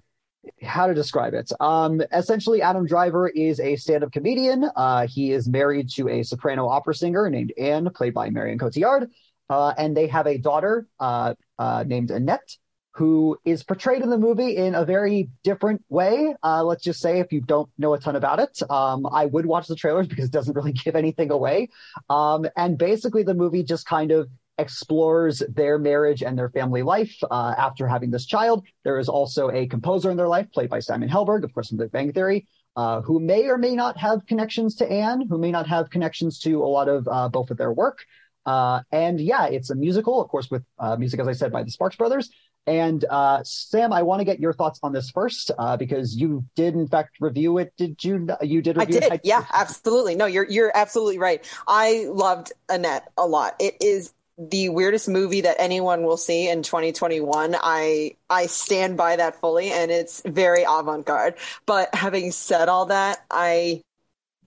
how 0.62 0.88
to 0.88 0.94
describe 0.94 1.34
it. 1.34 1.52
Um, 1.60 2.02
essentially, 2.12 2.62
Adam 2.62 2.86
Driver 2.86 3.30
is 3.30 3.60
a 3.60 3.76
stand-up 3.76 4.12
comedian. 4.12 4.70
Uh, 4.76 5.08
he 5.08 5.32
is 5.32 5.48
married 5.48 5.90
to 5.92 6.10
a 6.10 6.24
soprano 6.24 6.68
opera 6.68 6.96
singer 6.96 7.30
named 7.30 7.54
Anne, 7.58 7.90
played 7.92 8.14
by 8.14 8.30
Marion 8.30 8.60
Cotillard, 8.60 9.10
uh, 9.50 9.74
and 9.78 9.96
they 9.96 10.08
have 10.08 10.28
a 10.28 10.38
daughter 10.38 10.88
uh, 11.00 11.34
uh 11.60 11.84
named 11.86 12.12
Annette 12.12 12.58
who 12.96 13.38
is 13.44 13.64
portrayed 13.64 14.04
in 14.04 14.10
the 14.10 14.18
movie 14.18 14.56
in 14.56 14.76
a 14.76 14.86
very 14.86 15.30
different 15.44 15.84
way. 15.90 16.36
Uh, 16.44 16.64
let's 16.64 16.84
just 16.84 17.00
say, 17.00 17.20
if 17.20 17.34
you 17.34 17.42
don't 17.42 17.70
know 17.78 17.94
a 17.96 18.00
ton 18.00 18.16
about 18.16 18.40
it, 18.40 18.62
um, 18.70 19.08
I 19.12 19.26
would 19.26 19.48
watch 19.48 19.68
the 19.68 19.76
trailers 19.76 20.08
because 20.08 20.26
it 20.26 20.32
doesn't 20.32 20.56
really 20.56 20.74
give 20.86 20.96
anything 20.96 21.32
away. 21.32 21.70
Um, 22.10 22.46
and 22.56 22.78
basically, 22.78 23.24
the 23.24 23.34
movie 23.34 23.64
just 23.64 23.88
kind 23.88 24.12
of 24.12 24.30
explores 24.58 25.42
their 25.50 25.80
marriage 25.80 26.22
and 26.22 26.38
their 26.38 26.50
family 26.50 26.84
life 26.84 27.16
uh, 27.32 27.56
after 27.58 27.88
having 27.88 28.12
this 28.12 28.26
child. 28.26 28.66
There 28.84 29.00
is 29.00 29.10
also 29.10 29.50
a 29.50 29.68
composer 29.68 30.12
in 30.12 30.18
their 30.18 30.28
life, 30.28 30.48
played 30.54 30.70
by 30.70 30.80
Simon 30.80 31.10
Helberg, 31.10 31.44
of 31.44 31.54
course, 31.54 31.70
from 31.70 31.78
The 31.78 31.88
Bang 31.88 32.14
Theory. 32.14 32.48
uh, 32.76 33.02
who 33.02 33.20
may 33.20 33.48
or 33.48 33.58
may 33.58 33.76
not 33.76 33.98
have 33.98 34.26
connections 34.26 34.76
to 34.76 34.92
Anne, 34.92 35.28
who 35.30 35.38
may 35.38 35.52
not 35.52 35.68
have 35.68 35.90
connections 35.90 36.40
to 36.40 36.64
a 36.64 36.66
lot 36.66 36.90
of 36.90 37.08
uh, 37.08 37.30
both 37.30 37.52
of 37.52 37.58
their 37.58 37.72
work. 37.72 38.00
Uh, 38.46 38.82
and 38.92 39.22
yeah, 39.22 39.46
it's 39.46 39.70
a 39.70 39.76
musical, 39.76 40.22
of 40.22 40.28
course, 40.28 40.50
with 40.50 40.64
uh, 40.80 40.96
music, 40.98 41.20
as 41.20 41.28
I 41.28 41.34
said, 41.34 41.52
by 41.52 41.64
the 41.64 41.72
Sparks 41.72 41.96
Brothers. 41.96 42.30
And 42.66 43.04
uh, 43.10 43.42
Sam, 43.44 43.92
I 43.92 44.04
want 44.04 44.22
to 44.22 44.26
get 44.26 44.40
your 44.40 44.54
thoughts 44.54 44.80
on 44.84 44.94
this 44.94 45.12
first 45.12 45.52
uh, 45.58 45.76
because 45.76 46.16
you 46.16 46.46
did, 46.56 46.76
in 46.76 46.88
fact, 46.88 47.18
review 47.20 47.58
it. 47.58 47.74
Did 47.78 48.02
you? 48.04 48.28
You 48.42 48.62
did. 48.62 48.78
I 48.78 48.86
did. 48.86 49.04
It? 49.04 49.22
Yeah, 49.26 49.46
absolutely. 49.52 50.16
No, 50.16 50.28
you're 50.28 50.50
you're 50.50 50.72
absolutely 50.74 51.20
right. 51.20 51.46
I 51.68 52.06
loved 52.10 52.54
Annette 52.70 53.12
a 53.18 53.26
lot. 53.26 53.56
It 53.60 53.76
is 53.82 54.14
the 54.38 54.70
weirdest 54.70 55.08
movie 55.08 55.42
that 55.42 55.58
anyone 55.60 56.04
will 56.04 56.18
see 56.18 56.50
in 56.50 56.64
2021. 56.64 57.56
I 57.62 58.16
I 58.30 58.48
stand 58.48 58.98
by 58.98 59.16
that 59.18 59.40
fully, 59.40 59.72
and 59.72 59.92
it's 59.92 60.22
very 60.26 60.64
avant 60.64 61.06
garde. 61.06 61.36
But 61.66 61.94
having 61.94 62.32
said 62.32 62.70
all 62.70 62.88
that, 62.88 63.24
I 63.30 63.82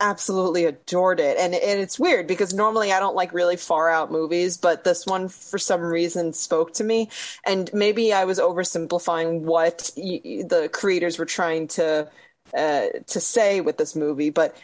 absolutely 0.01 0.64
adored 0.64 1.20
it. 1.20 1.39
And, 1.39 1.55
and 1.55 1.80
it's 1.80 1.99
weird 1.99 2.26
because 2.26 2.53
normally 2.53 2.93
I 2.93 3.01
don't 3.01 3.16
like 3.16 3.32
really 3.32 3.57
far 3.57 3.89
out 3.89 4.12
movies, 4.12 4.57
but 4.57 4.84
this 4.84 5.07
one 5.07 5.28
for 5.28 5.59
some 5.59 5.80
reason 5.80 6.32
spoke 6.32 6.74
to 6.74 6.84
me. 6.84 7.09
And 7.47 7.70
maybe 7.72 8.12
I 8.12 8.24
was 8.24 8.39
oversimplifying 8.39 9.43
what 9.43 9.91
y- 9.97 10.45
the 10.47 10.68
creators 10.72 11.18
were 11.18 11.24
trying 11.24 11.68
to 11.68 12.11
uh, 12.57 12.87
to 13.07 13.20
say 13.20 13.61
with 13.61 13.76
this 13.76 13.97
movie, 13.97 14.30
but 14.30 14.57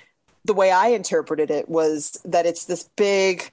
the 0.45 0.55
way 0.55 0.71
I 0.71 0.89
interpreted 0.89 1.51
it 1.51 1.69
was 1.69 2.21
that 2.25 2.47
it's 2.47 2.65
this 2.65 2.89
big 2.97 3.51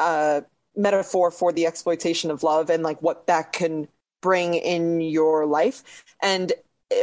uh, 0.00 0.42
metaphor 0.78 1.30
for 1.30 1.52
the 1.52 1.66
exploitation 1.66 2.30
of 2.30 2.42
love 2.42 2.70
and 2.70 2.82
like 2.82 3.02
what 3.02 3.26
that 3.26 3.52
can 3.52 3.88
bring 4.22 4.54
in 4.54 5.00
your 5.00 5.44
life. 5.44 5.82
And 6.22 6.52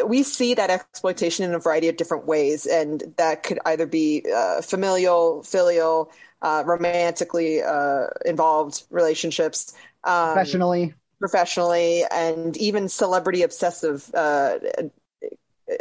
we 0.05 0.23
see 0.23 0.55
that 0.55 0.71
exploitation 0.71 1.45
in 1.45 1.53
a 1.53 1.59
variety 1.59 1.89
of 1.89 1.97
different 1.97 2.25
ways, 2.25 2.65
and 2.65 3.03
that 3.17 3.43
could 3.43 3.59
either 3.65 3.85
be 3.85 4.25
uh, 4.35 4.61
familial, 4.61 5.43
filial, 5.43 6.11
uh, 6.41 6.63
romantically 6.65 7.61
uh, 7.61 8.07
involved 8.25 8.83
relationships, 8.89 9.75
um, 10.03 10.33
professionally, 10.33 10.93
professionally, 11.19 12.03
and 12.11 12.57
even 12.57 12.89
celebrity 12.89 13.43
obsessive. 13.43 14.09
Uh, 14.13 14.57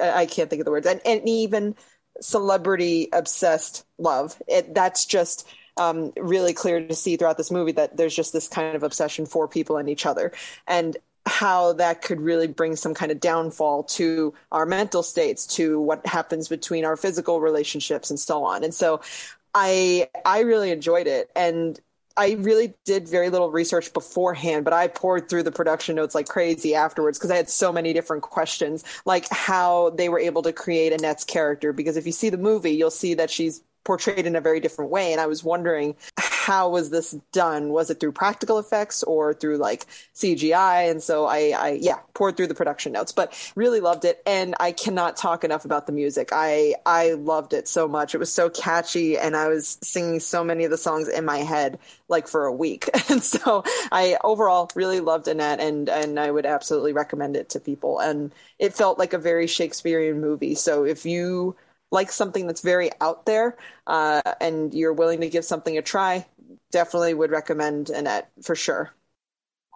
I 0.03 0.27
can't 0.27 0.51
think 0.51 0.61
of 0.61 0.67
the 0.67 0.71
words, 0.71 0.87
and, 0.87 1.01
and 1.07 1.27
even 1.27 1.75
celebrity 2.21 3.09
obsessed 3.13 3.87
love. 3.99 4.41
It, 4.47 4.75
that's 4.75 5.07
just 5.07 5.49
um, 5.77 6.13
really 6.17 6.53
clear 6.53 6.87
to 6.87 6.95
see 6.95 7.17
throughout 7.17 7.37
this 7.37 7.51
movie 7.51 7.73
that 7.73 7.97
there's 7.97 8.15
just 8.15 8.33
this 8.33 8.49
kind 8.49 8.77
of 8.77 8.83
obsession 8.83 9.27
for 9.27 9.49
people 9.49 9.77
and 9.77 9.89
each 9.89 10.07
other, 10.07 10.33
and 10.67 10.97
how 11.27 11.73
that 11.75 12.03
could 12.03 12.21
really 12.21 12.47
bring 12.47 12.77
some 12.77 12.95
kind 12.95 13.11
of 13.11 13.19
downfall 13.19 13.85
to 13.85 14.35
our 14.53 14.67
mental 14.67 15.03
states, 15.03 15.47
to 15.47 15.81
what 15.81 16.07
happens 16.07 16.49
between 16.49 16.85
our 16.85 16.97
physical 16.97 17.41
relationships 17.41 18.11
and 18.11 18.21
so 18.21 18.45
on. 18.45 18.63
And 18.63 18.75
so 18.75 19.01
I 19.55 20.09
I 20.25 20.41
really 20.41 20.71
enjoyed 20.71 21.07
it 21.07 21.31
and 21.35 21.81
I 22.17 22.33
really 22.33 22.75
did 22.85 23.09
very 23.09 23.29
little 23.29 23.51
research 23.51 23.93
beforehand, 23.93 24.65
but 24.65 24.73
I 24.73 24.87
poured 24.87 25.29
through 25.29 25.43
the 25.43 25.51
production 25.51 25.97
notes 25.97 26.15
like 26.15 26.29
crazy 26.29 26.75
afterwards 26.75 27.19
because 27.19 27.31
I 27.31 27.37
had 27.37 27.51
so 27.51 27.73
many 27.73 27.93
different 27.93 28.23
questions, 28.23 28.85
like 29.05 29.29
how 29.31 29.91
they 29.91 30.09
were 30.09 30.21
able 30.21 30.43
to 30.43 30.53
create 30.53 30.93
Annette's 30.93 31.25
character. 31.25 31.73
Because 31.73 31.97
if 31.97 32.07
you 32.07 32.13
see 32.13 32.31
the 32.31 32.39
movie, 32.39 32.71
you'll 32.71 32.93
see 32.93 33.15
that 33.15 33.31
she's 33.31 33.63
portrayed 33.85 34.27
in 34.27 34.35
a 34.35 34.41
very 34.41 34.61
different 34.61 34.91
way. 34.91 35.13
And 35.13 35.21
I 35.21 35.27
was 35.27 35.45
wondering 35.45 35.95
how 36.19 36.69
was 36.69 36.91
this 36.91 37.13
done? 37.33 37.71
Was 37.71 37.91
it 37.91 38.01
through 38.01 38.13
practical 38.13 38.59
effects 38.59 39.03
or 39.03 39.33
through 39.33 39.57
like 39.57 39.87
CGI? 40.15 40.91
And 40.91 41.03
so 41.03 41.27
I, 41.27 41.55
I 41.57 41.79
yeah, 41.81 42.01
poured 42.13 42.37
through 42.37 42.49
the 42.49 42.55
production 42.55 42.93
notes, 42.93 43.13
but 43.13 43.33
really 43.57 43.81
loved 43.81 44.05
it. 44.05 44.23
And 44.27 44.55
I 44.61 44.73
cannot 44.73 45.17
talk 45.17 45.45
enough 45.45 45.65
about 45.65 45.87
the 45.87 45.93
music. 45.93 46.31
I, 46.33 46.75
I 46.85 47.13
loved 47.13 47.55
it 47.55 47.67
so 47.67 47.89
much. 47.89 48.15
It 48.15 48.19
was 48.19 48.33
so 48.33 48.51
catchy 48.51 49.17
and 49.17 49.37
I 49.37 49.49
was 49.49 49.79
singing 49.83 50.21
so 50.21 50.45
many 50.45 50.65
of 50.65 50.71
the 50.71 50.79
songs 50.79 51.09
in 51.09 51.25
my 51.25 51.39
head 51.39 51.79
like 52.09 52.29
for 52.29 52.45
a 52.45 52.53
week. 52.53 52.89
And 53.07 53.23
so 53.23 53.63
I 53.93 54.17
overall 54.25 54.71
really 54.75 54.99
loved 55.01 55.29
Annette 55.29 55.61
and, 55.61 55.89
and 55.89 56.19
I 56.19 56.31
would 56.31 56.47
absolutely 56.47 56.95
recommend 56.95 57.37
it 57.37 57.51
to 57.51 57.61
people. 57.61 58.01
And 58.01 58.33
it 58.59 58.75
felt 58.75 58.99
like 58.99 59.13
a 59.13 59.19
very 59.19 59.47
Shakespearean 59.47 60.21
movie. 60.21 60.55
So 60.55 60.85
if 60.85 61.05
you 61.05 61.55
like 61.95 62.13
something 62.13 62.47
that's 62.47 62.61
very 62.61 62.91
out 63.01 63.25
there 63.25 63.57
uh, 63.87 64.21
and 64.41 64.75
you're 64.75 64.93
willing 64.93 65.21
to 65.21 65.31
give 65.31 65.45
something 65.45 65.79
a 65.79 65.83
try, 65.83 66.27
definitely 66.71 67.15
would 67.15 67.31
recommend 67.31 67.89
Annette 67.89 68.31
for 68.43 68.55
sure. 68.55 68.93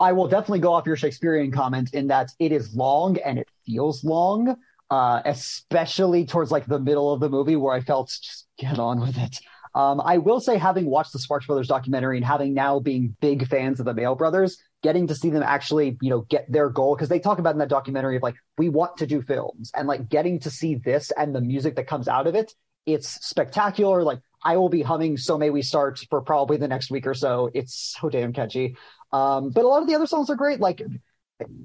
I 0.00 0.12
will 0.12 0.28
definitely 0.28 0.60
go 0.60 0.74
off 0.74 0.86
your 0.86 0.96
Shakespearean 0.96 1.50
comment 1.50 1.94
in 1.94 2.08
that 2.08 2.30
it 2.38 2.52
is 2.52 2.74
long 2.74 3.16
and 3.18 3.38
it 3.38 3.48
feels 3.64 4.04
long, 4.04 4.56
uh, 4.90 5.22
especially 5.24 6.26
towards 6.26 6.50
like 6.50 6.66
the 6.66 6.78
middle 6.78 7.12
of 7.12 7.20
the 7.20 7.28
movie 7.28 7.56
where 7.56 7.74
I 7.74 7.80
felt 7.80 8.08
just 8.08 8.46
get 8.58 8.78
on 8.78 9.00
with 9.00 9.16
it. 9.16 9.38
Um, 9.74 10.00
I 10.04 10.18
will 10.18 10.40
say, 10.40 10.56
having 10.56 10.86
watched 10.86 11.12
the 11.12 11.18
Sparks 11.18 11.46
Brothers 11.46 11.68
documentary 11.68 12.16
and 12.16 12.26
having 12.26 12.54
now 12.54 12.80
being 12.80 13.14
big 13.20 13.46
fans 13.48 13.80
of 13.80 13.86
the 13.86 13.94
Mael 13.94 14.14
Brothers, 14.14 14.58
getting 14.82 15.06
to 15.08 15.14
see 15.14 15.30
them 15.30 15.42
actually, 15.42 15.96
you 16.00 16.10
know, 16.10 16.20
get 16.22 16.50
their 16.50 16.68
goal 16.68 16.94
because 16.94 17.08
they 17.08 17.18
talk 17.18 17.38
about 17.38 17.54
in 17.54 17.58
that 17.58 17.68
documentary 17.68 18.16
of 18.16 18.22
like 18.22 18.36
we 18.56 18.68
want 18.68 18.96
to 18.98 19.06
do 19.06 19.20
films 19.22 19.70
and 19.74 19.88
like 19.88 20.08
getting 20.08 20.38
to 20.40 20.50
see 20.50 20.76
this 20.76 21.10
and 21.12 21.34
the 21.34 21.40
music 21.40 21.76
that 21.76 21.86
comes 21.86 22.08
out 22.08 22.26
of 22.26 22.34
it, 22.34 22.54
it's 22.86 23.08
spectacular. 23.26 24.02
Like 24.02 24.20
I 24.42 24.56
will 24.56 24.68
be 24.68 24.82
humming 24.82 25.16
"So 25.16 25.36
May 25.36 25.50
We 25.50 25.62
Start" 25.62 26.00
for 26.10 26.20
probably 26.20 26.56
the 26.56 26.68
next 26.68 26.90
week 26.90 27.06
or 27.06 27.14
so. 27.14 27.50
It's 27.54 27.96
so 27.98 28.08
damn 28.08 28.32
catchy. 28.32 28.76
Um, 29.12 29.50
but 29.50 29.64
a 29.64 29.68
lot 29.68 29.82
of 29.82 29.88
the 29.88 29.94
other 29.94 30.06
songs 30.06 30.30
are 30.30 30.36
great. 30.36 30.60
Like 30.60 30.82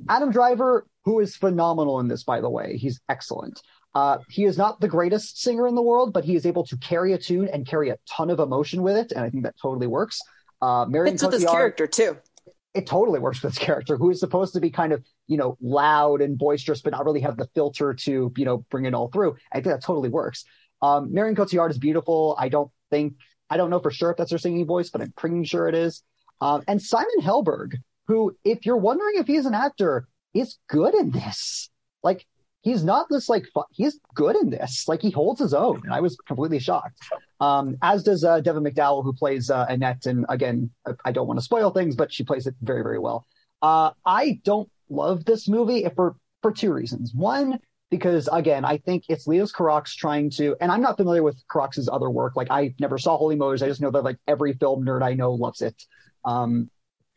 Adam 0.09 0.31
Driver, 0.31 0.87
who 1.05 1.19
is 1.19 1.35
phenomenal 1.35 1.99
in 1.99 2.07
this, 2.07 2.23
by 2.23 2.41
the 2.41 2.49
way, 2.49 2.77
he's 2.77 2.99
excellent. 3.09 3.61
Uh, 3.95 4.17
he 4.29 4.45
is 4.45 4.57
not 4.57 4.79
the 4.79 4.87
greatest 4.87 5.39
singer 5.39 5.67
in 5.67 5.75
the 5.75 5.81
world, 5.81 6.13
but 6.13 6.25
he 6.25 6.35
is 6.35 6.47
able 6.47 6.65
to 6.65 6.77
carry 6.77 7.13
a 7.13 7.17
tune 7.17 7.47
and 7.47 7.67
carry 7.67 7.89
a 7.89 7.97
ton 8.09 8.31
of 8.31 8.39
emotion 8.39 8.81
with 8.81 8.97
it, 8.97 9.11
and 9.11 9.23
I 9.23 9.29
think 9.29 9.43
that 9.43 9.55
totally 9.61 9.85
works. 9.85 10.19
Uh, 10.61 10.85
Marion 10.85 11.13
Fits 11.13 11.23
with 11.23 11.33
his 11.33 11.45
character 11.45 11.85
too. 11.85 12.17
It 12.73 12.87
totally 12.87 13.19
works 13.19 13.41
with 13.41 13.53
this 13.53 13.63
character, 13.63 13.97
who 13.97 14.09
is 14.09 14.19
supposed 14.19 14.53
to 14.53 14.59
be 14.59 14.69
kind 14.69 14.93
of 14.93 15.03
you 15.27 15.37
know 15.37 15.57
loud 15.61 16.21
and 16.21 16.37
boisterous, 16.37 16.81
but 16.81 16.91
not 16.91 17.05
really 17.05 17.21
have 17.21 17.37
the 17.37 17.47
filter 17.53 17.93
to 17.93 18.31
you 18.35 18.45
know 18.45 18.65
bring 18.69 18.85
it 18.85 18.93
all 18.93 19.09
through. 19.09 19.35
I 19.51 19.55
think 19.57 19.67
that 19.67 19.83
totally 19.83 20.09
works. 20.09 20.45
Um, 20.81 21.13
Marion 21.13 21.35
Cotillard 21.35 21.71
is 21.71 21.77
beautiful. 21.77 22.35
I 22.37 22.49
don't 22.49 22.71
think 22.89 23.15
I 23.49 23.57
don't 23.57 23.69
know 23.69 23.79
for 23.79 23.91
sure 23.91 24.11
if 24.11 24.17
that's 24.17 24.31
her 24.31 24.37
singing 24.37 24.65
voice, 24.65 24.89
but 24.89 25.01
I'm 25.01 25.13
pretty 25.13 25.43
sure 25.45 25.67
it 25.67 25.75
is. 25.75 26.03
Um, 26.41 26.63
and 26.67 26.81
Simon 26.81 27.21
Helberg, 27.21 27.75
who, 28.07 28.35
if 28.43 28.65
you're 28.65 28.77
wondering 28.77 29.15
if 29.17 29.27
he's 29.27 29.45
an 29.45 29.53
actor, 29.53 30.07
is 30.33 30.57
good 30.67 30.93
in 30.95 31.11
this. 31.11 31.69
Like 32.01 32.25
he's 32.61 32.83
not 32.83 33.07
this 33.09 33.29
like 33.29 33.45
he's 33.71 33.99
good 34.15 34.35
in 34.35 34.49
this. 34.49 34.87
Like 34.87 35.01
he 35.01 35.11
holds 35.11 35.39
his 35.39 35.53
own. 35.53 35.81
And 35.83 35.93
I 35.93 36.01
was 36.01 36.17
completely 36.27 36.59
shocked. 36.59 36.97
Um, 37.43 37.77
as 37.81 38.03
does 38.03 38.23
uh, 38.23 38.41
Devyn 38.41 38.65
McDowell, 38.67 39.03
who 39.03 39.13
plays 39.13 39.49
uh, 39.49 39.65
Annette. 39.67 40.05
And 40.05 40.25
again, 40.29 40.69
I 41.03 41.11
don't 41.11 41.27
want 41.27 41.39
to 41.39 41.43
spoil 41.43 41.71
things, 41.71 41.95
but 41.95 42.11
she 42.13 42.23
plays 42.23 42.47
it 42.47 42.55
very, 42.61 42.83
very 42.83 42.99
well. 42.99 43.27
Uh, 43.61 43.91
I 44.05 44.39
don't 44.43 44.69
love 44.89 45.25
this 45.25 45.47
movie 45.47 45.85
for 45.95 46.15
for 46.41 46.51
two 46.51 46.71
reasons. 46.73 47.13
One, 47.13 47.59
because 47.89 48.29
again, 48.31 48.63
I 48.65 48.77
think 48.77 49.05
it's 49.09 49.27
Leos 49.27 49.51
Carax 49.51 49.95
trying 49.95 50.29
to, 50.31 50.55
and 50.61 50.71
I'm 50.71 50.81
not 50.81 50.97
familiar 50.97 51.23
with 51.23 51.41
Carax's 51.51 51.89
other 51.89 52.09
work. 52.09 52.35
Like 52.35 52.49
I 52.49 52.73
never 52.79 52.97
saw 52.97 53.17
Holy 53.17 53.35
Motors. 53.35 53.61
I 53.61 53.67
just 53.67 53.81
know 53.81 53.91
that 53.91 54.03
like 54.03 54.17
every 54.27 54.53
film 54.53 54.85
nerd 54.85 55.03
I 55.03 55.13
know 55.13 55.33
loves 55.33 55.61
it. 55.61 55.81
Um, 56.25 56.69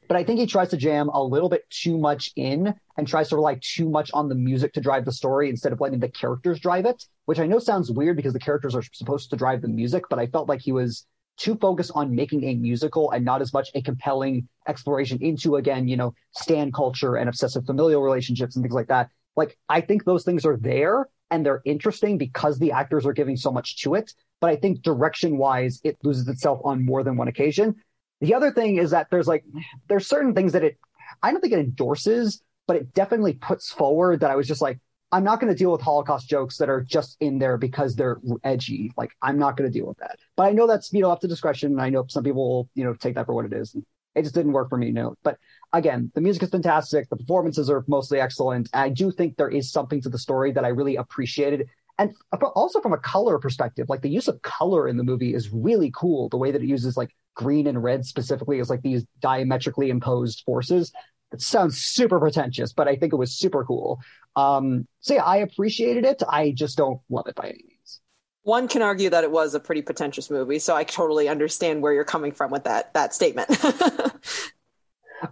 but 0.09 0.16
I 0.16 0.24
think 0.24 0.39
he 0.39 0.47
tries 0.47 0.70
to 0.70 0.77
jam 0.77 1.09
a 1.09 1.22
little 1.22 1.49
bit 1.49 1.68
too 1.70 1.99
much 1.99 2.33
in 2.37 2.74
and 2.97 3.07
tries 3.07 3.29
to 3.31 3.37
rely 3.37 3.59
too 3.61 3.89
much 3.89 4.11
on 4.14 4.29
the 4.29 4.35
music 4.35 4.72
to 4.74 4.81
drive 4.81 5.05
the 5.05 5.12
story 5.12 5.51
instead 5.51 5.72
of 5.72 5.81
letting 5.81 5.99
the 6.01 6.09
characters 6.09 6.61
drive 6.61 6.87
it, 6.87 7.05
which 7.27 7.39
I 7.39 7.47
know 7.47 7.59
sounds 7.59 7.91
weird 7.91 8.16
because 8.16 8.33
the 8.33 8.39
characters 8.39 8.74
are 8.74 8.83
supposed 8.93 9.31
to 9.31 9.37
drive 9.37 9.62
the 9.62 9.68
music, 9.68 10.05
but 10.09 10.18
I 10.18 10.27
felt 10.27 10.49
like 10.49 10.61
he 10.61 10.72
was 10.72 11.07
too 11.37 11.57
focused 11.57 11.93
on 11.95 12.14
making 12.14 12.45
a 12.45 12.55
musical 12.55 13.11
and 13.11 13.24
not 13.24 13.43
as 13.43 13.53
much 13.53 13.68
a 13.74 13.83
compelling 13.83 14.49
exploration 14.66 15.18
into, 15.20 15.57
again, 15.57 15.87
you 15.87 15.97
know, 15.97 16.14
stan 16.33 16.72
culture 16.72 17.16
and 17.16 17.29
obsessive 17.29 17.66
familial 17.66 18.03
relationships 18.03 18.57
and 18.57 18.64
things 18.64 18.74
like 18.74 18.89
that. 18.89 19.11
Like, 19.37 19.59
I 19.68 19.83
think 19.83 20.05
those 20.05 20.24
things 20.24 20.47
are 20.47 20.57
there 20.57 21.09
and 21.31 21.45
they're 21.45 21.62
interesting 21.64 22.16
because 22.16 22.59
the 22.59 22.72
actors 22.72 23.05
are 23.05 23.12
giving 23.12 23.37
so 23.37 23.53
much 23.53 23.83
to 23.83 23.95
it. 23.95 24.12
But 24.41 24.51
I 24.51 24.57
think 24.57 24.83
direction 24.83 25.37
wise, 25.37 25.81
it 25.85 25.99
loses 26.03 26.29
itself 26.29 26.61
on 26.64 26.85
more 26.85 27.03
than 27.03 27.16
one 27.16 27.29
occasion. 27.29 27.74
The 28.20 28.35
other 28.35 28.51
thing 28.51 28.79
is 28.79 28.93
that 28.93 29.09
there's 29.11 29.29
like 29.29 29.45
there's 29.89 30.07
certain 30.07 30.35
things 30.35 30.53
that 30.53 30.64
it 30.64 30.79
I 31.22 31.31
don't 31.31 31.41
think 31.41 31.53
it 31.53 31.59
endorses, 31.59 32.43
but 32.66 32.77
it 32.77 32.95
definitely 32.95 33.35
puts 33.35 33.70
forward 33.70 34.20
that 34.20 34.31
I 34.31 34.37
was 34.37 34.49
just 34.49 34.62
like, 34.62 34.79
I'm 35.13 35.25
not 35.25 35.41
going 35.41 35.53
to 35.53 35.59
deal 35.59 35.71
with 35.73 35.81
Holocaust 35.81 36.29
jokes 36.29 36.59
that 36.59 36.69
are 36.69 36.81
just 36.81 37.17
in 37.21 37.39
there 37.39 37.57
because 37.57 37.95
they're 37.95 38.19
edgy. 38.43 38.93
Like 38.97 39.13
I'm 39.23 39.39
not 39.39 39.57
going 39.57 39.71
to 39.71 39.79
deal 39.79 39.87
with 39.87 39.99
that. 39.99 40.19
But 40.37 40.45
I 40.45 40.53
know 40.53 40.67
that's 40.67 40.93
you 40.93 41.01
know 41.01 41.11
up 41.11 41.21
to 41.21 41.29
discretion, 41.29 41.73
and 41.73 41.81
I 41.81 41.91
know 41.91 42.05
some 42.09 42.25
people 42.25 42.49
will 42.49 42.69
you 42.75 42.85
know 42.85 42.95
take 42.95 43.15
that 43.15 43.27
for 43.27 43.35
what 43.35 43.45
it 43.45 43.53
is. 43.53 43.75
It 44.15 44.23
just 44.23 44.35
didn't 44.35 44.53
work 44.53 44.71
for 44.71 44.79
me, 44.79 44.87
you 44.87 44.93
know. 44.93 45.15
But 45.23 45.39
again, 45.73 46.11
the 46.15 46.21
music 46.21 46.43
is 46.43 46.51
fantastic. 46.51 47.09
The 47.09 47.17
performances 47.17 47.69
are 47.69 47.85
mostly 47.87 48.19
excellent. 48.19 48.69
I 48.73 48.89
do 48.89 49.11
think 49.11 49.37
there 49.37 49.51
is 49.51 49.71
something 49.71 50.01
to 50.03 50.09
the 50.09 50.19
story 50.19 50.53
that 50.53 50.65
I 50.65 50.69
really 50.69 50.97
appreciated 50.97 51.69
and 51.99 52.15
also 52.55 52.81
from 52.81 52.93
a 52.93 52.99
color 52.99 53.39
perspective 53.39 53.89
like 53.89 54.03
the 54.03 54.11
use 54.11 54.29
of 54.29 54.41
color 54.43 54.89
in 54.89 54.97
the 54.97 55.05
movie 55.05 55.35
is 55.35 55.51
really 55.53 55.91
cool 55.95 56.29
the 56.29 56.37
way 56.37 56.51
that 56.51 56.63
it 56.63 56.69
uses 56.69 56.97
like 56.97 57.15
green 57.35 57.67
and 57.67 57.83
red 57.83 58.05
specifically 58.05 58.59
is 58.59 58.71
like 58.71 58.83
these 58.83 59.05
diametrically 59.21 59.91
imposed 59.91 60.43
forces 60.45 60.93
it 61.33 61.41
sounds 61.41 61.79
super 61.79 62.19
pretentious 62.19 62.73
but 62.73 62.89
i 62.89 62.97
think 62.97 63.13
it 63.13 63.17
was 63.17 63.37
super 63.37 63.65
cool 63.65 63.99
um 64.37 64.87
so 65.01 65.14
yeah 65.14 65.24
i 65.24 65.39
appreciated 65.39 66.05
it 66.05 66.22
i 66.28 66.53
just 66.53 66.76
don't 66.76 67.01
love 67.09 67.26
it 67.26 67.34
by 67.34 67.49
any 67.49 67.64
means 67.66 68.01
one 68.47 68.68
can 68.68 68.80
argue 68.80 69.11
that 69.11 69.24
it 69.24 69.32
was 69.32 69.57
a 69.57 69.61
pretty 69.61 69.82
pretentious 69.82 70.30
movie, 70.30 70.61
so 70.61 70.76
I 70.76 70.84
totally 70.84 71.28
understand 71.28 71.82
where 71.82 71.93
you're 71.93 72.05
coming 72.05 72.30
from 72.30 72.53
with 72.53 72.62
that 72.62 72.95
that 72.95 73.12
statement. 73.12 73.51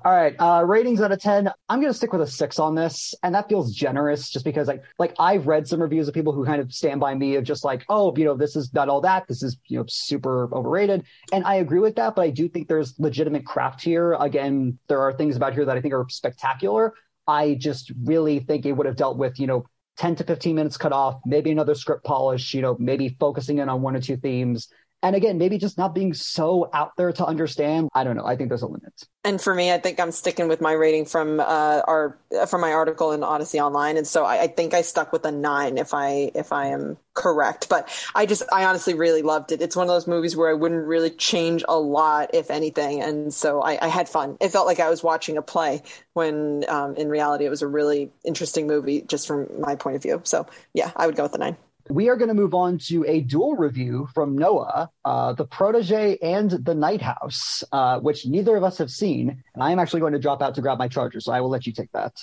All 0.05 0.13
right, 0.13 0.35
uh, 0.41 0.65
ratings 0.67 1.01
out 1.01 1.13
of 1.13 1.21
ten. 1.21 1.49
I'm 1.69 1.81
gonna 1.81 1.95
stick 1.95 2.13
with 2.13 2.23
a 2.23 2.27
six 2.27 2.59
on 2.59 2.75
this, 2.75 3.15
and 3.23 3.33
that 3.37 3.49
feels 3.49 3.73
generous, 3.73 4.31
just 4.31 4.45
because 4.45 4.67
like 4.67 4.83
like 4.99 5.15
I've 5.21 5.47
read 5.47 5.69
some 5.69 5.81
reviews 5.81 6.09
of 6.09 6.15
people 6.15 6.33
who 6.33 6.45
kind 6.45 6.61
of 6.61 6.73
stand 6.73 6.99
by 6.99 7.15
me 7.15 7.37
of 7.37 7.45
just 7.45 7.63
like, 7.63 7.85
oh, 7.89 8.13
you 8.17 8.25
know, 8.25 8.35
this 8.35 8.57
is 8.57 8.75
not 8.75 8.89
all 8.89 9.01
that. 9.03 9.29
This 9.29 9.45
is 9.45 9.59
you 9.69 9.79
know 9.79 9.85
super 9.87 10.53
overrated, 10.53 11.05
and 11.33 11.45
I 11.45 11.57
agree 11.57 11.79
with 11.79 11.95
that. 11.95 12.17
But 12.17 12.23
I 12.23 12.31
do 12.31 12.49
think 12.49 12.67
there's 12.67 12.99
legitimate 12.99 13.47
craft 13.47 13.81
here. 13.81 14.15
Again, 14.15 14.77
there 14.89 15.01
are 15.03 15.13
things 15.13 15.37
about 15.37 15.55
here 15.55 15.65
that 15.67 15.77
I 15.77 15.81
think 15.81 15.95
are 15.95 16.07
spectacular. 16.09 16.95
I 17.27 17.55
just 17.55 17.93
really 18.05 18.41
think 18.41 18.67
it 18.67 18.73
would 18.73 18.87
have 18.87 18.97
dealt 18.97 19.17
with 19.17 19.39
you 19.39 19.47
know 19.47 19.65
10 19.97 20.17
to 20.17 20.25
15 20.25 20.57
minutes 20.57 20.77
cut 20.77 20.93
off, 20.93 21.21
maybe 21.25 21.51
another 21.51 21.75
script 21.75 22.05
polish, 22.05 22.53
you 22.53 22.63
know, 22.63 22.77
maybe 22.79 23.17
focusing 23.21 23.59
in 23.59 23.69
on 23.69 23.81
one 23.83 23.95
or 23.95 24.01
two 24.01 24.17
themes, 24.17 24.69
and 25.05 25.15
again, 25.15 25.37
maybe 25.37 25.59
just 25.59 25.77
not 25.77 25.95
being 25.95 26.15
so 26.15 26.71
out 26.73 26.97
there 26.97 27.13
to 27.13 27.27
understand. 27.27 27.91
I 27.95 28.05
don't 28.05 28.17
know. 28.17 28.25
I 28.25 28.37
think 28.37 28.49
there's 28.49 28.63
a 28.63 28.67
limit. 28.67 29.07
And 29.23 29.39
for 29.39 29.55
me, 29.55 29.71
I 29.71 29.79
think 29.79 30.01
I'm 30.01 30.11
sticking 30.11 30.49
with 30.49 30.63
my 30.63 30.73
rating 30.73 31.05
from 31.05 31.41
uh, 31.41 31.83
our 31.87 32.19
from 32.49 32.63
my 32.63 32.73
article 32.73 33.13
in 33.13 33.23
Odyssey 33.23 33.61
Online, 33.61 33.99
and 33.99 34.07
so 34.07 34.25
I, 34.25 34.43
I, 34.43 34.47
think 34.47 34.73
I 34.73 34.81
stuck 34.81 35.13
with 35.13 35.27
a 35.27 35.31
nine 35.31 35.77
if 35.77 35.93
I 35.93 36.31
if 36.35 36.53
I 36.53 36.69
am 36.69 36.97
correct. 37.13 37.69
But 37.69 37.89
I 38.15 38.25
just 38.25 38.45
I 38.51 38.65
honestly 38.65 38.95
really 38.95 39.21
loved 39.21 39.53
it. 39.53 39.61
It's 39.61 39.77
one 39.77 39.85
of 39.85 39.89
those 39.89 40.07
movies 40.07 40.37
where 40.37 40.49
I 40.49 40.55
wouldn't 40.55 40.87
really 40.87 41.11
change 41.11 41.65
a 41.69 41.79
lot, 41.79 42.31
if 42.35 42.51
anything, 42.51 43.03
and 43.03 43.33
so 43.33 43.61
I, 43.61 43.79
I 43.85 43.89
had 43.89 44.09
fun. 44.09 44.39
It 44.41 44.49
felt 44.49 44.67
like 44.67 44.81
I 44.81 44.89
was 44.89 45.03
watching 45.03 45.37
a 45.37 45.43
play 45.43 45.83
when 46.15 46.65
um, 46.69 46.97
in 46.97 47.11
reality 47.11 47.45
it 47.45 47.51
was 47.51 47.63
a 47.63 47.69
really 47.69 48.11
interesting 48.25 48.67
movie, 48.67 49.03
just 49.03 49.27
from 49.27 49.49
my 49.61 49.77
point 49.77 49.97
of 49.97 50.03
view. 50.03 50.23
So 50.25 50.47
yeah, 50.73 50.93
I 50.97 51.07
would 51.07 51.17
go 51.17 51.25
with 51.25 51.33
the 51.33 51.39
nine. 51.39 51.59
We 51.91 52.09
are 52.09 52.17
going 52.17 52.29
to 52.29 52.35
move 52.35 52.55
on 52.55 52.79
to 52.89 53.05
a 53.07 53.21
dual 53.21 53.57
review 53.57 54.09
from 54.15 54.39
Noah, 54.39 54.91
uh, 55.05 55.35
The 55.35 55.45
Protege 55.45 56.17
and 56.23 56.51
The 56.51 56.75
Night 56.75 57.03
House, 57.03 57.63
uh, 57.73 58.01
which 58.01 58.25
neither 58.27 58.57
of 58.57 58.65
us 58.65 58.79
have 58.79 58.91
seen. 58.91 59.43
And 59.55 59.63
I 59.63 59.71
am 59.71 59.79
actually 59.79 60.01
going 60.01 60.15
to 60.15 60.19
drop 60.19 60.41
out 60.41 60.55
to 60.55 60.63
grab 60.63 60.79
my 60.79 60.89
charger, 60.89 61.21
so 61.21 61.33
I 61.33 61.43
will 61.43 61.51
let 61.51 61.67
you 61.67 61.75
take 61.75 61.93
that. 61.93 62.15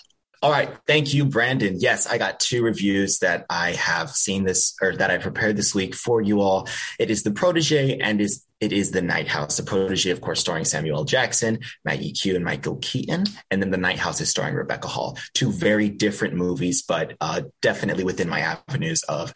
All 0.43 0.51
right. 0.51 0.75
Thank 0.87 1.13
you, 1.13 1.25
Brandon. 1.25 1.75
Yes, 1.79 2.07
I 2.07 2.17
got 2.17 2.39
two 2.39 2.63
reviews 2.63 3.19
that 3.19 3.45
I 3.47 3.73
have 3.73 4.09
seen 4.09 4.43
this 4.43 4.75
or 4.81 4.95
that 4.95 5.11
I 5.11 5.19
prepared 5.19 5.55
this 5.55 5.75
week 5.75 5.93
for 5.93 6.19
you 6.19 6.41
all. 6.41 6.67
It 6.97 7.11
is 7.11 7.21
The 7.21 7.29
Protege 7.29 7.99
and 7.99 8.19
is 8.19 8.43
it 8.59 8.71
is 8.73 8.89
The 8.89 9.03
Night 9.03 9.27
House. 9.27 9.57
The 9.57 9.63
Protege, 9.63 10.09
of 10.09 10.21
course, 10.21 10.39
starring 10.39 10.65
Samuel 10.65 11.03
Jackson, 11.03 11.59
Maggie 11.85 12.11
Q, 12.11 12.35
and 12.35 12.45
Michael 12.45 12.77
Keaton. 12.77 13.25
And 13.51 13.61
then 13.61 13.69
The 13.69 13.77
Night 13.77 13.99
House 13.99 14.19
is 14.19 14.29
starring 14.29 14.55
Rebecca 14.55 14.87
Hall. 14.87 15.17
Two 15.33 15.51
very 15.51 15.89
different 15.89 16.33
movies, 16.33 16.81
but 16.81 17.15
uh, 17.21 17.41
definitely 17.61 18.03
within 18.03 18.29
my 18.29 18.39
avenues 18.39 19.03
of 19.03 19.33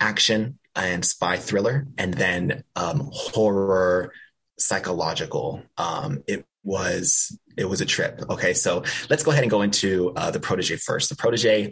action 0.00 0.58
and 0.74 1.04
spy 1.04 1.36
thriller, 1.36 1.86
and 1.96 2.14
then 2.14 2.64
um, 2.76 3.10
horror 3.12 4.12
psychological. 4.58 5.62
Um, 5.76 6.22
it 6.26 6.46
was 6.66 7.38
it 7.56 7.64
was 7.64 7.80
a 7.80 7.86
trip. 7.86 8.20
Okay, 8.28 8.52
so 8.52 8.82
let's 9.08 9.22
go 9.22 9.30
ahead 9.30 9.44
and 9.44 9.50
go 9.50 9.62
into 9.62 10.12
uh, 10.16 10.30
the 10.30 10.40
protege 10.40 10.76
first. 10.76 11.08
The 11.08 11.16
protege 11.16 11.70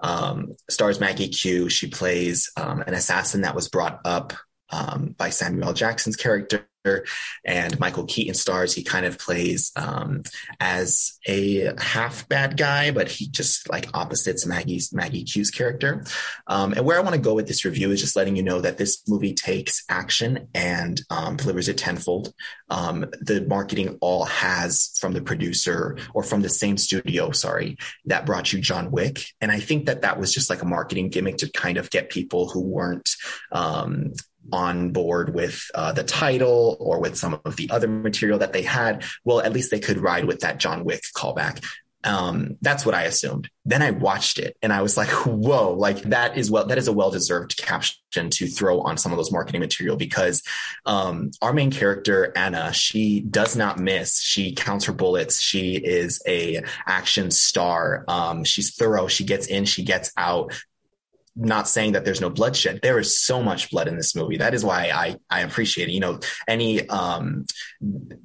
um, 0.00 0.52
stars 0.70 1.00
Maggie 1.00 1.28
Q. 1.28 1.68
She 1.68 1.88
plays 1.88 2.52
um, 2.56 2.82
an 2.86 2.94
assassin 2.94 3.40
that 3.40 3.54
was 3.54 3.68
brought 3.68 4.00
up 4.04 4.34
um, 4.70 5.14
by 5.18 5.30
Samuel 5.30 5.72
Jackson's 5.72 6.16
character 6.16 6.68
and 7.44 7.78
Michael 7.78 8.04
Keaton 8.04 8.34
stars. 8.34 8.74
He 8.74 8.82
kind 8.82 9.06
of 9.06 9.18
plays 9.18 9.72
um, 9.76 10.22
as 10.60 11.18
a 11.26 11.72
half 11.78 12.28
bad 12.28 12.56
guy, 12.56 12.90
but 12.90 13.08
he 13.08 13.28
just 13.28 13.70
like 13.70 13.88
opposites 13.94 14.46
Maggie's 14.46 14.92
Maggie 14.92 15.24
Q's 15.24 15.50
character. 15.50 16.04
Um, 16.46 16.72
and 16.72 16.84
where 16.84 16.98
I 16.98 17.02
want 17.02 17.14
to 17.14 17.20
go 17.20 17.34
with 17.34 17.48
this 17.48 17.64
review 17.64 17.90
is 17.90 18.00
just 18.00 18.16
letting 18.16 18.36
you 18.36 18.42
know 18.42 18.60
that 18.60 18.78
this 18.78 19.02
movie 19.08 19.34
takes 19.34 19.84
action 19.88 20.48
and 20.54 21.00
um, 21.10 21.36
delivers 21.36 21.68
it 21.68 21.78
tenfold. 21.78 22.32
Um, 22.70 23.06
the 23.20 23.44
marketing 23.46 23.98
all 24.00 24.24
has 24.24 24.96
from 25.00 25.12
the 25.12 25.22
producer 25.22 25.96
or 26.12 26.22
from 26.22 26.42
the 26.42 26.48
same 26.48 26.76
studio, 26.76 27.30
sorry, 27.30 27.76
that 28.06 28.26
brought 28.26 28.52
you 28.52 28.60
John 28.60 28.90
Wick. 28.90 29.24
And 29.40 29.50
I 29.50 29.60
think 29.60 29.86
that 29.86 30.02
that 30.02 30.18
was 30.18 30.32
just 30.32 30.50
like 30.50 30.62
a 30.62 30.66
marketing 30.66 31.08
gimmick 31.08 31.38
to 31.38 31.50
kind 31.50 31.78
of 31.78 31.90
get 31.90 32.10
people 32.10 32.48
who 32.48 32.60
weren't 32.60 33.10
um, 33.52 34.12
on 34.52 34.90
board 34.90 35.34
with 35.34 35.70
uh, 35.74 35.92
the 35.92 36.04
title 36.04 36.76
or 36.80 37.00
with 37.00 37.16
some 37.16 37.40
of 37.44 37.56
the 37.56 37.70
other 37.70 37.88
material 37.88 38.38
that 38.38 38.52
they 38.52 38.62
had, 38.62 39.04
well, 39.24 39.40
at 39.40 39.52
least 39.52 39.70
they 39.70 39.80
could 39.80 39.98
ride 39.98 40.24
with 40.24 40.40
that 40.40 40.58
John 40.58 40.84
Wick 40.84 41.02
callback. 41.16 41.64
Um, 42.04 42.58
that's 42.60 42.84
what 42.84 42.94
I 42.94 43.04
assumed. 43.04 43.48
Then 43.64 43.80
I 43.80 43.90
watched 43.90 44.38
it 44.38 44.58
and 44.60 44.74
I 44.74 44.82
was 44.82 44.96
like, 44.98 45.08
whoa, 45.08 45.72
like 45.72 46.02
that 46.02 46.36
is 46.36 46.50
well, 46.50 46.66
that 46.66 46.76
is 46.76 46.86
a 46.86 46.92
well-deserved 46.92 47.56
caption 47.56 48.28
to 48.30 48.46
throw 48.46 48.82
on 48.82 48.98
some 48.98 49.10
of 49.10 49.16
those 49.16 49.32
marketing 49.32 49.62
material 49.62 49.96
because, 49.96 50.42
um, 50.84 51.30
our 51.40 51.54
main 51.54 51.70
character, 51.70 52.30
Anna, 52.36 52.74
she 52.74 53.20
does 53.20 53.56
not 53.56 53.78
miss. 53.78 54.20
She 54.20 54.54
counts 54.54 54.84
her 54.84 54.92
bullets. 54.92 55.40
She 55.40 55.76
is 55.76 56.22
a 56.28 56.62
action 56.86 57.30
star. 57.30 58.04
Um, 58.06 58.44
she's 58.44 58.76
thorough. 58.76 59.08
She 59.08 59.24
gets 59.24 59.46
in, 59.46 59.64
she 59.64 59.82
gets 59.82 60.12
out 60.18 60.52
not 61.36 61.68
saying 61.68 61.92
that 61.92 62.04
there's 62.04 62.20
no 62.20 62.30
bloodshed. 62.30 62.80
There 62.82 62.98
is 62.98 63.20
so 63.20 63.42
much 63.42 63.70
blood 63.70 63.88
in 63.88 63.96
this 63.96 64.14
movie. 64.14 64.36
That 64.36 64.54
is 64.54 64.64
why 64.64 64.90
I 64.94 65.16
I 65.28 65.40
appreciate 65.40 65.88
it. 65.88 65.92
You 65.92 66.00
know, 66.00 66.20
any 66.46 66.88
um 66.88 67.46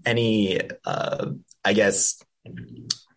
any 0.06 0.60
uh 0.86 1.28
I 1.64 1.74
guess 1.74 2.22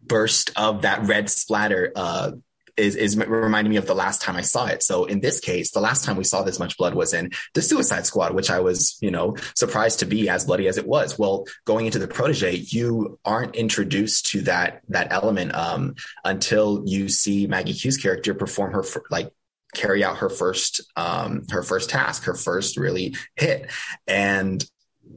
burst 0.03 0.51
of 0.57 0.83
that 0.83 1.07
red 1.07 1.31
splatter 1.31 1.93
uh 1.95 2.33
is 2.77 2.97
is 2.97 3.17
reminding 3.19 3.71
me 3.71 3.77
of 3.77 3.87
the 3.87 3.95
last 3.95 4.23
time 4.23 4.37
I 4.37 4.41
saw 4.41 4.67
it. 4.67 4.83
So 4.83 5.05
in 5.05 5.21
this 5.21 5.41
case, 5.41 5.71
the 5.73 5.81
last 5.81 6.05
time 6.05 6.17
we 6.17 6.25
saw 6.25 6.43
this 6.43 6.59
much 6.59 6.79
blood 6.79 6.95
was 6.95 7.13
in 7.13 7.31
the 7.55 7.63
Suicide 7.63 8.07
Squad, 8.07 8.35
which 8.35 8.51
I 8.51 8.61
was, 8.61 8.97
you 9.01 9.11
know, 9.11 9.37
surprised 9.55 9.99
to 9.99 10.07
be 10.07 10.29
as 10.29 10.45
bloody 10.45 10.69
as 10.69 10.79
it 10.79 10.87
was. 10.87 11.19
Well, 11.19 11.47
going 11.67 11.87
into 11.87 11.99
the 11.99 12.09
protege, 12.09 12.57
you 12.57 13.19
aren't 13.25 13.57
introduced 13.57 14.27
to 14.29 14.41
that 14.43 14.81
that 14.89 15.13
element 15.13 15.55
um, 15.55 15.95
until 16.25 16.83
you 16.87 17.09
see 17.09 17.47
Maggie 17.47 17.75
Q's 17.75 17.99
character 17.99 18.35
perform 18.35 18.73
her 18.73 18.85
like 19.11 19.31
carry 19.75 20.05
out 20.05 20.19
her 20.19 20.29
first 20.29 20.81
um, 20.97 21.45
her 21.51 21.63
first 21.63 21.91
task, 21.91 22.25
her 22.25 22.35
first 22.35 22.77
really 22.77 23.17
hit, 23.37 23.71
and 24.07 24.65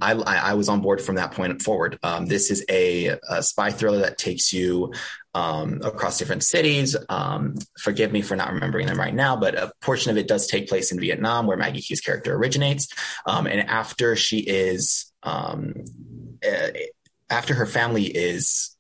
I, 0.02 0.14
I 0.14 0.54
was 0.56 0.68
on 0.68 0.82
board 0.82 1.02
from 1.02 1.16
that 1.16 1.32
point 1.32 1.62
forward. 1.62 1.98
Um, 2.04 2.26
this 2.26 2.52
is 2.52 2.66
a, 2.70 3.18
a, 3.30 3.42
spy 3.42 3.72
thriller 3.72 4.00
that 4.00 4.18
takes 4.18 4.52
you 4.52 4.94
um, 5.34 5.82
across 5.84 6.18
different 6.18 6.44
cities. 6.44 6.96
Um, 7.08 7.56
forgive 7.80 8.12
me 8.12 8.22
for 8.22 8.36
not 8.36 8.52
remembering 8.52 8.88
them 8.88 9.00
right 9.00 9.14
now, 9.14 9.36
but 9.36 9.56
a 9.56 9.72
portion 9.82 10.12
of 10.12 10.18
it 10.18 10.28
does 10.28 10.48
take 10.48 10.68
place 10.68 10.92
in 10.92 11.00
Vietnam, 11.00 11.48
where 11.48 11.58
Maggie 11.58 11.82
Q's 11.82 12.02
character 12.02 12.36
originates. 12.36 12.88
Um, 13.26 13.48
and 13.48 13.62
after 13.70 14.16
she 14.16 14.40
is, 14.40 15.12
uh, 15.24 15.58
after 17.30 17.54
her 17.54 17.66
family 17.66 18.06
is 18.06 18.76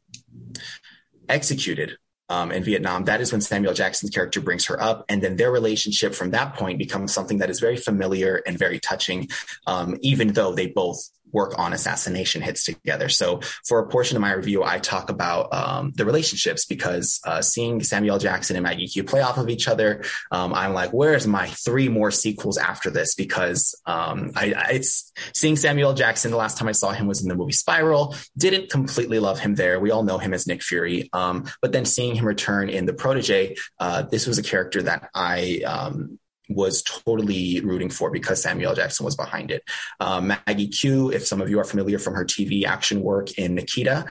executed 1.29 1.97
um, 2.29 2.51
in 2.51 2.63
Vietnam, 2.63 3.05
that 3.05 3.21
is 3.21 3.31
when 3.31 3.41
Samuel 3.41 3.73
Jackson's 3.73 4.11
character 4.11 4.41
brings 4.41 4.65
her 4.65 4.81
up. 4.81 5.05
And 5.09 5.21
then 5.21 5.35
their 5.35 5.51
relationship 5.51 6.15
from 6.15 6.31
that 6.31 6.55
point 6.55 6.79
becomes 6.79 7.13
something 7.13 7.37
that 7.39 7.49
is 7.49 7.59
very 7.59 7.77
familiar 7.77 8.41
and 8.47 8.57
very 8.57 8.79
touching, 8.79 9.29
um, 9.67 9.97
even 10.01 10.33
though 10.33 10.53
they 10.53 10.67
both 10.67 11.09
work 11.35 11.51
on 11.59 11.73
assassination 11.73 12.41
hits 12.41 12.63
together. 12.63 13.09
So 13.09 13.41
for 13.67 13.77
a 13.79 13.87
portion 13.87 14.15
of 14.17 14.21
my 14.21 14.33
review, 14.33 14.63
I 14.63 14.79
talk 14.79 15.09
about 15.09 15.53
um, 15.53 15.91
the 15.95 16.05
relationships 16.05 16.65
because 16.65 17.19
uh, 17.29 17.41
seeing 17.41 17.83
Samuel 17.83 18.17
Jackson 18.17 18.55
and 18.55 18.63
Maggie 18.63 18.87
Q 18.87 19.03
play 19.03 19.21
off 19.21 19.37
of 19.37 19.49
each 19.49 19.67
other, 19.67 20.03
um, 20.31 20.53
I'm 20.53 20.73
like, 20.73 20.91
where's 20.91 21.27
my 21.27 21.47
three 21.65 21.89
more 21.89 22.11
sequels 22.11 22.57
after 22.57 22.89
this? 22.89 23.15
Because 23.15 23.61
um, 23.85 24.31
I, 24.35 24.53
I, 24.53 24.67
it's 24.77 25.11
seeing 25.33 25.57
Samuel 25.57 25.93
Jackson. 25.93 26.31
The 26.31 26.37
last 26.37 26.57
time 26.57 26.69
I 26.69 26.77
saw 26.81 26.91
him 26.91 27.05
was 27.05 27.21
in 27.21 27.27
the 27.27 27.35
movie 27.35 27.51
Spiral. 27.51 28.15
Didn't 28.37 28.69
completely 28.69 29.19
love 29.19 29.39
him 29.39 29.55
there. 29.55 29.79
We 29.79 29.91
all 29.91 30.03
know 30.03 30.17
him 30.17 30.33
as 30.33 30.47
Nick 30.47 30.63
Fury. 30.63 31.09
Um, 31.11 31.45
but 31.61 31.71
then 31.73 31.85
seeing 31.85 32.15
him 32.15 32.25
return 32.25 32.69
in 32.69 32.85
The 32.85 32.93
Protege, 32.93 33.55
uh, 33.79 34.03
this 34.03 34.25
was 34.25 34.37
a 34.37 34.43
character 34.43 34.81
that 34.83 35.09
I 35.13 35.61
um, 35.65 36.17
was 36.49 36.83
totally 36.83 37.61
rooting 37.61 37.89
for 37.89 38.11
because 38.11 38.41
Samuel 38.41 38.75
Jackson 38.75 39.05
was 39.05 39.15
behind 39.15 39.51
it. 39.51 39.63
Um, 39.99 40.27
Maggie 40.27 40.67
Q, 40.67 41.11
if 41.11 41.25
some 41.25 41.41
of 41.41 41.49
you 41.49 41.59
are 41.59 41.63
familiar 41.63 41.99
from 41.99 42.13
her 42.15 42.25
TV 42.25 42.65
action 42.65 43.01
work 43.01 43.37
in 43.37 43.55
Nikita, 43.55 44.07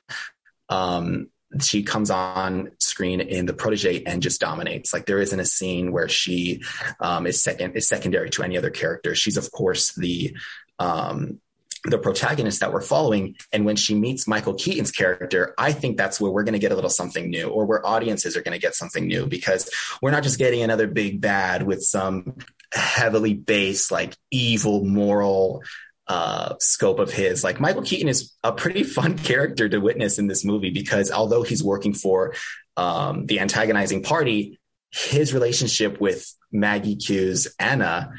um, 0.68 1.28
she 1.60 1.82
comes 1.82 2.10
on 2.10 2.72
screen 2.80 3.20
in 3.20 3.46
the 3.46 3.52
protege 3.52 4.02
and 4.04 4.22
just 4.22 4.40
dominates. 4.40 4.92
Like 4.92 5.06
there 5.06 5.20
isn't 5.20 5.38
a 5.38 5.44
scene 5.44 5.92
where 5.92 6.08
she 6.08 6.62
um, 7.00 7.26
is 7.26 7.42
second 7.42 7.76
is 7.76 7.88
secondary 7.88 8.30
to 8.30 8.42
any 8.42 8.58
other 8.58 8.70
character. 8.70 9.14
She's 9.14 9.36
of 9.36 9.50
course 9.52 9.94
the 9.94 10.36
um, 10.78 11.40
the 11.84 11.98
protagonist 11.98 12.60
that 12.60 12.72
we're 12.72 12.80
following. 12.80 13.36
And 13.52 13.66
when 13.66 13.76
she 13.76 13.94
meets 13.94 14.26
Michael 14.26 14.54
Keaton's 14.54 14.90
character, 14.90 15.54
I 15.58 15.72
think 15.72 15.96
that's 15.96 16.20
where 16.20 16.30
we're 16.30 16.44
going 16.44 16.54
to 16.54 16.58
get 16.58 16.72
a 16.72 16.74
little 16.74 16.90
something 16.90 17.28
new 17.28 17.48
or 17.48 17.66
where 17.66 17.86
audiences 17.86 18.36
are 18.36 18.42
going 18.42 18.58
to 18.58 18.60
get 18.60 18.74
something 18.74 19.06
new 19.06 19.26
because 19.26 19.70
we're 20.00 20.10
not 20.10 20.22
just 20.22 20.38
getting 20.38 20.62
another 20.62 20.86
big 20.86 21.20
bad 21.20 21.62
with 21.62 21.82
some 21.82 22.36
heavily 22.72 23.34
based, 23.34 23.92
like 23.92 24.16
evil, 24.30 24.84
moral, 24.84 25.62
uh, 26.06 26.54
scope 26.58 26.98
of 26.98 27.10
his. 27.12 27.44
Like 27.44 27.60
Michael 27.60 27.82
Keaton 27.82 28.08
is 28.08 28.32
a 28.42 28.52
pretty 28.52 28.82
fun 28.84 29.18
character 29.18 29.68
to 29.68 29.78
witness 29.78 30.18
in 30.18 30.26
this 30.26 30.44
movie 30.44 30.70
because 30.70 31.10
although 31.10 31.42
he's 31.42 31.62
working 31.62 31.94
for 31.94 32.34
um, 32.76 33.26
the 33.26 33.40
antagonizing 33.40 34.02
party, 34.02 34.58
his 34.90 35.34
relationship 35.34 36.00
with 36.00 36.32
Maggie 36.52 36.96
Q's 36.96 37.54
Anna 37.58 38.12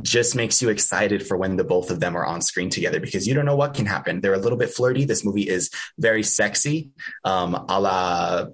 just 0.00 0.34
makes 0.34 0.62
you 0.62 0.70
excited 0.70 1.26
for 1.26 1.36
when 1.36 1.56
the 1.56 1.64
both 1.64 1.90
of 1.90 2.00
them 2.00 2.16
are 2.16 2.24
on 2.24 2.40
screen 2.40 2.70
together 2.70 3.00
because 3.00 3.26
you 3.26 3.34
don't 3.34 3.44
know 3.44 3.56
what 3.56 3.74
can 3.74 3.86
happen. 3.86 4.20
They're 4.20 4.34
a 4.34 4.38
little 4.38 4.58
bit 4.58 4.70
flirty. 4.70 5.04
This 5.04 5.24
movie 5.24 5.48
is 5.48 5.70
very 5.98 6.22
sexy, 6.22 6.90
um, 7.24 7.54
a 7.68 7.80
la. 7.80 8.46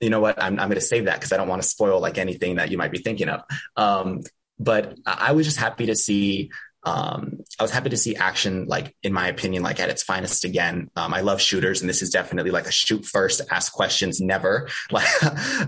You 0.00 0.10
know 0.10 0.20
what? 0.20 0.42
I'm, 0.42 0.58
I'm 0.58 0.68
going 0.68 0.74
to 0.74 0.80
save 0.80 1.04
that 1.04 1.14
because 1.14 1.32
I 1.32 1.36
don't 1.36 1.48
want 1.48 1.62
to 1.62 1.68
spoil 1.68 2.00
like 2.00 2.18
anything 2.18 2.56
that 2.56 2.70
you 2.70 2.76
might 2.76 2.90
be 2.90 2.98
thinking 2.98 3.28
of. 3.28 3.42
Um, 3.76 4.22
but 4.58 4.98
I 5.06 5.32
was 5.32 5.46
just 5.46 5.58
happy 5.58 5.86
to 5.86 5.96
see 5.96 6.50
um, 6.84 7.40
I 7.58 7.62
was 7.62 7.70
happy 7.70 7.88
to 7.90 7.96
see 7.96 8.14
action, 8.16 8.66
like 8.66 8.94
in 9.02 9.12
my 9.12 9.28
opinion, 9.28 9.62
like 9.62 9.80
at 9.80 9.88
its 9.88 10.02
finest 10.02 10.44
again. 10.44 10.90
Um, 10.96 11.14
I 11.14 11.20
love 11.20 11.40
shooters, 11.40 11.80
and 11.80 11.88
this 11.88 12.02
is 12.02 12.10
definitely 12.10 12.50
like 12.50 12.66
a 12.66 12.72
shoot 12.72 13.04
first, 13.06 13.40
ask 13.50 13.72
questions 13.72 14.20
never. 14.20 14.68
Like 14.90 15.08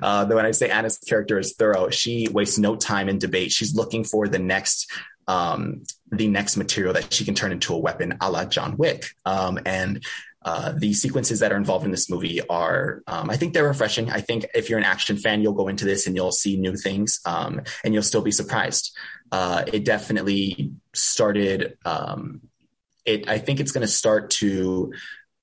uh, 0.02 0.26
when 0.26 0.46
I 0.46 0.52
say 0.52 0.68
Anna's 0.70 0.98
character 0.98 1.38
is 1.38 1.54
thorough, 1.54 1.90
she 1.90 2.28
wastes 2.30 2.58
no 2.58 2.76
time 2.76 3.08
in 3.08 3.18
debate. 3.18 3.50
She's 3.50 3.74
looking 3.74 4.04
for 4.04 4.28
the 4.28 4.38
next 4.38 4.90
um, 5.26 5.82
the 6.12 6.28
next 6.28 6.56
material 6.56 6.92
that 6.94 7.12
she 7.12 7.24
can 7.24 7.34
turn 7.34 7.50
into 7.50 7.74
a 7.74 7.78
weapon, 7.78 8.16
a 8.20 8.30
la 8.30 8.44
John 8.44 8.76
Wick. 8.76 9.06
Um, 9.24 9.58
and 9.66 10.04
uh, 10.44 10.72
the 10.76 10.92
sequences 10.94 11.40
that 11.40 11.50
are 11.50 11.56
involved 11.56 11.84
in 11.84 11.90
this 11.90 12.08
movie 12.08 12.40
are, 12.48 13.02
um, 13.08 13.30
I 13.30 13.36
think 13.36 13.52
they're 13.52 13.66
refreshing. 13.66 14.10
I 14.10 14.20
think 14.20 14.46
if 14.54 14.70
you're 14.70 14.78
an 14.78 14.84
action 14.84 15.16
fan, 15.16 15.42
you'll 15.42 15.54
go 15.54 15.66
into 15.66 15.84
this 15.84 16.06
and 16.06 16.14
you'll 16.14 16.30
see 16.30 16.56
new 16.56 16.76
things, 16.76 17.18
um, 17.26 17.62
and 17.82 17.92
you'll 17.92 18.04
still 18.04 18.22
be 18.22 18.30
surprised. 18.30 18.96
Uh, 19.32 19.64
it 19.72 19.84
definitely 19.84 20.72
started. 20.94 21.76
Um, 21.84 22.42
it, 23.04 23.28
I 23.28 23.38
think 23.38 23.60
it's 23.60 23.72
going 23.72 23.86
to 23.86 23.92
start 23.92 24.30
to 24.30 24.92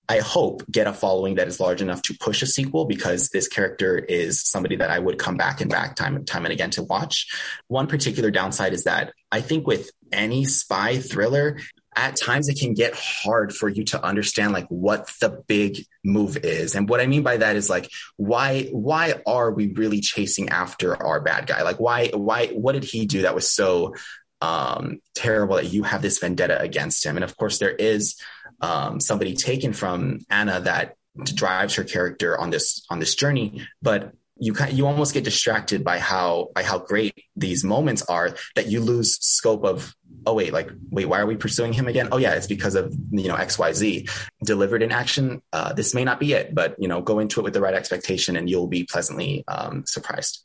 I 0.09 0.19
hope 0.19 0.69
get 0.69 0.85
a 0.85 0.93
following 0.93 1.35
that 1.35 1.47
is 1.47 1.61
large 1.61 1.81
enough 1.81 2.01
to 2.03 2.17
push 2.19 2.41
a 2.41 2.45
sequel 2.45 2.85
because 2.85 3.29
this 3.29 3.47
character 3.47 3.97
is 3.97 4.41
somebody 4.41 4.75
that 4.75 4.91
I 4.91 4.99
would 4.99 5.17
come 5.17 5.37
back 5.37 5.61
and 5.61 5.71
back 5.71 5.95
time 5.95 6.15
and 6.17 6.27
time 6.27 6.45
and 6.45 6.51
again 6.51 6.71
to 6.71 6.83
watch. 6.83 7.27
One 7.67 7.87
particular 7.87 8.29
downside 8.29 8.73
is 8.73 8.83
that 8.83 9.13
I 9.31 9.39
think 9.39 9.65
with 9.65 9.91
any 10.11 10.43
spy 10.43 10.99
thriller, 10.99 11.57
at 11.95 12.15
times 12.15 12.49
it 12.49 12.59
can 12.59 12.73
get 12.73 12.93
hard 12.95 13.53
for 13.53 13.69
you 13.69 13.83
to 13.85 14.03
understand 14.03 14.53
like 14.53 14.67
what 14.67 15.09
the 15.21 15.29
big 15.47 15.85
move 16.03 16.37
is. 16.37 16.75
And 16.75 16.87
what 16.89 16.99
i 16.99 17.07
mean 17.07 17.23
by 17.23 17.37
that 17.37 17.55
is 17.55 17.69
like 17.69 17.89
why 18.17 18.63
why 18.71 19.21
are 19.25 19.51
we 19.51 19.73
really 19.73 20.01
chasing 20.01 20.49
after 20.49 21.01
our 21.01 21.21
bad 21.21 21.47
guy? 21.47 21.63
Like 21.63 21.79
why 21.79 22.09
why 22.13 22.47
what 22.47 22.73
did 22.73 22.83
he 22.83 23.05
do 23.05 23.23
that 23.23 23.35
was 23.35 23.49
so 23.49 23.95
um 24.41 24.99
terrible 25.15 25.55
that 25.55 25.71
you 25.71 25.83
have 25.83 26.01
this 26.01 26.19
vendetta 26.19 26.59
against 26.59 27.05
him? 27.05 27.17
And 27.17 27.23
of 27.23 27.37
course 27.37 27.59
there 27.59 27.71
is 27.71 28.15
um 28.61 28.99
somebody 28.99 29.35
taken 29.35 29.73
from 29.73 30.19
anna 30.29 30.59
that 30.61 30.95
drives 31.23 31.75
her 31.75 31.83
character 31.83 32.39
on 32.39 32.49
this 32.49 32.85
on 32.89 32.99
this 32.99 33.13
journey 33.13 33.67
but 33.83 34.13
you 34.37 34.53
you 34.71 34.85
almost 34.85 35.13
get 35.13 35.23
distracted 35.23 35.83
by 35.83 35.99
how 35.99 36.49
by 36.55 36.63
how 36.63 36.79
great 36.79 37.25
these 37.35 37.63
moments 37.63 38.01
are 38.03 38.35
that 38.55 38.67
you 38.67 38.81
lose 38.81 39.17
scope 39.23 39.63
of 39.63 39.95
oh 40.25 40.33
wait 40.33 40.53
like 40.53 40.69
wait 40.89 41.05
why 41.05 41.19
are 41.19 41.25
we 41.25 41.35
pursuing 41.35 41.73
him 41.73 41.87
again? 41.87 42.09
Oh 42.11 42.17
yeah 42.17 42.33
it's 42.33 42.47
because 42.47 42.75
of 42.75 42.93
you 43.11 43.27
know 43.27 43.35
xyz 43.35 44.09
delivered 44.43 44.83
in 44.83 44.91
action 44.91 45.41
uh, 45.51 45.73
this 45.73 45.93
may 45.93 46.03
not 46.03 46.19
be 46.19 46.33
it 46.33 46.53
but 46.53 46.75
you 46.79 46.87
know 46.87 47.01
go 47.01 47.19
into 47.19 47.39
it 47.39 47.43
with 47.43 47.53
the 47.53 47.61
right 47.61 47.73
expectation 47.73 48.35
and 48.35 48.49
you'll 48.49 48.67
be 48.67 48.83
pleasantly 48.83 49.43
um, 49.47 49.83
surprised. 49.85 50.43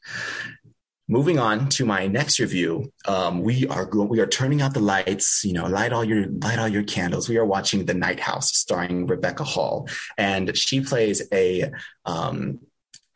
Moving 1.10 1.38
on 1.38 1.70
to 1.70 1.86
my 1.86 2.06
next 2.06 2.38
review 2.38 2.92
um, 3.06 3.42
we 3.42 3.66
are 3.68 3.86
going 3.86 4.08
we 4.08 4.20
are 4.20 4.26
turning 4.26 4.60
out 4.60 4.74
the 4.74 4.80
lights 4.80 5.42
you 5.42 5.54
know 5.54 5.66
light 5.66 5.92
all 5.92 6.04
your 6.04 6.26
light 6.26 6.58
all 6.58 6.68
your 6.68 6.84
candles. 6.84 7.28
We 7.28 7.38
are 7.38 7.46
watching 7.46 7.86
the 7.86 7.94
night 7.94 8.20
house 8.20 8.54
starring 8.54 9.06
rebecca 9.06 9.44
hall. 9.44 9.88
And 10.18 10.56
she 10.56 10.80
plays 10.80 11.22
a 11.32 11.70
um, 12.04 12.60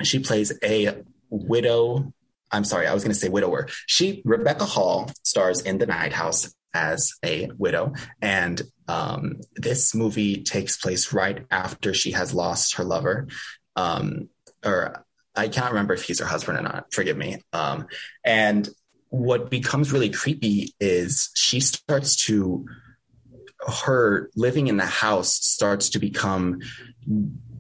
she 0.03 0.19
plays 0.19 0.53
a 0.65 1.03
widow. 1.31 2.13
I'm 2.53 2.65
sorry, 2.65 2.87
I 2.87 2.95
was 2.95 3.03
going 3.03 3.15
to 3.15 3.19
say 3.19 3.29
widower. 3.29 3.69
She, 3.87 4.23
Rebecca 4.25 4.65
Hall, 4.65 5.11
stars 5.25 5.61
in 5.61 5.79
The 5.79 5.87
Night 5.87 6.13
House 6.13 6.55
as 6.75 7.15
a 7.25 7.51
widow. 7.57 7.95
And 8.21 8.61
um, 8.89 9.41
this 9.57 9.95
movie 9.95 10.43
takes 10.43 10.77
place 10.77 11.13
right 11.13 11.47
after 11.51 11.95
she 11.95 12.13
has 12.13 12.35
lost 12.35 12.77
her 12.77 12.85
lover. 12.85 13.29
Um, 13.75 14.29
or 14.65 15.05
I 15.35 15.49
can't 15.49 15.71
remember 15.71 15.95
if 15.95 16.03
he's 16.03 16.21
her 16.21 16.27
husband 16.27 16.59
or 16.59 16.63
not. 16.63 16.93
Forgive 16.93 17.17
me. 17.17 17.41
Um, 17.53 17.87
and 18.25 18.69
what 19.09 19.51
becomes 19.51 19.93
really 19.93 20.11
creepy 20.11 20.75
is 20.79 21.31
she 21.35 21.61
starts 21.61 22.17
to, 22.27 22.67
her 23.85 24.31
living 24.37 24.67
in 24.67 24.77
the 24.77 24.87
house 24.87 25.35
starts 25.35 25.91
to 25.91 25.99
become. 25.99 26.61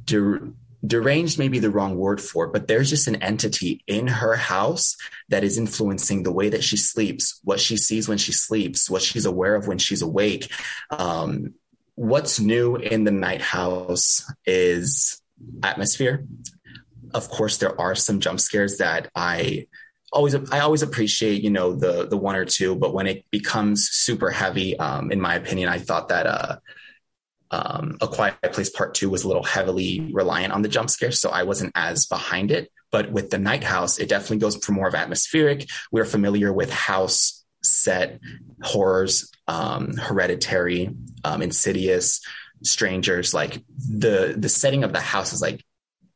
De- 0.05 0.53
deranged 0.85 1.39
may 1.39 1.49
be 1.49 1.59
the 1.59 1.71
wrong 1.71 1.97
word 1.97 2.21
for 2.21 2.47
it, 2.47 2.53
but 2.53 2.67
there's 2.67 2.91
just 2.91 3.07
an 3.07 3.17
entity 3.17 3.83
in 3.87 4.09
her 4.09 4.35
house 4.35 4.97
that 5.29 5.45
is 5.45 5.59
influencing 5.59 6.23
the 6.23 6.33
way 6.33 6.49
that 6.49 6.65
she 6.65 6.77
sleeps, 6.77 7.41
what 7.45 7.61
she 7.61 7.77
sees 7.77 8.09
when 8.09 8.19
she 8.19 8.33
sleeps, 8.33 8.91
what 8.91 9.03
she's 9.03 9.27
aware 9.27 9.55
of 9.55 9.69
when 9.69 9.79
she's 9.79 10.03
awake. 10.03 10.51
Um, 10.91 11.55
what's 11.95 12.41
new 12.41 12.77
in 12.77 13.05
the 13.05 13.11
night 13.11 13.43
house 13.43 14.29
is 14.45 15.21
atmosphere. 15.63 16.27
Of 17.15 17.29
course, 17.29 17.59
there 17.59 17.79
are 17.81 17.95
some 17.95 18.21
jump 18.21 18.41
scares 18.41 18.79
that 18.79 19.11
I 19.15 19.67
always 20.13 20.35
I 20.35 20.61
always 20.61 20.83
appreciate 20.83 21.43
you 21.43 21.51
know 21.51 21.75
the 21.75 22.07
the 22.07 22.17
one 22.17 22.37
or 22.37 22.45
two, 22.45 22.75
but 22.75 22.95
when 22.95 23.07
it 23.07 23.25
becomes 23.31 23.89
super 23.91 24.31
heavy, 24.31 24.79
um, 24.79 25.13
in 25.13 25.21
my 25.21 25.35
opinion, 25.35 25.69
I 25.69 25.79
thought 25.79 26.09
that 26.09 26.27
uh, 26.27 26.57
um, 27.53 27.99
A 28.01 28.09
Quiet 28.09 28.37
Place 28.53 28.71
Part 28.71 28.95
Two 28.95 29.11
was 29.11 29.25
a 29.25 29.29
little 29.29 29.43
heavily 29.43 30.11
reliant 30.13 30.53
on 30.53 30.63
the 30.63 30.69
jump 30.69 30.91
scare, 30.91 31.13
so 31.13 31.31
I 31.31 31.43
wasn't 31.43 31.73
as 31.75 32.07
behind 32.07 32.51
it. 32.51 32.73
But 32.91 33.13
with 33.13 33.31
the 33.31 33.39
Night 33.39 33.63
House, 33.63 33.99
it 33.99 34.09
definitely 34.09 34.39
goes 34.39 34.57
for 34.57 34.73
more 34.73 34.89
of 34.89 34.95
atmospheric. 34.95 35.69
We're 35.93 36.05
familiar 36.05 36.53
with 36.53 36.73
house 36.73 37.45
set 37.63 38.21
horrors, 38.63 39.31
um, 39.47 39.97
Hereditary, 39.97 40.91
um, 41.25 41.43
Insidious, 41.43 42.21
Strangers. 42.63 43.35
Like 43.35 43.63
the 43.77 44.35
the 44.37 44.49
setting 44.49 44.83
of 44.83 44.93
the 44.93 45.01
house 45.01 45.33
is 45.33 45.43
like 45.43 45.65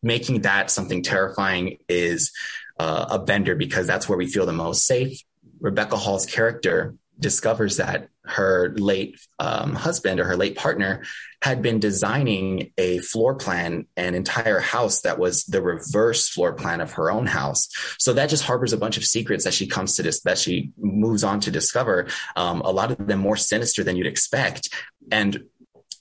making 0.03 0.43
that 0.43 0.71
something 0.71 1.03
terrifying 1.03 1.79
is 1.89 2.33
uh, 2.79 3.07
a 3.11 3.19
bender 3.19 3.55
because 3.55 3.87
that's 3.87 4.09
where 4.09 4.19
we 4.19 4.27
feel 4.27 4.47
the 4.47 4.53
most 4.53 4.87
safe. 4.87 5.21
Rebecca 5.61 5.97
Hall's 5.97 6.27
character 6.27 6.95
discovers 7.19 7.79
that 7.79 8.09
her 8.27 8.75
late 8.77 9.19
um, 9.39 9.75
husband 9.75 10.21
or 10.21 10.25
her 10.25 10.37
late 10.37 10.57
partner 10.57 11.05
had 11.43 11.63
been 11.63 11.79
designing 11.79 12.73
a 12.79 12.99
floor 12.99 13.35
plan, 13.35 13.87
an 13.97 14.15
entire 14.15 14.59
house 14.59 15.03
that 15.03 15.19
was 15.19 15.45
the 15.45 15.63
reverse 15.63 16.29
floor 16.29 16.53
plan 16.55 16.81
of 16.81 16.93
her 16.93 17.11
own 17.11 17.27
house. 17.27 17.69
So 17.99 18.13
that 18.15 18.31
just 18.31 18.45
harbors 18.45 18.73
a 18.73 18.79
bunch 18.79 18.97
of 18.97 19.05
secrets 19.05 19.45
that 19.45 19.55
she 19.55 19.67
comes 19.67 19.97
to 19.97 20.03
this, 20.03 20.21
that 20.23 20.39
she 20.39 20.73
moves 20.79 21.23
on 21.23 21.41
to 21.41 21.51
discover. 21.51 22.09
Um, 22.37 22.63
a 22.63 22.71
lot 22.71 22.91
of 22.91 23.07
them 23.07 23.21
more 23.21 23.37
sinister 23.37 23.85
than 23.85 23.97
you'd 23.97 24.07
expect. 24.07 24.71
And 25.13 25.45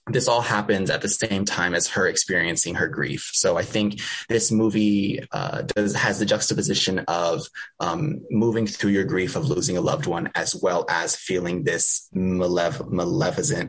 this 0.08 0.28
all 0.28 0.42
happens 0.42 0.90
at 0.90 1.02
the 1.02 1.10
same 1.10 1.46
time 1.46 1.74
as 1.74 1.88
her 1.88 2.08
experiencing 2.08 2.76
her 2.76 2.88
grief. 2.88 3.32
So 3.34 3.58
I 3.58 3.64
think 3.64 4.02
this 4.30 4.52
movie 4.52 5.24
uh, 5.32 5.64
does 5.64 5.96
has 5.96 6.20
the 6.20 6.26
juxtaposition 6.26 7.00
of 7.08 7.48
um, 7.80 8.22
moving 8.30 8.68
through 8.68 8.92
your 8.92 9.04
grief 9.04 9.36
of 9.36 9.50
losing 9.50 9.78
a 9.78 9.82
loved 9.82 10.06
one, 10.06 10.30
as 10.36 10.56
well 10.56 10.86
as 10.90 11.16
feeling 11.16 11.64
this 11.64 12.08
malev- 12.16 12.92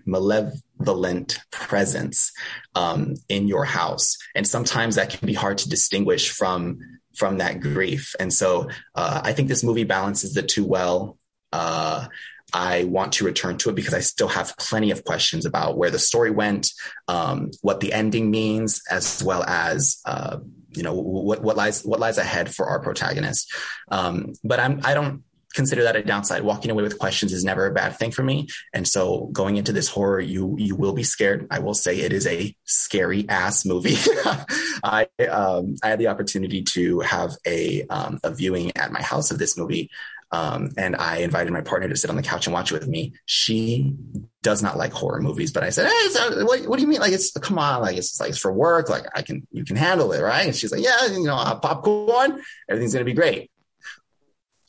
malevolent 0.07 1.39
presence 1.51 2.33
um, 2.75 3.15
in 3.31 3.49
your 3.49 3.65
house. 3.65 4.19
And 4.35 4.47
sometimes 4.47 4.97
that 4.97 5.11
can 5.11 5.27
be 5.27 5.35
hard 5.35 5.59
to 5.59 5.71
distinguish 5.71 6.31
from 6.31 6.79
from 7.15 7.39
that 7.39 7.61
grief. 7.61 8.15
And 8.21 8.31
so 8.31 8.69
uh, 8.95 9.23
I 9.25 9.33
think 9.33 9.49
this 9.49 9.65
movie 9.65 9.85
balances 9.85 10.35
the 10.35 10.43
two 10.43 10.67
well. 10.67 11.19
Uh, 11.51 12.09
I 12.53 12.85
want 12.85 13.15
to 13.15 13.25
return 13.25 13.59
to 13.59 13.71
it 13.71 13.75
because 13.75 13.95
I 13.95 14.01
still 14.01 14.29
have 14.29 14.57
plenty 14.57 14.91
of 14.91 15.05
questions 15.05 15.47
about 15.47 15.77
where 15.77 15.91
the 15.91 15.99
story 15.99 16.31
went, 16.31 16.71
um, 17.09 17.51
what 17.63 17.81
the 17.81 17.93
ending 17.93 18.31
means, 18.31 18.81
as 18.91 19.23
well 19.23 19.43
as 19.45 19.99
uh, 20.07 20.39
you 20.71 20.83
know 20.83 20.95
what, 20.95 21.43
what 21.43 21.57
lies 21.57 21.83
what 21.83 22.01
lies 22.01 22.19
ahead 22.19 22.55
for 22.55 22.67
our 22.67 22.81
protagonist. 22.81 23.53
Um, 23.91 24.35
but 24.45 24.61
I'm 24.61 24.81
I 24.85 24.95
don't 24.95 25.25
consider 25.55 25.83
that 25.85 25.97
a 25.97 26.03
downside. 26.03 26.43
Walking 26.43 26.71
away 26.71 26.83
with 26.83 26.99
questions 26.99 27.33
is 27.33 27.43
never 27.43 27.67
a 27.67 27.73
bad 27.73 27.97
thing 27.97 28.13
for 28.13 28.23
me. 28.23 28.47
And 28.75 28.87
so 28.87 29.31
going 29.33 29.57
into 29.57 29.73
this 29.73 29.89
horror, 29.89 30.21
you 30.21 30.55
you 30.59 30.77
will 30.77 30.93
be 30.93 31.03
scared. 31.03 31.47
I 31.51 31.59
will 31.59 31.75
say 31.75 31.99
it 31.99 32.13
is 32.13 32.27
a 32.27 32.55
scary 32.65 33.27
ass 33.29 33.65
movie. 33.65 33.97
I 34.85 35.09
um, 35.29 35.75
I 35.83 35.89
had 35.89 35.99
the 35.99 36.09
opportunity 36.09 36.63
to 36.75 37.01
have 37.01 37.33
a 37.47 37.87
um, 37.89 38.21
a 38.23 38.31
viewing 38.31 38.71
at 38.77 38.93
my 38.93 39.03
house 39.03 39.31
of 39.31 39.39
this 39.39 39.57
movie 39.57 39.91
um, 40.33 40.71
and 40.77 40.97
I 40.97 41.19
invited 41.19 41.53
my 41.53 41.61
partner 41.61 41.89
to 41.89 41.97
sit 41.97 42.11
on 42.11 42.17
the 42.17 42.23
couch 42.23 42.47
and 42.47 42.55
watch 42.55 42.73
it 42.73 42.75
with 42.75 42.89
me. 42.89 43.15
She 43.27 43.95
does 44.43 44.63
not 44.63 44.77
like 44.77 44.93
horror 44.93 45.21
movies, 45.21 45.53
but 45.53 45.63
I 45.63 45.71
said, 45.71 45.87
"Hey, 45.87 46.09
so 46.11 46.45
what, 46.45 46.67
what, 46.67 46.77
do 46.77 46.83
you 46.83 46.89
mean? 46.89 47.01
Like, 47.01 47.13
it's 47.13 47.31
come 47.33 47.59
on, 47.59 47.83
like 47.83 47.97
it's 47.97 48.19
like 48.21 48.31
it's 48.31 48.39
for 48.39 48.53
work. 48.53 48.89
Like 48.89 49.07
I 49.15 49.23
can, 49.23 49.47
you 49.53 49.65
can 49.65 49.77
handle 49.77 50.13
it, 50.13 50.21
right?" 50.21 50.47
And 50.47 50.57
she's 50.57 50.73
like, 50.73 50.83
"Yeah, 50.83 51.07
you 51.07 51.25
know, 51.25 51.37
popcorn, 51.63 52.43
everything's 52.69 52.93
gonna 52.93 53.05
be 53.05 53.15
great." 53.15 53.51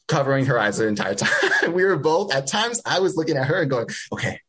Covering 0.07 0.45
her 0.45 0.59
eyes 0.59 0.77
the 0.77 0.87
entire 0.87 1.15
time. 1.15 1.31
we 1.73 1.83
were 1.83 1.97
both 1.97 2.33
at 2.33 2.47
times. 2.47 2.81
I 2.85 2.99
was 2.99 3.15
looking 3.15 3.37
at 3.37 3.47
her 3.47 3.61
and 3.61 3.69
going, 3.69 3.87
"Okay, 4.11 4.39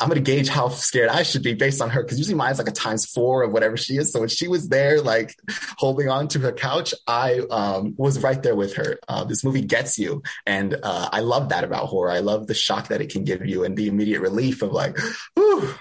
I'm 0.00 0.08
gonna 0.08 0.20
gauge 0.20 0.48
how 0.48 0.68
scared 0.68 1.08
I 1.08 1.22
should 1.22 1.42
be 1.42 1.54
based 1.54 1.80
on 1.80 1.90
her 1.90 2.02
because 2.02 2.18
usually 2.18 2.36
mine's 2.36 2.58
like 2.58 2.68
a 2.68 2.72
times 2.72 3.06
four 3.06 3.42
of 3.42 3.52
whatever 3.52 3.76
she 3.76 3.96
is. 3.96 4.12
So 4.12 4.20
when 4.20 4.28
she 4.28 4.48
was 4.48 4.68
there, 4.68 5.00
like 5.00 5.34
holding 5.76 6.08
on 6.08 6.28
to 6.28 6.38
her 6.40 6.52
couch, 6.52 6.94
I 7.06 7.40
um, 7.50 7.94
was 7.96 8.22
right 8.22 8.42
there 8.42 8.56
with 8.56 8.74
her. 8.76 8.98
Uh, 9.08 9.24
this 9.24 9.44
movie 9.44 9.62
gets 9.62 9.98
you, 9.98 10.22
and 10.46 10.78
uh, 10.82 11.08
I 11.12 11.20
love 11.20 11.50
that 11.50 11.64
about 11.64 11.86
horror. 11.86 12.10
I 12.10 12.20
love 12.20 12.46
the 12.46 12.54
shock 12.54 12.88
that 12.88 13.00
it 13.00 13.10
can 13.10 13.24
give 13.24 13.44
you 13.46 13.64
and 13.64 13.76
the 13.76 13.88
immediate 13.88 14.20
relief 14.20 14.62
of 14.62 14.72
like, 14.72 14.98
whew. 15.34 15.74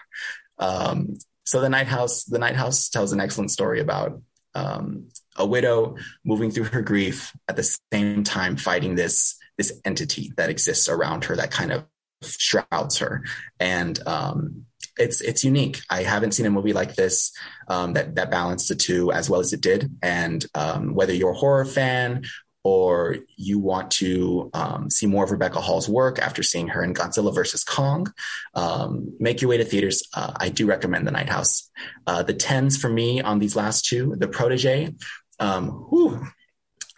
Um, 0.59 1.17
so 1.45 1.61
the 1.61 1.69
Night 1.69 1.87
House, 1.87 2.25
the 2.25 2.39
Night 2.39 2.55
House 2.55 2.89
tells 2.89 3.13
an 3.13 3.19
excellent 3.19 3.51
story 3.51 3.79
about 3.79 4.21
um, 4.53 5.07
a 5.37 5.45
widow 5.45 5.95
moving 6.25 6.51
through 6.51 6.65
her 6.65 6.81
grief 6.81 7.35
at 7.47 7.55
the 7.55 7.77
same 7.93 8.23
time 8.23 8.55
fighting 8.55 8.95
this 8.95 9.37
this 9.57 9.79
entity 9.85 10.31
that 10.37 10.49
exists 10.49 10.87
around 10.87 11.25
her 11.25 11.35
that 11.35 11.51
kind 11.51 11.71
of 11.71 11.85
shrouds 12.21 12.97
her 12.97 13.23
and 13.59 14.05
um, 14.07 14.65
it's 14.97 15.21
it's 15.21 15.43
unique 15.43 15.79
i 15.89 16.01
haven't 16.03 16.33
seen 16.33 16.45
a 16.45 16.49
movie 16.49 16.73
like 16.73 16.95
this 16.95 17.31
um, 17.67 17.93
that 17.93 18.15
that 18.15 18.31
balanced 18.31 18.69
the 18.69 18.75
two 18.75 19.11
as 19.11 19.29
well 19.29 19.39
as 19.39 19.53
it 19.53 19.61
did 19.61 19.91
and 20.01 20.45
um, 20.55 20.93
whether 20.93 21.13
you're 21.13 21.31
a 21.31 21.35
horror 21.35 21.65
fan 21.65 22.23
or 22.67 23.15
you 23.37 23.59
want 23.59 23.91
to 23.91 24.49
um, 24.53 24.89
see 24.89 25.05
more 25.05 25.23
of 25.23 25.31
Rebecca 25.31 25.61
Hall's 25.61 25.87
work 25.87 26.19
after 26.19 26.43
seeing 26.43 26.67
her 26.67 26.83
in 26.83 26.93
Godzilla 26.93 27.33
vs. 27.33 27.63
Kong, 27.63 28.11
um, 28.55 29.15
make 29.21 29.41
your 29.41 29.47
way 29.47 29.55
to 29.55 29.63
theaters. 29.63 30.03
Uh, 30.13 30.33
I 30.35 30.49
do 30.49 30.65
recommend 30.65 31.07
The 31.07 31.11
Night 31.11 31.29
House. 31.29 31.71
Uh, 32.05 32.23
the 32.23 32.33
tens 32.33 32.75
for 32.75 32.89
me 32.89 33.21
on 33.21 33.39
these 33.39 33.55
last 33.55 33.85
two, 33.85 34.17
The 34.17 34.27
Protege. 34.27 34.93
Um, 35.39 35.69
whew, 35.89 36.21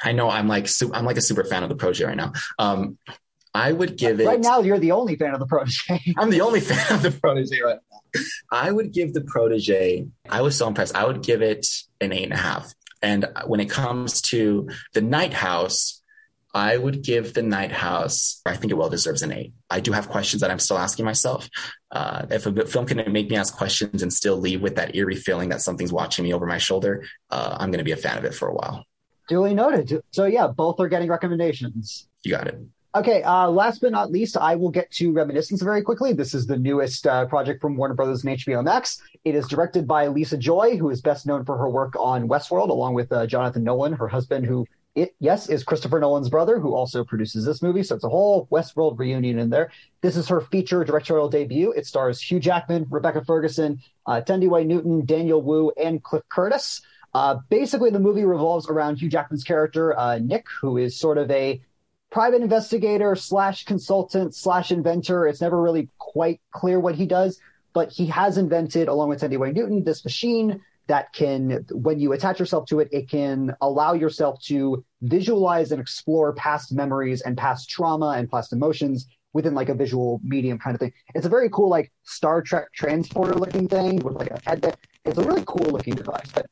I 0.03 0.11
know 0.11 0.29
I'm 0.29 0.47
like 0.47 0.67
I'm 0.93 1.05
like 1.05 1.17
a 1.17 1.21
super 1.21 1.43
fan 1.43 1.63
of 1.63 1.69
The 1.69 1.75
Protege 1.75 2.05
right 2.05 2.17
now. 2.17 2.33
Um, 2.57 2.97
I 3.53 3.71
would 3.71 3.97
give 3.97 4.19
it 4.19 4.27
right 4.27 4.39
now. 4.39 4.59
You're 4.59 4.79
the 4.79 4.91
only 4.91 5.15
fan 5.15 5.33
of 5.33 5.39
The 5.39 5.47
Protege. 5.47 6.13
I'm 6.17 6.29
the 6.29 6.41
only 6.41 6.59
fan 6.59 6.95
of 6.95 7.01
The 7.01 7.11
Protege 7.11 7.61
right 7.61 7.79
now. 7.91 8.21
I 8.51 8.71
would 8.71 8.91
give 8.93 9.13
The 9.13 9.21
Protege. 9.21 10.07
I 10.29 10.41
was 10.41 10.55
so 10.57 10.67
impressed. 10.67 10.95
I 10.95 11.05
would 11.05 11.23
give 11.23 11.41
it 11.41 11.67
an 11.99 12.13
eight 12.13 12.23
and 12.23 12.33
a 12.33 12.37
half. 12.37 12.73
And 13.01 13.27
when 13.45 13.59
it 13.59 13.69
comes 13.69 14.21
to 14.23 14.69
the 14.93 15.01
Night 15.01 15.33
House, 15.33 15.98
I 16.53 16.77
would 16.77 17.03
give 17.03 17.33
the 17.33 17.43
Night 17.43 17.71
House, 17.71 18.41
I 18.45 18.55
think 18.55 18.71
it 18.71 18.75
well 18.75 18.89
deserves 18.89 19.21
an 19.21 19.31
eight. 19.31 19.53
I 19.69 19.79
do 19.79 19.91
have 19.91 20.09
questions 20.09 20.41
that 20.41 20.49
I'm 20.49 20.59
still 20.59 20.79
asking 20.79 21.05
myself. 21.05 21.47
Uh, 21.91 22.25
if 22.31 22.45
a 22.45 22.65
film 22.65 22.85
can 22.85 23.11
make 23.11 23.29
me 23.29 23.35
ask 23.35 23.55
questions 23.55 24.01
and 24.01 24.11
still 24.11 24.37
leave 24.37 24.61
with 24.61 24.75
that 24.75 24.95
eerie 24.95 25.15
feeling 25.15 25.49
that 25.49 25.61
something's 25.61 25.93
watching 25.93 26.23
me 26.23 26.33
over 26.33 26.45
my 26.45 26.57
shoulder, 26.57 27.05
uh, 27.29 27.57
I'm 27.59 27.69
going 27.69 27.79
to 27.79 27.83
be 27.83 27.91
a 27.91 27.97
fan 27.97 28.17
of 28.17 28.25
it 28.25 28.33
for 28.33 28.47
a 28.47 28.53
while. 28.53 28.85
Duly 29.27 29.53
noted. 29.53 30.01
So, 30.11 30.25
yeah, 30.25 30.47
both 30.47 30.79
are 30.79 30.87
getting 30.87 31.09
recommendations. 31.09 32.07
You 32.23 32.31
got 32.31 32.47
it. 32.47 32.59
Okay, 32.95 33.21
uh, 33.21 33.47
last 33.47 33.81
but 33.81 33.91
not 33.91 34.11
least, 34.11 34.35
I 34.35 34.55
will 34.55 34.71
get 34.71 34.89
to 34.93 35.11
Reminiscence 35.11 35.61
very 35.61 35.83
quickly. 35.83 36.11
This 36.11 36.33
is 36.33 36.47
the 36.47 36.57
newest 36.57 37.05
uh, 37.05 37.27
project 37.27 37.61
from 37.61 37.77
Warner 37.77 37.93
Brothers 37.93 38.23
and 38.23 38.35
HBO 38.35 38.63
Max. 38.63 38.99
It 39.23 39.35
is 39.35 39.47
directed 39.47 39.87
by 39.87 40.07
Lisa 40.07 40.37
Joy, 40.37 40.75
who 40.75 40.89
is 40.89 40.99
best 40.99 41.27
known 41.27 41.45
for 41.45 41.55
her 41.55 41.69
work 41.69 41.93
on 41.99 42.27
Westworld, 42.27 42.69
along 42.69 42.95
with 42.95 43.11
uh, 43.11 43.27
Jonathan 43.27 43.63
Nolan, 43.63 43.93
her 43.93 44.07
husband, 44.07 44.47
who, 44.47 44.65
it, 45.01 45.15
yes, 45.19 45.49
is 45.49 45.63
Christopher 45.63 45.99
Nolan's 45.99 46.29
brother, 46.29 46.59
who 46.59 46.73
also 46.73 47.03
produces 47.03 47.45
this 47.45 47.61
movie. 47.61 47.83
So 47.83 47.95
it's 47.95 48.03
a 48.03 48.09
whole 48.09 48.47
Westworld 48.51 48.97
reunion 48.99 49.39
in 49.39 49.49
there. 49.49 49.71
This 50.01 50.17
is 50.17 50.27
her 50.27 50.41
feature 50.41 50.83
directorial 50.83 51.29
debut. 51.29 51.71
It 51.71 51.85
stars 51.85 52.21
Hugh 52.21 52.39
Jackman, 52.39 52.87
Rebecca 52.89 53.23
Ferguson, 53.23 53.81
uh, 54.05 54.21
Thandiwe 54.25 54.65
Newton, 54.65 55.05
Daniel 55.05 55.41
Wu, 55.41 55.71
and 55.81 56.03
Cliff 56.03 56.23
Curtis. 56.29 56.81
Uh, 57.13 57.37
basically, 57.49 57.89
the 57.89 57.99
movie 57.99 58.23
revolves 58.23 58.67
around 58.67 58.97
Hugh 58.97 59.09
Jackman's 59.09 59.43
character, 59.43 59.97
uh, 59.97 60.19
Nick, 60.19 60.45
who 60.61 60.77
is 60.77 60.99
sort 60.99 61.17
of 61.17 61.29
a 61.31 61.61
private 62.11 62.41
investigator 62.41 63.15
slash 63.15 63.65
consultant 63.65 64.35
slash 64.35 64.71
inventor. 64.71 65.27
It's 65.27 65.41
never 65.41 65.61
really 65.61 65.89
quite 65.97 66.41
clear 66.51 66.79
what 66.79 66.95
he 66.95 67.05
does, 67.05 67.39
but 67.73 67.91
he 67.91 68.07
has 68.07 68.37
invented, 68.37 68.87
along 68.87 69.09
with 69.09 69.21
Thandiwe 69.21 69.53
Newton, 69.53 69.83
this 69.83 70.03
machine 70.03 70.61
that 70.89 71.13
can, 71.13 71.65
when 71.71 71.99
you 71.99 72.11
attach 72.13 72.39
yourself 72.39 72.65
to 72.65 72.79
it, 72.79 72.89
it 72.91 73.09
can 73.09 73.55
allow 73.61 73.93
yourself 73.93 74.41
to 74.41 74.83
visualize 75.03 75.71
and 75.71 75.79
explore 75.79 76.33
past 76.33 76.73
memories 76.73 77.21
and 77.21 77.37
past 77.37 77.69
trauma 77.69 78.15
and 78.17 78.29
past 78.29 78.51
emotions 78.51 79.07
within 79.31 79.53
like 79.53 79.69
a 79.69 79.75
visual 79.75 80.19
medium 80.23 80.57
kind 80.57 80.75
of 80.75 80.79
thing. 80.79 80.91
It's 81.13 81.27
a 81.27 81.29
very 81.29 81.49
cool, 81.51 81.69
like 81.69 81.91
Star 82.03 82.41
Trek 82.41 82.73
transporter 82.73 83.35
looking 83.35 83.67
thing 83.67 83.97
with 83.97 84.15
like 84.15 84.31
a 84.31 84.39
head. 84.45 84.75
It's 85.05 85.19
a 85.19 85.23
really 85.23 85.43
cool 85.45 85.67
looking 85.71 85.93
device. 85.93 86.31
But 86.33 86.47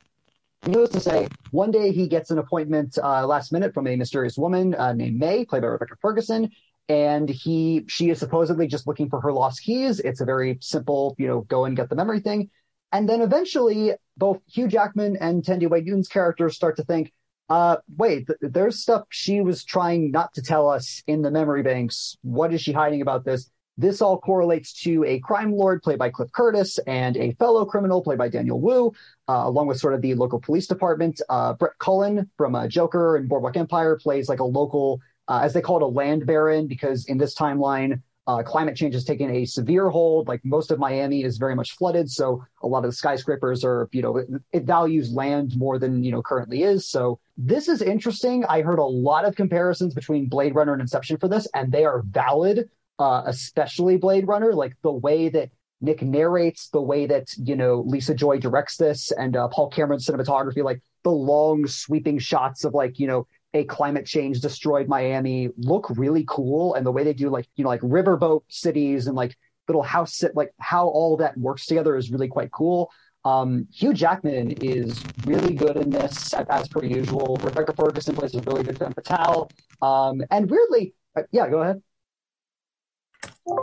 Needless 0.65 0.89
to 0.91 0.99
say, 0.99 1.27
one 1.51 1.71
day 1.71 1.91
he 1.91 2.07
gets 2.07 2.29
an 2.29 2.39
appointment 2.39 2.97
uh, 3.01 3.25
last 3.25 3.51
minute 3.51 3.73
from 3.73 3.87
a 3.87 3.95
mysterious 3.95 4.37
woman 4.37 4.75
uh, 4.75 4.91
named 4.91 5.17
May, 5.17 5.45
played 5.45 5.61
by 5.61 5.67
Rebecca 5.67 5.95
Ferguson, 6.01 6.51
and 6.89 7.29
he 7.29 7.85
she 7.87 8.09
is 8.09 8.19
supposedly 8.19 8.67
just 8.67 8.85
looking 8.85 9.09
for 9.09 9.21
her 9.21 9.31
lost 9.31 9.63
keys. 9.63 9.99
It's 9.99 10.19
a 10.19 10.25
very 10.25 10.57
simple, 10.61 11.15
you 11.17 11.27
know, 11.27 11.41
go 11.41 11.65
and 11.65 11.75
get 11.75 11.89
the 11.89 11.95
memory 11.95 12.19
thing. 12.19 12.49
And 12.91 13.07
then 13.07 13.21
eventually, 13.21 13.93
both 14.17 14.41
Hugh 14.47 14.67
Jackman 14.67 15.17
and 15.17 15.43
Thandiwe 15.43 15.83
Newton's 15.83 16.07
characters 16.07 16.55
start 16.55 16.75
to 16.77 16.83
think, 16.83 17.13
uh, 17.49 17.77
wait, 17.95 18.27
th- 18.27 18.39
there's 18.41 18.81
stuff 18.81 19.03
she 19.09 19.41
was 19.41 19.63
trying 19.63 20.11
not 20.11 20.33
to 20.33 20.41
tell 20.41 20.69
us 20.69 21.01
in 21.07 21.21
the 21.21 21.31
memory 21.31 21.63
banks. 21.63 22.17
What 22.21 22.53
is 22.53 22.61
she 22.61 22.73
hiding 22.73 23.01
about 23.01 23.23
this? 23.23 23.49
This 23.77 24.01
all 24.01 24.19
correlates 24.19 24.73
to 24.81 25.03
a 25.05 25.19
crime 25.19 25.53
lord 25.53 25.83
played 25.83 25.99
by 25.99 26.09
Cliff 26.09 26.31
Curtis 26.31 26.79
and 26.87 27.15
a 27.15 27.33
fellow 27.33 27.63
criminal 27.63 28.01
played 28.01 28.17
by 28.17 28.27
Daniel 28.27 28.59
Wu, 28.59 28.91
uh, 29.29 29.43
along 29.45 29.67
with 29.67 29.79
sort 29.79 29.93
of 29.93 30.01
the 30.01 30.15
local 30.15 30.41
police 30.41 30.65
department. 30.65 31.21
Uh, 31.29 31.53
Brett 31.53 31.77
Cullen 31.79 32.27
from 32.37 32.55
uh, 32.55 32.67
Joker 32.67 33.17
and 33.17 33.29
Boardwalk 33.29 33.55
Empire 33.55 33.95
plays 34.01 34.29
like 34.29 34.39
a 34.39 34.43
local, 34.43 34.99
uh, 35.27 35.41
as 35.43 35.53
they 35.53 35.61
call 35.61 35.77
it, 35.77 35.83
a 35.83 35.87
land 35.87 36.25
baron, 36.25 36.65
because 36.65 37.05
in 37.05 37.19
this 37.19 37.35
timeline, 37.35 38.01
uh, 38.27 38.43
climate 38.43 38.75
change 38.75 38.93
has 38.93 39.03
taken 39.03 39.31
a 39.31 39.45
severe 39.45 39.89
hold. 39.89 40.27
Like 40.27 40.43
most 40.43 40.69
of 40.69 40.77
Miami 40.77 41.23
is 41.23 41.37
very 41.37 41.55
much 41.55 41.71
flooded, 41.71 42.11
so 42.11 42.43
a 42.61 42.67
lot 42.67 42.85
of 42.85 42.91
the 42.91 42.95
skyscrapers 42.95 43.63
are, 43.63 43.89
you 43.91 44.01
know, 44.01 44.17
it, 44.17 44.27
it 44.51 44.63
values 44.63 45.11
land 45.11 45.53
more 45.57 45.79
than 45.79 46.03
you 46.03 46.11
know 46.11 46.21
currently 46.21 46.63
is. 46.63 46.89
So 46.89 47.19
this 47.37 47.67
is 47.67 47.81
interesting. 47.81 48.45
I 48.45 48.61
heard 48.61 48.79
a 48.79 48.83
lot 48.83 49.25
of 49.25 49.35
comparisons 49.35 49.93
between 49.93 50.27
Blade 50.27 50.53
Runner 50.53 50.73
and 50.73 50.81
Inception 50.81 51.17
for 51.17 51.27
this, 51.27 51.47
and 51.55 51.71
they 51.71 51.85
are 51.85 52.03
valid 52.05 52.69
uh, 52.99 53.23
especially 53.25 53.97
Blade 53.97 54.27
Runner, 54.27 54.53
like 54.53 54.75
the 54.81 54.91
way 54.91 55.29
that 55.29 55.49
Nick 55.81 56.01
narrates, 56.01 56.69
the 56.69 56.81
way 56.81 57.05
that 57.05 57.29
you 57.37 57.55
know 57.55 57.83
Lisa 57.85 58.15
Joy 58.15 58.39
directs 58.39 58.77
this, 58.77 59.11
and 59.11 59.35
uh, 59.35 59.47
Paul 59.49 59.69
Cameron's 59.69 60.07
cinematography, 60.07 60.63
like 60.63 60.81
the 61.03 61.11
long 61.11 61.67
sweeping 61.67 62.17
shots 62.17 62.63
of 62.63 62.73
like 62.73 62.99
you 62.99 63.07
know 63.07 63.27
a 63.53 63.63
climate 63.63 64.05
change 64.05 64.41
destroyed 64.41 64.87
Miami 64.87 65.49
look 65.57 65.89
really 65.91 66.25
cool, 66.27 66.73
and 66.73 66.85
the 66.85 66.91
way 66.91 67.03
they 67.03 67.13
do 67.13 67.29
like 67.29 67.47
you 67.55 67.63
know 67.63 67.69
like 67.69 67.81
riverboat 67.81 68.43
cities 68.49 69.07
and 69.07 69.15
like 69.15 69.35
little 69.67 69.83
house 69.83 70.15
sit, 70.15 70.35
like 70.35 70.53
how 70.59 70.87
all 70.87 71.17
that 71.17 71.37
works 71.37 71.65
together 71.65 71.95
is 71.95 72.11
really 72.11 72.27
quite 72.27 72.51
cool. 72.51 72.91
Um, 73.25 73.67
Hugh 73.73 73.93
Jackman 73.93 74.51
is 74.63 75.03
really 75.25 75.53
good 75.53 75.75
in 75.75 75.89
this, 75.89 76.33
as 76.33 76.67
per 76.69 76.83
usual. 76.83 77.37
Rebecca 77.41 77.73
Ferguson 77.73 78.15
plays 78.15 78.33
a 78.35 78.41
really 78.41 78.63
good 78.63 78.77
Femme 78.77 78.93
Fatale. 78.93 79.49
Um, 79.81 80.21
and 80.31 80.49
weirdly, 80.49 80.93
uh, 81.17 81.23
yeah, 81.31 81.49
go 81.49 81.61
ahead. 81.61 81.81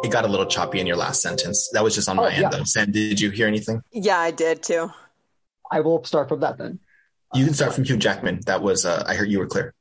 It 0.02 0.10
got 0.10 0.24
a 0.24 0.28
little 0.28 0.46
choppy 0.46 0.80
in 0.80 0.86
your 0.86 0.96
last 0.96 1.22
sentence. 1.22 1.70
That 1.72 1.82
was 1.82 1.94
just 1.94 2.08
on 2.08 2.18
oh, 2.18 2.22
my 2.22 2.28
yeah. 2.30 2.44
end, 2.44 2.52
though. 2.52 2.64
Sam, 2.64 2.90
did 2.90 3.18
you 3.20 3.30
hear 3.30 3.46
anything? 3.46 3.80
Yeah, 3.90 4.18
I 4.18 4.30
did 4.30 4.62
too. 4.62 4.90
I 5.70 5.80
will 5.80 6.04
start 6.04 6.28
from 6.28 6.40
that 6.40 6.58
then. 6.58 6.78
You 7.34 7.44
can 7.44 7.54
start 7.54 7.74
from 7.74 7.84
Hugh 7.84 7.96
Jackman. 7.96 8.40
That 8.46 8.62
was, 8.62 8.84
uh, 8.84 9.02
I 9.06 9.14
heard 9.14 9.28
you 9.28 9.40
were 9.40 9.46
clear. 9.46 9.74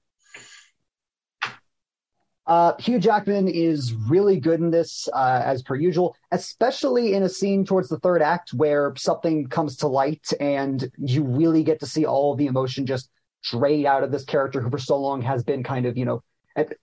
Uh, 2.45 2.73
Hugh 2.79 2.99
Jackman 2.99 3.47
is 3.47 3.93
really 3.93 4.39
good 4.39 4.59
in 4.59 4.69
this, 4.69 5.07
uh, 5.13 5.41
as 5.45 5.61
per 5.61 5.75
usual, 5.75 6.15
especially 6.31 7.13
in 7.13 7.23
a 7.23 7.29
scene 7.29 7.63
towards 7.63 7.87
the 7.87 7.99
third 7.99 8.21
act 8.21 8.53
where 8.53 8.93
something 8.97 9.47
comes 9.47 9.77
to 9.77 9.87
light 9.87 10.27
and 10.41 10.91
you 10.97 11.23
really 11.23 11.63
get 11.63 11.79
to 11.79 11.85
see 11.85 12.05
all 12.05 12.35
the 12.35 12.47
emotion 12.47 12.85
just 12.85 13.09
drain 13.43 13.85
out 13.85 14.03
of 14.03 14.11
this 14.11 14.25
character 14.25 14.59
who 14.59 14.69
for 14.69 14.77
so 14.77 14.97
long 14.97 15.21
has 15.21 15.43
been 15.43 15.63
kind 15.63 15.85
of, 15.85 15.97
you 15.97 16.05
know, 16.05 16.21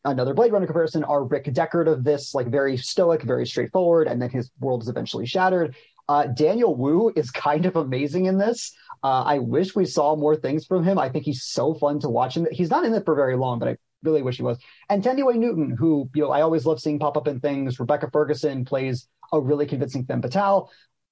another 0.04 0.34
Blade 0.34 0.52
Runner 0.52 0.66
comparison 0.66 1.04
are 1.04 1.24
Rick 1.24 1.44
Deckard 1.46 1.88
of 1.88 2.04
this, 2.04 2.34
like 2.34 2.46
very 2.48 2.76
stoic, 2.76 3.22
very 3.22 3.46
straightforward, 3.46 4.08
and 4.08 4.20
then 4.20 4.30
his 4.30 4.50
world 4.60 4.82
is 4.82 4.88
eventually 4.88 5.26
shattered. 5.26 5.76
Uh, 6.10 6.26
Daniel 6.26 6.74
Wu 6.74 7.12
is 7.14 7.30
kind 7.30 7.66
of 7.66 7.76
amazing 7.76 8.26
in 8.26 8.36
this. 8.36 8.72
Uh, 9.04 9.22
I 9.22 9.38
wish 9.38 9.76
we 9.76 9.84
saw 9.84 10.16
more 10.16 10.34
things 10.34 10.66
from 10.66 10.82
him. 10.82 10.98
I 10.98 11.08
think 11.08 11.24
he's 11.24 11.44
so 11.44 11.72
fun 11.72 12.00
to 12.00 12.08
watch. 12.08 12.36
And 12.36 12.48
he's 12.50 12.68
not 12.68 12.84
in 12.84 12.92
it 12.94 13.04
for 13.04 13.14
very 13.14 13.36
long, 13.36 13.60
but 13.60 13.68
I 13.68 13.76
really 14.02 14.20
wish 14.20 14.36
he 14.38 14.42
was. 14.42 14.58
And 14.88 15.04
Thandiwe 15.04 15.36
Newton, 15.36 15.70
who 15.70 16.10
you 16.12 16.22
know 16.22 16.32
I 16.32 16.40
always 16.40 16.66
love 16.66 16.80
seeing 16.80 16.98
pop 16.98 17.16
up 17.16 17.28
in 17.28 17.38
things. 17.38 17.78
Rebecca 17.78 18.10
Ferguson 18.12 18.64
plays 18.64 19.06
a 19.32 19.40
really 19.40 19.66
convincing 19.66 20.04
Femme 20.04 20.20
Fatale. 20.20 20.68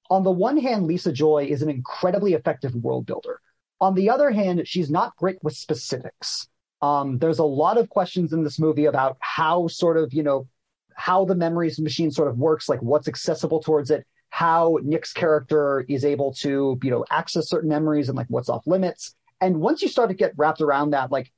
On 0.09 0.23
the 0.23 0.31
one 0.31 0.57
hand, 0.57 0.85
Lisa 0.85 1.13
Joy 1.13 1.47
is 1.49 1.61
an 1.61 1.69
incredibly 1.69 2.33
effective 2.33 2.75
world 2.75 3.05
builder. 3.05 3.39
On 3.79 3.93
the 3.93 4.09
other 4.09 4.31
hand, 4.31 4.67
she's 4.67 4.91
not 4.91 5.15
great 5.15 5.37
with 5.41 5.55
specifics. 5.55 6.49
Um, 6.81 7.19
there's 7.19 7.39
a 7.39 7.45
lot 7.45 7.77
of 7.77 7.87
questions 7.87 8.33
in 8.33 8.43
this 8.43 8.59
movie 8.59 8.85
about 8.85 9.15
how 9.21 9.67
sort 9.67 9.95
of, 9.95 10.13
you 10.13 10.23
know, 10.23 10.49
how 10.93 11.23
the 11.23 11.35
memories 11.35 11.79
machine 11.79 12.11
sort 12.11 12.27
of 12.27 12.37
works, 12.37 12.67
like 12.67 12.81
what's 12.81 13.07
accessible 13.07 13.61
towards 13.61 13.91
it, 13.91 14.05
how 14.29 14.77
Nick's 14.83 15.13
character 15.13 15.85
is 15.89 16.05
able 16.05 16.33
to, 16.35 16.79
you 16.81 16.91
know, 16.91 17.05
access 17.09 17.49
certain 17.49 17.69
memories 17.69 18.09
and 18.09 18.17
like 18.17 18.27
what's 18.29 18.49
off 18.49 18.67
limits. 18.67 19.15
And 19.41 19.59
once 19.59 19.81
you 19.81 19.87
start 19.87 20.09
to 20.09 20.15
get 20.15 20.33
wrapped 20.37 20.61
around 20.61 20.91
that, 20.91 21.11
like 21.11 21.31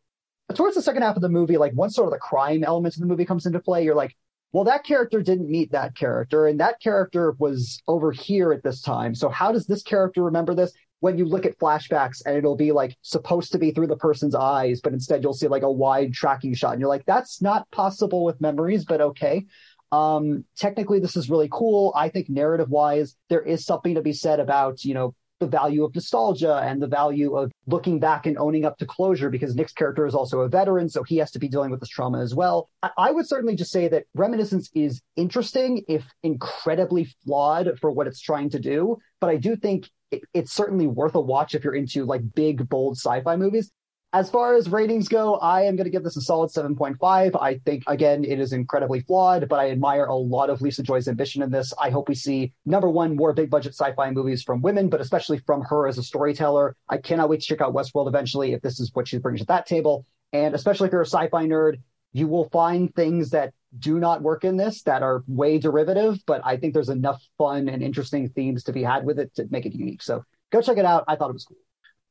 towards 0.55 0.76
the 0.76 0.81
second 0.81 1.03
half 1.03 1.15
of 1.15 1.22
the 1.22 1.30
movie, 1.30 1.57
like 1.57 1.73
once 1.76 1.95
sort 1.95 2.07
of 2.07 2.13
the 2.13 2.19
crime 2.19 2.63
elements 2.63 2.97
of 2.97 3.01
the 3.01 3.07
movie 3.07 3.26
comes 3.26 3.45
into 3.45 3.59
play, 3.59 3.84
you're 3.84 3.95
like, 3.95 4.15
well, 4.53 4.65
that 4.65 4.84
character 4.84 5.22
didn't 5.22 5.49
meet 5.49 5.72
that 5.72 5.95
character, 5.95 6.47
and 6.47 6.59
that 6.59 6.81
character 6.81 7.35
was 7.39 7.81
over 7.88 8.11
here 8.11 8.51
at 8.51 8.63
this 8.63 8.81
time. 8.81 9.15
So 9.15 9.30
how 9.30 9.53
does 9.53 9.65
this 9.65 9.81
character 9.81 10.23
remember 10.23 10.53
this? 10.53 10.73
When 10.99 11.18
you 11.18 11.26
look 11.26 11.45
at 11.45 11.57
flashbacks 11.57 12.22
and 12.26 12.35
it'll 12.35 12.57
be 12.57 12.72
like 12.72 12.95
supposed 13.01 13.53
to 13.53 13.57
be 13.57 13.72
through 13.72 13.88
the 13.88 13.95
person's 13.95 14.35
eyes, 14.35 14.81
but 14.81 14.93
instead 14.93 15.23
you'll 15.23 15.34
see 15.34 15.47
like 15.47 15.63
a 15.63 15.72
wide 15.72 16.13
tracking 16.13 16.53
shot, 16.53 16.73
and 16.73 16.81
you're 16.81 16.89
like, 16.89 17.05
that's 17.05 17.41
not 17.41 17.72
possible 17.72 18.26
with 18.26 18.41
memories, 18.41 18.84
but 18.84 18.99
okay. 19.01 19.45
Um, 19.91 20.45
technically, 20.57 20.99
this 20.99 21.15
is 21.15 21.30
really 21.30 21.49
cool. 21.51 21.93
I 21.95 22.09
think 22.09 22.30
narrative 22.30 22.69
wise, 22.69 23.15
there 23.30 23.41
is 23.41 23.65
something 23.65 23.95
to 23.95 24.01
be 24.01 24.13
said 24.13 24.39
about, 24.39 24.84
you 24.84 24.93
know, 24.93 25.13
the 25.41 25.47
value 25.47 25.84
of 25.84 25.93
nostalgia 25.93 26.61
and 26.63 26.81
the 26.81 26.88
value 26.88 27.35
of 27.35 27.51
looking 27.65 27.99
back 27.99 28.26
and 28.27 28.38
owning 28.38 28.63
up 28.63 28.77
to 28.77 28.85
closure 28.85 29.30
because 29.30 29.55
Nick's 29.55 29.73
character 29.73 30.05
is 30.05 30.13
also 30.13 30.41
a 30.41 30.47
veteran, 30.47 30.88
so 30.88 31.03
he 31.03 31.18
has 31.18 31.31
to 31.31 31.39
be 31.39 31.49
dealing 31.49 31.72
with 31.72 31.80
this 31.80 31.89
trauma 31.89 32.22
as 32.22 32.34
well. 32.34 32.69
I, 32.81 32.91
I 32.97 33.11
would 33.11 33.27
certainly 33.27 33.55
just 33.55 33.72
say 33.72 33.88
that 33.89 34.05
Reminiscence 34.13 34.69
is 34.73 35.01
interesting, 35.18 35.84
if 35.89 36.05
incredibly 36.23 37.09
flawed 37.26 37.72
for 37.81 37.91
what 37.91 38.07
it's 38.07 38.22
trying 38.22 38.51
to 38.51 38.59
do. 38.59 38.97
But 39.19 39.31
I 39.31 39.38
do 39.38 39.55
think 39.55 39.89
it, 40.11 40.22
it's 40.34 40.53
certainly 40.53 40.88
worth 40.88 41.15
a 41.15 41.22
watch 41.22 41.55
if 41.55 41.63
you're 41.63 41.76
into 41.76 42.05
like 42.05 42.22
big, 42.34 42.69
bold 42.69 42.97
sci 42.97 43.22
fi 43.22 43.35
movies. 43.35 43.72
As 44.13 44.29
far 44.29 44.55
as 44.55 44.67
ratings 44.67 45.07
go, 45.07 45.35
I 45.35 45.61
am 45.61 45.77
going 45.77 45.85
to 45.85 45.89
give 45.89 46.03
this 46.03 46.17
a 46.17 46.21
solid 46.21 46.49
7.5. 46.49 47.41
I 47.41 47.59
think, 47.59 47.83
again, 47.88 48.25
it 48.25 48.41
is 48.41 48.51
incredibly 48.51 48.99
flawed, 48.99 49.47
but 49.47 49.57
I 49.57 49.71
admire 49.71 50.03
a 50.03 50.15
lot 50.15 50.49
of 50.49 50.61
Lisa 50.61 50.83
Joy's 50.83 51.07
ambition 51.07 51.41
in 51.41 51.49
this. 51.49 51.73
I 51.79 51.91
hope 51.91 52.09
we 52.09 52.15
see, 52.15 52.51
number 52.65 52.89
one, 52.89 53.15
more 53.15 53.31
big 53.31 53.49
budget 53.49 53.73
sci 53.73 53.93
fi 53.93 54.11
movies 54.11 54.43
from 54.43 54.61
women, 54.61 54.89
but 54.89 54.99
especially 54.99 55.38
from 55.38 55.61
her 55.61 55.88
as 55.88 55.97
a 55.97 56.03
storyteller. 56.03 56.75
I 56.89 56.97
cannot 56.97 57.29
wait 57.29 57.39
to 57.39 57.47
check 57.47 57.61
out 57.61 57.73
Westworld 57.73 58.09
eventually 58.09 58.51
if 58.51 58.61
this 58.61 58.81
is 58.81 58.91
what 58.93 59.07
she 59.07 59.17
brings 59.17 59.39
to 59.39 59.45
that 59.45 59.65
table. 59.65 60.05
And 60.33 60.55
especially 60.55 60.88
if 60.88 60.91
you're 60.91 61.03
a 61.03 61.05
sci 61.05 61.29
fi 61.29 61.45
nerd, 61.45 61.79
you 62.11 62.27
will 62.27 62.49
find 62.49 62.93
things 62.93 63.29
that 63.29 63.53
do 63.79 63.97
not 63.97 64.21
work 64.21 64.43
in 64.43 64.57
this 64.57 64.83
that 64.83 65.03
are 65.03 65.23
way 65.27 65.57
derivative, 65.57 66.19
but 66.25 66.41
I 66.43 66.57
think 66.57 66.73
there's 66.73 66.89
enough 66.89 67.23
fun 67.38 67.69
and 67.69 67.81
interesting 67.81 68.27
themes 68.27 68.65
to 68.65 68.73
be 68.73 68.83
had 68.83 69.05
with 69.05 69.19
it 69.19 69.33
to 69.35 69.47
make 69.49 69.65
it 69.65 69.73
unique. 69.73 70.01
So 70.01 70.25
go 70.51 70.61
check 70.61 70.77
it 70.77 70.83
out. 70.83 71.05
I 71.07 71.15
thought 71.15 71.29
it 71.29 71.33
was 71.33 71.45
cool. 71.45 71.55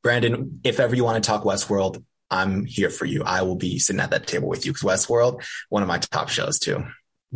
Brandon, 0.03 0.59
if 0.63 0.79
ever 0.79 0.95
you 0.95 1.03
want 1.03 1.23
to 1.23 1.27
talk 1.27 1.43
Westworld, 1.43 2.03
I'm 2.29 2.65
here 2.65 2.89
for 2.89 3.05
you. 3.05 3.23
I 3.23 3.41
will 3.43 3.55
be 3.55 3.77
sitting 3.77 3.99
at 3.99 4.09
that 4.11 4.25
table 4.25 4.47
with 4.47 4.65
you 4.65 4.73
because 4.73 4.87
Westworld, 4.87 5.43
one 5.69 5.83
of 5.83 5.87
my 5.87 5.99
top 5.99 6.29
shows 6.29 6.57
too. 6.57 6.83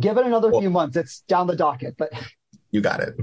Give 0.00 0.16
it 0.16 0.26
another 0.26 0.50
well, 0.50 0.60
few 0.60 0.70
months. 0.70 0.96
It's 0.96 1.20
down 1.22 1.46
the 1.46 1.56
docket, 1.56 1.96
but 1.96 2.12
you 2.70 2.80
got 2.80 3.00
it. 3.00 3.14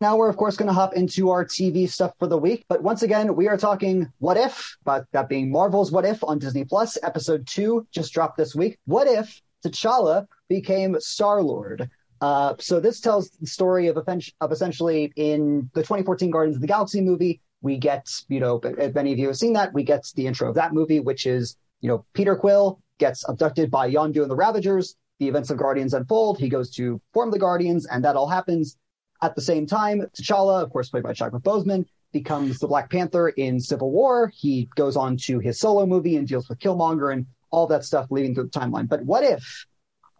Now 0.00 0.16
we're 0.16 0.28
of 0.28 0.36
course 0.36 0.56
going 0.56 0.68
to 0.68 0.74
hop 0.74 0.94
into 0.94 1.30
our 1.30 1.44
TV 1.44 1.88
stuff 1.88 2.12
for 2.18 2.26
the 2.26 2.38
week, 2.38 2.64
but 2.68 2.82
once 2.82 3.02
again 3.02 3.34
we 3.34 3.48
are 3.48 3.56
talking 3.56 4.12
What 4.18 4.36
If, 4.36 4.76
but 4.84 5.06
that 5.12 5.28
being 5.28 5.50
Marvel's 5.50 5.90
What 5.90 6.04
If 6.04 6.22
on 6.24 6.38
Disney 6.38 6.64
Plus. 6.64 6.98
Episode 7.02 7.46
two 7.46 7.86
just 7.92 8.12
dropped 8.12 8.36
this 8.36 8.54
week. 8.54 8.78
What 8.86 9.06
if 9.06 9.40
T'Challa 9.64 10.26
became 10.48 10.96
Star 11.00 11.42
Lord? 11.42 11.88
Uh, 12.20 12.54
so 12.60 12.78
this 12.78 13.00
tells 13.00 13.30
the 13.30 13.46
story 13.46 13.88
of, 13.88 13.96
of 13.96 14.52
essentially 14.52 15.12
in 15.16 15.70
the 15.74 15.82
2014 15.82 16.30
Guardians 16.30 16.56
of 16.56 16.60
the 16.60 16.68
Galaxy 16.68 17.00
movie, 17.00 17.40
we 17.62 17.78
get, 17.78 18.08
you 18.28 18.40
know, 18.40 18.60
if 18.62 18.94
many 18.94 19.12
of 19.12 19.18
you 19.18 19.28
have 19.28 19.38
seen 19.38 19.54
that, 19.54 19.72
we 19.72 19.84
get 19.84 20.04
the 20.14 20.26
intro 20.26 20.48
of 20.48 20.54
that 20.56 20.74
movie, 20.74 21.00
which 21.00 21.26
is, 21.26 21.56
you 21.80 21.88
know, 21.88 22.04
Peter 22.12 22.36
Quill 22.36 22.80
gets 22.98 23.26
abducted 23.28 23.70
by 23.70 23.90
Yondu 23.90 24.22
and 24.22 24.30
the 24.30 24.36
Ravagers. 24.36 24.96
The 25.18 25.28
events 25.28 25.50
of 25.50 25.58
Guardians 25.58 25.94
unfold. 25.94 26.38
He 26.38 26.48
goes 26.48 26.70
to 26.74 27.00
form 27.12 27.30
the 27.30 27.38
Guardians, 27.38 27.86
and 27.86 28.04
that 28.04 28.16
all 28.16 28.28
happens 28.28 28.76
at 29.22 29.36
the 29.36 29.40
same 29.40 29.66
time. 29.66 30.02
T'Challa, 30.18 30.62
of 30.62 30.70
course, 30.70 30.88
played 30.88 31.04
by 31.04 31.12
Chadwick 31.12 31.44
Boseman, 31.44 31.86
becomes 32.12 32.58
the 32.58 32.66
Black 32.66 32.90
Panther 32.90 33.28
in 33.28 33.60
Civil 33.60 33.92
War. 33.92 34.32
He 34.34 34.68
goes 34.74 34.96
on 34.96 35.16
to 35.18 35.38
his 35.38 35.60
solo 35.60 35.86
movie 35.86 36.16
and 36.16 36.26
deals 36.26 36.48
with 36.48 36.58
Killmonger 36.58 37.12
and 37.12 37.26
all 37.50 37.68
that 37.68 37.84
stuff 37.84 38.08
leading 38.10 38.34
through 38.34 38.50
the 38.52 38.58
timeline. 38.58 38.88
But 38.88 39.04
what 39.04 39.22
if, 39.22 39.66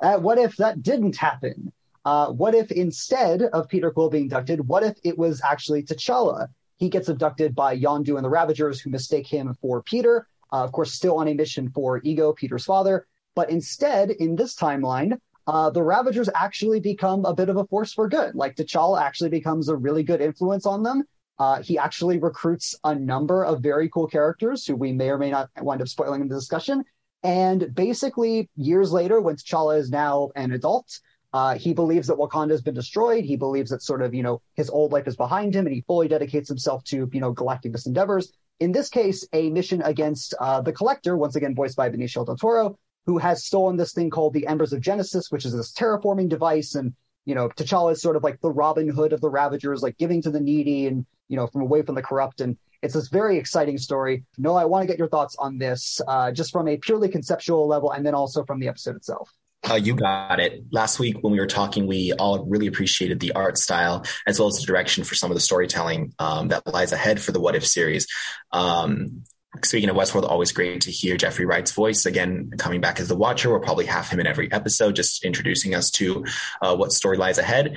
uh, 0.01 0.19
what 0.19 0.39
if 0.39 0.56
that 0.56 0.82
didn't 0.82 1.16
happen? 1.16 1.73
Uh, 2.05 2.28
what 2.28 2.55
if 2.55 2.70
instead 2.70 3.43
of 3.43 3.69
Peter 3.69 3.90
Quill 3.90 4.10
being 4.10 4.27
abducted, 4.27 4.69
what 4.69 4.85
if 4.85 4.97
it 5.02 5.19
was 5.19 5.40
actually 5.43 5.82
T'Challa? 5.82 6.47
He 6.82 6.88
gets 6.88 7.09
abducted 7.09 7.54
by 7.54 7.78
Yondu 7.78 8.16
and 8.16 8.24
the 8.24 8.28
Ravagers, 8.28 8.80
who 8.80 8.90
mistake 8.90 9.24
him 9.24 9.54
for 9.62 9.84
Peter. 9.84 10.26
Uh, 10.52 10.64
of 10.64 10.72
course, 10.72 10.92
still 10.92 11.14
on 11.18 11.28
a 11.28 11.32
mission 11.32 11.70
for 11.70 12.00
Ego, 12.02 12.32
Peter's 12.32 12.64
father. 12.64 13.06
But 13.36 13.50
instead, 13.50 14.10
in 14.10 14.34
this 14.34 14.56
timeline, 14.56 15.16
uh, 15.46 15.70
the 15.70 15.80
Ravagers 15.80 16.28
actually 16.34 16.80
become 16.80 17.24
a 17.24 17.32
bit 17.32 17.48
of 17.48 17.56
a 17.56 17.64
force 17.66 17.92
for 17.92 18.09
good. 18.09 18.34
Like 18.34 18.56
T'Challa 18.56 19.00
actually 19.00 19.30
becomes 19.30 19.68
a 19.68 19.76
really 19.76 20.02
good 20.02 20.20
influence 20.20 20.66
on 20.66 20.82
them. 20.82 21.04
Uh, 21.38 21.62
he 21.62 21.78
actually 21.78 22.18
recruits 22.18 22.74
a 22.82 22.96
number 22.96 23.44
of 23.44 23.62
very 23.62 23.88
cool 23.88 24.09
characters 24.09 24.66
who 24.66 24.74
we 24.74 24.90
may 24.90 25.10
or 25.10 25.18
may 25.18 25.30
not 25.30 25.50
wind 25.60 25.82
up 25.82 25.86
spoiling 25.86 26.20
in 26.20 26.26
the 26.26 26.34
discussion. 26.34 26.82
And 27.22 27.72
basically, 27.76 28.50
years 28.56 28.90
later, 28.90 29.20
when 29.20 29.36
T'Challa 29.36 29.78
is 29.78 29.88
now 29.88 30.30
an 30.34 30.50
adult, 30.50 30.98
uh, 31.32 31.54
he 31.54 31.72
believes 31.72 32.09
that 32.09 32.18
Wakanda 32.18 32.50
has 32.50 32.62
been 32.62 32.74
destroyed. 32.74 33.24
He 33.24 33.36
believes 33.36 33.70
that 33.70 33.82
sort 33.82 34.02
of, 34.02 34.14
you 34.14 34.22
know, 34.22 34.42
his 34.54 34.68
old 34.68 34.92
life 34.92 35.09
is 35.09 35.16
behind 35.16 35.54
him 35.54 35.66
and 35.66 35.74
he 35.74 35.80
fully 35.82 36.09
dedicates 36.09 36.48
himself 36.48 36.84
to, 36.84 37.09
you 37.12 37.20
know, 37.20 37.32
galactic 37.32 37.74
endeavors. 37.86 38.32
In 38.60 38.70
this 38.70 38.88
case, 38.88 39.26
a 39.32 39.50
mission 39.50 39.82
against 39.82 40.34
uh, 40.38 40.60
the 40.60 40.72
Collector, 40.72 41.16
once 41.16 41.36
again 41.36 41.54
voiced 41.54 41.76
by 41.76 41.88
Benicio 41.88 42.24
del 42.24 42.36
Toro, 42.36 42.78
who 43.06 43.18
has 43.18 43.44
stolen 43.44 43.76
this 43.76 43.92
thing 43.92 44.10
called 44.10 44.34
the 44.34 44.46
Embers 44.46 44.72
of 44.72 44.80
Genesis, 44.80 45.30
which 45.30 45.44
is 45.44 45.54
this 45.54 45.72
terraforming 45.72 46.28
device. 46.28 46.74
And, 46.74 46.94
you 47.24 47.34
know, 47.34 47.48
T'Challa 47.48 47.92
is 47.92 48.02
sort 48.02 48.16
of 48.16 48.22
like 48.22 48.40
the 48.40 48.52
Robin 48.52 48.88
Hood 48.88 49.12
of 49.12 49.20
the 49.20 49.30
Ravagers, 49.30 49.82
like 49.82 49.96
giving 49.96 50.22
to 50.22 50.30
the 50.30 50.40
needy 50.40 50.86
and, 50.86 51.06
you 51.28 51.36
know, 51.36 51.46
from 51.46 51.62
away 51.62 51.82
from 51.82 51.94
the 51.94 52.02
corrupt. 52.02 52.40
And 52.40 52.56
it's 52.82 52.94
this 52.94 53.09
very 53.09 53.38
exciting 53.38 53.78
story. 53.78 54.24
No, 54.38 54.54
I 54.54 54.66
want 54.66 54.82
to 54.82 54.86
get 54.86 54.98
your 54.98 55.09
thoughts 55.09 55.34
on 55.38 55.56
this, 55.56 56.00
uh, 56.06 56.30
just 56.30 56.52
from 56.52 56.68
a 56.68 56.76
purely 56.76 57.09
conceptual 57.09 57.66
level 57.66 57.90
and 57.92 58.04
then 58.04 58.14
also 58.14 58.44
from 58.44 58.60
the 58.60 58.68
episode 58.68 58.96
itself. 58.96 59.32
Uh, 59.68 59.74
you 59.74 59.94
got 59.94 60.40
it. 60.40 60.64
Last 60.72 60.98
week 60.98 61.18
when 61.20 61.32
we 61.32 61.39
were 61.39 61.47
talking, 61.47 61.86
we 61.86 62.12
all 62.12 62.44
really 62.44 62.66
appreciated 62.66 63.20
the 63.20 63.32
art 63.32 63.59
style 63.59 64.05
as 64.26 64.39
well 64.39 64.48
as 64.48 64.56
the 64.56 64.66
direction 64.66 65.05
for 65.05 65.14
some 65.14 65.30
of 65.30 65.36
the 65.36 65.40
storytelling 65.40 66.12
um, 66.18 66.48
that 66.48 66.66
lies 66.66 66.93
ahead 66.93 67.20
for 67.20 67.30
the 67.30 67.40
What 67.40 67.55
If 67.55 67.64
series. 67.66 68.09
Um, 68.51 69.22
speaking 69.62 69.89
of 69.89 69.97
Westworld, 69.97 70.28
always 70.28 70.51
great 70.51 70.82
to 70.82 70.90
hear 70.90 71.16
Jeffrey 71.16 71.47
Wright's 71.47 71.72
voice 71.72 72.06
again 72.06 72.51
coming 72.59 72.80
back 72.80 72.98
as 72.98 73.09
the 73.09 73.16
Watcher. 73.16 73.51
We'll 73.51 73.60
probably 73.60 73.86
have 73.86 74.09
him 74.09 74.18
in 74.18 74.26
every 74.26 74.51
episode, 74.51 74.97
just 74.97 75.24
introducing 75.24 75.74
us 75.74 75.90
to 75.93 76.24
uh, 76.60 76.74
what 76.74 76.90
story 76.90 77.16
lies 77.16 77.39
ahead. 77.39 77.76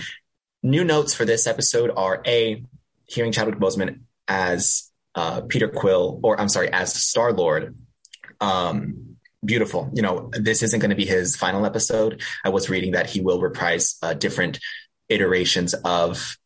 New 0.63 0.83
notes 0.83 1.13
for 1.13 1.25
this 1.25 1.45
episode 1.45 1.91
are 1.95 2.23
a 2.25 2.63
hearing 3.05 3.31
Chadwick 3.31 3.59
Boseman 3.59 3.99
as 4.27 4.91
uh, 5.13 5.41
Peter 5.41 5.67
Quill, 5.67 6.19
or 6.23 6.39
I'm 6.39 6.49
sorry, 6.49 6.71
as 6.71 6.93
Star 6.95 7.31
Lord. 7.31 7.77
Um, 8.41 9.14
beautiful. 9.45 9.89
You 9.93 10.01
know, 10.01 10.29
this 10.33 10.63
isn't 10.63 10.79
going 10.79 10.89
to 10.89 10.95
be 10.95 11.05
his 11.05 11.35
final 11.35 11.65
episode. 11.65 12.21
I 12.43 12.49
was 12.49 12.69
reading 12.69 12.91
that 12.91 13.09
he 13.09 13.21
will 13.21 13.39
reprise 13.39 13.97
uh, 14.01 14.13
different 14.13 14.59
iterations 15.09 15.73
of 15.73 16.37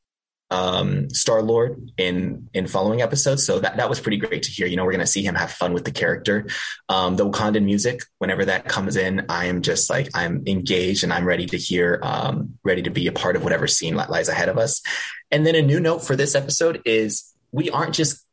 um, 0.51 1.09
Star 1.11 1.41
Lord 1.41 1.91
in 1.97 2.49
in 2.53 2.67
following 2.67 3.01
episodes. 3.01 3.45
So 3.45 3.59
that 3.59 3.77
that 3.77 3.89
was 3.89 3.99
pretty 3.99 4.17
great 4.17 4.43
to 4.43 4.51
hear. 4.51 4.67
You 4.67 4.77
know, 4.77 4.85
we're 4.85 4.93
going 4.93 4.99
to 5.01 5.07
see 5.07 5.23
him 5.23 5.35
have 5.35 5.51
fun 5.51 5.73
with 5.73 5.85
the 5.85 5.91
character. 5.91 6.47
Um, 6.87 7.15
the 7.15 7.29
Wakandan 7.29 7.65
music, 7.65 8.01
whenever 8.17 8.45
that 8.45 8.65
comes 8.65 8.95
in, 8.95 9.25
I 9.29 9.45
am 9.45 9.61
just 9.61 9.89
like 9.89 10.09
I'm 10.15 10.43
engaged 10.47 11.03
and 11.03 11.13
I'm 11.13 11.25
ready 11.25 11.45
to 11.47 11.57
hear, 11.57 11.99
um, 12.03 12.57
ready 12.63 12.81
to 12.83 12.89
be 12.89 13.07
a 13.07 13.11
part 13.11 13.35
of 13.35 13.43
whatever 13.43 13.67
scene 13.67 13.95
lies 13.95 14.27
ahead 14.27 14.49
of 14.49 14.57
us. 14.57 14.81
And 15.29 15.45
then 15.45 15.55
a 15.55 15.61
new 15.61 15.79
note 15.79 15.99
for 15.99 16.15
this 16.15 16.33
episode 16.33 16.81
is 16.85 17.31
we 17.51 17.69
aren't 17.69 17.93
just 17.93 18.25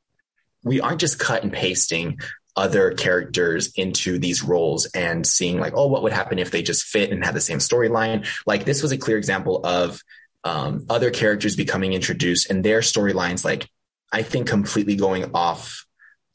we 0.64 0.80
aren't 0.80 1.00
just 1.00 1.18
cut 1.18 1.42
and 1.42 1.52
pasting 1.52 2.18
other 2.56 2.92
characters 2.92 3.72
into 3.76 4.18
these 4.18 4.42
roles 4.42 4.86
and 4.86 5.26
seeing 5.26 5.60
like, 5.60 5.74
oh, 5.76 5.88
what 5.88 6.02
would 6.02 6.12
happen 6.12 6.38
if 6.38 6.50
they 6.50 6.62
just 6.62 6.84
fit 6.84 7.10
and 7.12 7.24
had 7.24 7.34
the 7.34 7.40
same 7.40 7.58
storyline? 7.58 8.26
Like 8.46 8.64
this 8.64 8.82
was 8.82 8.92
a 8.92 8.98
clear 8.98 9.18
example 9.18 9.64
of 9.64 10.00
um, 10.44 10.86
other 10.88 11.10
characters 11.10 11.56
becoming 11.56 11.92
introduced 11.92 12.50
and 12.50 12.64
their 12.64 12.80
storylines, 12.80 13.44
like 13.44 13.68
I 14.12 14.22
think 14.22 14.48
completely 14.48 14.96
going 14.96 15.32
off 15.34 15.84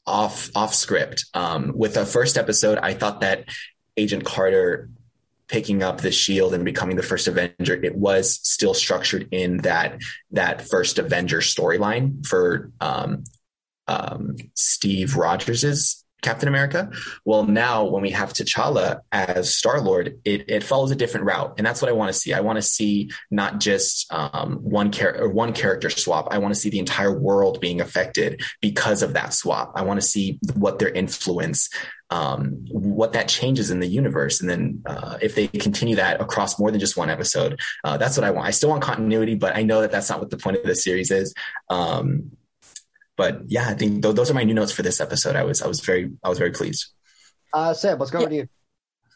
off 0.06 0.50
off 0.54 0.74
script. 0.74 1.26
Um, 1.34 1.72
with 1.74 1.94
the 1.94 2.06
first 2.06 2.36
episode, 2.36 2.78
I 2.78 2.94
thought 2.94 3.20
that 3.20 3.46
Agent 3.96 4.24
Carter 4.24 4.90
picking 5.48 5.82
up 5.82 6.00
the 6.00 6.12
shield 6.12 6.54
and 6.54 6.64
becoming 6.64 6.96
the 6.96 7.02
first 7.02 7.28
Avenger, 7.28 7.74
it 7.74 7.94
was 7.94 8.40
still 8.42 8.74
structured 8.74 9.28
in 9.32 9.58
that 9.58 10.00
that 10.30 10.68
first 10.68 10.98
Avenger 10.98 11.40
storyline 11.40 12.26
for 12.26 12.70
um, 12.80 13.24
um, 13.88 14.36
Steve 14.54 15.16
Rogers's 15.16 16.01
Captain 16.22 16.48
America. 16.48 16.90
Well, 17.24 17.44
now 17.44 17.84
when 17.84 18.00
we 18.00 18.10
have 18.10 18.32
T'Challa 18.32 19.00
as 19.10 19.54
Star 19.54 19.80
Lord, 19.80 20.20
it, 20.24 20.48
it 20.48 20.64
follows 20.64 20.90
a 20.90 20.96
different 20.96 21.26
route, 21.26 21.54
and 21.58 21.66
that's 21.66 21.82
what 21.82 21.88
I 21.88 21.92
want 21.92 22.12
to 22.12 22.18
see. 22.18 22.32
I 22.32 22.40
want 22.40 22.56
to 22.56 22.62
see 22.62 23.10
not 23.30 23.60
just 23.60 24.10
um, 24.12 24.58
one 24.62 24.90
character 24.90 25.28
one 25.28 25.52
character 25.52 25.90
swap. 25.90 26.28
I 26.30 26.38
want 26.38 26.54
to 26.54 26.60
see 26.60 26.70
the 26.70 26.78
entire 26.78 27.16
world 27.16 27.60
being 27.60 27.80
affected 27.80 28.40
because 28.60 29.02
of 29.02 29.14
that 29.14 29.34
swap. 29.34 29.72
I 29.74 29.82
want 29.82 30.00
to 30.00 30.06
see 30.06 30.38
what 30.54 30.78
their 30.78 30.90
influence, 30.90 31.68
um, 32.10 32.64
what 32.70 33.12
that 33.14 33.28
changes 33.28 33.70
in 33.70 33.80
the 33.80 33.88
universe, 33.88 34.40
and 34.40 34.48
then 34.48 34.82
uh, 34.86 35.18
if 35.20 35.34
they 35.34 35.48
continue 35.48 35.96
that 35.96 36.20
across 36.20 36.58
more 36.58 36.70
than 36.70 36.80
just 36.80 36.96
one 36.96 37.10
episode, 37.10 37.60
uh, 37.82 37.96
that's 37.96 38.16
what 38.16 38.24
I 38.24 38.30
want. 38.30 38.46
I 38.46 38.52
still 38.52 38.70
want 38.70 38.82
continuity, 38.82 39.34
but 39.34 39.56
I 39.56 39.62
know 39.62 39.80
that 39.80 39.90
that's 39.90 40.08
not 40.08 40.20
what 40.20 40.30
the 40.30 40.38
point 40.38 40.56
of 40.56 40.62
the 40.62 40.76
series 40.76 41.10
is. 41.10 41.34
Um, 41.68 42.30
but 43.16 43.42
yeah, 43.46 43.68
I 43.68 43.74
think 43.74 44.02
th- 44.02 44.14
those 44.14 44.30
are 44.30 44.34
my 44.34 44.44
new 44.44 44.54
notes 44.54 44.72
for 44.72 44.82
this 44.82 45.00
episode. 45.00 45.36
I 45.36 45.44
was 45.44 45.62
I 45.62 45.68
was 45.68 45.80
very 45.80 46.10
I 46.22 46.28
was 46.28 46.38
very 46.38 46.52
pleased. 46.52 46.88
Uh, 47.52 47.74
Sam, 47.74 47.98
let's 47.98 48.10
go 48.10 48.18
yeah. 48.18 48.24
over 48.24 48.30
to 48.30 48.36
you. 48.36 48.48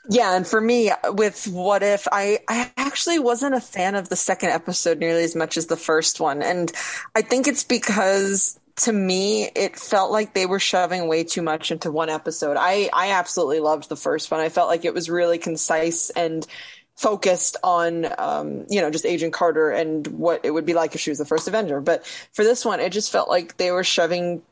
Yeah, 0.09 0.37
and 0.37 0.47
for 0.47 0.61
me, 0.61 0.93
with 1.05 1.49
What 1.49 1.83
If, 1.83 2.07
I, 2.13 2.39
I 2.49 2.71
actually 2.77 3.19
wasn't 3.19 3.57
a 3.57 3.61
fan 3.61 3.97
of 3.97 4.09
the 4.09 4.15
second 4.15 4.51
episode 4.51 4.99
nearly 4.99 5.25
as 5.25 5.35
much 5.35 5.57
as 5.57 5.67
the 5.67 5.77
first 5.77 6.21
one. 6.21 6.43
And 6.43 6.71
I 7.17 7.23
think 7.23 7.49
it's 7.49 7.65
because 7.65 8.59
to 8.77 8.93
me, 8.93 9.45
it 9.55 9.77
felt 9.77 10.13
like 10.13 10.35
they 10.35 10.47
were 10.47 10.61
shoving 10.61 11.09
way 11.09 11.25
too 11.25 11.43
much 11.43 11.73
into 11.73 11.91
one 11.91 12.11
episode. 12.11 12.57
I, 12.59 12.91
I 12.93 13.13
absolutely 13.13 13.61
loved 13.61 13.89
the 13.89 13.97
first 13.97 14.31
one. 14.31 14.41
I 14.41 14.49
felt 14.49 14.69
like 14.69 14.85
it 14.85 14.95
was 14.95 15.11
really 15.11 15.39
concise 15.39 16.11
and 16.11 16.47
focused 16.97 17.57
on, 17.63 18.07
um, 18.19 18.67
you 18.69 18.81
know, 18.81 18.91
just 18.91 19.07
Agent 19.07 19.33
Carter 19.33 19.71
and 19.71 20.07
what 20.07 20.41
it 20.45 20.51
would 20.51 20.67
be 20.67 20.75
like 20.75 20.95
if 20.95 21.01
she 21.01 21.11
was 21.11 21.19
the 21.19 21.27
first 21.27 21.47
Avenger. 21.47 21.81
But 21.81 22.07
for 22.33 22.43
this 22.43 22.65
one, 22.65 22.81
it 22.81 22.91
just 22.91 23.13
felt 23.13 23.29
like 23.29 23.57
they 23.59 23.71
were 23.71 23.85
shoving 23.85 24.43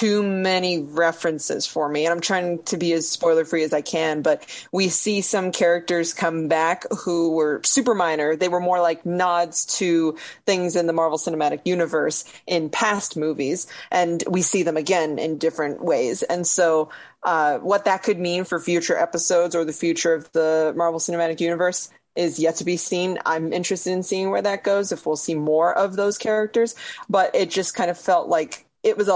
too 0.00 0.22
many 0.22 0.80
references 0.80 1.66
for 1.66 1.86
me 1.86 2.06
and 2.06 2.12
i'm 2.12 2.22
trying 2.22 2.62
to 2.62 2.78
be 2.78 2.94
as 2.94 3.06
spoiler 3.06 3.44
free 3.44 3.62
as 3.62 3.74
i 3.74 3.82
can 3.82 4.22
but 4.22 4.46
we 4.72 4.88
see 4.88 5.20
some 5.20 5.52
characters 5.52 6.14
come 6.14 6.48
back 6.48 6.86
who 7.00 7.32
were 7.32 7.60
super 7.66 7.94
minor 7.94 8.34
they 8.34 8.48
were 8.48 8.60
more 8.60 8.80
like 8.80 9.04
nods 9.04 9.66
to 9.66 10.16
things 10.46 10.74
in 10.74 10.86
the 10.86 10.92
marvel 10.94 11.18
cinematic 11.18 11.60
universe 11.66 12.24
in 12.46 12.70
past 12.70 13.14
movies 13.14 13.66
and 13.90 14.24
we 14.26 14.40
see 14.40 14.62
them 14.62 14.78
again 14.78 15.18
in 15.18 15.36
different 15.36 15.84
ways 15.84 16.22
and 16.22 16.46
so 16.46 16.88
uh, 17.24 17.58
what 17.58 17.84
that 17.84 18.02
could 18.02 18.18
mean 18.18 18.44
for 18.44 18.58
future 18.58 18.96
episodes 18.96 19.54
or 19.54 19.66
the 19.66 19.72
future 19.74 20.14
of 20.14 20.32
the 20.32 20.72
marvel 20.74 20.98
cinematic 20.98 21.40
universe 21.40 21.90
is 22.16 22.38
yet 22.40 22.56
to 22.56 22.64
be 22.64 22.76
seen. 22.76 23.18
I'm 23.24 23.52
interested 23.52 23.92
in 23.92 24.02
seeing 24.02 24.30
where 24.30 24.42
that 24.42 24.64
goes, 24.64 24.90
if 24.90 25.06
we'll 25.06 25.14
see 25.14 25.36
more 25.36 25.72
of 25.72 25.94
those 25.94 26.18
characters. 26.18 26.74
But 27.08 27.34
it 27.36 27.50
just 27.50 27.74
kind 27.74 27.88
of 27.88 27.96
felt 27.96 28.28
like 28.28 28.66
it 28.82 28.96
was 28.96 29.08
a, 29.08 29.12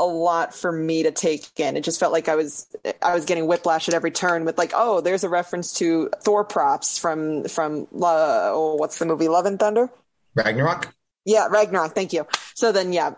a 0.00 0.06
lot 0.06 0.54
for 0.54 0.70
me 0.70 1.02
to 1.02 1.10
take 1.10 1.58
in. 1.58 1.76
It 1.76 1.82
just 1.82 1.98
felt 1.98 2.12
like 2.12 2.28
I 2.28 2.36
was 2.36 2.66
I 3.02 3.14
was 3.14 3.24
getting 3.24 3.46
whiplash 3.46 3.88
at 3.88 3.94
every 3.94 4.12
turn 4.12 4.44
with 4.44 4.58
like, 4.58 4.72
oh, 4.74 5.00
there's 5.00 5.24
a 5.24 5.28
reference 5.28 5.72
to 5.74 6.10
Thor 6.22 6.44
props 6.44 6.98
from 6.98 7.44
from 7.44 7.88
uh, 7.94 8.50
oh, 8.52 8.76
what's 8.76 8.98
the 8.98 9.06
movie 9.06 9.28
Love 9.28 9.46
and 9.46 9.58
Thunder? 9.58 9.90
Ragnarok. 10.34 10.94
Yeah, 11.24 11.48
Ragnarok. 11.48 11.94
Thank 11.94 12.12
you. 12.12 12.26
So 12.54 12.72
then, 12.72 12.92
yeah, 12.92 13.14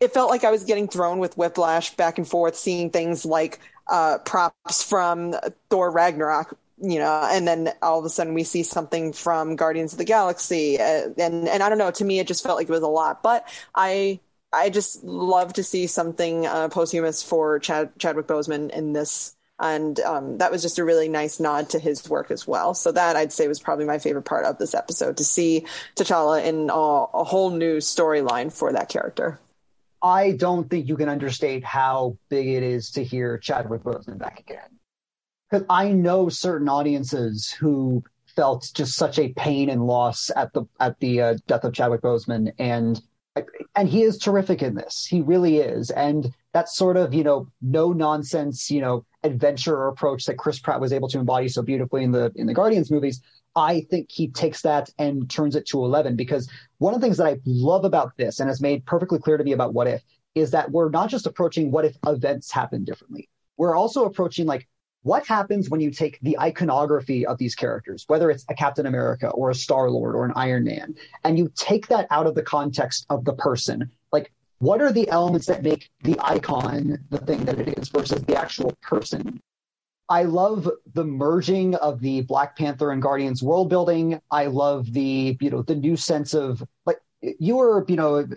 it 0.00 0.12
felt 0.12 0.30
like 0.30 0.44
I 0.44 0.50
was 0.50 0.64
getting 0.64 0.88
thrown 0.88 1.18
with 1.18 1.36
whiplash 1.36 1.94
back 1.94 2.18
and 2.18 2.26
forth, 2.26 2.56
seeing 2.56 2.90
things 2.90 3.24
like 3.24 3.60
uh, 3.88 4.18
props 4.18 4.82
from 4.82 5.34
Thor 5.70 5.90
Ragnarok 5.90 6.56
you 6.80 7.00
know, 7.00 7.28
and 7.30 7.46
then 7.46 7.70
all 7.82 7.98
of 7.98 8.04
a 8.04 8.08
sudden 8.08 8.34
we 8.34 8.44
see 8.44 8.62
something 8.62 9.12
from 9.12 9.56
Guardians 9.56 9.92
of 9.92 9.98
the 9.98 10.04
Galaxy, 10.04 10.78
uh, 10.78 11.08
and 11.18 11.48
and 11.48 11.60
I 11.60 11.68
don't 11.68 11.78
know. 11.78 11.90
To 11.90 12.04
me, 12.04 12.20
it 12.20 12.28
just 12.28 12.42
felt 12.42 12.56
like 12.56 12.68
it 12.68 12.72
was 12.72 12.82
a 12.82 12.86
lot, 12.86 13.20
but 13.20 13.48
I 13.74 14.20
I 14.52 14.70
just 14.70 15.04
love 15.04 15.52
to 15.54 15.62
see 15.62 15.86
something 15.86 16.46
uh, 16.46 16.68
posthumous 16.68 17.22
for 17.22 17.58
Chad, 17.58 17.90
Chadwick 17.98 18.26
Boseman 18.26 18.70
in 18.70 18.92
this. 18.92 19.34
And 19.60 19.98
um, 20.00 20.38
that 20.38 20.52
was 20.52 20.62
just 20.62 20.78
a 20.78 20.84
really 20.84 21.08
nice 21.08 21.40
nod 21.40 21.70
to 21.70 21.78
his 21.78 22.08
work 22.08 22.30
as 22.30 22.46
well. 22.46 22.74
So 22.74 22.92
that 22.92 23.16
I'd 23.16 23.32
say 23.32 23.48
was 23.48 23.60
probably 23.60 23.86
my 23.86 23.98
favorite 23.98 24.22
part 24.22 24.44
of 24.44 24.58
this 24.58 24.72
episode 24.72 25.16
to 25.16 25.24
see 25.24 25.66
T'Challa 25.96 26.44
in 26.44 26.70
a, 26.70 26.74
a 26.74 27.24
whole 27.24 27.50
new 27.50 27.78
storyline 27.78 28.52
for 28.52 28.72
that 28.72 28.88
character. 28.88 29.40
I 30.00 30.32
don't 30.32 30.70
think 30.70 30.88
you 30.88 30.96
can 30.96 31.08
understate 31.08 31.64
how 31.64 32.16
big 32.28 32.46
it 32.46 32.62
is 32.62 32.92
to 32.92 33.02
hear 33.02 33.36
Chadwick 33.36 33.82
Boseman 33.82 34.18
back 34.18 34.38
again. 34.38 34.78
Because 35.50 35.66
I 35.68 35.90
know 35.90 36.28
certain 36.28 36.68
audiences 36.68 37.50
who 37.50 38.04
felt 38.36 38.70
just 38.74 38.94
such 38.94 39.18
a 39.18 39.30
pain 39.30 39.68
and 39.68 39.84
loss 39.84 40.30
at 40.36 40.52
the 40.52 40.66
at 40.78 41.00
the 41.00 41.20
uh, 41.20 41.34
death 41.48 41.64
of 41.64 41.72
Chadwick 41.72 42.02
Boseman, 42.02 42.52
and 42.60 43.02
and 43.74 43.88
he 43.88 44.02
is 44.02 44.18
terrific 44.18 44.62
in 44.62 44.74
this. 44.74 45.06
He 45.06 45.20
really 45.20 45.58
is. 45.58 45.90
And 45.90 46.32
that 46.52 46.68
sort 46.68 46.96
of, 46.96 47.12
you 47.14 47.24
know, 47.24 47.48
no 47.60 47.92
nonsense, 47.92 48.70
you 48.70 48.80
know, 48.80 49.04
adventure 49.22 49.88
approach 49.88 50.24
that 50.26 50.38
Chris 50.38 50.58
Pratt 50.58 50.80
was 50.80 50.92
able 50.92 51.08
to 51.08 51.18
embody 51.18 51.48
so 51.48 51.62
beautifully 51.62 52.04
in 52.04 52.12
the 52.12 52.32
in 52.36 52.46
the 52.46 52.54
Guardians 52.54 52.90
movies, 52.90 53.20
I 53.56 53.86
think 53.90 54.10
he 54.10 54.28
takes 54.28 54.62
that 54.62 54.90
and 54.98 55.28
turns 55.28 55.56
it 55.56 55.66
to 55.68 55.84
11 55.84 56.16
because 56.16 56.48
one 56.78 56.94
of 56.94 57.00
the 57.00 57.06
things 57.06 57.16
that 57.16 57.26
I 57.26 57.38
love 57.44 57.84
about 57.84 58.16
this 58.16 58.40
and 58.40 58.48
has 58.48 58.60
made 58.60 58.86
perfectly 58.86 59.18
clear 59.18 59.36
to 59.36 59.44
me 59.44 59.52
about 59.52 59.74
what 59.74 59.88
if 59.88 60.02
is 60.34 60.52
that 60.52 60.70
we're 60.70 60.90
not 60.90 61.10
just 61.10 61.26
approaching 61.26 61.70
what 61.70 61.84
if 61.84 61.96
events 62.06 62.52
happen 62.52 62.84
differently. 62.84 63.28
We're 63.56 63.74
also 63.74 64.04
approaching 64.04 64.46
like 64.46 64.68
what 65.08 65.26
happens 65.26 65.70
when 65.70 65.80
you 65.80 65.90
take 65.90 66.18
the 66.20 66.38
iconography 66.38 67.24
of 67.24 67.38
these 67.38 67.54
characters, 67.54 68.04
whether 68.08 68.30
it's 68.30 68.44
a 68.50 68.54
Captain 68.54 68.84
America 68.84 69.30
or 69.30 69.48
a 69.48 69.54
Star 69.54 69.88
Lord 69.90 70.14
or 70.14 70.26
an 70.26 70.34
Iron 70.36 70.64
Man, 70.64 70.94
and 71.24 71.38
you 71.38 71.50
take 71.54 71.88
that 71.88 72.06
out 72.10 72.26
of 72.26 72.34
the 72.34 72.42
context 72.42 73.06
of 73.08 73.24
the 73.24 73.32
person? 73.32 73.90
Like, 74.12 74.30
what 74.58 74.82
are 74.82 74.92
the 74.92 75.08
elements 75.08 75.46
that 75.46 75.62
make 75.62 75.88
the 76.02 76.18
icon 76.20 76.98
the 77.08 77.16
thing 77.16 77.46
that 77.46 77.58
it 77.58 77.78
is 77.78 77.88
versus 77.88 78.22
the 78.24 78.36
actual 78.36 78.76
person? 78.82 79.40
I 80.10 80.24
love 80.24 80.70
the 80.92 81.04
merging 81.04 81.74
of 81.76 82.00
the 82.00 82.20
Black 82.20 82.54
Panther 82.58 82.92
and 82.92 83.00
Guardians 83.00 83.42
world 83.42 83.70
building. 83.70 84.20
I 84.30 84.46
love 84.46 84.92
the, 84.92 85.38
you 85.40 85.48
know, 85.48 85.62
the 85.62 85.74
new 85.74 85.96
sense 85.96 86.34
of 86.34 86.62
like 86.84 86.98
you 87.22 87.56
were, 87.56 87.82
you 87.88 87.96
know, 87.96 88.28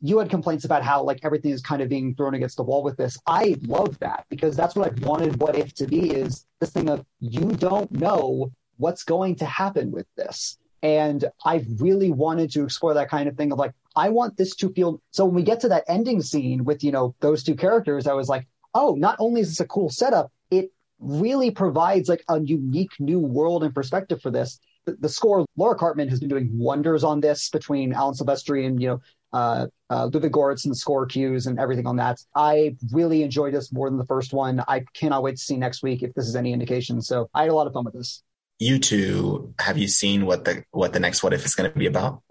you 0.00 0.18
had 0.18 0.28
complaints 0.28 0.64
about 0.64 0.82
how 0.82 1.02
like 1.02 1.20
everything 1.22 1.50
is 1.52 1.62
kind 1.62 1.80
of 1.80 1.88
being 1.88 2.14
thrown 2.14 2.34
against 2.34 2.56
the 2.56 2.62
wall 2.62 2.82
with 2.82 2.96
this. 2.96 3.18
I 3.26 3.56
love 3.62 3.98
that 4.00 4.26
because 4.28 4.56
that's 4.56 4.74
what 4.74 4.90
I 4.90 5.06
wanted 5.06 5.40
what 5.40 5.56
if 5.56 5.74
to 5.74 5.86
be 5.86 6.10
is 6.10 6.46
this 6.60 6.70
thing 6.70 6.88
of 6.88 7.04
you 7.20 7.52
don't 7.52 7.90
know 7.90 8.52
what's 8.76 9.04
going 9.04 9.36
to 9.36 9.46
happen 9.46 9.90
with 9.90 10.06
this. 10.16 10.58
And 10.82 11.24
I 11.44 11.64
really 11.78 12.10
wanted 12.10 12.50
to 12.52 12.64
explore 12.64 12.94
that 12.94 13.08
kind 13.08 13.28
of 13.28 13.36
thing 13.36 13.52
of 13.52 13.58
like, 13.58 13.72
I 13.96 14.10
want 14.10 14.36
this 14.36 14.54
to 14.56 14.68
feel 14.72 15.00
so 15.10 15.24
when 15.24 15.34
we 15.34 15.42
get 15.42 15.60
to 15.60 15.68
that 15.68 15.84
ending 15.88 16.20
scene 16.20 16.64
with, 16.64 16.84
you 16.84 16.92
know, 16.92 17.14
those 17.20 17.42
two 17.42 17.54
characters, 17.54 18.06
I 18.06 18.12
was 18.12 18.28
like, 18.28 18.46
oh, 18.74 18.94
not 18.94 19.16
only 19.18 19.40
is 19.40 19.48
this 19.48 19.60
a 19.60 19.66
cool 19.66 19.88
setup, 19.88 20.30
it 20.50 20.70
really 21.00 21.50
provides 21.50 22.08
like 22.08 22.22
a 22.28 22.40
unique 22.40 22.92
new 23.00 23.18
world 23.18 23.64
and 23.64 23.74
perspective 23.74 24.20
for 24.20 24.30
this. 24.30 24.60
The, 24.84 25.08
score, 25.08 25.44
Laura 25.56 25.76
Karpman 25.76 26.08
has 26.10 26.20
been 26.20 26.28
doing 26.28 26.48
wonders 26.52 27.02
on 27.02 27.20
this 27.20 27.50
between 27.50 27.92
Alan 27.92 28.14
Silvestri 28.14 28.66
and, 28.66 28.80
you 28.80 28.86
know, 28.88 29.00
uh, 29.32 29.66
uh, 29.90 30.08
Ludwig 30.12 30.32
Goretz 30.32 30.64
and 30.64 30.72
the 30.72 30.76
score 30.76 31.06
cues 31.06 31.46
and 31.46 31.58
everything 31.58 31.86
on 31.86 31.96
that. 31.96 32.18
I 32.34 32.76
really 32.92 33.22
enjoyed 33.22 33.54
this 33.54 33.72
more 33.72 33.88
than 33.88 33.98
the 33.98 34.06
first 34.06 34.32
one. 34.32 34.62
I 34.66 34.84
cannot 34.94 35.22
wait 35.22 35.36
to 35.36 35.42
see 35.42 35.56
next 35.56 35.82
week 35.82 36.02
if 36.02 36.14
this 36.14 36.26
is 36.26 36.36
any 36.36 36.52
indication. 36.52 37.00
So 37.02 37.28
I 37.34 37.42
had 37.42 37.50
a 37.50 37.54
lot 37.54 37.66
of 37.66 37.72
fun 37.72 37.84
with 37.84 37.94
this. 37.94 38.22
You 38.58 38.78
two, 38.78 39.52
have 39.58 39.76
you 39.76 39.86
seen 39.86 40.24
what 40.24 40.44
the 40.44 40.64
what 40.70 40.92
the 40.92 41.00
next 41.00 41.22
what 41.22 41.34
if 41.34 41.44
is 41.44 41.54
going 41.54 41.70
to 41.70 41.78
be 41.78 41.86
about? 41.86 42.22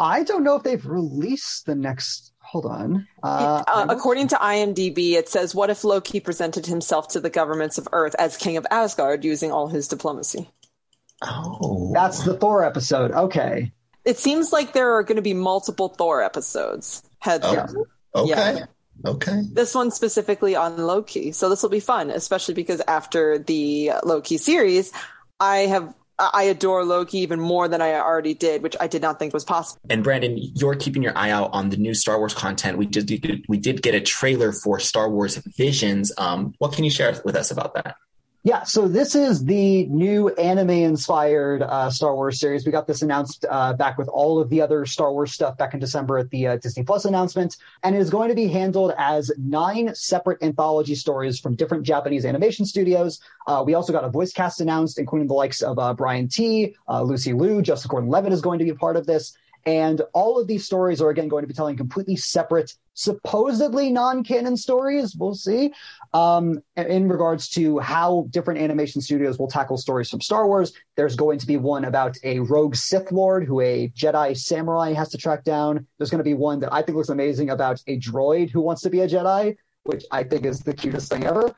I 0.00 0.24
don't 0.24 0.42
know 0.42 0.56
if 0.56 0.64
they've 0.64 0.84
released 0.84 1.66
the 1.66 1.76
next. 1.76 2.32
Hold 2.40 2.66
on. 2.66 3.06
Uh, 3.22 3.62
uh, 3.66 3.86
according 3.88 4.28
to 4.28 4.36
IMDb, 4.36 5.12
it 5.12 5.28
says, 5.28 5.54
"What 5.54 5.70
if 5.70 5.84
Loki 5.84 6.18
presented 6.18 6.66
himself 6.66 7.08
to 7.08 7.20
the 7.20 7.30
governments 7.30 7.78
of 7.78 7.86
Earth 7.92 8.16
as 8.18 8.36
King 8.36 8.56
of 8.56 8.66
Asgard 8.72 9.24
using 9.24 9.52
all 9.52 9.68
his 9.68 9.86
diplomacy?" 9.86 10.50
Oh, 11.22 11.92
that's 11.94 12.24
the 12.24 12.36
Thor 12.36 12.64
episode. 12.64 13.12
Okay. 13.12 13.72
It 14.04 14.18
seems 14.18 14.52
like 14.52 14.72
there 14.72 14.94
are 14.94 15.02
going 15.02 15.16
to 15.16 15.22
be 15.22 15.34
multiple 15.34 15.88
Thor 15.88 16.22
episodes. 16.22 17.02
Heads 17.18 17.44
oh, 17.46 17.56
up. 17.56 17.70
Okay. 18.14 18.28
Yeah. 18.30 18.66
Okay. 19.06 19.42
This 19.52 19.74
one 19.74 19.90
specifically 19.90 20.54
on 20.54 20.76
Loki. 20.76 21.32
So 21.32 21.48
this 21.48 21.62
will 21.62 21.70
be 21.70 21.80
fun, 21.80 22.10
especially 22.10 22.54
because 22.54 22.80
after 22.86 23.38
the 23.38 23.92
Loki 24.04 24.38
series, 24.38 24.92
I 25.40 25.58
have 25.58 25.94
I 26.18 26.44
adore 26.44 26.84
Loki 26.84 27.18
even 27.18 27.40
more 27.40 27.66
than 27.66 27.82
I 27.82 27.94
already 27.94 28.34
did, 28.34 28.62
which 28.62 28.76
I 28.80 28.86
did 28.86 29.02
not 29.02 29.18
think 29.18 29.34
was 29.34 29.44
possible. 29.44 29.80
And 29.90 30.04
Brandon, 30.04 30.38
you're 30.38 30.76
keeping 30.76 31.02
your 31.02 31.16
eye 31.18 31.30
out 31.30 31.50
on 31.52 31.70
the 31.70 31.76
new 31.76 31.92
Star 31.92 32.18
Wars 32.18 32.34
content. 32.34 32.78
We 32.78 32.86
did 32.86 33.44
we 33.48 33.58
did 33.58 33.82
get 33.82 33.94
a 33.96 34.00
trailer 34.00 34.52
for 34.52 34.78
Star 34.78 35.10
Wars 35.10 35.36
Visions. 35.56 36.12
Um, 36.16 36.54
what 36.58 36.72
can 36.72 36.84
you 36.84 36.90
share 36.90 37.20
with 37.24 37.34
us 37.34 37.50
about 37.50 37.74
that? 37.74 37.96
Yeah, 38.46 38.64
so 38.64 38.88
this 38.88 39.14
is 39.14 39.42
the 39.46 39.86
new 39.86 40.28
anime-inspired 40.28 41.62
uh, 41.62 41.88
Star 41.88 42.14
Wars 42.14 42.38
series. 42.38 42.66
We 42.66 42.72
got 42.72 42.86
this 42.86 43.00
announced 43.00 43.46
uh, 43.48 43.72
back 43.72 43.96
with 43.96 44.06
all 44.08 44.38
of 44.38 44.50
the 44.50 44.60
other 44.60 44.84
Star 44.84 45.10
Wars 45.10 45.32
stuff 45.32 45.56
back 45.56 45.72
in 45.72 45.80
December 45.80 46.18
at 46.18 46.28
the 46.28 46.48
uh, 46.48 46.56
Disney 46.58 46.82
Plus 46.82 47.06
announcement, 47.06 47.56
and 47.82 47.96
it 47.96 48.00
is 48.00 48.10
going 48.10 48.28
to 48.28 48.34
be 48.34 48.46
handled 48.48 48.92
as 48.98 49.32
nine 49.38 49.94
separate 49.94 50.42
anthology 50.42 50.94
stories 50.94 51.40
from 51.40 51.56
different 51.56 51.84
Japanese 51.84 52.26
animation 52.26 52.66
studios. 52.66 53.18
Uh, 53.46 53.64
we 53.64 53.72
also 53.72 53.94
got 53.94 54.04
a 54.04 54.10
voice 54.10 54.34
cast 54.34 54.60
announced, 54.60 54.98
including 54.98 55.26
the 55.26 55.32
likes 55.32 55.62
of 55.62 55.78
uh, 55.78 55.94
Brian 55.94 56.28
Tee, 56.28 56.76
uh, 56.86 57.00
Lucy 57.00 57.32
Liu, 57.32 57.62
Justin 57.62 57.88
Gordon-Levitt 57.88 58.30
is 58.34 58.42
going 58.42 58.58
to 58.58 58.64
be 58.66 58.72
a 58.72 58.74
part 58.74 58.98
of 58.98 59.06
this. 59.06 59.34
And 59.66 60.02
all 60.12 60.38
of 60.38 60.46
these 60.46 60.66
stories 60.66 61.00
are 61.00 61.08
again 61.08 61.28
going 61.28 61.42
to 61.42 61.48
be 61.48 61.54
telling 61.54 61.78
completely 61.78 62.16
separate, 62.16 62.74
supposedly 62.92 63.90
non-canon 63.90 64.58
stories. 64.58 65.16
We'll 65.16 65.34
see. 65.34 65.72
Um, 66.14 66.60
in 66.76 67.08
regards 67.08 67.48
to 67.50 67.80
how 67.80 68.28
different 68.30 68.60
animation 68.60 69.00
studios 69.00 69.36
will 69.36 69.48
tackle 69.48 69.76
stories 69.76 70.08
from 70.08 70.20
Star 70.20 70.46
Wars, 70.46 70.72
there's 70.96 71.16
going 71.16 71.40
to 71.40 71.46
be 71.46 71.56
one 71.56 71.86
about 71.86 72.16
a 72.22 72.38
rogue 72.38 72.76
Sith 72.76 73.10
Lord 73.10 73.44
who 73.44 73.60
a 73.60 73.88
Jedi 73.88 74.38
samurai 74.38 74.92
has 74.92 75.08
to 75.08 75.18
track 75.18 75.42
down. 75.42 75.84
There's 75.98 76.10
going 76.10 76.20
to 76.20 76.24
be 76.24 76.34
one 76.34 76.60
that 76.60 76.72
I 76.72 76.82
think 76.82 76.94
looks 76.96 77.08
amazing 77.08 77.50
about 77.50 77.82
a 77.88 77.98
droid 77.98 78.50
who 78.50 78.60
wants 78.60 78.82
to 78.82 78.90
be 78.90 79.00
a 79.00 79.08
Jedi, 79.08 79.56
which 79.82 80.04
I 80.12 80.22
think 80.22 80.46
is 80.46 80.60
the 80.60 80.72
cutest 80.72 81.10
thing 81.10 81.24
ever. 81.24 81.52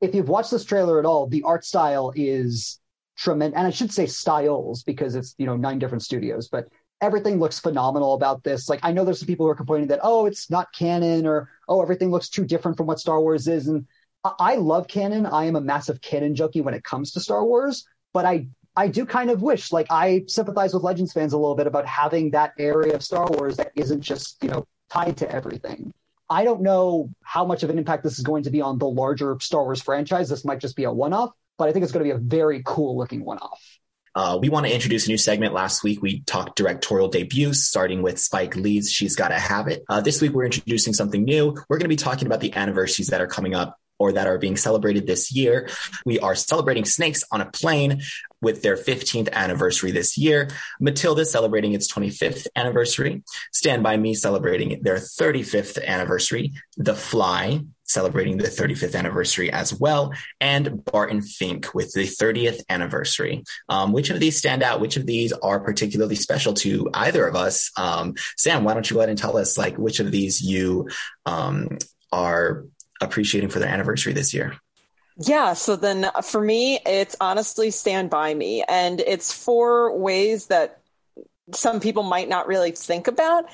If 0.00 0.16
you've 0.16 0.28
watched 0.28 0.50
this 0.50 0.64
trailer 0.64 0.98
at 0.98 1.06
all, 1.06 1.28
the 1.28 1.44
art 1.44 1.64
style 1.64 2.12
is 2.16 2.80
tremendous, 3.16 3.56
and 3.56 3.68
I 3.68 3.70
should 3.70 3.92
say 3.92 4.06
styles 4.06 4.82
because 4.82 5.14
it's 5.14 5.36
you 5.38 5.46
know 5.46 5.56
nine 5.56 5.78
different 5.78 6.02
studios, 6.02 6.48
but 6.48 6.66
everything 7.00 7.38
looks 7.38 7.58
phenomenal 7.58 8.14
about 8.14 8.42
this. 8.42 8.68
Like 8.68 8.80
I 8.82 8.92
know 8.92 9.04
there's 9.04 9.20
some 9.20 9.26
people 9.26 9.46
who 9.46 9.50
are 9.50 9.56
complaining 9.56 9.88
that 9.88 10.00
oh 10.02 10.26
it's 10.26 10.50
not 10.50 10.72
canon 10.72 11.26
or 11.26 11.50
oh 11.68 11.82
everything 11.82 12.10
looks 12.10 12.28
too 12.28 12.44
different 12.44 12.76
from 12.76 12.86
what 12.86 13.00
Star 13.00 13.20
Wars 13.20 13.48
is, 13.48 13.68
and 13.68 13.86
I 14.24 14.56
love 14.56 14.88
canon. 14.88 15.26
I 15.26 15.44
am 15.44 15.56
a 15.56 15.60
massive 15.60 16.00
canon 16.00 16.34
junkie 16.34 16.60
when 16.60 16.74
it 16.74 16.84
comes 16.84 17.12
to 17.12 17.20
Star 17.20 17.44
Wars, 17.44 17.86
but 18.12 18.24
I 18.24 18.48
I 18.76 18.88
do 18.88 19.06
kind 19.06 19.30
of 19.30 19.40
wish, 19.40 19.72
like, 19.72 19.86
I 19.88 20.24
sympathize 20.28 20.74
with 20.74 20.82
Legends 20.82 21.12
fans 21.12 21.32
a 21.32 21.38
little 21.38 21.54
bit 21.54 21.66
about 21.66 21.86
having 21.86 22.30
that 22.32 22.52
area 22.58 22.94
of 22.94 23.02
Star 23.02 23.26
Wars 23.26 23.56
that 23.56 23.72
isn't 23.74 24.02
just, 24.02 24.42
you 24.42 24.50
know, 24.50 24.66
tied 24.90 25.16
to 25.18 25.32
everything. 25.32 25.92
I 26.28 26.44
don't 26.44 26.60
know 26.60 27.08
how 27.22 27.44
much 27.46 27.62
of 27.62 27.70
an 27.70 27.78
impact 27.78 28.02
this 28.02 28.18
is 28.18 28.24
going 28.24 28.42
to 28.42 28.50
be 28.50 28.60
on 28.60 28.78
the 28.78 28.88
larger 28.88 29.38
Star 29.40 29.64
Wars 29.64 29.80
franchise. 29.80 30.28
This 30.28 30.44
might 30.44 30.60
just 30.60 30.76
be 30.76 30.84
a 30.84 30.92
one 30.92 31.14
off, 31.14 31.30
but 31.56 31.68
I 31.68 31.72
think 31.72 31.84
it's 31.84 31.92
going 31.92 32.06
to 32.06 32.12
be 32.12 32.16
a 32.16 32.22
very 32.22 32.62
cool 32.66 32.98
looking 32.98 33.24
one 33.24 33.38
off. 33.38 33.62
Uh, 34.16 34.38
we 34.40 34.48
want 34.48 34.64
to 34.64 34.72
introduce 34.72 35.04
a 35.04 35.10
new 35.10 35.18
segment. 35.18 35.52
Last 35.52 35.84
week, 35.84 36.00
we 36.00 36.20
talked 36.20 36.56
directorial 36.56 37.08
debuts, 37.08 37.64
starting 37.64 38.00
with 38.00 38.18
Spike 38.18 38.56
Lee's 38.56 38.90
She's 38.90 39.14
Gotta 39.14 39.38
Have 39.38 39.68
It. 39.68 39.84
Uh, 39.90 40.00
this 40.00 40.22
week, 40.22 40.32
we're 40.32 40.46
introducing 40.46 40.94
something 40.94 41.22
new. 41.22 41.54
We're 41.68 41.76
going 41.76 41.84
to 41.84 41.88
be 41.88 41.96
talking 41.96 42.26
about 42.26 42.40
the 42.40 42.54
anniversaries 42.54 43.08
that 43.08 43.20
are 43.20 43.26
coming 43.26 43.54
up 43.54 43.78
or 43.98 44.12
that 44.12 44.26
are 44.26 44.38
being 44.38 44.56
celebrated 44.56 45.06
this 45.06 45.32
year. 45.32 45.68
We 46.06 46.18
are 46.18 46.34
celebrating 46.34 46.86
Snakes 46.86 47.24
on 47.30 47.42
a 47.42 47.50
Plane 47.50 48.00
with 48.40 48.62
their 48.62 48.76
15th 48.76 49.30
anniversary 49.32 49.90
this 49.90 50.16
year. 50.16 50.48
Matilda 50.80 51.26
celebrating 51.26 51.74
its 51.74 51.92
25th 51.92 52.46
anniversary. 52.56 53.22
Stand 53.52 53.82
By 53.82 53.98
Me 53.98 54.14
celebrating 54.14 54.82
their 54.82 54.96
35th 54.96 55.84
anniversary. 55.84 56.52
The 56.78 56.94
Fly 56.94 57.60
celebrating 57.86 58.36
the 58.36 58.48
35th 58.48 58.94
anniversary 58.94 59.50
as 59.50 59.72
well. 59.72 60.12
And 60.40 60.84
Barton 60.84 61.22
Fink 61.22 61.74
with 61.74 61.92
the 61.92 62.04
30th 62.04 62.60
anniversary. 62.68 63.44
Um, 63.68 63.92
which 63.92 64.10
of 64.10 64.20
these 64.20 64.36
stand 64.36 64.62
out? 64.62 64.80
Which 64.80 64.96
of 64.96 65.06
these 65.06 65.32
are 65.32 65.60
particularly 65.60 66.16
special 66.16 66.54
to 66.54 66.90
either 66.94 67.26
of 67.26 67.36
us? 67.36 67.70
Um, 67.76 68.14
Sam, 68.36 68.64
why 68.64 68.74
don't 68.74 68.88
you 68.88 68.94
go 68.94 69.00
ahead 69.00 69.10
and 69.10 69.18
tell 69.18 69.36
us 69.36 69.56
like 69.56 69.76
which 69.78 70.00
of 70.00 70.10
these 70.10 70.40
you 70.40 70.88
um, 71.24 71.78
are 72.12 72.64
appreciating 73.00 73.50
for 73.50 73.58
their 73.58 73.68
anniversary 73.68 74.12
this 74.12 74.34
year? 74.34 74.56
Yeah, 75.18 75.54
so 75.54 75.76
then 75.76 76.10
for 76.22 76.40
me, 76.40 76.78
it's 76.84 77.16
honestly 77.20 77.70
Stand 77.70 78.10
By 78.10 78.34
Me. 78.34 78.62
And 78.68 79.00
it's 79.00 79.32
four 79.32 79.96
ways 79.96 80.48
that 80.48 80.80
some 81.52 81.80
people 81.80 82.02
might 82.02 82.28
not 82.28 82.48
really 82.48 82.72
think 82.72 83.06
about 83.06 83.46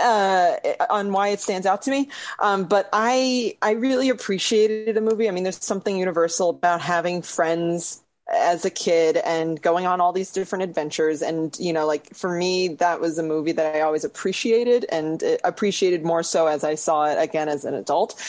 uh, 0.00 0.56
on 0.90 1.12
why 1.12 1.28
it 1.28 1.40
stands 1.40 1.66
out 1.66 1.82
to 1.82 1.90
me. 1.90 2.08
Um, 2.38 2.64
but 2.64 2.88
I 2.92 3.56
I 3.62 3.72
really 3.72 4.08
appreciated 4.08 4.96
the 4.96 5.00
movie. 5.00 5.28
I 5.28 5.32
mean, 5.32 5.44
there's 5.44 5.62
something 5.62 5.96
universal 5.96 6.50
about 6.50 6.80
having 6.80 7.22
friends 7.22 8.02
as 8.30 8.64
a 8.64 8.70
kid 8.70 9.16
and 9.16 9.60
going 9.62 9.86
on 9.86 10.00
all 10.00 10.12
these 10.12 10.30
different 10.32 10.62
adventures. 10.62 11.22
And 11.22 11.56
you 11.58 11.72
know, 11.72 11.86
like 11.86 12.14
for 12.14 12.30
me, 12.36 12.68
that 12.68 13.00
was 13.00 13.18
a 13.18 13.22
movie 13.22 13.52
that 13.52 13.74
I 13.74 13.80
always 13.80 14.04
appreciated 14.04 14.84
and 14.90 15.22
appreciated 15.44 16.04
more 16.04 16.22
so 16.22 16.46
as 16.46 16.62
I 16.64 16.74
saw 16.74 17.04
it 17.06 17.16
again 17.18 17.48
as 17.48 17.64
an 17.64 17.74
adult. 17.74 18.20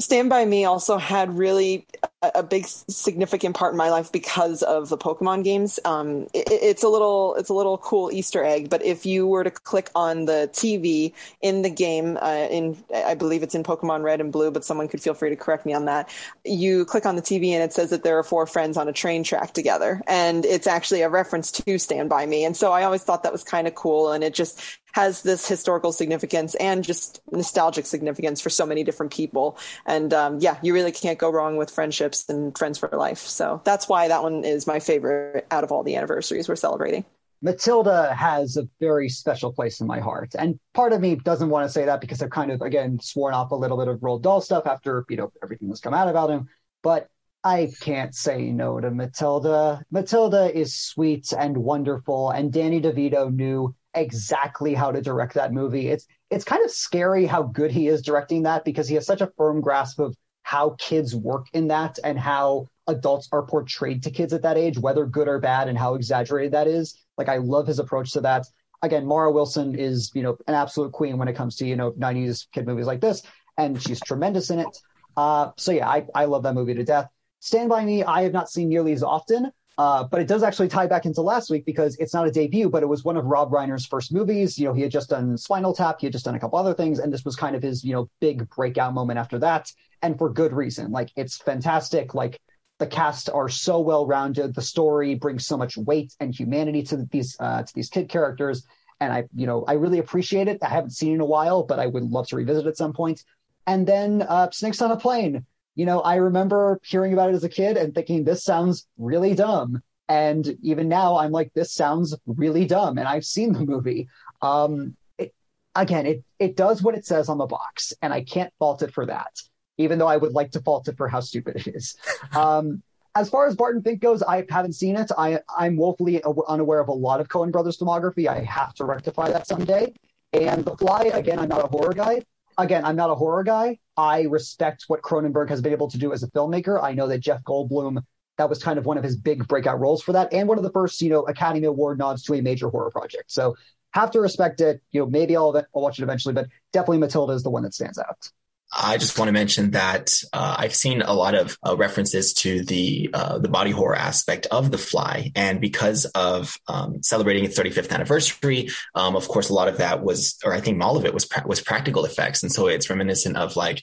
Stand 0.00 0.30
By 0.30 0.44
Me 0.44 0.64
also 0.64 0.98
had 0.98 1.36
really 1.36 1.86
a, 2.22 2.32
a, 2.36 2.42
big 2.42 2.66
significant 2.66 3.54
part 3.54 3.72
in 3.72 3.76
my 3.78 3.90
life 3.90 4.10
because 4.10 4.62
of 4.62 4.88
the 4.88 4.96
Pokemon 4.96 5.44
games. 5.44 5.78
Um, 5.84 6.26
it, 6.32 6.48
it's 6.50 6.82
a 6.82 6.88
little 6.88 7.34
it's 7.36 7.50
a 7.50 7.54
little 7.54 7.78
cool 7.78 8.10
Easter 8.10 8.42
egg, 8.42 8.70
but 8.70 8.82
if 8.84 9.06
you 9.06 9.26
were 9.26 9.44
to 9.44 9.50
click 9.50 9.90
on 9.94 10.24
the 10.24 10.50
TV 10.52 11.12
in 11.40 11.62
the 11.62 11.70
game, 11.70 12.18
uh, 12.20 12.48
in 12.50 12.82
I 12.94 13.14
believe 13.14 13.42
it's 13.42 13.54
in 13.54 13.62
Pokemon 13.62 14.02
Red 14.02 14.20
and 14.20 14.32
Blue, 14.32 14.50
but 14.50 14.64
someone 14.64 14.88
could 14.88 15.02
feel 15.02 15.14
free 15.14 15.30
to 15.30 15.36
correct 15.36 15.66
me 15.66 15.74
on 15.74 15.84
that. 15.84 16.08
You 16.44 16.84
click 16.84 17.06
on 17.06 17.16
the 17.16 17.22
TV 17.22 17.50
and 17.50 17.62
it 17.62 17.72
says 17.72 17.90
that 17.90 18.02
there 18.02 18.18
are 18.18 18.24
four 18.24 18.46
friends 18.46 18.76
on 18.76 18.88
a 18.88 18.92
train 18.92 19.22
track 19.24 19.52
together, 19.52 20.02
and 20.06 20.44
it's 20.44 20.66
actually 20.66 21.02
a 21.02 21.08
reference 21.08 21.52
to 21.52 21.78
Stand 21.78 22.08
By 22.08 22.26
Me. 22.26 22.44
And 22.44 22.56
so 22.56 22.72
I 22.72 22.84
always 22.84 23.04
thought 23.04 23.22
that 23.22 23.32
was 23.32 23.44
kind 23.44 23.68
of 23.68 23.74
cool, 23.74 24.10
and 24.10 24.24
it 24.24 24.34
just 24.34 24.60
has 24.92 25.22
this 25.22 25.46
historical 25.46 25.92
significance 25.92 26.54
and 26.56 26.84
just 26.84 27.20
nostalgic 27.30 27.86
significance 27.86 28.40
for 28.40 28.50
so 28.50 28.66
many 28.66 28.84
different 28.84 29.12
people. 29.12 29.58
And 29.86 30.12
um, 30.12 30.38
yeah, 30.40 30.58
you 30.62 30.74
really 30.74 30.92
can't 30.92 31.18
go 31.18 31.30
wrong 31.30 31.56
with 31.56 31.70
friendships 31.70 32.28
and 32.28 32.56
friends 32.56 32.78
for 32.78 32.88
life. 32.92 33.18
So 33.18 33.60
that's 33.64 33.88
why 33.88 34.08
that 34.08 34.22
one 34.22 34.44
is 34.44 34.66
my 34.66 34.80
favorite 34.80 35.46
out 35.50 35.64
of 35.64 35.72
all 35.72 35.82
the 35.82 35.96
anniversaries 35.96 36.48
we're 36.48 36.56
celebrating. 36.56 37.04
Matilda 37.44 38.14
has 38.14 38.56
a 38.56 38.68
very 38.78 39.08
special 39.08 39.52
place 39.52 39.80
in 39.80 39.86
my 39.86 39.98
heart. 39.98 40.34
And 40.38 40.60
part 40.74 40.92
of 40.92 41.00
me 41.00 41.16
doesn't 41.16 41.48
want 41.48 41.66
to 41.66 41.72
say 41.72 41.84
that 41.86 42.00
because 42.00 42.22
I've 42.22 42.30
kind 42.30 42.52
of, 42.52 42.62
again, 42.62 43.00
sworn 43.00 43.34
off 43.34 43.50
a 43.50 43.56
little 43.56 43.76
bit 43.76 43.88
of 43.88 43.98
Roald 43.98 44.22
Dahl 44.22 44.40
stuff 44.40 44.66
after, 44.66 45.04
you 45.08 45.16
know, 45.16 45.32
everything 45.42 45.68
that's 45.68 45.80
come 45.80 45.92
out 45.92 46.08
about 46.08 46.30
him. 46.30 46.48
But 46.82 47.08
I 47.42 47.72
can't 47.80 48.14
say 48.14 48.52
no 48.52 48.78
to 48.78 48.92
Matilda. 48.92 49.84
Matilda 49.90 50.56
is 50.56 50.76
sweet 50.76 51.32
and 51.36 51.56
wonderful, 51.56 52.30
and 52.30 52.52
Danny 52.52 52.80
DeVito 52.80 53.34
knew 53.34 53.74
exactly 53.94 54.74
how 54.74 54.90
to 54.90 55.00
direct 55.00 55.34
that 55.34 55.52
movie. 55.52 55.88
It's 55.88 56.06
it's 56.30 56.44
kind 56.44 56.64
of 56.64 56.70
scary 56.70 57.26
how 57.26 57.42
good 57.42 57.70
he 57.70 57.88
is 57.88 58.02
directing 58.02 58.42
that 58.44 58.64
because 58.64 58.88
he 58.88 58.94
has 58.94 59.06
such 59.06 59.20
a 59.20 59.30
firm 59.36 59.60
grasp 59.60 59.98
of 59.98 60.16
how 60.42 60.74
kids 60.78 61.14
work 61.14 61.46
in 61.52 61.68
that 61.68 61.98
and 62.04 62.18
how 62.18 62.66
adults 62.86 63.28
are 63.32 63.46
portrayed 63.46 64.02
to 64.02 64.10
kids 64.10 64.32
at 64.32 64.42
that 64.42 64.56
age, 64.56 64.78
whether 64.78 65.06
good 65.06 65.28
or 65.28 65.38
bad, 65.38 65.68
and 65.68 65.78
how 65.78 65.94
exaggerated 65.94 66.52
that 66.52 66.66
is. 66.66 66.98
Like 67.18 67.28
I 67.28 67.36
love 67.36 67.66
his 67.66 67.78
approach 67.78 68.12
to 68.12 68.20
that. 68.22 68.46
Again, 68.82 69.06
Mara 69.06 69.30
Wilson 69.30 69.76
is, 69.78 70.10
you 70.14 70.22
know, 70.22 70.36
an 70.48 70.54
absolute 70.54 70.92
queen 70.92 71.16
when 71.16 71.28
it 71.28 71.34
comes 71.34 71.54
to, 71.56 71.66
you 71.66 71.76
know, 71.76 71.92
90s 71.92 72.46
kid 72.52 72.66
movies 72.66 72.86
like 72.86 73.00
this, 73.00 73.22
and 73.56 73.80
she's 73.80 74.00
tremendous 74.00 74.50
in 74.50 74.58
it. 74.58 74.78
Uh, 75.16 75.50
so 75.56 75.70
yeah, 75.70 75.88
I, 75.88 76.06
I 76.14 76.24
love 76.24 76.42
that 76.42 76.54
movie 76.54 76.74
to 76.74 76.84
death. 76.84 77.08
Stand 77.40 77.68
By 77.68 77.84
Me, 77.84 78.02
I 78.02 78.22
have 78.22 78.32
not 78.32 78.50
seen 78.50 78.68
nearly 78.68 78.92
as 78.92 79.02
often, 79.02 79.52
uh, 79.78 80.04
but 80.04 80.20
it 80.20 80.28
does 80.28 80.42
actually 80.42 80.68
tie 80.68 80.86
back 80.86 81.06
into 81.06 81.22
last 81.22 81.50
week 81.50 81.64
because 81.64 81.96
it's 81.96 82.14
not 82.14 82.26
a 82.26 82.30
debut, 82.30 82.68
but 82.68 82.82
it 82.82 82.86
was 82.86 83.04
one 83.04 83.16
of 83.16 83.24
Rob 83.24 83.50
Reiner's 83.50 83.86
first 83.86 84.12
movies. 84.12 84.58
You 84.58 84.68
know, 84.68 84.74
he 84.74 84.82
had 84.82 84.90
just 84.90 85.10
done 85.10 85.36
Spinal 85.38 85.74
Tap, 85.74 86.00
he 86.00 86.06
had 86.06 86.12
just 86.12 86.24
done 86.24 86.34
a 86.34 86.40
couple 86.40 86.58
other 86.58 86.74
things, 86.74 86.98
and 86.98 87.12
this 87.12 87.24
was 87.24 87.36
kind 87.36 87.56
of 87.56 87.62
his, 87.62 87.84
you 87.84 87.92
know, 87.92 88.08
big 88.20 88.48
breakout 88.50 88.94
moment 88.94 89.18
after 89.18 89.38
that, 89.40 89.72
and 90.02 90.18
for 90.18 90.30
good 90.30 90.52
reason. 90.52 90.90
Like, 90.90 91.10
it's 91.16 91.38
fantastic. 91.38 92.14
Like, 92.14 92.40
the 92.78 92.86
cast 92.86 93.30
are 93.30 93.48
so 93.48 93.80
well 93.80 94.06
rounded. 94.06 94.54
The 94.54 94.62
story 94.62 95.14
brings 95.14 95.46
so 95.46 95.56
much 95.56 95.76
weight 95.76 96.14
and 96.18 96.34
humanity 96.34 96.82
to 96.84 97.06
these 97.10 97.36
uh, 97.38 97.62
to 97.62 97.74
these 97.74 97.88
kid 97.88 98.08
characters, 98.08 98.66
and 99.00 99.12
I, 99.12 99.24
you 99.34 99.46
know, 99.46 99.64
I 99.66 99.74
really 99.74 99.98
appreciate 99.98 100.48
it. 100.48 100.58
I 100.62 100.68
haven't 100.68 100.90
seen 100.90 101.12
it 101.12 101.14
in 101.16 101.20
a 101.20 101.26
while, 101.26 101.62
but 101.62 101.78
I 101.78 101.86
would 101.86 102.02
love 102.02 102.26
to 102.28 102.36
revisit 102.36 102.66
at 102.66 102.76
some 102.76 102.92
point. 102.92 103.24
And 103.66 103.86
then 103.86 104.22
uh, 104.22 104.50
Snakes 104.50 104.82
on 104.82 104.90
a 104.90 104.96
Plane 104.96 105.46
you 105.74 105.86
know, 105.86 106.00
I 106.00 106.16
remember 106.16 106.80
hearing 106.84 107.12
about 107.12 107.30
it 107.30 107.34
as 107.34 107.44
a 107.44 107.48
kid 107.48 107.76
and 107.76 107.94
thinking 107.94 108.24
this 108.24 108.44
sounds 108.44 108.86
really 108.98 109.34
dumb. 109.34 109.82
And 110.08 110.58
even 110.62 110.88
now, 110.88 111.16
I'm 111.16 111.32
like, 111.32 111.52
this 111.54 111.72
sounds 111.72 112.14
really 112.26 112.66
dumb. 112.66 112.98
And 112.98 113.08
I've 113.08 113.24
seen 113.24 113.52
the 113.52 113.64
movie. 113.64 114.08
Um, 114.42 114.96
it, 115.16 115.32
again, 115.74 116.06
it 116.06 116.24
it 116.38 116.56
does 116.56 116.82
what 116.82 116.94
it 116.94 117.06
says 117.06 117.28
on 117.28 117.38
the 117.38 117.46
box, 117.46 117.94
and 118.02 118.12
I 118.12 118.22
can't 118.22 118.52
fault 118.58 118.82
it 118.82 118.92
for 118.92 119.06
that. 119.06 119.32
Even 119.78 119.98
though 119.98 120.08
I 120.08 120.18
would 120.18 120.32
like 120.32 120.50
to 120.52 120.60
fault 120.60 120.88
it 120.88 120.98
for 120.98 121.08
how 121.08 121.20
stupid 121.20 121.56
it 121.56 121.74
is. 121.74 121.96
Um, 122.36 122.82
as 123.14 123.28
far 123.28 123.46
as 123.46 123.54
Barton 123.54 123.82
Fink 123.82 124.00
goes, 124.00 124.22
I 124.22 124.46
haven't 124.48 124.72
seen 124.72 124.96
it. 124.96 125.10
I 125.16 125.40
I'm 125.56 125.76
woefully 125.76 126.22
unaware 126.48 126.80
of 126.80 126.88
a 126.88 126.92
lot 126.92 127.20
of 127.20 127.28
Coen 127.28 127.52
Brothers 127.52 127.78
filmography. 127.78 128.26
I 128.26 128.40
have 128.40 128.74
to 128.74 128.84
rectify 128.84 129.30
that 129.30 129.46
someday. 129.46 129.92
And 130.32 130.64
The 130.64 130.76
Fly, 130.76 131.10
again, 131.12 131.38
I'm 131.38 131.48
not 131.48 131.64
a 131.64 131.68
horror 131.68 131.92
guy, 131.92 132.22
again, 132.58 132.84
I'm 132.84 132.96
not 132.96 133.10
a 133.10 133.14
horror 133.14 133.44
guy. 133.44 133.78
I 133.96 134.22
respect 134.22 134.84
what 134.88 135.02
Cronenberg 135.02 135.48
has 135.48 135.60
been 135.60 135.72
able 135.72 135.90
to 135.90 135.98
do 135.98 136.12
as 136.12 136.22
a 136.22 136.28
filmmaker. 136.28 136.82
I 136.82 136.92
know 136.92 137.06
that 137.08 137.18
Jeff 137.18 137.42
Goldblum, 137.44 138.02
that 138.38 138.48
was 138.48 138.62
kind 138.62 138.78
of 138.78 138.86
one 138.86 138.98
of 138.98 139.04
his 139.04 139.16
big 139.16 139.46
breakout 139.46 139.80
roles 139.80 140.02
for 140.02 140.12
that, 140.12 140.32
and 140.32 140.48
one 140.48 140.58
of 140.58 140.64
the 140.64 140.72
first, 140.72 141.00
you 141.02 141.10
know, 141.10 141.22
Academy 141.22 141.66
Award 141.66 141.98
nods 141.98 142.22
to 142.24 142.34
a 142.34 142.40
major 142.40 142.68
horror 142.68 142.90
project. 142.90 143.30
So 143.30 143.54
have 143.92 144.10
to 144.12 144.20
respect 144.20 144.60
it. 144.60 144.82
You 144.90 145.00
know, 145.00 145.06
maybe 145.06 145.36
I'll, 145.36 145.54
I'll 145.56 145.82
watch 145.82 145.98
it 145.98 146.02
eventually, 146.02 146.34
but 146.34 146.46
definitely 146.72 146.98
Matilda 146.98 147.34
is 147.34 147.42
the 147.42 147.50
one 147.50 147.62
that 147.62 147.74
stands 147.74 147.98
out. 147.98 148.30
I 148.74 148.96
just 148.96 149.18
want 149.18 149.28
to 149.28 149.32
mention 149.32 149.72
that 149.72 150.12
uh, 150.32 150.56
I've 150.58 150.74
seen 150.74 151.02
a 151.02 151.12
lot 151.12 151.34
of 151.34 151.58
uh, 151.66 151.76
references 151.76 152.32
to 152.34 152.64
the 152.64 153.10
uh, 153.12 153.38
the 153.38 153.48
body 153.48 153.70
horror 153.70 153.96
aspect 153.96 154.46
of 154.50 154.70
The 154.70 154.78
Fly, 154.78 155.30
and 155.34 155.60
because 155.60 156.06
of 156.06 156.56
um, 156.68 157.02
celebrating 157.02 157.44
its 157.44 157.58
35th 157.58 157.92
anniversary, 157.92 158.68
um, 158.94 159.14
of 159.14 159.28
course, 159.28 159.50
a 159.50 159.54
lot 159.54 159.68
of 159.68 159.78
that 159.78 160.02
was, 160.02 160.38
or 160.44 160.54
I 160.54 160.60
think 160.60 160.82
all 160.82 160.96
of 160.96 161.04
it 161.04 161.12
was 161.12 161.26
pra- 161.26 161.46
was 161.46 161.60
practical 161.60 162.04
effects, 162.06 162.42
and 162.42 162.50
so 162.50 162.66
it's 162.68 162.88
reminiscent 162.88 163.36
of 163.36 163.56
like 163.56 163.82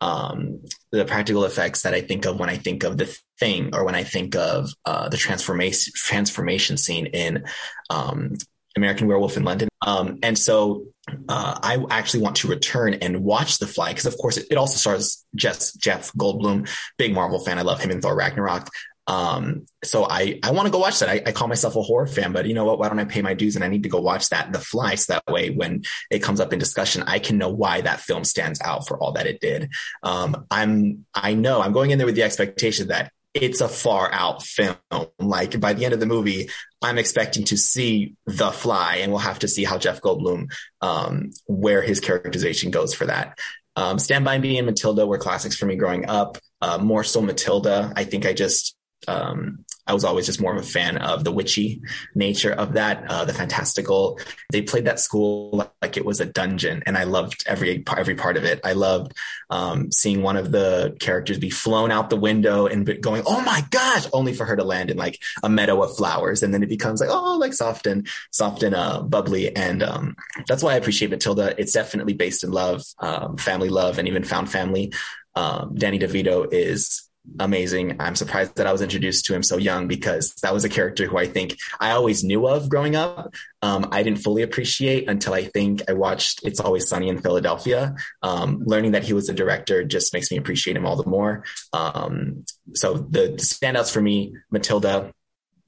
um, 0.00 0.62
the 0.90 1.04
practical 1.04 1.44
effects 1.44 1.82
that 1.82 1.92
I 1.92 2.00
think 2.00 2.24
of 2.24 2.38
when 2.38 2.48
I 2.48 2.56
think 2.56 2.82
of 2.82 2.96
the 2.96 3.14
thing, 3.38 3.74
or 3.74 3.84
when 3.84 3.94
I 3.94 4.04
think 4.04 4.36
of 4.36 4.70
uh, 4.86 5.10
the 5.10 5.18
transformation 5.18 5.92
transformation 5.94 6.78
scene 6.78 7.06
in 7.06 7.44
um, 7.90 8.36
American 8.76 9.06
Werewolf 9.06 9.36
in 9.36 9.44
London. 9.44 9.68
Um, 9.82 10.18
and 10.22 10.38
so 10.38 10.86
uh, 11.28 11.58
I 11.62 11.84
actually 11.90 12.22
want 12.22 12.36
to 12.36 12.48
return 12.48 12.94
and 12.94 13.22
watch 13.22 13.58
The 13.58 13.66
Fly 13.66 13.90
because, 13.90 14.06
of 14.06 14.16
course, 14.18 14.36
it, 14.36 14.46
it 14.50 14.56
also 14.56 14.76
stars 14.76 15.24
Jeff, 15.34 15.60
Jeff 15.78 16.12
Goldblum, 16.12 16.68
big 16.98 17.14
Marvel 17.14 17.38
fan. 17.38 17.58
I 17.58 17.62
love 17.62 17.80
him 17.80 17.90
in 17.90 18.00
Thor 18.00 18.16
Ragnarok. 18.16 18.68
Um, 19.06 19.66
so 19.82 20.06
I, 20.08 20.38
I 20.42 20.52
want 20.52 20.66
to 20.66 20.70
go 20.70 20.78
watch 20.78 21.00
that. 21.00 21.08
I, 21.08 21.20
I, 21.26 21.32
call 21.32 21.48
myself 21.48 21.74
a 21.74 21.82
horror 21.82 22.06
fan, 22.06 22.32
but 22.32 22.46
you 22.46 22.54
know 22.54 22.64
what? 22.64 22.78
Why 22.78 22.88
don't 22.88 23.00
I 23.00 23.06
pay 23.06 23.22
my 23.22 23.34
dues 23.34 23.56
and 23.56 23.64
I 23.64 23.68
need 23.68 23.82
to 23.82 23.88
go 23.88 24.00
watch 24.00 24.28
that, 24.28 24.52
The 24.52 24.60
Fly, 24.60 24.94
so 24.94 25.14
that 25.14 25.32
way 25.32 25.50
when 25.50 25.82
it 26.10 26.20
comes 26.20 26.38
up 26.38 26.52
in 26.52 26.60
discussion, 26.60 27.02
I 27.06 27.18
can 27.18 27.36
know 27.36 27.48
why 27.48 27.80
that 27.80 28.00
film 28.00 28.22
stands 28.22 28.60
out 28.60 28.86
for 28.86 28.98
all 28.98 29.12
that 29.12 29.26
it 29.26 29.40
did. 29.40 29.70
Um, 30.04 30.46
I'm, 30.48 31.06
I 31.12 31.34
know 31.34 31.60
I'm 31.60 31.72
going 31.72 31.90
in 31.90 31.98
there 31.98 32.06
with 32.06 32.14
the 32.14 32.22
expectation 32.22 32.88
that 32.88 33.10
it's 33.34 33.60
a 33.60 33.68
far 33.68 34.10
out 34.12 34.42
film. 34.42 34.76
Like 35.18 35.58
by 35.60 35.72
the 35.72 35.84
end 35.84 35.94
of 35.94 36.00
the 36.00 36.06
movie, 36.06 36.48
I'm 36.82 36.98
expecting 36.98 37.44
to 37.44 37.56
see 37.56 38.14
The 38.26 38.50
Fly, 38.50 38.96
and 38.96 39.12
we'll 39.12 39.20
have 39.20 39.40
to 39.40 39.48
see 39.48 39.64
how 39.64 39.78
Jeff 39.78 40.00
Goldblum, 40.00 40.52
um, 40.80 41.30
where 41.46 41.82
his 41.82 42.00
characterization 42.00 42.70
goes 42.70 42.94
for 42.94 43.06
that. 43.06 43.38
um, 43.76 43.98
Stand 43.98 44.24
By 44.24 44.38
Me 44.38 44.58
and 44.58 44.66
Matilda 44.66 45.06
were 45.06 45.18
classics 45.18 45.56
for 45.56 45.66
me 45.66 45.76
growing 45.76 46.08
up. 46.08 46.38
Uh, 46.60 46.78
more 46.78 47.04
so 47.04 47.20
Matilda. 47.22 47.92
I 47.96 48.04
think 48.04 48.26
I 48.26 48.32
just 48.32 48.76
um, 49.10 49.64
I 49.86 49.92
was 49.92 50.04
always 50.04 50.26
just 50.26 50.40
more 50.40 50.54
of 50.54 50.62
a 50.62 50.66
fan 50.66 50.98
of 50.98 51.24
the 51.24 51.32
witchy 51.32 51.82
nature 52.14 52.52
of 52.52 52.74
that, 52.74 53.04
uh, 53.08 53.24
the 53.24 53.34
fantastical. 53.34 54.20
They 54.52 54.62
played 54.62 54.84
that 54.84 55.00
school 55.00 55.68
like 55.82 55.96
it 55.96 56.04
was 56.04 56.20
a 56.20 56.26
dungeon, 56.26 56.84
and 56.86 56.96
I 56.96 57.04
loved 57.04 57.42
every 57.46 57.82
every 57.96 58.14
part 58.14 58.36
of 58.36 58.44
it. 58.44 58.60
I 58.62 58.74
loved 58.74 59.14
um, 59.50 59.90
seeing 59.90 60.22
one 60.22 60.36
of 60.36 60.52
the 60.52 60.96
characters 61.00 61.38
be 61.38 61.50
flown 61.50 61.90
out 61.90 62.08
the 62.08 62.16
window 62.16 62.66
and 62.66 62.86
going, 63.02 63.24
"Oh 63.26 63.40
my 63.40 63.64
gosh!" 63.70 64.06
only 64.12 64.32
for 64.32 64.44
her 64.44 64.54
to 64.54 64.64
land 64.64 64.90
in 64.90 64.96
like 64.96 65.18
a 65.42 65.48
meadow 65.48 65.82
of 65.82 65.96
flowers, 65.96 66.44
and 66.44 66.54
then 66.54 66.62
it 66.62 66.68
becomes 66.68 67.00
like, 67.00 67.10
"Oh, 67.10 67.36
like 67.38 67.52
soft 67.52 67.86
and 67.86 68.06
soft 68.30 68.62
and 68.62 68.76
uh, 68.76 69.02
bubbly." 69.02 69.54
And 69.56 69.82
um, 69.82 70.16
that's 70.46 70.62
why 70.62 70.74
I 70.74 70.76
appreciate 70.76 71.10
Matilda. 71.10 71.54
It's 71.58 71.72
definitely 71.72 72.14
based 72.14 72.44
in 72.44 72.52
love, 72.52 72.84
um, 73.00 73.36
family 73.38 73.70
love, 73.70 73.98
and 73.98 74.06
even 74.06 74.22
found 74.22 74.52
family. 74.52 74.92
Um, 75.34 75.74
Danny 75.74 75.98
DeVito 75.98 76.46
is 76.52 77.09
amazing. 77.38 77.96
I'm 78.00 78.16
surprised 78.16 78.56
that 78.56 78.66
I 78.66 78.72
was 78.72 78.82
introduced 78.82 79.26
to 79.26 79.34
him 79.34 79.42
so 79.42 79.56
young 79.56 79.88
because 79.88 80.34
that 80.42 80.52
was 80.52 80.64
a 80.64 80.68
character 80.68 81.06
who 81.06 81.18
I 81.18 81.26
think 81.26 81.56
I 81.78 81.92
always 81.92 82.24
knew 82.24 82.46
of 82.46 82.68
growing 82.68 82.96
up. 82.96 83.34
Um, 83.62 83.88
I 83.92 84.02
didn't 84.02 84.20
fully 84.20 84.42
appreciate 84.42 85.08
until 85.08 85.34
I 85.34 85.44
think 85.44 85.82
I 85.88 85.92
watched 85.92 86.40
It's 86.44 86.60
Always 86.60 86.88
Sunny 86.88 87.08
in 87.08 87.20
Philadelphia. 87.20 87.94
Um, 88.22 88.62
learning 88.64 88.92
that 88.92 89.04
he 89.04 89.12
was 89.12 89.28
a 89.28 89.34
director 89.34 89.84
just 89.84 90.12
makes 90.14 90.30
me 90.30 90.36
appreciate 90.36 90.76
him 90.76 90.86
all 90.86 90.96
the 90.96 91.08
more. 91.08 91.44
Um, 91.72 92.44
so 92.74 92.94
the 92.94 93.34
standouts 93.36 93.92
for 93.92 94.00
me, 94.00 94.34
Matilda, 94.50 95.12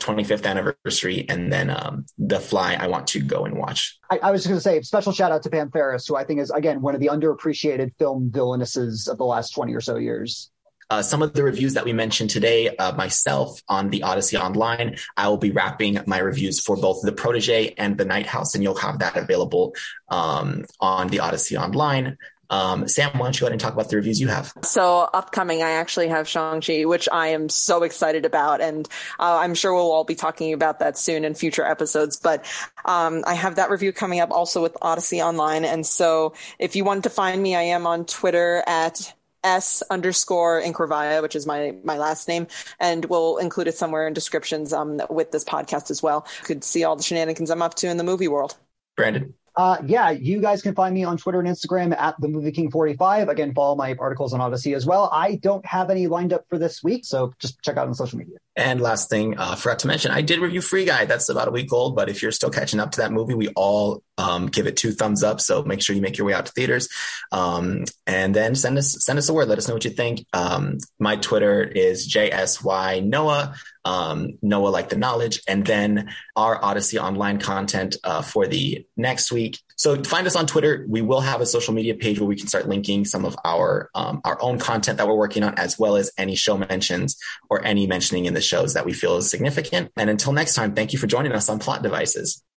25th 0.02 0.46
anniversary, 0.46 1.26
and 1.28 1.52
then 1.52 1.70
um, 1.70 2.06
The 2.18 2.40
Fly. 2.40 2.74
I 2.74 2.88
want 2.88 3.06
to 3.08 3.20
go 3.20 3.44
and 3.44 3.56
watch. 3.56 3.98
I, 4.10 4.18
I 4.18 4.30
was 4.32 4.46
going 4.46 4.56
to 4.56 4.60
say 4.60 4.80
special 4.82 5.12
shout 5.12 5.32
out 5.32 5.44
to 5.44 5.50
Pam 5.50 5.70
Ferris, 5.70 6.06
who 6.06 6.16
I 6.16 6.24
think 6.24 6.40
is 6.40 6.50
again 6.50 6.82
one 6.82 6.94
of 6.94 7.00
the 7.00 7.06
underappreciated 7.08 7.92
film 7.98 8.30
villainesses 8.30 9.08
of 9.08 9.18
the 9.18 9.24
last 9.24 9.50
20 9.50 9.72
or 9.74 9.80
so 9.80 9.96
years. 9.96 10.50
Uh, 10.93 11.01
some 11.01 11.23
of 11.23 11.32
the 11.32 11.43
reviews 11.43 11.73
that 11.73 11.86
we 11.86 11.94
mentioned 11.94 12.28
today, 12.28 12.69
uh, 12.77 12.93
myself 12.93 13.62
on 13.66 13.89
the 13.89 14.02
Odyssey 14.02 14.36
Online, 14.36 14.94
I 15.16 15.27
will 15.27 15.39
be 15.39 15.51
wrapping 15.51 15.98
my 16.06 16.19
reviews 16.19 16.60
for 16.60 16.77
both 16.77 17.01
the 17.01 17.12
Protege 17.12 17.73
and 17.78 17.97
the 17.97 18.05
Night 18.05 18.27
House, 18.27 18.55
and 18.55 18.62
you'll 18.62 18.74
have 18.74 18.98
that 18.98 19.16
available 19.16 19.74
um, 20.10 20.66
on 20.81 21.09
the 21.09 21.20
Odyssey 21.20 21.56
Online. 21.56 22.19
Um, 22.51 22.86
Sam, 22.89 23.12
why 23.14 23.20
don't 23.24 23.35
you 23.35 23.40
go 23.40 23.47
ahead 23.47 23.52
and 23.52 23.60
talk 23.62 23.73
about 23.73 23.89
the 23.89 23.97
reviews 23.97 24.20
you 24.20 24.28
have? 24.28 24.52
So, 24.64 25.09
upcoming, 25.14 25.62
I 25.62 25.70
actually 25.70 26.09
have 26.09 26.28
Shang-Chi, 26.28 26.85
which 26.85 27.09
I 27.10 27.28
am 27.28 27.48
so 27.48 27.85
excited 27.85 28.27
about. 28.27 28.60
And 28.60 28.86
uh, 29.19 29.39
I'm 29.39 29.55
sure 29.55 29.73
we'll 29.73 29.90
all 29.90 30.05
be 30.05 30.14
talking 30.14 30.52
about 30.52 30.81
that 30.81 30.98
soon 30.98 31.24
in 31.24 31.32
future 31.32 31.64
episodes. 31.64 32.19
But 32.19 32.44
um, 32.85 33.24
I 33.27 33.32
have 33.32 33.56
that 33.56 33.70
review 33.70 33.94
coming 33.94 34.20
up 34.20 34.31
also 34.31 34.60
with 34.60 34.77
Odyssey 34.82 35.23
Online. 35.23 35.64
And 35.64 35.86
so, 35.86 36.35
if 36.59 36.77
you 36.77 36.85
want 36.85 37.05
to 37.05 37.10
find 37.10 37.43
me, 37.43 37.56
I 37.56 37.62
am 37.62 37.86
on 37.86 38.05
Twitter 38.05 38.62
at 38.66 39.14
S 39.44 39.82
underscore 39.90 40.60
Incrovia, 40.62 41.23
which 41.23 41.36
is 41.36 41.47
my 41.47 41.74
my 41.85 41.98
last 41.98 42.28
name, 42.28 42.47
and 42.81 43.05
we'll 43.06 43.39
include 43.39 43.69
it 43.69 43.77
somewhere 43.77 44.06
in 44.06 44.12
descriptions 44.12 44.73
um, 44.73 45.01
with 45.10 45.32
this 45.32 45.44
podcast 45.44 45.90
as 45.90 46.02
well. 46.02 46.27
You 46.40 46.47
could 46.47 46.64
see 46.64 46.85
all 46.85 46.97
the 46.97 47.02
shenanigans 47.02 47.51
I'm 47.51 47.62
up 47.62 47.74
to 47.77 47.89
in 47.89 47.97
the 47.97 48.05
movie 48.05 48.28
world. 48.28 48.56
Brandon. 48.97 49.35
Uh, 49.55 49.77
yeah, 49.85 50.10
you 50.10 50.40
guys 50.40 50.62
can 50.62 50.74
find 50.74 50.94
me 50.94 51.05
on 51.05 51.19
Twitter 51.19 51.39
and 51.39 51.47
Instagram 51.47 51.94
at 51.98 52.19
the 52.20 52.28
Movie 52.28 52.52
King 52.52 52.70
45. 52.70 53.28
Again, 53.28 53.52
follow 53.52 53.77
my 53.77 53.94
articles 53.98 54.32
on 54.32 54.40
Odyssey 54.40 54.73
as 54.73 54.86
well. 54.86 55.10
I 55.12 55.35
don't 55.36 55.64
have 55.66 55.90
any 55.90 56.06
lined 56.06 56.32
up 56.32 56.47
for 56.48 56.56
this 56.56 56.82
week, 56.82 57.05
so 57.05 57.35
just 57.39 57.60
check 57.60 57.77
out 57.77 57.86
on 57.86 57.94
social 57.94 58.19
media. 58.19 58.39
And 58.54 58.82
last 58.82 59.08
thing, 59.08 59.38
uh, 59.38 59.54
forgot 59.54 59.78
to 59.80 59.86
mention, 59.86 60.10
I 60.10 60.20
did 60.20 60.38
review 60.38 60.60
Free 60.60 60.84
Guy. 60.84 61.06
That's 61.06 61.30
about 61.30 61.48
a 61.48 61.50
week 61.50 61.72
old, 61.72 61.96
but 61.96 62.10
if 62.10 62.22
you're 62.22 62.32
still 62.32 62.50
catching 62.50 62.80
up 62.80 62.90
to 62.92 63.00
that 63.00 63.10
movie, 63.10 63.32
we 63.34 63.48
all 63.48 64.02
um, 64.18 64.46
give 64.46 64.66
it 64.66 64.76
two 64.76 64.92
thumbs 64.92 65.22
up. 65.22 65.40
So 65.40 65.62
make 65.64 65.80
sure 65.80 65.96
you 65.96 66.02
make 66.02 66.18
your 66.18 66.26
way 66.26 66.34
out 66.34 66.44
to 66.46 66.52
theaters, 66.52 66.88
um, 67.30 67.84
and 68.06 68.34
then 68.34 68.54
send 68.54 68.76
us 68.76 69.04
send 69.04 69.18
us 69.18 69.30
a 69.30 69.34
word. 69.34 69.48
Let 69.48 69.56
us 69.56 69.68
know 69.68 69.74
what 69.74 69.86
you 69.86 69.90
think. 69.90 70.26
Um, 70.34 70.78
my 70.98 71.16
Twitter 71.16 71.62
is 71.62 72.12
jsy 72.12 73.04
noah 73.06 73.54
um, 73.84 74.38
Noah 74.42 74.68
like 74.68 74.88
the 74.88 74.96
knowledge, 74.96 75.42
and 75.48 75.66
then 75.66 76.10
our 76.36 76.62
Odyssey 76.62 76.98
online 76.98 77.38
content 77.38 77.96
uh, 78.04 78.22
for 78.22 78.46
the 78.46 78.86
next 78.96 79.32
week. 79.32 79.58
So 79.76 80.02
find 80.02 80.26
us 80.26 80.36
on 80.36 80.46
Twitter. 80.46 80.84
We 80.88 81.02
will 81.02 81.20
have 81.20 81.40
a 81.40 81.46
social 81.46 81.74
media 81.74 81.94
page 81.94 82.18
where 82.18 82.28
we 82.28 82.36
can 82.36 82.48
start 82.48 82.68
linking 82.68 83.04
some 83.04 83.24
of 83.24 83.36
our 83.44 83.90
um, 83.94 84.20
our 84.24 84.40
own 84.42 84.58
content 84.58 84.98
that 84.98 85.08
we're 85.08 85.16
working 85.16 85.42
on, 85.42 85.58
as 85.58 85.78
well 85.78 85.96
as 85.96 86.10
any 86.18 86.34
show 86.34 86.56
mentions 86.56 87.16
or 87.50 87.64
any 87.64 87.86
mentioning 87.86 88.26
in 88.26 88.34
the 88.34 88.40
shows 88.40 88.74
that 88.74 88.84
we 88.84 88.92
feel 88.92 89.16
is 89.16 89.30
significant. 89.30 89.90
And 89.96 90.10
until 90.10 90.32
next 90.32 90.54
time, 90.54 90.74
thank 90.74 90.92
you 90.92 90.98
for 90.98 91.06
joining 91.06 91.32
us 91.32 91.48
on 91.48 91.58
Plot 91.58 91.82
Devices. 91.82 92.42